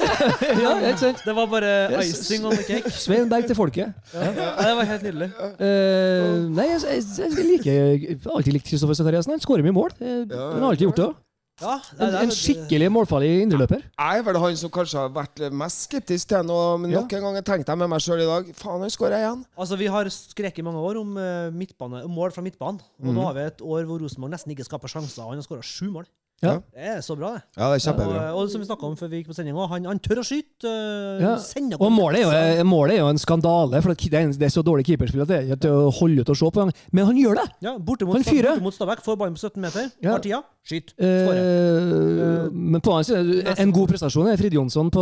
ja, 0.64 0.72
helt 0.82 1.00
sant? 1.00 1.22
Det 1.24 1.34
var 1.38 1.46
bare 1.48 1.70
Yes. 1.94 2.10
icing 2.26 2.44
on 2.44 2.52
the 2.58 2.64
cake. 2.66 2.90
Svein 2.92 3.30
Berg 3.32 3.46
til 3.48 3.56
folket. 3.56 3.94
Ja, 4.12 4.32
det 4.60 4.74
var 4.80 4.88
helt 4.90 5.06
nydelig. 5.06 5.30
Eh, 5.56 6.34
nei, 6.52 6.66
jeg, 6.74 6.82
jeg, 6.90 7.04
jeg 7.38 7.46
liker 7.52 7.70
jeg 7.78 8.18
har 8.26 8.36
alltid 8.40 8.58
likt 8.58 8.68
Kristoffer 8.68 8.98
Sakariassen. 8.98 9.32
Han 9.36 9.40
skårer 9.44 9.64
mye 9.64 9.76
mål. 9.76 9.94
Eh, 10.00 10.24
Han 10.34 10.60
har 10.60 10.68
alltid 10.74 10.86
gjort 10.90 11.00
det 11.00 11.06
òg. 11.08 11.16
Ja, 11.56 11.78
det, 11.80 12.02
En, 12.04 12.10
det, 12.12 12.18
en 12.26 12.32
skikkelig 12.36 12.88
målfarlig 12.92 13.30
indreløper. 13.46 13.80
Jeg 13.96 14.18
er 14.20 14.24
vel 14.26 14.36
han 14.42 14.56
som 14.60 14.68
kanskje 14.74 14.98
har 15.00 15.12
vært 15.14 15.40
mest 15.56 15.86
skeptisk 15.86 16.28
til 16.28 16.44
nå, 16.44 16.58
men 16.82 16.90
Ja. 16.92 17.00
nok 17.00 17.14
en 17.16 17.22
gang 17.24 17.38
tenkte 17.40 17.72
jeg 17.72 17.78
med 17.80 17.88
meg 17.88 18.02
sjøl 18.04 18.20
i 18.20 18.26
dag 18.28 18.50
Faen, 18.58 18.82
han 18.84 18.92
skårer 18.92 19.16
igjen. 19.24 19.46
Altså, 19.56 19.78
Vi 19.80 19.86
har 19.86 20.04
skreket 20.12 20.58
i 20.60 20.66
mange 20.66 20.82
år 20.84 21.00
om 21.00 21.16
eh, 21.16 21.48
midtbane, 21.56 22.04
om 22.04 22.10
mål 22.12 22.30
fra 22.36 22.42
midtbanen. 22.44 22.80
Og 23.00 23.08
nå 23.14 23.24
har 23.24 23.32
vi 23.38 23.40
et 23.48 23.62
år 23.64 23.88
hvor 23.88 23.98
Rosenborg 24.04 24.34
nesten 24.36 24.52
ikke 24.52 24.68
skaper 24.68 24.88
sjanser. 24.88 25.22
og 25.24 25.32
Han 25.32 25.40
har 25.40 25.48
skåra 25.48 25.64
sju 25.64 25.88
mål. 25.90 26.04
Ja. 26.44 26.58
Det 26.76 26.84
er 26.84 26.98
så 27.00 27.14
bra, 27.16 27.30
det. 27.32 27.42
Ja, 27.56 27.70
det 27.72 27.78
er 27.78 27.82
kjempebra. 27.86 28.22
og 28.36 28.50
som 28.52 28.60
vi 28.60 28.66
snakka 28.68 28.84
om 28.84 28.96
før 28.96 29.08
vi 29.08 29.22
gikk 29.22 29.28
på 29.30 29.34
sending, 29.38 29.56
han, 29.56 29.86
han 29.88 29.98
tør 30.04 30.18
å 30.20 30.24
skyte. 30.26 30.68
eh, 30.68 31.22
Ja. 31.24 31.32
Og 31.80 31.90
målet 31.90 32.20
er, 32.26 32.58
jo, 32.58 32.64
målet 32.68 32.92
er 32.96 33.00
jo 33.00 33.06
en 33.08 33.16
skandale, 33.18 33.80
for 33.80 33.94
det 33.94 34.12
er, 34.12 34.28
det 34.36 34.42
er 34.44 34.52
så 34.52 34.62
dårlig 34.62 34.84
keeperspill 34.84 35.22
at 35.24 35.28
det 35.32 35.36
er 35.38 35.46
ikke 35.48 35.60
til 35.64 35.72
å 35.72 35.90
holde 35.96 36.20
ut 36.20 36.28
og 36.28 36.36
se 36.36 36.50
på. 36.52 36.66
Men 36.92 37.06
han 37.08 37.16
gjør 37.16 37.40
det! 37.40 37.46
Ja, 37.64 37.72
borte 37.78 38.04
mot, 38.04 38.16
Han 38.20 38.24
fyrer. 38.28 38.52
borte 38.60 38.62
mot 38.68 38.74
Stabæk, 38.76 39.00
får 39.02 39.16
ballen 39.16 39.34
på 39.34 39.40
17 39.48 39.60
meter, 39.64 39.90
Ja. 40.04 40.10
har 40.12 40.20
tida, 40.20 40.42
skyt, 40.68 40.92
skårer. 40.92 41.40
Eh, 41.40 42.48
men 42.52 42.80
på 42.84 42.92
annen 42.92 43.04
side, 43.08 43.58
en 43.58 43.72
god 43.72 43.88
prestasjon 43.88 44.28
er 44.28 44.36
Frid 44.36 44.52
Jonsson 44.60 44.90
på 44.92 45.00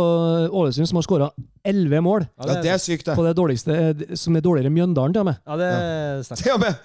Ålesund, 0.55 0.87
som 0.87 0.95
har 1.01 1.03
skåra 1.03 1.29
elleve 1.67 1.99
mål. 2.01 2.29
Ja, 2.39 2.61
det 2.63 2.71
er 2.71 2.77
sykt, 2.79 3.05
det. 3.11 3.15
På 3.19 3.27
det 3.27 3.35
dårligste, 3.35 3.75
eh, 3.75 4.15
som 4.15 4.35
er 4.37 4.41
dårligere 4.41 4.71
enn 4.71 4.77
Mjøndalen, 4.79 5.11
til 5.13 5.19
og 5.19 5.25
med. 5.33 5.37
Ja, 5.45 5.57
det 5.57 5.71
er 5.75 6.23
sterkt. 6.23 6.47
Og. 6.55 6.75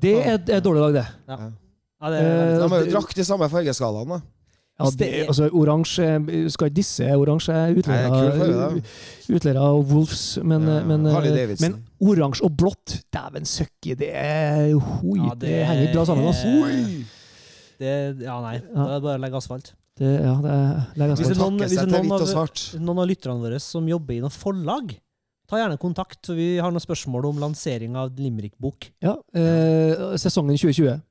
Det 0.00 0.14
er 0.22 0.34
et 0.38 0.62
dårlig 0.62 0.80
lag, 0.86 0.92
det. 1.02 1.06
Ja, 1.26 1.50
det 2.00 2.18
er 2.20 2.26
veldig 2.28 2.54
Eh, 2.54 2.58
De 2.62 2.68
har 2.74 2.84
jo 2.84 2.90
drakt 2.92 3.16
de 3.16 3.24
samme 3.26 3.48
fargeskalaene. 3.50 4.08
da. 4.08 4.20
Ja, 4.78 4.90
det, 4.94 5.26
altså, 5.26 5.48
oransje 5.50 6.06
Skal 6.54 6.68
ikke 6.70 6.74
disse 6.76 7.02
oransje 7.18 7.50
er 7.50 7.74
det 7.74 7.88
er 7.88 8.76
utleiere 9.34 9.58
av 9.58 9.80
Wolves, 9.90 10.38
men, 10.44 10.62
Ja, 10.62 10.84
men, 10.86 11.06
eh, 11.06 11.56
men 11.58 11.84
oransje 12.00 12.44
og 12.46 12.52
blått, 12.56 13.02
dæven 13.10 13.42
søkki, 13.42 13.96
det 13.98 14.12
er 14.14 14.70
hoi, 14.78 15.18
Ja, 15.18 15.34
det, 15.34 15.48
det 15.50 15.66
henger 15.66 15.92
bra 15.96 16.04
sammen. 16.06 16.28
Altså. 16.30 17.04
Det, 17.78 18.22
ja, 18.22 18.40
nei. 18.42 18.58
Da 18.62 18.86
er 18.86 18.94
det 18.94 19.02
bare 19.02 19.18
å 19.18 19.22
legge 19.22 19.38
asfalt. 19.40 19.72
Det, 19.98 20.12
ja, 20.22 20.36
det 20.42 20.54
er 20.54 21.10
asfalt. 21.10 21.18
Hvis 21.18 21.28
det 21.28 21.36
er 21.36 21.42
noen- 21.42 21.58
hvis 21.58 21.70
det 21.74 21.78
er 21.82 21.86
noen 21.90 22.12
av- 22.14 22.80
Noen 22.86 22.98
av 23.02 23.06
lytterne 23.10 23.40
våre 23.42 23.60
som 23.60 23.86
jobber 23.86 24.14
i 24.14 24.20
noen 24.22 24.30
forlag, 24.34 24.94
ta 25.48 25.56
gjerne 25.56 25.78
kontakt. 25.78 26.24
for 26.26 26.34
Vi 26.34 26.58
har 26.58 26.70
noen 26.70 26.80
spørsmål 26.86 27.24
om 27.30 27.38
lansering 27.38 27.96
av 27.96 28.14
Limerick-bok. 28.14 28.90
Ja, 29.02 29.16
eh, 29.34 30.14
sesongen 30.16 30.56
2020 30.56 31.02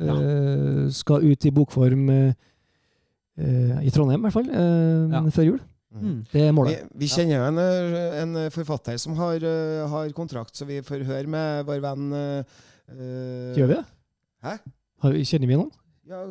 eh, 0.00 0.88
skal 0.90 1.22
ut 1.24 1.46
i 1.46 1.52
bokform 1.54 2.08
eh, 2.10 2.34
eh, 3.38 3.78
i 3.86 3.90
Trondheim, 3.94 4.20
i 4.20 4.28
hvert 4.28 4.36
fall, 4.38 4.50
eh, 4.50 5.14
Ja. 5.14 5.22
før 5.30 5.48
jul. 5.52 5.60
Mm. 5.94 6.24
Det 6.32 6.40
er 6.42 6.52
målet. 6.52 6.88
vi 6.98 7.06
kjenner 7.06 7.36
jo 7.38 7.44
en, 7.52 8.34
en 8.34 8.50
forfatter 8.50 8.96
som 8.98 9.14
har, 9.14 9.38
har 9.92 10.08
kontrakt, 10.16 10.56
så 10.58 10.66
vi 10.66 10.80
får 10.82 11.04
høre 11.06 11.28
med 11.30 11.64
vår 11.68 11.80
venn 11.84 12.08
Gjør 13.54 13.68
vi 13.70 13.74
det? 13.76 13.84
Hæ? 14.42 14.56
Har 15.04 15.12
vi, 15.14 15.22
kjenner 15.24 15.46
vi 15.48 15.54
noen? 15.60 15.70
Ja, 16.04 16.24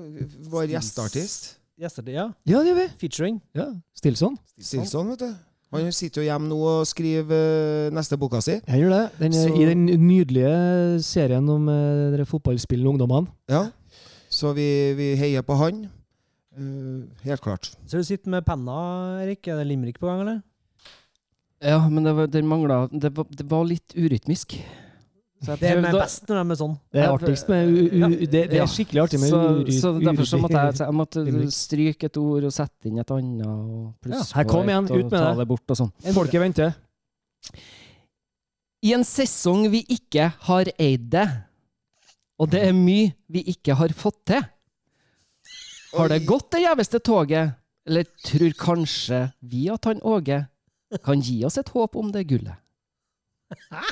vår 0.52 0.68
gjesteartist. 0.74 1.54
Gjester, 1.80 2.04
ja. 2.12 2.28
Ja, 2.46 2.60
det 2.60 2.68
gjør 2.70 2.78
vi. 2.82 2.88
Featuring. 3.02 3.40
Ja, 3.58 3.70
Stilson. 3.98 4.36
Stilson, 4.60 5.10
vet 5.16 5.24
du. 5.24 5.32
Han 5.74 5.92
sitter 5.96 6.22
jo 6.22 6.28
hjemme 6.28 6.48
nå 6.52 6.58
og 6.70 6.86
skriver 6.88 7.34
eh, 7.88 7.94
neste 7.96 8.18
boka 8.22 8.42
si. 8.46 8.60
Jeg 8.68 8.84
gjør 8.84 8.94
det. 8.94 9.02
Den, 9.20 9.34
Så- 9.34 9.56
I 9.58 9.66
den 9.72 9.86
nydelige 10.08 11.02
serien 11.04 11.50
om 11.50 11.68
uh, 11.68 12.12
dere 12.14 12.26
fotballspillende 12.30 12.90
ungdommene. 12.94 13.28
Ja. 13.50 13.66
Så 14.30 14.54
vi, 14.58 14.68
vi 14.98 15.12
heier 15.20 15.42
på 15.46 15.58
han. 15.60 15.86
Uh, 16.58 17.04
helt 17.26 17.42
klart. 17.42 17.72
Så 17.90 17.98
du 17.98 18.04
sitter 18.06 18.30
med 18.30 18.46
penna, 18.46 19.22
Erik. 19.24 19.48
Er 19.48 19.58
det 19.62 19.68
limerick 19.72 20.00
på 20.00 20.08
gang, 20.10 20.22
eller? 20.22 20.42
Ja, 21.64 21.80
men 21.90 22.04
det 22.04 22.12
var, 22.18 22.28
den 22.28 22.48
mangla 22.48 22.88
det, 22.92 23.14
var- 23.16 23.30
det 23.32 23.46
var 23.50 23.64
litt 23.66 23.94
urytmisk. 23.96 24.58
Det 25.44 25.68
er 25.70 25.80
med 25.84 25.92
best 25.98 26.28
når 26.30 26.38
de 26.40 26.52
er 26.56 26.60
sånn. 26.60 26.74
Det 26.94 27.02
er 27.04 27.12
artigst 27.14 27.50
med 27.52 27.68
u, 27.68 27.80
u, 27.84 28.10
det, 28.32 28.42
det 28.52 28.60
er 28.64 28.70
skikkelig 28.72 29.02
artig 29.04 29.20
med 29.20 29.30
så, 29.34 29.40
uri- 29.60 29.76
så 29.76 29.92
derfor 30.00 30.28
så 30.30 30.40
måtte 30.40 30.62
jeg, 30.62 30.78
jeg 30.80 30.96
måtte 31.00 31.24
stryke 31.52 32.08
et 32.10 32.20
ord 32.22 32.48
og 32.48 32.54
sette 32.56 32.88
inn 32.90 33.02
et 33.04 33.12
annet. 33.16 33.46
Og 33.48 33.90
pluss 34.04 34.30
Ja, 34.32 34.38
her 34.40 34.48
kom 34.50 34.70
igjen, 34.72 34.88
ut 34.92 35.10
med 35.12 35.18
det. 35.18 35.34
det 35.42 35.48
bort 35.50 35.74
og 35.76 35.80
sånn. 35.82 35.92
Folket 36.16 36.44
venter. 36.46 36.76
I 38.84 38.94
en 38.98 39.04
sesong 39.08 39.68
vi 39.72 39.84
ikke 39.96 40.30
har 40.48 40.72
eid 40.82 41.10
det, 41.14 41.26
og 42.40 42.50
det 42.52 42.64
er 42.68 42.74
mye 42.76 43.12
vi 43.32 43.44
ikke 43.54 43.76
har 43.80 43.92
fått 43.96 44.22
til. 44.32 44.42
Har 45.94 46.10
det 46.10 46.24
gått 46.26 46.50
det 46.56 46.64
gjeveste 46.66 47.00
toget, 47.06 47.54
eller 47.88 48.08
tror 48.26 48.56
kanskje 48.60 49.20
vi 49.52 49.68
at 49.72 49.86
han 49.92 50.00
Åge 50.08 50.40
kan 51.04 51.22
gi 51.26 51.40
oss 51.46 51.60
et 51.62 51.70
håp 51.76 51.96
om 52.00 52.12
det 52.16 52.26
gullet? 52.32 52.56
Ja, 53.72 53.84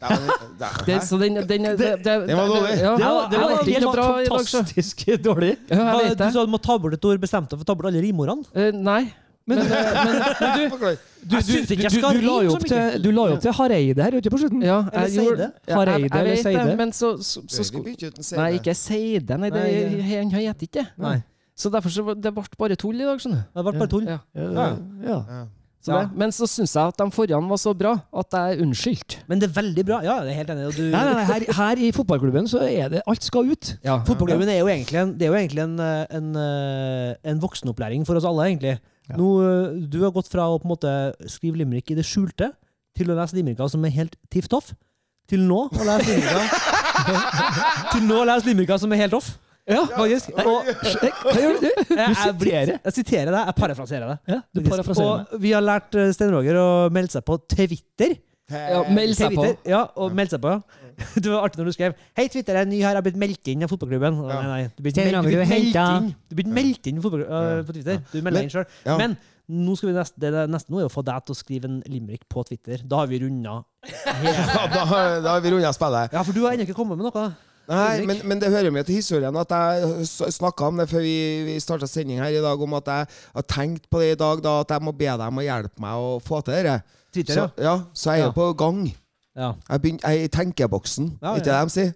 det- 0.00 0.86
Det, 0.86 0.96
så 1.06 1.18
den, 1.20 1.34
den, 1.46 1.46
det, 1.62 1.76
det, 1.76 2.04
den 2.04 2.36
var 2.36 2.46
dårlig. 2.48 2.74
Ja, 2.80 2.96
Det 2.96 3.04
var, 3.04 3.28
det 3.30 3.38
jeg 3.38 3.42
var 3.42 3.50
ikke 3.60 3.72
helt 3.72 3.84
noe 3.84 3.96
dag, 3.96 4.28
fantastisk 4.32 5.06
dårlig. 5.28 5.52
Ja, 5.70 5.98
jeg 6.00 6.16
Du 6.18 6.24
sa 6.32 6.44
du 6.46 6.52
må 6.52 6.60
ta 6.62 6.78
bort 6.78 6.94
et 6.96 7.04
ord, 7.04 7.20
bestemte 7.20 7.50
deg 7.54 7.60
for 7.60 7.66
å 7.66 7.70
ta 7.70 7.74
bort 7.80 7.90
alle 7.92 8.00
rimordene. 8.04 8.46
Uh, 8.56 8.70
nei. 8.72 9.02
Men, 9.48 9.58
Men, 9.58 9.72
eh, 9.72 10.04
men, 10.04 10.18
men 10.40 10.50
du, 10.56 10.76
du, 10.76 10.86
Jeg 10.86 11.44
du, 11.46 12.00
du, 12.00 12.00
du, 12.00 12.20
la 12.22 12.34
jo 12.44 12.52
opp 12.54 12.64
til, 12.68 13.02
du 13.02 13.10
la 13.10 13.22
opp 13.34 13.40
til 13.42 13.54
Hareide 13.56 14.04
her 14.04 14.16
ute 14.20 14.30
på 14.30 14.38
slutten. 14.38 14.62
ja, 14.62 14.76
jeg 14.94 15.16
gjorde 15.16 15.48
jeg, 15.48 15.74
Hareide 15.74 16.10
eller 16.20 16.30
det, 16.30 16.42
Seide? 16.44 16.76
men 16.78 16.92
så, 16.92 17.10
så, 17.18 17.42
så, 17.48 17.64
en 17.74 18.38
Nei, 18.38 18.50
ikke 18.60 18.74
Seide. 18.78 19.38
Nei, 19.40 19.50
det, 19.50 19.64
det- 19.96 20.04
han 20.06 20.30
heter 20.30 20.68
ikke 20.68 20.84
det. 20.96 21.22
Så 21.60 21.68
derfor 21.72 21.92
så, 21.92 22.14
det 22.16 22.30
ble 22.32 22.44
bare 22.56 22.76
tull 22.78 22.96
i 23.00 23.04
dag, 23.04 23.18
skjønner 23.20 23.42
du. 23.42 23.48
Det 23.58 23.64
ble 23.66 23.80
bare 23.80 23.90
tull. 23.92 24.06
Ja. 24.08 24.18
Ja, 24.32 24.68
ja. 25.04 25.18
Ja. 25.28 25.40
Så 25.80 25.94
Ja. 25.94 26.00
det, 26.04 26.16
men 26.20 26.28
så 26.30 26.44
syns 26.44 26.74
jeg 26.76 26.92
at 26.92 26.98
de 27.00 27.06
forrige 27.10 27.38
var 27.48 27.56
så 27.56 27.72
bra 27.76 27.94
at 28.20 28.34
jeg 28.36 28.52
er 28.58 28.62
unnskyldt. 28.66 29.14
Men 29.28 29.40
det 29.40 29.48
er 29.48 29.54
veldig 29.62 29.84
bra. 29.88 30.00
Ja, 30.04 30.18
det 30.20 30.34
er 30.34 30.36
helt 30.42 30.50
enig. 30.52 30.66
Og 30.68 30.74
du, 30.76 30.82
Nei, 30.92 31.04
nei, 31.08 31.14
nei, 31.14 31.24
her, 31.24 31.46
her 31.56 31.80
i 31.80 31.90
fotballklubben 31.96 32.48
så 32.52 32.60
er 32.66 32.90
det 32.92 33.00
alt 33.08 33.24
skal 33.24 33.48
ut. 33.48 33.70
Ja. 33.82 33.96
Fotballklubben 34.04 34.48
er 34.52 34.58
jo 34.60 34.68
egentlig, 34.68 35.00
en, 35.00 35.14
det 35.16 35.24
er 35.28 35.32
jo 35.32 35.38
egentlig 35.40 35.64
en, 35.64 35.78
eh, 35.80 36.04
en, 36.18 36.28
eh, 36.36 37.14
en 37.32 37.40
voksenopplæring 37.40 38.04
for 38.06 38.20
oss 38.20 38.28
alle, 38.28 38.50
egentlig. 38.50 38.76
Ja. 39.08 39.16
Nå, 39.16 39.30
eh, 39.40 39.88
du 39.88 40.02
har 40.04 40.12
gått 40.12 40.28
fra 40.28 40.44
å 40.52 40.60
på 40.60 40.68
en 40.68 40.74
måte 40.76 40.92
skrive 41.32 41.56
limerick 41.62 41.90
i 41.90 41.96
det 41.96 42.04
skjulte, 42.04 42.52
til 42.96 43.08
å 43.08 43.16
lese 43.16 43.38
limericker 43.38 43.70
som 43.72 43.84
er 43.88 43.96
helt 43.96 44.16
tiff 44.30 44.48
toff, 44.52 44.74
til 45.30 45.40
nå 45.48 45.62
å 45.70 45.84
lese 45.86 46.10
limericker 46.12 46.68
Til 47.94 48.02
nå 48.04 48.20
å 48.20 48.26
lese 48.28 48.46
limericker 48.50 48.78
som 48.82 48.92
er 48.92 49.00
helt 49.06 49.14
off. 49.16 49.38
Ja, 49.70 49.82
Faktisk. 49.94 50.32
Og, 50.42 50.70
Hva 50.70 51.36
gjør 51.38 51.60
du? 51.60 51.68
jeg, 51.70 52.16
jeg, 52.16 52.34
blir- 52.40 52.72
jeg 52.74 52.94
siterer 52.96 53.30
deg, 53.34 53.44
jeg 53.52 53.56
parafraserer 53.60 54.10
deg. 54.14 54.18
Ja, 54.34 54.40
du 54.56 54.60
parafraserer 54.66 55.14
meg. 55.22 55.32
Og 55.36 55.44
vi 55.46 55.52
har 55.54 55.62
lært 55.64 55.94
eh, 56.00 56.10
Stein 56.16 56.34
Roger 56.34 56.58
å 56.60 56.68
melde 56.94 57.14
seg 57.16 57.24
på 57.28 57.38
Twitter. 57.54 58.16
Ja, 58.50 58.80
meld 58.90 59.14
seg 59.14 59.36
på. 59.38 59.44
Ja, 59.70 59.84
og 60.02 60.14
melde 60.18 60.34
seg 60.34 60.42
på. 60.42 60.56
Det 61.22 61.30
var 61.30 61.46
artig 61.46 61.60
når 61.62 61.68
du 61.70 61.72
skrev 61.72 61.94
Hei, 62.18 62.26
Twitter 62.28 62.58
er 62.60 62.66
ny 62.68 62.80
her, 62.82 62.90
jeg 62.92 62.98
har 62.98 63.04
blitt 63.06 63.16
meldt 63.16 63.48
inn 63.48 63.62
av 63.64 63.70
fotballklubben. 63.72 64.18
Ja. 64.26 64.40
Nei, 64.42 64.48
nei, 64.50 64.62
du 64.76 64.82
blir 64.84 64.92
ikke 64.92 65.04
meldt- 66.52 66.88
inn 66.90 66.98
øh, 67.00 67.62
på 67.64 67.76
Twitter. 67.76 68.00
Du 68.12 68.18
melder 68.26 68.44
inn 68.44 68.52
sjøl. 68.52 68.66
Men 69.00 69.14
nå 69.50 69.72
skal 69.78 69.88
vi 69.90 69.94
neste, 69.96 70.20
det 70.22 70.42
neste 70.52 70.70
nå 70.74 70.82
er 70.82 70.90
å 70.90 70.92
få 70.92 71.02
deg 71.06 71.24
til 71.26 71.34
å 71.34 71.38
skrive 71.38 71.70
en 71.70 71.78
limerick 71.90 72.26
på 72.30 72.44
Twitter. 72.46 72.82
Da 72.86 73.00
har 73.00 73.08
vi 73.10 73.18
runda 73.22 73.56
Ja, 74.26 74.66
da, 74.74 74.84
har- 74.92 75.22
da 75.24 75.36
har 75.38 75.40
vi 75.46 75.54
runda 75.54 75.72
spillet. 75.74 76.12
Ja, 76.18 76.22
for 76.26 76.36
du 76.36 76.42
har 76.44 76.52
ennå 76.58 76.66
ikke 76.68 76.76
kommet 76.76 77.00
med 77.00 77.08
noe. 77.08 77.24
Nei, 77.70 78.04
men, 78.06 78.18
men 78.26 78.40
det 78.42 78.48
hører 78.50 78.72
med 78.74 78.84
til 78.88 78.96
historien 78.98 79.36
at 79.38 79.52
jeg 79.54 80.06
snakka 80.34 80.66
om 80.66 80.80
det 80.82 80.88
før 80.90 81.04
vi, 81.04 81.14
vi 81.46 81.58
starta 81.62 81.86
sending 81.86 82.18
her 82.18 82.32
i 82.34 82.40
dag, 82.42 82.60
om 82.66 82.74
at 82.74 82.88
jeg 82.90 83.06
har 83.36 83.42
tenkt 83.46 83.84
på 83.90 84.00
det 84.02 84.08
i 84.12 84.18
dag, 84.18 84.42
da, 84.42 84.56
at 84.64 84.70
jeg 84.74 84.82
må 84.82 84.90
be 84.98 85.06
dem 85.22 85.38
å 85.38 85.44
hjelpe 85.44 85.78
meg 85.84 85.94
å 85.94 86.16
få 86.24 86.40
til 86.48 86.66
det. 86.66 86.80
Twitter, 87.14 87.34
Så, 87.34 87.44
ja. 87.58 87.62
ja, 87.68 87.76
så 87.94 88.10
jeg 88.16 88.20
er 88.24 88.26
Ja. 88.26 88.32
på 88.34 88.48
gang. 88.58 88.82
ja. 89.36 89.52
Jeg, 89.70 89.80
begyn- 89.84 90.00
jeg 90.02 90.18
er 90.20 90.24
i 90.24 90.28
tenkeboksen, 90.28 91.12
Ja, 91.22 91.34
ikke 91.36 91.46
ja. 91.52 91.60
det 91.60 91.70
de 91.70 91.70
sier? 91.70 91.92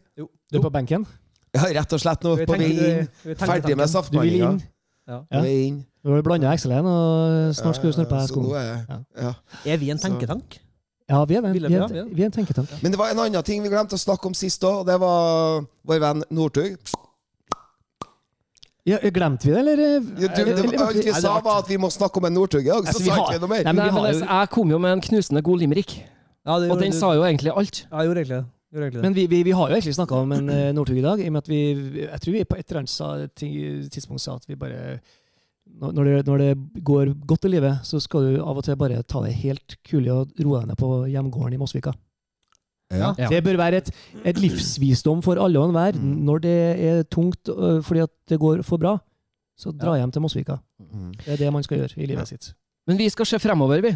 Du 0.53 0.59
er 0.59 0.63
på 0.63 0.71
benken? 0.71 1.07
Ja, 1.55 1.67
rett 1.81 1.93
og 1.93 2.01
slett 2.03 2.23
nå 2.27 2.37
på 2.47 2.57
vei 2.59 2.71
inn. 2.71 3.09
Ferdig 3.39 3.77
med 3.77 3.89
tanken. 3.89 4.13
Du 4.13 4.21
vil 4.21 4.35
inn? 4.41 4.63
Ja. 5.09 5.21
Ja. 5.31 5.43
Du 6.05 6.11
har 6.15 6.23
blanda 6.23 6.51
XL-en, 6.57 6.87
og 6.87 7.55
snart 7.55 7.77
skal 7.79 7.91
du 7.91 7.97
snurpe 7.99 8.19
deg 8.19 8.29
skoen. 8.29 8.55
er 8.55 8.87
Ja. 8.89 8.99
ja. 9.23 9.33
Er 9.65 9.77
vi 9.79 9.91
en 9.91 9.99
Så- 9.99 10.09
tenketank? 10.09 10.59
Ja, 11.11 11.25
vi 11.29 11.37
er 11.37 11.43
det. 11.45 11.53
Vi 11.53 11.65
er, 11.65 11.69
vi 11.69 11.99
er. 12.01 12.05
vi 12.17 12.23
er 12.23 12.27
en 12.31 12.33
tenketank. 12.33 12.71
Men 12.83 12.93
det 12.95 12.99
var 12.99 13.11
en 13.13 13.19
annen 13.27 13.43
ting 13.45 13.63
vi 13.63 13.69
glemte 13.73 13.97
å 13.99 14.01
snakke 14.01 14.25
om 14.31 14.35
sist 14.37 14.63
òg, 14.65 14.81
og 14.83 14.87
det 14.89 14.97
var 15.03 15.67
vår 15.85 16.01
venn 16.01 16.25
Northug. 16.33 16.79
Ja, 18.85 18.99
glemte 19.01 19.49
vi 19.49 19.53
det, 19.53 19.61
eller? 19.61 19.83
Ja, 19.85 19.99
du, 20.01 20.25
det, 20.29 20.41
eller- 20.49 20.87
alt 20.87 20.97
vi 21.01 21.13
sa, 21.13 21.39
var 21.41 21.63
at 21.63 21.69
vi 21.69 21.77
må 21.81 21.89
snakke 21.93 22.21
om 22.21 22.27
en 22.29 22.35
Northug 22.37 22.65
i 22.67 22.69
dag, 22.73 22.83
så 22.85 22.93
Altså, 22.93 23.05
sa 23.05 23.15
ikke 23.21 23.37
vi 23.37 23.41
noe 23.45 23.49
mer. 23.53 23.63
Nei, 23.65 23.73
men 23.73 23.85
Nei, 23.87 23.93
men 23.95 24.05
jeg, 24.11 24.19
jo- 24.21 24.27
jeg 24.29 24.51
kom 24.57 24.71
jo 24.75 24.79
med 24.79 24.93
en 24.93 25.01
knusende 25.01 25.43
god 25.43 25.59
limerick, 25.63 25.95
Ja, 26.45 26.59
det 26.61 26.71
og 26.71 26.81
den 26.81 26.93
du. 26.93 26.99
sa 26.99 27.13
jo 27.17 27.23
egentlig 27.25 27.53
alt. 27.57 27.87
Ja, 27.91 27.97
jeg 28.03 28.09
gjorde 28.11 28.21
egentlig 28.25 28.41
det. 28.43 28.51
Det. 28.75 29.03
Men 29.03 29.15
vi, 29.15 29.27
vi, 29.31 29.43
vi 29.47 29.53
har 29.55 29.69
jo 29.71 29.75
egentlig 29.77 29.95
snakka 29.95 30.17
om 30.19 30.33
en 30.33 30.49
uh, 30.51 30.73
Northug 30.75 30.97
i 30.99 31.03
dag, 31.05 31.21
i 31.23 31.27
og 31.29 31.33
med 31.33 31.43
at 31.45 31.49
vi 31.49 31.61
Jeg 32.11 32.21
tror 32.21 32.33
vi 32.33 32.45
på 32.45 32.57
et 32.59 32.67
eller 32.73 32.81
annet 32.81 33.91
tidspunkt 33.93 34.21
sa 34.21 34.35
at 34.35 34.49
vi 34.49 34.57
bare 34.57 34.99
når 35.81 36.05
det, 36.07 36.27
når 36.27 36.39
det 36.43 36.51
går 36.87 37.13
godt 37.27 37.49
i 37.49 37.55
livet, 37.57 37.81
så 37.87 37.99
skal 38.03 38.29
du 38.29 38.43
av 38.43 38.59
og 38.61 38.65
til 38.67 38.77
bare 38.79 39.03
ta 39.03 39.23
det 39.25 39.35
helt 39.41 39.77
kulig 39.87 40.13
og 40.13 40.31
roe 40.39 40.61
deg 40.61 40.71
ned 40.71 40.79
på 40.79 40.91
hjemgården 41.11 41.57
i 41.57 41.61
Mosvika. 41.61 41.95
Ja. 42.95 43.11
Ja. 43.19 43.29
Det 43.33 43.41
bør 43.43 43.59
være 43.59 43.81
et, 43.83 43.91
et 44.23 44.39
livsvisdom 44.39 45.23
for 45.25 45.41
alle 45.43 45.59
og 45.59 45.73
enhver. 45.73 45.99
Mm. 45.99 46.15
Når 46.29 46.43
det 46.45 46.57
er 46.91 47.03
tungt 47.11 47.51
fordi 47.83 48.05
at 48.05 48.13
det 48.31 48.39
går 48.39 48.63
for 48.67 48.79
bra, 48.79 48.97
så 49.59 49.73
dra 49.75 49.97
hjem 49.99 50.13
til 50.15 50.23
Mosvika. 50.23 50.59
Mm. 50.79 51.13
Det 51.25 51.33
er 51.35 51.43
det 51.43 51.53
man 51.55 51.65
skal 51.67 51.83
gjøre 51.83 51.99
i 51.99 52.11
livet 52.11 52.31
sitt. 52.31 52.53
Men 52.87 53.01
vi 53.01 53.09
skal 53.11 53.27
se 53.27 53.41
fremover, 53.43 53.83
vi. 53.83 53.95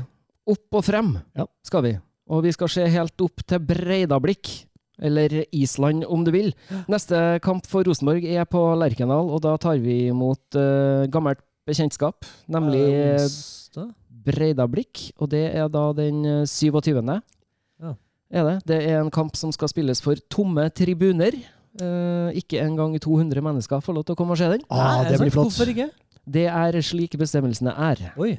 Opp 0.49 0.81
og 0.81 0.85
frem 0.87 1.13
Ja. 1.37 1.47
skal 1.67 1.85
vi. 1.85 1.99
Og 2.29 2.43
vi 2.45 2.53
skal 2.53 2.69
se 2.73 2.87
helt 2.89 3.21
opp 3.25 3.45
til 3.47 3.61
Breidablikk. 3.61 4.65
Eller 4.99 5.45
Island, 5.55 6.03
om 6.11 6.25
du 6.27 6.33
vil. 6.35 6.49
Neste 6.91 7.39
kamp 7.45 7.67
for 7.71 7.87
Rosenborg 7.87 8.25
er 8.27 8.43
på 8.51 8.59
Lerkendal, 8.75 9.29
og 9.31 9.45
da 9.45 9.53
tar 9.57 9.79
vi 9.79 10.09
imot 10.09 10.57
uh, 10.59 11.07
gammelt 11.07 11.39
bekjentskap, 11.69 12.27
nemlig 12.51 12.83
Eh, 12.89 13.29
Blikk. 13.29 13.95
Breidablikk. 14.29 15.05
Og 15.23 15.31
det 15.33 15.45
er 15.55 15.69
da 15.73 15.85
den 15.97 16.25
eh, 16.27 16.43
27. 16.49 16.99
Ja. 17.81 17.95
Er 18.29 18.45
det. 18.45 18.57
det 18.69 18.79
er 18.91 18.99
en 19.01 19.13
kamp 19.15 19.37
som 19.41 19.53
skal 19.55 19.71
spilles 19.71 20.03
for 20.05 20.19
tomme 20.33 20.67
tribuner. 20.77 21.37
Eh, 21.79 22.35
ikke 22.41 22.61
engang 22.65 22.97
200 23.01 23.41
mennesker 23.45 23.81
får 23.85 23.97
lov 23.97 24.05
til 24.09 24.17
å 24.17 24.19
komme 24.19 24.35
og 24.35 24.41
se 24.41 24.51
den. 24.53 24.65
Ah, 24.69 25.05
det 25.07 25.21
blir 25.21 25.33
flott. 25.33 25.53
Hvorfor 25.53 25.71
ikke? 25.73 25.89
Det 26.29 26.45
er 26.51 26.77
slik 26.85 27.17
bestemmelsene 27.21 27.73
er. 27.73 28.03
Oi. 28.21 28.35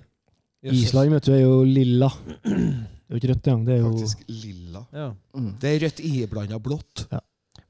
Island 0.70 1.14
vet 1.16 1.26
du, 1.26 1.34
er 1.34 1.44
jo 1.46 1.64
lilla. 1.64 2.12
Det 3.10 3.16
er 3.16 3.18
jo 3.18 3.22
ikke 3.24 3.30
rødt 3.32 3.48
engang. 3.50 3.62
Det 3.66 3.74
er 3.74 3.80
jo 3.80 3.88
Faktisk 3.90 4.20
lilla. 4.30 4.82
Ja. 4.94 5.06
Mm. 5.34 5.46
Det 5.58 5.70
er 5.72 5.80
rødt 5.82 6.02
iblanda 6.06 6.60
blått. 6.62 7.08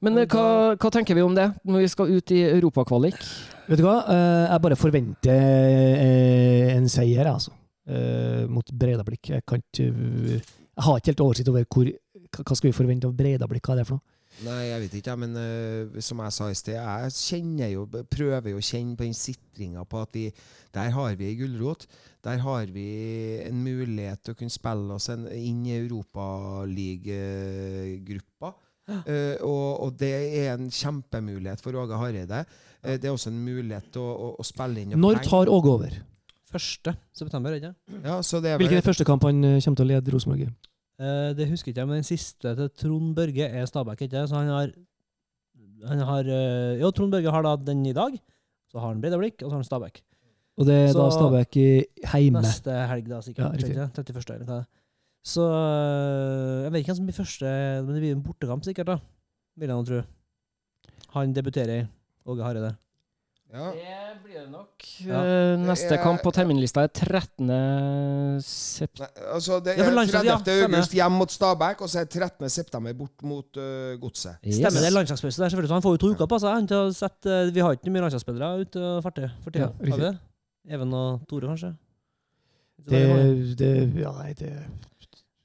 Men 0.04 0.12
eh, 0.18 0.26
hva, 0.30 0.44
hva 0.80 0.90
tenker 0.92 1.14
vi 1.16 1.24
om 1.24 1.34
det, 1.36 1.48
når 1.68 1.78
vi 1.84 1.88
skal 1.92 2.12
ut 2.16 2.28
i 2.36 2.38
europakvalik? 2.48 3.18
Vet 3.70 3.78
du 3.80 3.84
hva? 3.86 3.98
Eh, 4.10 4.44
Jeg 4.50 4.64
bare 4.66 4.80
forventer 4.80 5.40
eh, 5.40 6.76
en 6.76 6.88
seier, 6.90 7.22
jeg, 7.22 7.32
altså. 7.32 7.52
Eh, 7.90 8.44
Mot 8.50 8.68
Breidablikk. 8.72 9.24
Jeg 9.34 9.42
kan 9.46 9.58
ikke 9.60 9.86
Jeg 9.90 10.82
har 10.86 10.94
ikke 10.96 11.10
helt 11.12 11.26
oversikt 11.26 11.50
over 11.52 11.64
hvor 11.66 11.86
hva 12.30 12.40
hva 12.46 12.54
skal 12.56 12.70
vi 12.70 12.76
forvente 12.76 13.06
av 13.08 13.16
Breidablikk. 13.18 13.64
Hva 13.66 13.72
er 13.74 13.78
det 13.80 13.88
for 13.88 13.96
noe? 13.98 14.06
Nei, 14.46 14.62
jeg 14.70 14.80
vet 14.84 14.94
ikke, 15.00 15.14
men 15.20 15.32
uh, 15.36 16.00
som 16.00 16.20
jeg 16.22 16.32
sa 16.32 16.44
i 16.48 16.54
sted, 16.56 16.76
jeg 16.78 17.12
kjenner 17.12 17.68
jo, 17.74 17.82
prøver 18.08 18.50
jo 18.52 18.58
å 18.60 18.64
kjenne 18.64 18.96
på 18.96 19.04
den 19.04 19.14
sitringa 19.18 19.82
på 19.84 19.96
at 20.00 20.14
vi 20.16 20.32
Der 20.72 20.90
har 20.94 21.16
vi 21.18 21.24
ei 21.26 21.34
gulrot. 21.36 21.86
Der 22.24 22.38
har 22.40 22.66
vi 22.70 22.86
en 23.42 23.64
mulighet 23.64 24.22
til 24.22 24.32
å 24.32 24.36
kunne 24.38 24.50
spille 24.54 24.94
oss 24.94 25.08
en, 25.12 25.26
inn 25.34 25.66
i 25.66 25.76
Europaligagruppa. 25.80 28.48
Uh, 28.54 28.60
og, 29.46 29.68
og 29.86 29.94
det 30.00 30.12
er 30.40 30.54
en 30.54 30.70
kjempemulighet 30.72 31.62
for 31.64 31.76
Åge 31.80 31.98
Hareide. 32.00 32.44
Uh, 32.80 32.96
det 32.96 33.08
er 33.08 33.12
også 33.12 33.30
en 33.32 33.40
mulighet 33.44 33.90
til 33.92 34.02
å, 34.02 34.10
å, 34.10 34.28
å 34.40 34.46
spille 34.46 34.82
inn 34.82 34.96
Når 34.96 35.22
tar 35.26 35.50
Åge 35.52 35.72
over? 35.72 35.96
Første 36.50 36.94
september, 37.14 37.54
ikke 37.54 37.74
ja, 38.02 38.16
så 38.26 38.40
det 38.42 38.54
er 38.54 38.58
Hvilken 38.58 38.80
er 38.80 38.86
første 38.86 39.06
kamp 39.06 39.22
han 39.22 39.44
eh, 39.46 39.60
kommer 39.62 39.78
til 39.78 39.86
å 39.86 39.90
lede 39.92 40.14
Rosenborg 40.14 40.46
i? 40.46 40.48
Uh, 41.00 41.30
det 41.36 41.46
husker 41.50 41.70
ikke 41.70 41.84
jeg, 41.84 41.90
men 41.90 42.00
den 42.00 42.08
siste 42.08 42.54
til 42.58 42.70
Trond 42.82 43.12
Børge 43.16 43.46
er 43.46 43.68
Stabæk, 43.68 44.06
ikke 44.08 44.24
Så 44.28 44.40
han 44.40 44.50
har, 44.50 44.72
han 45.92 46.02
har 46.08 46.32
Jo, 46.80 46.90
Trond 46.96 47.14
Børge 47.14 47.36
har 47.36 47.46
da 47.46 47.54
den 47.60 47.84
i 47.86 47.94
dag. 47.96 48.16
Så 48.70 48.78
har 48.78 48.92
han 48.92 49.00
Breidablikk, 49.02 49.40
og 49.42 49.48
så 49.48 49.54
har 49.54 49.62
han 49.62 49.68
Stabæk. 49.68 50.02
Og 50.60 50.66
det 50.68 50.76
er 50.76 50.92
da 50.96 51.06
Stabæk 51.14 51.56
i 51.56 51.68
heime. 52.12 52.42
Neste 52.44 52.74
helg, 52.90 53.08
da, 53.08 53.22
sikkert. 53.24 53.62
Ja, 53.64 53.86
31. 53.88 54.34
eller 54.34 54.44
hva 54.44 54.58
det 54.58 54.60
er. 54.60 54.68
Så 55.22 55.44
eh, 55.44 56.64
jeg 56.64 56.72
vet 56.72 56.80
ikke 56.82 56.92
hvem 56.94 57.00
som 57.02 57.08
blir 57.10 57.18
første, 57.20 57.48
men 57.84 57.90
det 57.94 58.00
blir 58.04 58.14
en 58.16 58.22
bortekamp, 58.24 58.64
sikkert. 58.64 58.86
da 58.94 58.98
Vil 59.60 59.68
jeg 59.68 59.76
nå 59.76 59.84
tro. 59.88 60.02
Han 61.16 61.34
debuterer 61.36 61.88
Åge 62.30 62.42
Hareide. 62.46 62.76
ja. 63.52 63.70
Det 63.74 64.22
blir 64.24 64.38
det 64.44 64.50
nok. 64.52 64.84
Ja. 65.04 65.20
Eh, 65.24 65.56
Neste 65.58 65.94
Jeg- 65.96 66.02
kamp 66.04 66.22
på 66.22 66.30
terminlista 66.32 66.82
er 66.84 66.88
13. 66.88 67.48
september. 68.40 69.10
Nei, 69.16 69.24
altså 69.34 69.58
det 69.64 69.74
er 69.78 69.84
for 69.84 69.96
landslags- 69.96 70.24
ja, 70.24 70.36
30. 70.38 70.64
august 70.68 70.92
hjem 70.92 71.12
mot 71.18 71.30
Stabæk, 71.30 71.80
og 71.82 71.88
så 71.88 72.00
er 72.00 72.04
13. 72.06 72.48
september 72.48 72.92
bort 72.94 73.22
mot 73.22 73.56
uh, 73.56 73.96
Godset. 74.00 74.36
Stemmer 74.44 74.80
det 74.80 74.86
er 74.86 74.94
landslagspause 74.96 75.36
der, 75.42 75.48
selvfølgelig. 75.50 75.68
Så 75.68 75.74
han 75.74 75.82
får 75.82 75.96
jo 75.96 76.02
to 76.04 76.12
uker 76.14 76.26
på 76.30 76.38
seg. 76.40 76.54
Han 76.54 76.66
til 76.70 76.76
å 76.76 76.92
sette, 76.94 77.52
vi 77.52 77.60
har 77.60 77.72
ikke 77.76 77.90
mye 77.90 78.04
landslagsspillere 78.06 78.60
ute 78.64 78.76
og 78.80 79.02
farte 79.02 79.30
for 79.42 79.50
tida. 79.50 79.72
Ja? 79.82 80.12
Even 80.70 80.92
og 80.94 81.26
Tore, 81.28 81.48
kanskje? 81.50 81.74
Det, 82.88 83.58
det, 83.58 83.72
ja, 84.00 84.12
nei, 84.16 84.32
det 84.38 84.52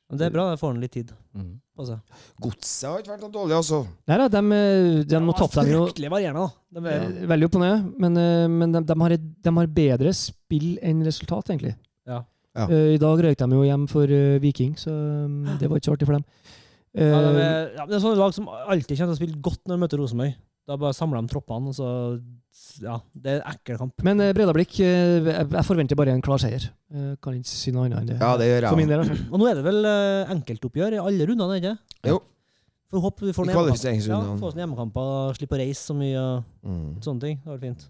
Men 0.10 0.20
det 0.20 0.26
er 0.28 0.34
bra, 0.36 0.44
da 0.52 0.58
får 0.62 0.74
han 0.74 0.82
litt 0.84 0.92
tid 0.94 1.12
Mm. 1.36 1.48
på 1.76 1.86
seg. 1.88 2.20
Godset 2.40 2.86
har 2.88 3.00
ikke 3.02 3.12
vært 3.16 3.24
noe 3.26 3.34
dårlig, 3.34 3.56
altså. 3.58 3.80
Nei 4.08 4.18
da, 4.22 4.28
de, 4.32 4.42
de, 4.50 5.04
de 5.10 5.20
må 5.26 5.34
tape 5.36 5.64
dem 5.66 5.72
jo 5.74 5.82
varierende, 6.14 6.46
da. 6.46 6.80
De 6.80 6.88
er, 6.94 7.02
ja. 7.10 7.26
veldig 7.34 7.48
opp 7.50 7.58
og 7.58 7.64
ned, 7.66 7.90
men, 8.06 8.18
eh, 8.22 8.46
men 8.48 8.72
de, 8.78 8.84
de, 8.86 8.96
har, 9.02 9.16
et- 9.18 9.26
de 9.44 9.54
har 9.58 9.68
bedre 9.82 10.14
spill 10.14 10.78
enn 10.86 11.02
resultat, 11.04 11.50
egentlig. 11.52 11.74
Ja. 12.08 12.22
Ja. 12.56 12.68
Eh, 12.70 12.94
I 12.96 13.02
dag 13.02 13.20
røyk 13.26 13.36
de 13.42 13.50
jo 13.58 13.66
hjem 13.68 13.88
for 13.92 14.06
uh, 14.08 14.38
Viking, 14.40 14.76
så 14.80 14.94
um, 14.94 15.42
det 15.60 15.68
var 15.68 15.82
ikke 15.82 15.90
så 15.90 15.96
artig 15.98 16.08
for 16.08 16.16
dem. 16.16 16.24
Uh, 16.96 17.02
ja, 17.12 17.20
de 17.26 17.42
er, 17.44 17.66
ja, 17.76 17.82
men 17.84 17.90
det 17.92 17.98
er 17.98 18.04
sånne 18.06 18.22
lag 18.22 18.32
som 18.38 18.48
alltid 18.48 18.96
kommer 18.96 19.10
til 19.12 19.18
å 19.18 19.20
spille 19.20 19.42
godt 19.44 19.60
når 19.68 19.76
de 19.76 19.82
møter 19.84 20.00
Rosenborg. 20.00 20.38
Da 20.66 20.76
bare 20.82 20.96
samler 20.98 21.22
de 21.22 21.30
troppene, 21.30 21.70
og 21.70 21.76
så 21.78 21.88
Ja, 22.82 22.96
det 23.14 23.32
er 23.36 23.42
en 23.44 23.52
ekkel 23.54 23.78
kamp. 23.78 23.94
Men 24.04 24.20
eh, 24.24 24.32
Bredablikk, 24.34 24.80
eh, 24.82 25.20
jeg, 25.28 25.50
jeg 25.52 25.66
forventer 25.68 25.96
bare 26.00 26.14
en 26.16 26.22
klar 26.26 26.40
seier. 26.42 26.64
Eh, 26.94 27.12
kan 27.22 27.36
ikke 27.38 27.46
si 27.52 27.72
noe 27.76 27.86
annet 27.86 28.00
enn 28.02 28.08
det. 28.14 28.16
Ja, 28.22 28.32
det 28.42 28.48
gjør 28.50 28.70
For 28.72 28.80
min 28.80 28.90
jeg. 28.90 28.98
del, 28.98 29.04
altså. 29.14 29.28
Og 29.32 29.42
nå 29.44 29.50
er 29.52 29.60
det 29.60 29.66
vel 29.68 29.86
eh, 29.92 30.32
enkeltoppgjør 30.34 30.96
i 30.98 31.02
alle 31.04 31.28
rundene, 31.30 31.60
ikke 31.62 31.76
Jo. 32.10 32.22
Får 32.94 33.02
håpe 33.02 33.26
vi 33.28 33.34
får 33.34 33.46
I 33.46 33.50
hjemmekamper, 33.50 33.52
hjemmekamp. 33.52 33.52
Ja, 33.52 33.62
kvalifiseringsrundene. 33.62 34.40
få 34.42 34.48
oss 34.50 34.56
en 34.56 34.64
hjemmekamp 34.64 34.98
slippe 35.38 35.58
å 35.58 35.62
reise 35.62 35.84
så 35.90 35.96
mye 35.98 36.18
og 36.22 36.44
Mm. 36.66 36.90
sånne 37.06 37.22
ting. 37.22 37.38
Det 37.44 37.52
var 37.54 37.62
fint. 37.62 37.86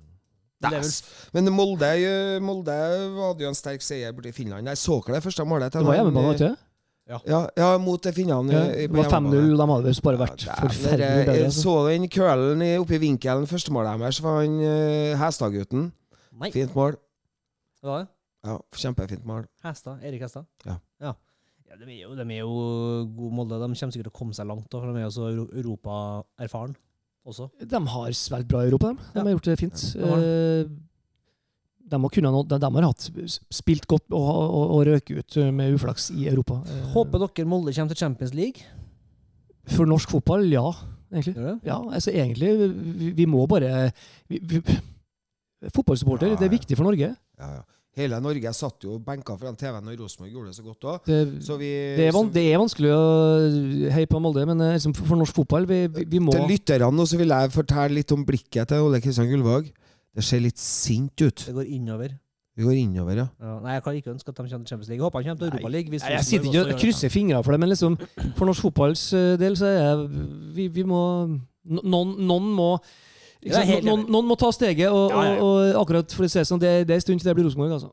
Men 0.63 0.71
det 0.71 0.77
er 0.77 0.81
vel 0.81 0.87
Yes. 0.89 1.29
Men 1.35 1.49
Molde, 1.53 1.89
eh, 1.99 2.39
Molde 2.39 2.75
hadde 2.75 3.43
jo 3.43 3.47
en 3.51 3.55
sterk 3.59 3.83
seier 3.83 4.11
borte 4.15 4.31
i 4.31 4.35
Finland. 4.35 4.65
Jeg 4.67 4.79
så 4.81 4.99
ikke 4.99 5.13
det 5.13 5.23
første 5.23 5.45
målet. 5.47 5.71
til 5.71 5.83
Det 5.83 5.87
var 5.87 5.95
hjemme 5.99 6.11
hjemmebane, 6.11 6.31
eh, 6.31 6.39
ikke 6.39 6.49
det? 6.49 6.57
Ja, 7.07 7.19
ja, 7.57 7.77
mot 7.77 8.01
de 8.01 8.11
finnene. 8.15 8.51
Ja, 8.51 8.61
eh, 8.71 8.87
det 8.87 8.91
var 8.95 9.05
hjemmebane. 9.05 9.41
5-0. 9.45 9.57
De 9.59 9.65
hadde 9.71 9.85
visst 9.91 10.01
bare 10.05 10.17
vært 10.17 10.45
Ja, 10.47 10.55
forferdelig 10.57 11.09
bedre. 11.25 11.35
Jeg 11.37 11.45
Altså. 11.45 11.61
så 11.61 11.73
den 11.91 12.07
kølen 12.09 12.63
oppe 12.81 12.95
i 12.95 13.01
vinkelen, 13.03 13.45
første 13.47 13.71
målet 13.75 13.99
deres, 14.01 14.21
var 14.25 14.39
han 14.41 14.55
uh, 14.59 15.17
Hestadgutten. 15.21 15.91
Fint 16.51 16.73
mål. 16.75 16.97
det 17.81 17.89
var 17.91 17.99
det. 17.99 18.07
Ja, 18.45 18.57
Kjempefint 18.73 19.25
mål. 19.25 19.45
Hestad. 19.63 20.01
Erik 20.03 20.21
Hestad. 20.21 20.45
Ja. 20.65 20.77
ja. 21.01 21.13
Ja, 21.69 21.75
de, 21.77 21.85
er 21.91 22.01
jo, 22.07 22.15
de 22.15 22.21
er 22.25 22.39
jo 22.41 22.49
god 23.17 23.31
Molde. 23.33 23.55
De 23.59 23.65
kommer 23.67 23.75
sikkert 23.75 23.93
til 24.09 24.13
å 24.13 24.17
komme 24.17 24.33
seg 24.37 24.47
langt, 24.47 24.67
da, 24.71 24.79
for 24.81 24.93
de 24.93 24.99
er 24.99 25.05
jo 25.07 25.13
så 25.13 25.29
euro- 25.29 25.49
Europa-erfaren 25.61 26.75
også. 27.25 27.49
De 27.61 27.79
har 27.93 28.09
svært 28.17 28.47
bra 28.49 28.61
i 28.65 28.69
Europa, 28.69 28.93
de. 28.93 28.97
De 29.13 29.19
Ja. 29.19 29.23
har 29.23 29.31
gjort 29.33 29.49
det 29.49 29.59
fint. 29.59 29.85
Ja, 29.95 30.05
har 30.07 30.21
Eh, 30.21 30.65
De 31.85 31.99
har, 32.01 32.09
kunnet, 32.09 32.49
de, 32.49 32.57
de 32.57 32.69
har 32.75 32.87
hatt 32.87 33.03
spilt 33.53 33.85
godt 33.85 34.07
og, 34.09 34.25
og, 34.25 34.63
og 34.77 34.79
røket 34.87 35.19
ut 35.19 35.37
eh, 35.37 35.51
med 35.53 35.75
uflaks 35.77 36.09
i 36.15 36.25
Europa. 36.31 36.57
Eh, 36.65 36.87
Håper 36.95 37.21
dere 37.27 37.45
Molde 37.49 37.75
kommer 37.75 37.93
til 37.93 38.01
Champions 38.01 38.33
League. 38.33 38.65
For 39.69 39.85
norsk 39.89 40.09
fotball, 40.17 40.47
ja. 40.49 40.65
Egentlig. 41.13 41.35
Gjør 41.37 41.51
det? 41.51 41.55
Ja, 41.69 41.77
altså 41.93 42.11
egentlig 42.11 42.49
Vi, 42.57 43.11
vi 43.21 43.25
må 43.29 43.45
bare 43.47 43.91
vi, 44.27 44.39
vi, 44.41 44.61
Fotballsupporter, 45.73 46.33
Ja, 46.33 46.37
det 46.41 46.49
er 46.49 46.53
viktig 46.53 46.77
for 46.77 46.89
Norge. 46.89 47.13
Ja, 47.39 47.53
ja. 47.59 47.63
Hele 47.95 48.17
Norge 48.19 48.51
satt 48.51 48.83
jo 48.83 48.97
benka 48.99 49.37
foran 49.39 49.55
TV-en 49.55 49.85
når 49.87 50.01
Rosenborg 50.01 50.33
gjorde 50.33 50.49
det 50.51 50.57
så 50.57 50.65
godt 50.65 50.87
òg. 50.91 51.05
Det, 51.07 51.19
det, 51.47 52.09
er 52.09 52.17
det 52.35 52.43
er 52.43 52.59
vanskelig 52.59 52.91
å 52.91 53.05
heie 53.95 54.09
på 54.11 54.19
Molde, 54.19 54.43
men 54.49 54.59
liksom, 54.73 54.91
for 54.97 55.15
norsk 55.15 55.37
fotball 55.37 55.67
vi, 55.69 55.85
vi, 55.87 56.03
vi 56.11 56.19
må 56.19 56.35
Til 56.35 56.43
lytterne 56.49 57.07
vil 57.21 57.31
jeg 57.37 57.53
fortelle 57.55 57.95
litt 57.95 58.11
om 58.11 58.25
blikket 58.27 58.73
til 58.73 58.83
Ole 58.89 58.99
Kristian 59.03 59.29
Gullvåg. 59.31 59.71
Det 60.15 60.23
ser 60.23 60.39
litt 60.43 60.57
sint 60.61 61.21
ut. 61.21 61.43
Det 61.47 61.53
går 61.55 61.67
innover. 61.75 62.13
Vi 62.55 62.63
går 62.63 62.77
innover, 62.79 63.17
ja. 63.19 63.25
Ja, 63.43 63.53
nei, 63.59 63.73
jeg 63.75 63.83
kan 63.83 63.95
ikke 63.99 64.11
ønske 64.13 64.31
at 64.31 64.37
de 64.37 64.43
kommer 64.45 64.63
til 64.63 64.69
Champions 64.71 64.87
League. 64.87 65.01
Jeg 65.01 65.03
håper 65.03 65.19
de 65.19 65.27
kommer 65.27 65.41
til 65.41 65.49
Europaligaen. 65.51 65.97
Jeg, 65.97 66.11
Jeg 66.15 66.23
sitter 66.29 66.47
ikke 66.47 66.61
og 66.75 66.79
krysser 66.79 67.11
fingrene 67.11 67.43
for 67.43 67.51
det, 67.51 67.59
men 67.59 67.69
liksom, 67.73 67.97
for 68.37 68.47
norsk 68.47 68.63
fotballs 68.63 69.03
eh, 69.13 69.33
del 69.41 69.57
så 69.59 69.67
er 69.67 69.75
jeg, 69.81 70.05
vi, 70.55 70.67
vi, 70.77 70.85
må, 70.87 71.01
Noen, 71.65 72.13
noen 72.29 72.47
må 72.55 72.69
ikke 73.43 73.57
sant? 73.59 73.83
noen, 73.85 74.05
noen 74.09 74.25
må 74.29 74.37
ta 74.39 74.53
steget, 74.55 74.87
og, 74.87 75.11
Ja, 75.11 75.35
og, 75.35 75.43
og 75.75 75.81
akkurat 75.83 76.15
for 76.15 76.25
å 76.25 76.31
se 76.31 76.39
det 76.45 76.47
sånn, 76.47 76.61
det, 76.63 76.71
det 76.87 76.95
er 76.95 77.01
en 77.01 77.03
stund 77.03 77.19
til 77.21 77.27
det 77.29 77.35
blir 77.37 77.45
Rosenborg. 77.49 77.75
Altså. 77.75 77.91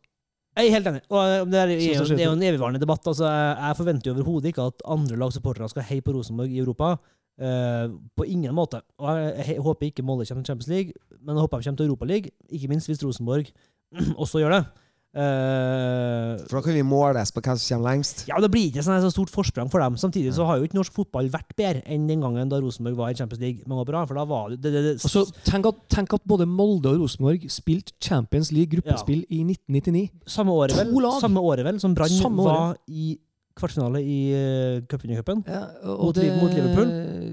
Jeg 0.57 0.69
er 0.69 0.75
helt 0.77 0.87
enig. 0.93 1.03
Og 1.11 1.19
eh, 1.25 1.43
det 1.49 1.59
er, 1.59 1.67
det 1.73 1.81
jo- 1.81 2.07
det 2.13 2.21
er 2.23 2.29
jo 2.31 2.37
en 2.39 2.47
evigvarende 2.53 2.81
debatt. 2.85 3.03
Altså, 3.11 3.27
jeg, 3.27 3.77
forventer 3.83 4.13
jo 4.13 4.15
overhodet 4.15 4.53
ikke 4.53 4.69
at 4.71 4.87
andre 4.95 5.19
lagsupportere 5.25 5.69
skal 5.75 5.83
heie 5.91 6.05
på 6.07 6.15
Rosenborg 6.15 6.55
i 6.55 6.61
Europa. 6.63 6.95
Eh, 7.41 7.89
på 8.17 8.27
ingen 8.29 8.53
måte. 8.55 8.83
Og 9.01 9.09
jeg, 9.17 9.33
jeg 9.49 9.65
håper 9.65 9.89
ikke 9.89 10.05
Molde 10.05 10.27
kommer 10.29 10.45
til 10.45 10.53
Champions 10.53 10.69
League, 10.69 11.19
men 11.23 11.35
jeg 11.35 11.41
håper 11.47 11.59
de 11.59 11.69
kommer 11.71 11.81
til 11.81 11.89
Europa 11.89 12.09
League. 12.11 12.31
Ikke 12.53 12.69
minst 12.69 12.91
hvis 12.91 13.01
Rosenborg 13.05 13.49
også 14.23 14.43
gjør 14.43 14.59
det. 14.59 14.65
Uh, 15.13 16.39
For 16.49 16.57
da 16.57 16.61
kan 16.65 16.73
vi 16.73 16.83
måles 16.89 17.35
på 17.37 17.43
hvem 17.45 17.59
som 17.61 17.75
kommer 17.75 17.91
lengst. 17.91 18.23
ja, 18.31 18.39
Det 18.41 18.49
blir 18.49 18.71
ikke 18.71 18.85
sånn 18.85 19.03
så 19.05 19.11
stort 19.13 19.33
forsprang 19.33 19.69
for 19.73 19.83
dem. 19.85 19.99
Samtidig 20.01 20.33
så 20.37 20.47
har 20.49 20.61
jo 20.61 20.69
ikke 20.69 20.79
norsk 20.79 20.95
fotball 20.97 21.29
vært 21.33 21.53
bedre 21.57 21.83
enn 21.85 22.07
den 22.09 22.23
gangen 22.25 22.49
da 22.49 22.61
Rosenborg 22.63 22.97
var 23.01 23.13
i 23.13 23.19
Champions 23.19 23.43
League 23.43 23.69
mange 23.69 23.85
år 23.85 23.91
på. 23.91 24.05
For 24.13 24.21
da 24.21 24.25
var 24.29 24.55
det, 24.55 24.63
det, 24.65 24.73
det, 24.73 24.85
det 24.87 24.95
Altså, 25.05 25.27
tenk, 25.49 25.69
at, 25.69 25.83
tenk 25.93 26.17
at 26.17 26.25
både 26.29 26.49
Molde 26.49 26.95
og 26.95 27.05
Rosenborg 27.05 27.45
spilte 27.53 27.93
Champions 28.01 28.53
League 28.57 28.73
gruppespill 28.73 29.21
i 29.29 29.43
1999. 29.45 30.07
samme 30.37 30.57
året 30.57 30.81
vel, 30.81 30.97
samme 31.21 31.45
året 31.45 31.69
vel 31.69 31.83
som 31.83 31.97
Brann 31.97 32.41
var 32.41 32.81
i 32.89 33.13
kvartfinale 33.59 34.01
i 34.03 34.19
uh, 34.35 34.83
cupvinnercupen. 34.91 35.43
Ja, 35.47 35.67
Mot 35.99 36.17
det... 36.17 36.31
mot 36.41 36.53
Liverpool. 36.55 36.91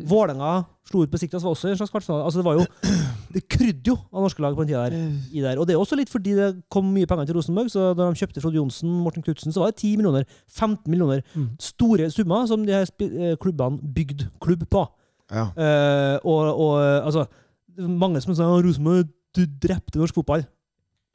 Vålerenga 0.10 0.66
slo 0.90 1.04
ut 1.06 1.12
Besiktas 1.12 1.44
var 1.46 1.54
også 1.54 1.70
en 1.70 1.78
slags 1.78 1.92
kvartfinale. 1.94 2.26
Altså, 2.26 2.40
det 2.40 2.46
var 2.46 2.60
jo 2.60 2.66
Det 3.36 3.44
krydde 3.46 3.92
jo 3.92 3.96
av 4.10 4.24
norske 4.26 4.42
lag 4.42 4.56
på 4.58 4.64
den 4.66 4.72
tida 4.72 4.86
der. 4.90 4.96
Eh, 4.98 5.36
I 5.38 5.44
der. 5.44 5.60
Og 5.62 5.68
det 5.70 5.76
er 5.76 5.82
også 5.82 5.98
litt 6.00 6.10
fordi 6.10 6.34
det 6.38 6.48
kom 6.74 6.88
mye 6.96 7.06
penger 7.10 7.30
til 7.30 7.38
Rosenborg. 7.38 7.70
Så 7.70 7.92
da 7.94 8.08
de 8.08 8.18
kjøpte 8.18 8.42
Frode 8.42 8.58
Johnsen, 8.58 8.96
Morten 9.06 9.26
Knutsen, 9.26 9.54
så 9.54 9.62
var 9.62 9.74
det 9.74 9.84
10 9.84 10.00
millioner, 10.00 10.26
15 10.50 10.90
millioner. 10.90 11.22
Mm. 11.36 11.52
Store 11.62 12.10
summer 12.14 12.48
som 12.50 12.66
de 12.66 12.74
her 12.74 12.90
eh, 13.06 13.36
klubbene 13.42 13.94
bygde 13.96 14.32
klubb 14.42 14.66
på. 14.72 14.88
Ja. 15.30 15.46
Uh, 15.54 16.16
og, 16.26 16.48
og 16.58 16.72
altså 17.06 17.28
Mange 17.78 18.18
som 18.24 18.34
sa 18.34 18.48
at 18.50 18.64
Rosenborg 18.66 19.12
du 19.38 19.44
drepte 19.62 20.00
norsk 20.02 20.18
fotball. 20.18 20.42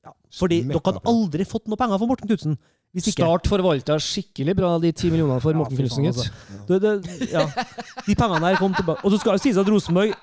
Ja, 0.06 0.12
fordi 0.38 0.60
Mekka 0.68 0.78
dere 0.78 1.00
hadde 1.00 1.10
aldri 1.10 1.46
fått 1.50 1.66
noe 1.66 1.80
penger 1.80 1.98
for 1.98 2.08
Morten 2.08 2.30
Knutsen. 2.30 2.54
Start 3.02 3.48
forvalta 3.50 3.96
skikkelig 3.98 4.54
bra 4.54 4.68
de 4.78 4.92
ti 4.94 5.08
millionene 5.10 5.40
for 5.42 5.56
Morten 5.58 5.80
Knutsen, 5.80 6.04
gitt. 6.06 6.28
De 6.70 8.14
pengene 8.14 8.44
der 8.44 8.60
kom 8.60 8.74
tilbake. 8.76 9.02
Og 9.02 9.10
så 9.10 9.18
skal 9.18 9.34
det 9.34 9.42
sies 9.42 9.58
at 9.58 9.66
Rosenborg 9.66 10.14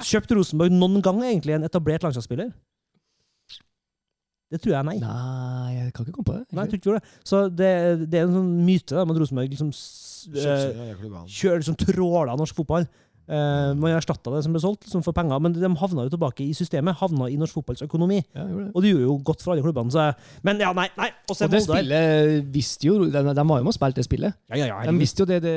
kjøpte 0.00 0.38
Rosenborg 0.38 0.72
noen 0.72 1.02
gang 1.04 1.20
egentlig 1.26 1.58
en 1.58 1.68
etablert 1.68 2.06
landslagsspiller. 2.06 2.48
Det 4.48 4.62
tror 4.64 4.78
jeg 4.78 4.86
nei. 4.88 4.96
Nei, 5.02 5.72
jeg 5.74 5.90
kan 5.92 6.06
ikke 6.06 6.14
komme 6.16 6.30
på 6.30 6.36
det. 6.38 6.46
Nei, 6.56 6.64
jeg 6.64 6.70
tror 6.70 6.78
ikke 6.80 6.94
det. 6.96 7.16
Så 7.28 7.40
det, 7.52 7.72
det 8.08 8.22
er 8.22 8.24
en 8.24 8.36
sånn 8.38 8.52
myte 8.64 8.96
da, 8.96 9.04
med 9.04 9.18
at 9.18 9.20
Rosenborg 9.20 9.52
liksom 9.52 9.68
eh, 9.68 11.02
kjører 11.28 11.60
liksom 11.60 11.76
tråler 11.82 12.32
norsk 12.40 12.56
fotball. 12.56 12.88
Eh, 13.28 13.74
man 13.76 13.92
erstatta 13.92 14.32
det 14.32 14.42
som 14.46 14.54
ble 14.54 14.60
solgt 14.62 14.86
liksom 14.86 15.02
for 15.04 15.12
penger, 15.16 15.40
men 15.44 15.52
de 15.52 15.68
havna 15.82 16.06
jo 16.06 16.12
tilbake 16.14 16.46
i 16.46 16.54
systemet. 16.56 16.96
Havna 16.96 17.28
i 17.28 17.36
norsk 17.36 17.58
fotballs 17.58 17.82
økonomi. 17.84 18.22
Ja, 18.32 18.46
det. 18.48 18.70
Og 18.72 18.82
det 18.84 18.92
gjorde 18.94 19.04
jo 19.04 19.16
godt 19.28 19.44
for 19.44 19.52
alle 19.52 19.64
klubbene. 19.66 19.92
Så, 19.92 20.06
men 20.48 20.62
ja, 20.64 20.72
nei. 20.72 20.88
nei. 20.96 21.10
Og 21.28 21.34
Og 21.36 21.42
det 21.44 21.50
Molde 21.60 21.64
spillet 21.66 22.52
visste 22.54 22.88
jo 22.88 22.98
De, 23.04 23.12
de 23.12 23.22
var 23.22 23.60
jo 23.60 23.66
med 23.66 23.72
og 23.74 23.76
spilte 23.76 24.00
det 24.00 24.06
spillet. 24.08 24.38
Ja, 24.52 24.56
ja, 24.62 24.68
ja, 24.72 24.90
De 24.90 24.96
visste 24.98 25.24
jo 25.24 25.28
det, 25.28 25.42
det 25.44 25.56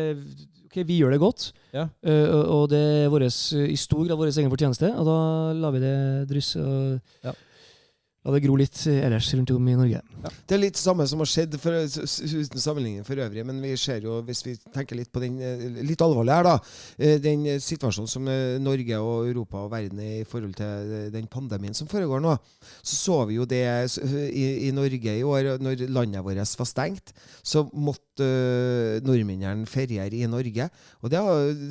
Ok, 0.72 0.78
vi 0.88 1.02
gjør 1.02 1.12
det 1.12 1.20
godt, 1.20 1.50
Ja. 1.76 1.82
og, 2.08 2.44
og 2.56 2.62
det 2.72 2.80
er 2.80 3.10
våres, 3.12 3.40
i 3.52 3.76
stor 3.76 4.06
grad 4.08 4.16
vår 4.16 4.30
egen 4.32 4.52
fortjeneste. 4.52 4.88
Og 4.96 5.04
da 5.04 5.16
lar 5.60 5.74
vi 5.76 5.82
det 5.84 5.96
drysse 6.30 6.60
og 6.64 7.00
Ja. 7.28 7.34
La 8.22 8.34
det 8.36 8.44
gro 8.44 8.56
litt 8.60 8.78
ellers 8.86 9.32
rundt 9.34 9.52
om 9.56 9.68
i 9.72 9.76
Norge. 9.78 10.02
Det 10.46 10.54
er 10.54 10.62
litt 10.62 10.78
samme 10.78 11.08
som 11.10 11.24
har 11.24 11.30
skjedd, 11.30 11.56
for, 11.62 11.74
uten 11.74 12.62
sammenligning 12.62 13.06
for 13.08 13.18
øvrig. 13.18 13.46
Men 13.48 13.62
vi 13.64 13.72
ser 13.82 14.06
jo, 14.06 14.20
hvis 14.28 14.44
vi 14.46 14.54
tenker 14.76 15.00
litt 15.00 15.10
på 15.14 15.24
den 15.24 15.40
eh, 15.42 15.64
litt 15.88 16.04
alvorlige 16.06 16.38
her, 16.38 16.46
da. 16.46 16.54
eh, 17.02 17.18
Den 17.24 17.48
eh, 17.50 17.58
situasjonen 17.64 18.12
som 18.12 18.30
eh, 18.30 18.60
Norge 18.62 19.00
og 19.02 19.32
Europa 19.32 19.64
og 19.66 19.72
verden 19.74 20.04
er 20.06 20.22
i 20.22 20.28
forhold 20.30 20.54
til 20.60 20.94
eh, 21.00 21.10
den 21.14 21.26
pandemien 21.32 21.74
som 21.78 21.90
foregår 21.90 22.22
nå. 22.22 22.36
Så 22.84 23.00
så 23.02 23.18
vi 23.26 23.40
jo 23.40 23.48
det 23.50 23.64
i, 24.30 24.46
i 24.68 24.72
Norge 24.76 25.18
i 25.18 25.26
år, 25.26 25.56
når 25.62 25.88
landet 25.90 26.24
vårt 26.26 26.56
var 26.62 26.70
stengt. 26.70 27.16
Så 27.42 27.66
måtte 27.74 28.28
eh, 28.28 29.02
nordmennene 29.06 29.66
feriere 29.70 30.14
i 30.22 30.30
Norge. 30.30 30.70
Og 31.02 31.10
det, 31.10 31.22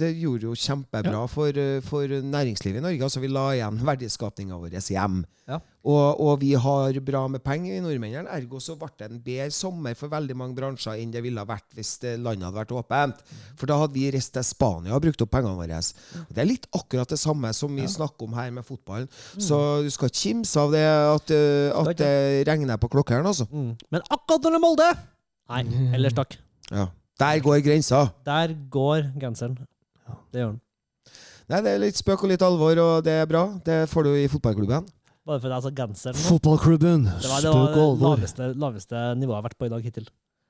det 0.03 0.15
gjorde 0.19 0.51
jo 0.51 0.59
kjempebra 0.59 1.27
for, 1.31 1.55
eh, 1.55 1.79
for 1.87 2.11
næringslivet 2.11 2.83
i 2.83 2.89
Norge. 2.91 3.07
Altså 3.07 3.23
vi 3.23 3.31
la 3.31 3.53
igjen 3.55 3.79
verdiskapinga 3.93 4.59
vår 4.59 4.81
hjem. 4.81 5.23
Ja. 5.47 5.63
Og, 5.81 6.21
og 6.21 6.35
vi 6.43 6.51
har 6.61 6.97
bra 7.01 7.23
med 7.33 7.41
penger 7.41 7.79
i 7.79 7.81
nordmennene. 7.81 8.29
Ergo 8.37 8.59
så 8.61 8.75
ble 8.77 8.91
det 9.01 9.07
en 9.09 9.21
bedre 9.25 9.49
sommer 9.55 9.97
for 9.97 10.13
veldig 10.13 10.37
mange 10.37 10.59
bransjer 10.59 11.01
enn 11.01 11.15
det 11.15 11.23
ville 11.25 11.41
ha 11.41 11.49
vært 11.49 11.73
hvis 11.77 11.95
landet 12.21 12.51
hadde 12.51 12.59
vært 12.59 12.75
åpent. 12.77 13.23
For 13.57 13.71
da 13.71 13.79
hadde 13.81 13.97
vi 13.97 14.11
reist 14.13 14.35
til 14.37 14.45
Spania 14.45 14.93
og 14.97 15.01
brukt 15.07 15.25
opp 15.25 15.33
pengene 15.33 15.57
våre. 15.57 15.81
Og 15.81 16.37
det 16.37 16.45
er 16.45 16.51
litt 16.51 16.69
akkurat 16.77 17.15
det 17.15 17.21
samme 17.23 17.55
som 17.57 17.73
vi 17.81 17.89
snakker 17.89 18.29
om 18.29 18.37
her 18.37 18.53
med 18.59 18.69
fotballen. 18.69 19.09
Så 19.41 19.81
du 19.87 19.91
skal 19.95 20.13
ikke 20.13 20.25
kimse 20.27 20.61
av 20.61 20.77
det 20.77 20.85
at, 20.85 21.35
eh, 21.39 21.73
at 21.73 21.93
det 21.97 22.15
regner 22.51 22.81
på 22.81 22.93
klokkeren, 22.93 23.25
altså. 23.25 23.49
Mm. 23.49 23.73
Men 23.89 24.05
akkurat 24.11 24.45
når 24.45 24.51
det 24.51 24.61
er 24.61 24.67
Molde 24.69 24.93
Nei, 25.51 25.65
ellers 25.97 26.15
takk. 26.15 26.37
Ja. 26.71 26.91
Der 27.19 27.41
går 27.43 27.59
grensa. 27.65 28.05
Der 28.25 28.53
går 28.71 29.09
genseren. 29.19 29.57
Det 30.31 30.45
gjør 30.45 30.53
den. 30.53 30.61
Nei, 31.51 31.59
det 31.67 31.73
er 31.73 31.81
litt 31.83 31.99
spøk 31.99 32.23
og 32.23 32.31
litt 32.31 32.45
alvor, 32.47 32.79
og 32.79 33.03
det 33.03 33.17
er 33.25 33.27
bra. 33.27 33.43
Det 33.67 33.83
får 33.91 34.07
du 34.07 34.13
i 34.15 34.29
fotballklubben. 34.31 34.87
Bare 35.29 35.41
for 35.43 35.53
sa 35.63 35.71
genseren. 35.77 36.17
Fotballklubben, 36.17 37.05
Det 37.05 37.29
var 37.29 37.45
det, 37.45 37.53
var 37.53 37.75
det 37.77 38.01
laveste, 38.01 38.47
laveste 38.57 39.01
nivået 39.21 39.37
jeg 39.37 39.43
har 39.43 39.47
vært 39.51 39.59
på 39.61 39.69
i 39.69 39.73
dag 39.73 39.83
hittil. 39.85 40.07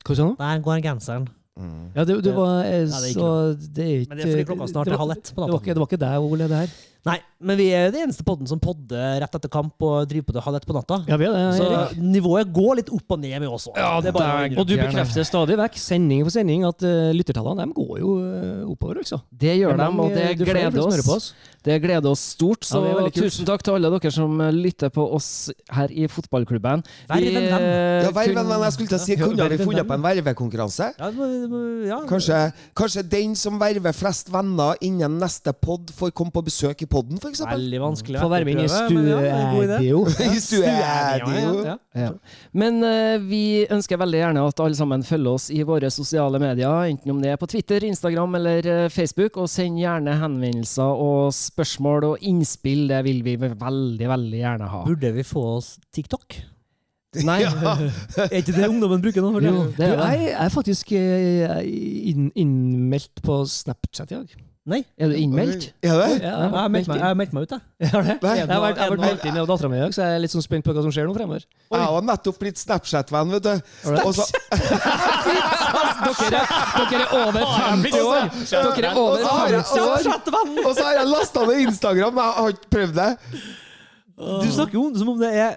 Hva 0.07 0.16
sa 0.16 0.27
du? 0.29 0.35
Der 0.39 0.62
går 0.64 0.83
genseren. 0.85 1.27
Mm. 1.61 1.91
Ja, 1.97 2.05
det, 2.07 2.14
det 2.25 2.33
var 2.33 2.62
så, 2.89 3.27
det 3.59 3.75
Det 3.75 3.85
er 3.85 3.97
ikke 4.01 4.09
Men 4.09 4.18
det 4.18 4.25
er 4.25 4.31
fordi 4.31 4.45
klokka 4.49 4.68
snart 4.71 4.89
er 4.89 4.97
halv 4.97 5.12
ett 5.16 5.33
på 5.35 5.43
Det 5.43 5.51
var 5.51 5.59
ikke, 5.59 5.66
natta. 5.66 5.75
det 5.75 5.83
var 5.83 5.89
ikke 5.91 6.01
deg, 6.05 6.29
Ole, 6.31 6.47
det 6.49 6.61
her. 6.61 6.71
Nei, 7.07 7.14
men 7.40 7.57
vi 7.57 7.70
er 7.72 7.88
det 7.94 8.03
eneste 8.05 8.20
podden 8.28 8.44
som 8.51 8.59
podder 8.61 9.22
rett 9.22 9.36
etter 9.38 9.48
kamp 9.48 9.72
og 9.88 10.03
driver 10.11 10.26
på 10.28 10.34
det 10.36 10.42
halv 10.44 10.59
ett 10.59 10.66
på 10.68 10.74
natta. 10.76 10.98
Ja, 11.09 11.16
vi 11.16 11.24
er 11.24 11.32
det, 11.32 11.44
Så 11.57 11.64
Erik. 11.64 11.94
nivået 11.96 12.51
går 12.53 12.74
litt 12.82 12.90
opp 12.92 13.14
og 13.16 13.22
ned 13.22 13.38
med 13.40 13.48
oss 13.48 13.64
òg. 13.70 13.78
Ja, 13.80 13.94
det 14.05 14.11
er 14.11 14.16
bare 14.18 14.26
å 14.34 14.42
innrømme. 14.44 14.61
Og 14.61 14.68
du 14.68 14.74
bekrefter 14.76 15.24
stadig 15.24 15.57
vekk, 15.62 15.78
sending 15.80 16.26
for 16.26 16.34
sending, 16.34 16.66
at 16.68 16.84
uh, 16.84 17.09
lyttertallene 17.16 17.64
de 17.64 17.72
går 17.78 17.94
jo 18.03 18.11
eh, 18.20 18.66
oppover, 18.68 19.01
altså. 19.01 19.22
Det 19.32 19.55
gjør 19.62 19.78
Det 19.80 19.86
de, 19.86 20.05
og 20.05 20.12
det 20.12 20.26
er 20.26 20.36
gleder 20.42 20.76
som 20.76 20.92
hører 20.92 21.07
på 21.09 21.16
oss. 21.16 21.30
Det 21.64 21.74
gleder 21.82 22.09
oss 22.09 22.20
stort. 22.34 22.64
Så 22.64 22.76
Ja, 22.76 22.84
det 22.84 22.90
er 22.92 22.98
veldig 23.01 23.14
kult. 23.16 23.24
tusen 23.32 23.48
takk 23.48 23.64
til 23.64 23.74
alle 23.78 23.90
dere 23.96 24.12
som 24.12 24.36
eh, 24.44 24.53
lytter 24.61 24.92
på 24.92 25.09
oss 25.16 25.30
her 25.72 25.88
i 25.92 26.05
fotballklubben. 26.09 26.84
Vær 27.09 27.16
en 27.16 27.40
venn. 27.40 27.48
eh, 27.48 28.05
Ja, 28.05 28.12
verven, 28.16 28.44
men 28.53 28.64
jeg 28.66 28.76
skulle 28.76 28.92
til 28.92 28.98
å 29.01 29.03
si, 29.07 29.16
Ja, 29.16 29.24
kunne 29.24 29.48
vi 29.48 29.59
funnet 29.64 29.88
på 29.88 29.96
en 29.96 30.05
vervekonkurranse? 30.05 30.90
Ja, 31.01 31.11
ja. 31.88 31.98
Kanskje, 32.09 32.42
kanskje 32.76 33.05
den 33.09 33.34
som 33.36 33.57
verver 33.61 33.96
flest 33.96 34.28
venner 34.32 34.76
innen 34.84 35.16
neste 35.20 35.53
pod, 35.57 35.88
får 35.96 36.12
komme 36.16 36.32
på 36.36 36.44
besøk 36.44 36.80
i 36.84 36.89
podden, 36.91 37.20
f.eks.? 37.20 37.41
Veldig 37.47 37.80
vanskelig. 37.82 38.18
Få 38.20 38.28
være 38.32 38.47
med 38.49 38.57
inn 38.57 38.62
i 38.62 38.66
ja, 38.66 38.74
er 38.74 39.64
studio. 39.70 40.03
I 40.26 40.43
studio. 40.43 40.66
Ja, 40.68 41.47
ja. 41.64 41.76
Ja. 41.97 42.11
Men 42.53 42.82
eh, 42.86 43.16
vi 43.22 43.43
ønsker 43.70 44.01
veldig 44.01 44.20
gjerne 44.22 44.45
at 44.51 44.62
alle 44.64 44.78
sammen 44.78 45.07
følger 45.07 45.38
oss 45.38 45.49
i 45.55 45.62
våre 45.66 45.91
sosiale 45.95 46.41
medier, 46.43 46.91
enten 46.91 47.14
om 47.14 47.22
det 47.22 47.32
er 47.34 47.41
på 47.41 47.49
Twitter, 47.51 47.86
Instagram 47.88 48.38
eller 48.41 48.70
eh, 48.74 48.86
Facebook, 48.93 49.41
og 49.41 49.51
send 49.51 49.80
gjerne 49.80 50.18
henvendelser 50.20 51.03
og 51.09 51.34
spørsmål 51.36 52.11
og 52.12 52.30
innspill. 52.32 52.86
Det 52.91 53.03
vil 53.07 53.24
vi 53.26 53.36
veldig, 53.41 54.09
veldig 54.14 54.43
gjerne 54.45 54.70
ha. 54.74 54.84
Burde 54.86 55.14
vi 55.16 55.26
få 55.26 55.47
oss 55.57 55.74
TikTok? 55.95 56.41
Nei, 57.26 57.41
Er 58.28 58.36
ikke 58.38 58.55
det 58.55 58.68
ungdommen 58.70 59.03
bruker 59.03 59.24
nå? 59.24 59.32
for 59.34 59.43
Jo, 59.43 59.64
er 59.66 59.72
det. 59.78 59.89
jeg 59.98 60.31
er 60.44 60.52
faktisk 60.55 60.93
eh, 60.94 61.59
innmeldt 62.39 63.23
på 63.27 63.43
Snapchat 63.51 64.15
i 64.15 64.20
dag. 64.20 64.39
Nei. 64.69 64.82
Er 65.01 65.09
du 65.09 65.15
innmeldt? 65.16 65.70
Er 65.81 65.95
det? 65.97 66.09
Ja, 66.20 66.32
Jeg 66.45 66.51
har 66.53 66.69
meldt 66.69 66.89
meg, 66.91 66.99
jeg 67.01 67.07
har 67.07 67.15
meldt 67.16 67.32
meg 67.32 67.47
ut, 67.47 67.53
jeg. 67.55 67.89
Har 67.95 68.03
det. 68.05 68.16
Nei. 68.20 68.35
Jeg 68.37 68.49
har 68.51 68.61
vært, 68.61 68.77
jeg 68.77 68.85
har 68.85 68.91
vært 68.93 69.05
meldt 69.07 69.24
inn 69.31 69.39
av 69.41 69.47
dattera 69.49 69.70
mi 69.73 69.78
i 69.78 69.81
dag, 69.81 69.95
så 69.97 70.03
jeg 70.05 70.19
er 70.19 70.20
litt 70.20 70.35
sånn 70.35 70.45
spent 70.45 70.66
på 70.66 70.74
hva 70.77 70.82
som 70.85 70.93
skjer 70.93 71.09
nå 71.09 71.15
fremover. 71.16 71.47
Jeg 71.73 71.87
har 71.87 72.05
nettopp 72.11 72.41
blitt 72.43 72.61
Snapchat-venn, 72.61 73.32
vet 73.39 73.47
du. 73.47 73.55
Og 74.05 74.12
så, 74.19 74.27
Dere, 76.20 76.43
dere 76.91 77.01
er 77.01 77.16
over 77.23 77.41
50 77.41 78.05
år! 78.05 78.28
Dere 78.53 78.93
er 78.93 78.93
og 78.93 79.03
over 79.07 79.24
så 79.24 79.32
har 79.32 79.57
jeg, 79.57 79.65
50 79.65 79.81
år! 79.81 79.97
og 79.97 80.05
så, 80.05 80.69
og 80.69 80.77
så 80.77 80.87
har 80.91 80.95
jeg 81.01 81.11
lasta 81.15 81.49
ned 81.49 81.65
Instagram, 81.65 82.20
men 82.20 82.28
jeg 82.28 82.39
har 82.43 82.55
ikke 82.59 82.73
prøvd 82.77 82.95
det. 83.01 83.11
Du 84.20 84.51
snakker 84.52 84.76
jo 84.76 84.82
om 84.86 84.92
det 84.92 85.01
som 85.01 85.09
om 85.09 85.18
det 85.20 85.30
er 85.32 85.55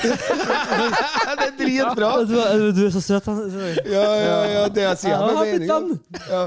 Det 0.00 1.46
er 1.46 1.52
dritbra. 1.58 2.10
Du, 2.26 2.34
du 2.74 2.80
er 2.86 2.92
så 2.94 3.00
søt. 3.04 3.26
han. 3.26 3.38
Ja, 3.86 4.04
ja, 4.18 4.36
ja, 4.54 4.62
det 4.74 4.82
jeg 4.84 4.98
sier 5.02 5.12
Jeg 5.12 5.18
har 5.20 5.44
blitt 5.46 5.66
venn! 5.70 5.88
Ja. 6.30 6.42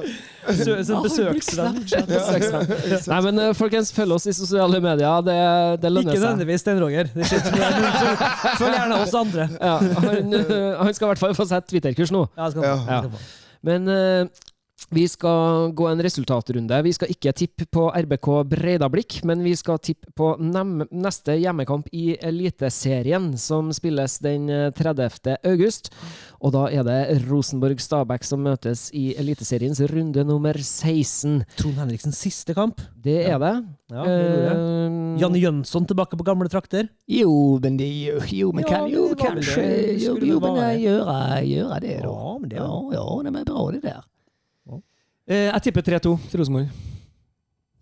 Som 0.83 1.03
besøksvenn. 1.05 1.77
Nei, 3.13 3.19
men 3.27 3.41
eh, 3.45 3.51
folkens, 3.57 3.93
følg 3.95 4.17
oss 4.17 4.27
i 4.27 4.35
sosiale 4.35 4.81
medier. 4.83 5.23
Det, 5.27 5.37
det 5.83 5.91
lønner 5.93 6.11
Ikke 6.11 6.19
seg. 6.19 6.25
nødvendigvis 6.27 6.65
Stein 6.65 6.81
Roger. 6.83 7.11
Er 7.13 7.23
er 7.23 7.29
Følg 8.59 8.75
gjerne 8.77 8.99
oss 9.05 9.15
andre. 9.23 9.47
Ja, 9.61 9.77
han, 9.79 10.39
eh, 10.41 10.81
han 10.81 10.93
skal 10.97 11.07
i 11.07 11.11
hvert 11.13 11.23
fall 11.23 11.37
få 11.37 11.47
sett 11.49 11.69
Twitter-kurs 11.71 12.11
nå. 12.15 12.25
Ja, 12.37 12.49
skal 12.51 12.67
Ja. 12.67 13.01
Men 13.63 13.87
eh, 13.87 14.25
Vi 14.93 15.07
skal 15.07 15.71
gå 15.73 15.87
en 15.89 16.01
resultatrunde. 16.05 16.77
Vi 16.85 16.91
skal 16.93 17.09
ikke 17.09 17.31
tippe 17.33 17.65
på 17.73 17.87
RBK 17.97 18.27
Breidablikk, 18.51 19.15
men 19.25 19.41
vi 19.45 19.55
skal 19.57 19.79
tippe 19.81 20.11
på 20.13 20.33
neste 20.43 21.33
hjemmekamp 21.39 21.87
i 21.95 22.13
Eliteserien, 22.21 23.31
som 23.41 23.71
spilles 23.73 24.19
den 24.21 24.49
eh, 24.53 24.69
30. 24.75 25.37
august. 25.49 25.89
Og 26.43 26.53
da 26.53 26.67
er 26.69 26.85
det 26.85 26.99
Rosenborg-Stabæk 27.25 28.27
som 28.27 28.43
møtes 28.45 28.89
i 28.93 29.15
Eliteseriens 29.17 29.81
runde 29.89 30.27
nummer 30.27 30.59
16. 30.61 31.41
Trond 31.57 31.79
Henriksens 31.81 32.21
siste 32.21 32.53
kamp. 32.57 32.83
Det 32.93 33.23
er 33.31 33.41
det. 33.41 33.55
Ja, 33.93 34.05
det 34.05 34.13
jeg. 34.19 34.53
Eh, 34.53 35.01
Janne 35.23 35.41
Jønsson 35.41 35.89
tilbake 35.89 36.19
på 36.19 36.27
gamle 36.27 36.51
trakter. 36.53 36.89
Jo, 37.09 37.57
men 37.63 37.81
det 37.81 37.89
Jo, 38.33 38.51
men 38.53 38.65
Ja, 38.67 38.69
kan 38.69 38.89
jo 38.93 39.09
det 39.09 39.21
kanskje 39.25 39.65
det. 39.65 39.99
Jo, 40.05 40.17
jo 40.21 40.39
men 40.43 40.61
jeg 40.61 40.77
det? 40.77 40.87
gjøre, 40.87 41.19
gjøre 41.49 41.83
det, 41.87 41.99
da. 42.03 42.09
Ja, 42.13 42.37
men 42.37 42.49
det 42.49 42.57
ja, 42.61 42.73
ja, 42.93 43.05
det 43.23 43.39
er 43.39 43.45
bra, 43.49 43.69
det 43.73 43.85
der. 43.89 44.01
Eh, 45.29 45.45
jeg 45.47 45.61
tipper 45.67 45.81
3-2 45.87 46.17
til 46.29 46.39
Rosenborg. 46.41 46.67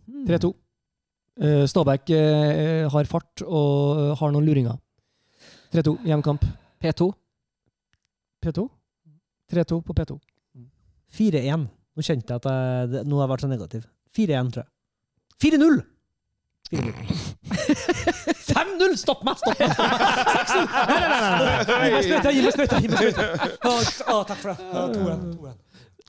Hmm. 0.05 0.25
3-2. 0.27 0.51
Eh, 1.41 1.65
Stabæk 1.67 2.09
eh, 2.13 2.91
har 2.91 3.05
fart 3.09 3.41
og 3.47 4.17
har 4.19 4.31
noen 4.33 4.45
luringer. 4.45 4.75
3-2, 5.73 5.95
hjemkamp. 6.05 6.45
P2. 6.81 7.01
P2? 8.45 8.59
3-2 9.53 9.81
på 9.87 9.93
P2. 9.97 10.11
4-1. 11.17 11.65
Nå 11.91 11.99
kjente 12.05 12.31
jeg 12.31 12.37
at 12.39 12.45
jeg, 12.47 12.53
nå 13.07 13.13
har 13.17 13.23
jeg 13.25 13.31
vært 13.33 13.43
så 13.45 13.49
negativ. 13.51 13.81
4-1, 14.15 14.51
tror 14.53 14.63
jeg. 14.63 14.71
4-0! 15.41 15.81
5-0! 16.71 18.93
Stopp 19.01 19.21
meg! 19.27 19.35
Stopp 19.41 19.57
meg! 19.57 20.15
6-0! 20.47 20.69
Nei, 20.87 20.99
nei, 21.01 21.09
nei, 21.09 21.21
nei. 21.33 21.41
Gi 21.81 21.89
meg 21.89 22.05
sprøyta! 22.05 22.29
Gi 22.31 22.39
meg 22.45 22.53
sprøyta! 23.01 23.25
Meg 23.65 23.81
takk 24.29 24.37
for 24.37 24.53
det. 24.53 24.57
Ja, 24.69 24.85
2-1. 24.93 25.57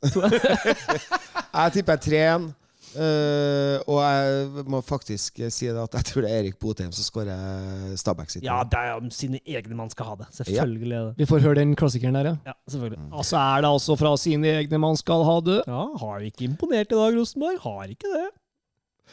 Jeg 1.52 1.72
tipper 1.76 1.96
3-1. 1.96 2.50
Uh, 2.92 3.80
og 3.88 4.02
jeg 4.04 4.64
må 4.68 4.82
faktisk 4.84 5.38
si 5.48 5.68
det 5.70 5.80
at 5.80 5.94
jeg 5.96 6.04
tror 6.10 6.24
det 6.26 6.28
er 6.28 6.42
Erik 6.42 6.58
Botheim 6.60 6.90
som 6.92 7.06
skårer 7.06 7.94
Stabæk 7.96 8.34
sitt. 8.34 8.44
Ja, 8.44 8.58
det 8.68 8.76
er 8.76 8.98
om 8.98 9.08
sine 9.14 9.40
egne 9.48 9.78
man 9.78 9.88
skal 9.92 10.10
ha 10.10 10.16
det. 10.20 10.26
Selvfølgelig. 10.42 10.98
det. 10.98 11.14
Vi 11.22 11.28
får 11.30 11.40
høre 11.46 11.60
den 11.62 11.72
klassikeren 11.78 12.18
der, 12.20 12.28
ja. 12.34 12.52
Ja, 12.52 12.54
selvfølgelig. 12.68 13.00
Altså 13.08 13.40
er 13.40 13.64
det 13.64 13.70
altså 13.70 13.96
fra 13.96 14.12
sine 14.20 14.52
egne 14.58 14.82
man 14.82 15.00
skal 15.00 15.24
ha 15.24 15.38
det. 15.46 15.58
Ja, 15.64 15.86
har 16.04 16.28
ikke 16.28 16.44
imponert 16.50 16.92
i 16.92 17.00
dag, 17.00 17.16
Rosenborg. 17.16 17.58
Har 17.64 17.96
ikke 17.96 18.12
det. 18.12 18.28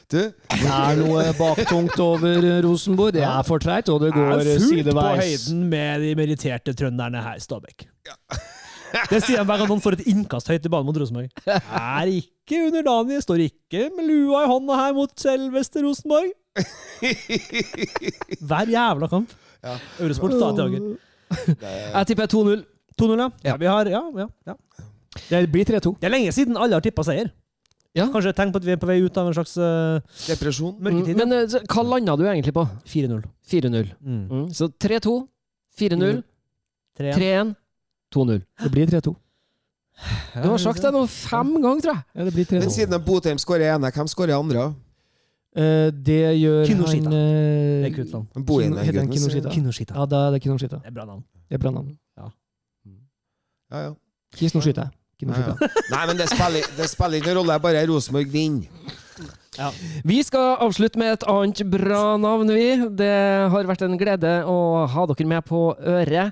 Du, 0.09 0.19
Det 0.19 0.67
er 0.67 0.99
noe 0.99 1.23
baktungt 1.39 1.99
over 2.03 2.61
Rosenborg. 2.65 3.15
Det 3.15 3.23
er 3.23 3.41
for 3.47 3.63
treigt, 3.63 3.89
og 3.93 4.03
det 4.03 4.11
går 4.15 4.43
sideveis. 4.43 4.59
er 4.59 4.67
fullt 4.67 4.95
på 4.95 5.09
høyden 5.23 5.65
med 5.71 6.03
de 6.03 6.13
meritterte 6.19 6.75
trønderne 6.75 7.23
her 7.23 7.39
Stabæk. 7.39 7.87
Stabæk. 7.87 8.55
Det 9.11 9.21
sier 9.23 9.39
de 9.39 9.45
hver 9.45 9.61
gang 9.61 9.69
noen 9.69 9.83
får 9.83 9.99
et 9.99 10.07
innkast 10.11 10.49
høyt 10.49 10.65
i 10.65 10.71
banen 10.71 10.87
mot 10.89 10.97
Rosenborg. 10.97 11.29
Er 11.45 12.11
ikke 12.11 12.63
underdanig, 12.67 13.21
står 13.25 13.43
ikke 13.45 13.87
med 13.95 14.07
lua 14.09 14.43
i 14.45 14.49
hånda 14.49 14.79
her 14.79 14.95
mot 14.97 15.13
selveste 15.19 15.83
Rosenborg. 15.85 16.33
Hver 18.49 18.73
jævla 18.73 19.09
kamp. 19.11 19.35
Ja. 19.63 19.75
Eurosport 19.99 20.37
tar 20.39 20.55
til 20.55 20.63
dager. 20.63 20.89
Jeg 21.59 22.09
tipper 22.11 22.31
2-0. 22.31 22.63
2-0, 22.99 23.13
ja. 23.13 23.29
Ja. 23.43 23.51
ja. 23.51 23.57
Vi 23.61 23.69
har, 23.69 23.91
ja, 23.91 24.03
ja, 24.23 24.27
ja. 24.47 24.55
Det 25.29 25.43
blir 25.51 25.65
3-2. 25.67 25.95
Det 25.99 26.07
er 26.09 26.13
lenge 26.13 26.33
siden 26.35 26.57
alle 26.57 26.77
har 26.77 26.83
tippa 26.85 27.05
seier. 27.05 27.31
Ja. 27.97 28.05
Kanskje 28.13 28.31
tenk 28.37 28.37
tegn 28.37 28.51
på 28.53 28.59
at 28.61 28.67
vi 28.67 28.73
er 28.75 28.81
på 28.81 28.89
vei 28.89 28.99
ut 29.01 29.15
av 29.17 29.29
en 29.29 29.35
slags 29.35 29.55
uh, 29.57 29.97
depresjon. 30.27 30.75
mørketid. 30.77 31.17
Men 31.17 31.33
uh, 31.33 31.55
hva 31.73 31.85
landa 31.87 32.15
du 32.19 32.25
egentlig 32.27 32.53
på? 32.55 32.65
4-0. 32.87 33.23
4-0. 33.49 33.89
Mm. 33.99 34.19
Mm. 34.29 34.43
Så 34.53 34.69
3-2, 34.85 35.15
4-0, 35.79 36.21
3-1. 36.99 37.55
3-1, 38.09 38.15
2-0. 38.15 38.41
Det 38.63 38.71
blir 38.71 38.87
3-2. 38.87 39.15
Du 40.43 40.47
har 40.47 40.61
sagt 40.61 40.83
det 40.83 40.91
nå 40.95 41.01
fem 41.11 41.55
ganger, 41.61 41.81
tror 41.83 41.95
jeg. 41.97 42.03
Ja, 42.15 42.27
det 42.27 42.33
blir 42.33 42.45
3-2. 42.45 42.59
Men 42.63 42.75
siden 42.75 43.01
Botheim 43.05 43.41
skårer 43.41 43.73
ene, 43.75 43.91
hvem 43.95 44.07
skårer 44.07 44.37
andre? 44.37 44.69
Eh, 45.57 45.89
det 45.91 46.21
gjør 46.39 46.65
Kinoshita. 46.69 47.09
han 47.09 47.13
eh, 47.17 47.87
er 47.87 47.95
kult 47.95 48.13
Heter 48.85 48.99
han 48.99 49.11
Kinoshita? 49.11 49.49
Kinoshita. 49.49 49.97
Ja, 49.97 50.05
da 50.05 50.27
er 50.27 50.37
det 50.37 50.43
Kinoshita. 50.43 50.79
Det 50.83 50.91
er 50.91 50.95
bra 50.95 51.05
navn. 51.05 51.23
Det 51.49 51.57
er 51.57 51.63
bra 51.63 51.71
navn. 51.71 51.97
Ja, 52.17 52.29
ja. 53.73 53.83
Ja, 53.83 53.93
Kinoshita. 54.37 54.89
ja. 55.21 55.69
Nei, 55.91 56.05
men 56.07 56.17
det 56.17 56.29
spiller, 56.29 56.69
det 56.77 56.89
spiller 56.89 57.19
ikke 57.19 57.33
noen 57.33 57.41
rolle, 57.41 57.59
bare 57.59 57.85
Rosenborg 57.89 58.31
vinner. 58.31 58.69
Vi 60.07 60.21
skal 60.23 60.55
avslutte 60.63 60.99
med 61.01 61.17
et 61.17 61.25
annet 61.27 61.59
bra 61.67 62.15
navn, 62.21 62.53
vi. 62.55 62.69
Det 62.95 63.11
har 63.51 63.67
vært 63.67 63.83
en 63.83 63.97
glede 63.99 64.31
å 64.47 64.85
ha 64.87 65.05
dere 65.09 65.27
med 65.27 65.43
på 65.49 65.73
øret. 65.75 66.31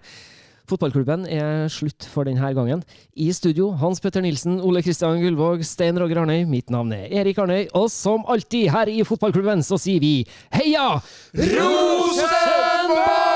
Fotballklubben 0.67 1.23
er 1.31 1.69
slutt 1.71 2.03
for 2.11 2.27
denne 2.27 2.49
gangen. 2.55 2.81
I 3.15 3.31
studio 3.31 3.69
Hans 3.79 4.01
Petter 4.03 4.21
Nilsen, 4.23 4.59
Ole 4.59 4.81
Kristian 4.83 5.21
Gullvåg, 5.21 5.63
Stein 5.63 5.99
Roger 5.99 6.19
Arnøy. 6.25 6.43
Mitt 6.49 6.69
navn 6.73 6.91
er 6.97 7.07
Erik 7.21 7.39
Arnøy, 7.39 7.69
og 7.71 7.87
som 7.93 8.27
alltid 8.27 8.67
her 8.73 8.91
i 8.91 9.03
fotballklubben 9.07 9.63
så 9.63 9.79
sier 9.79 10.03
vi 10.03 10.27
heia 10.57 10.99
Rosenborg! 11.37 13.26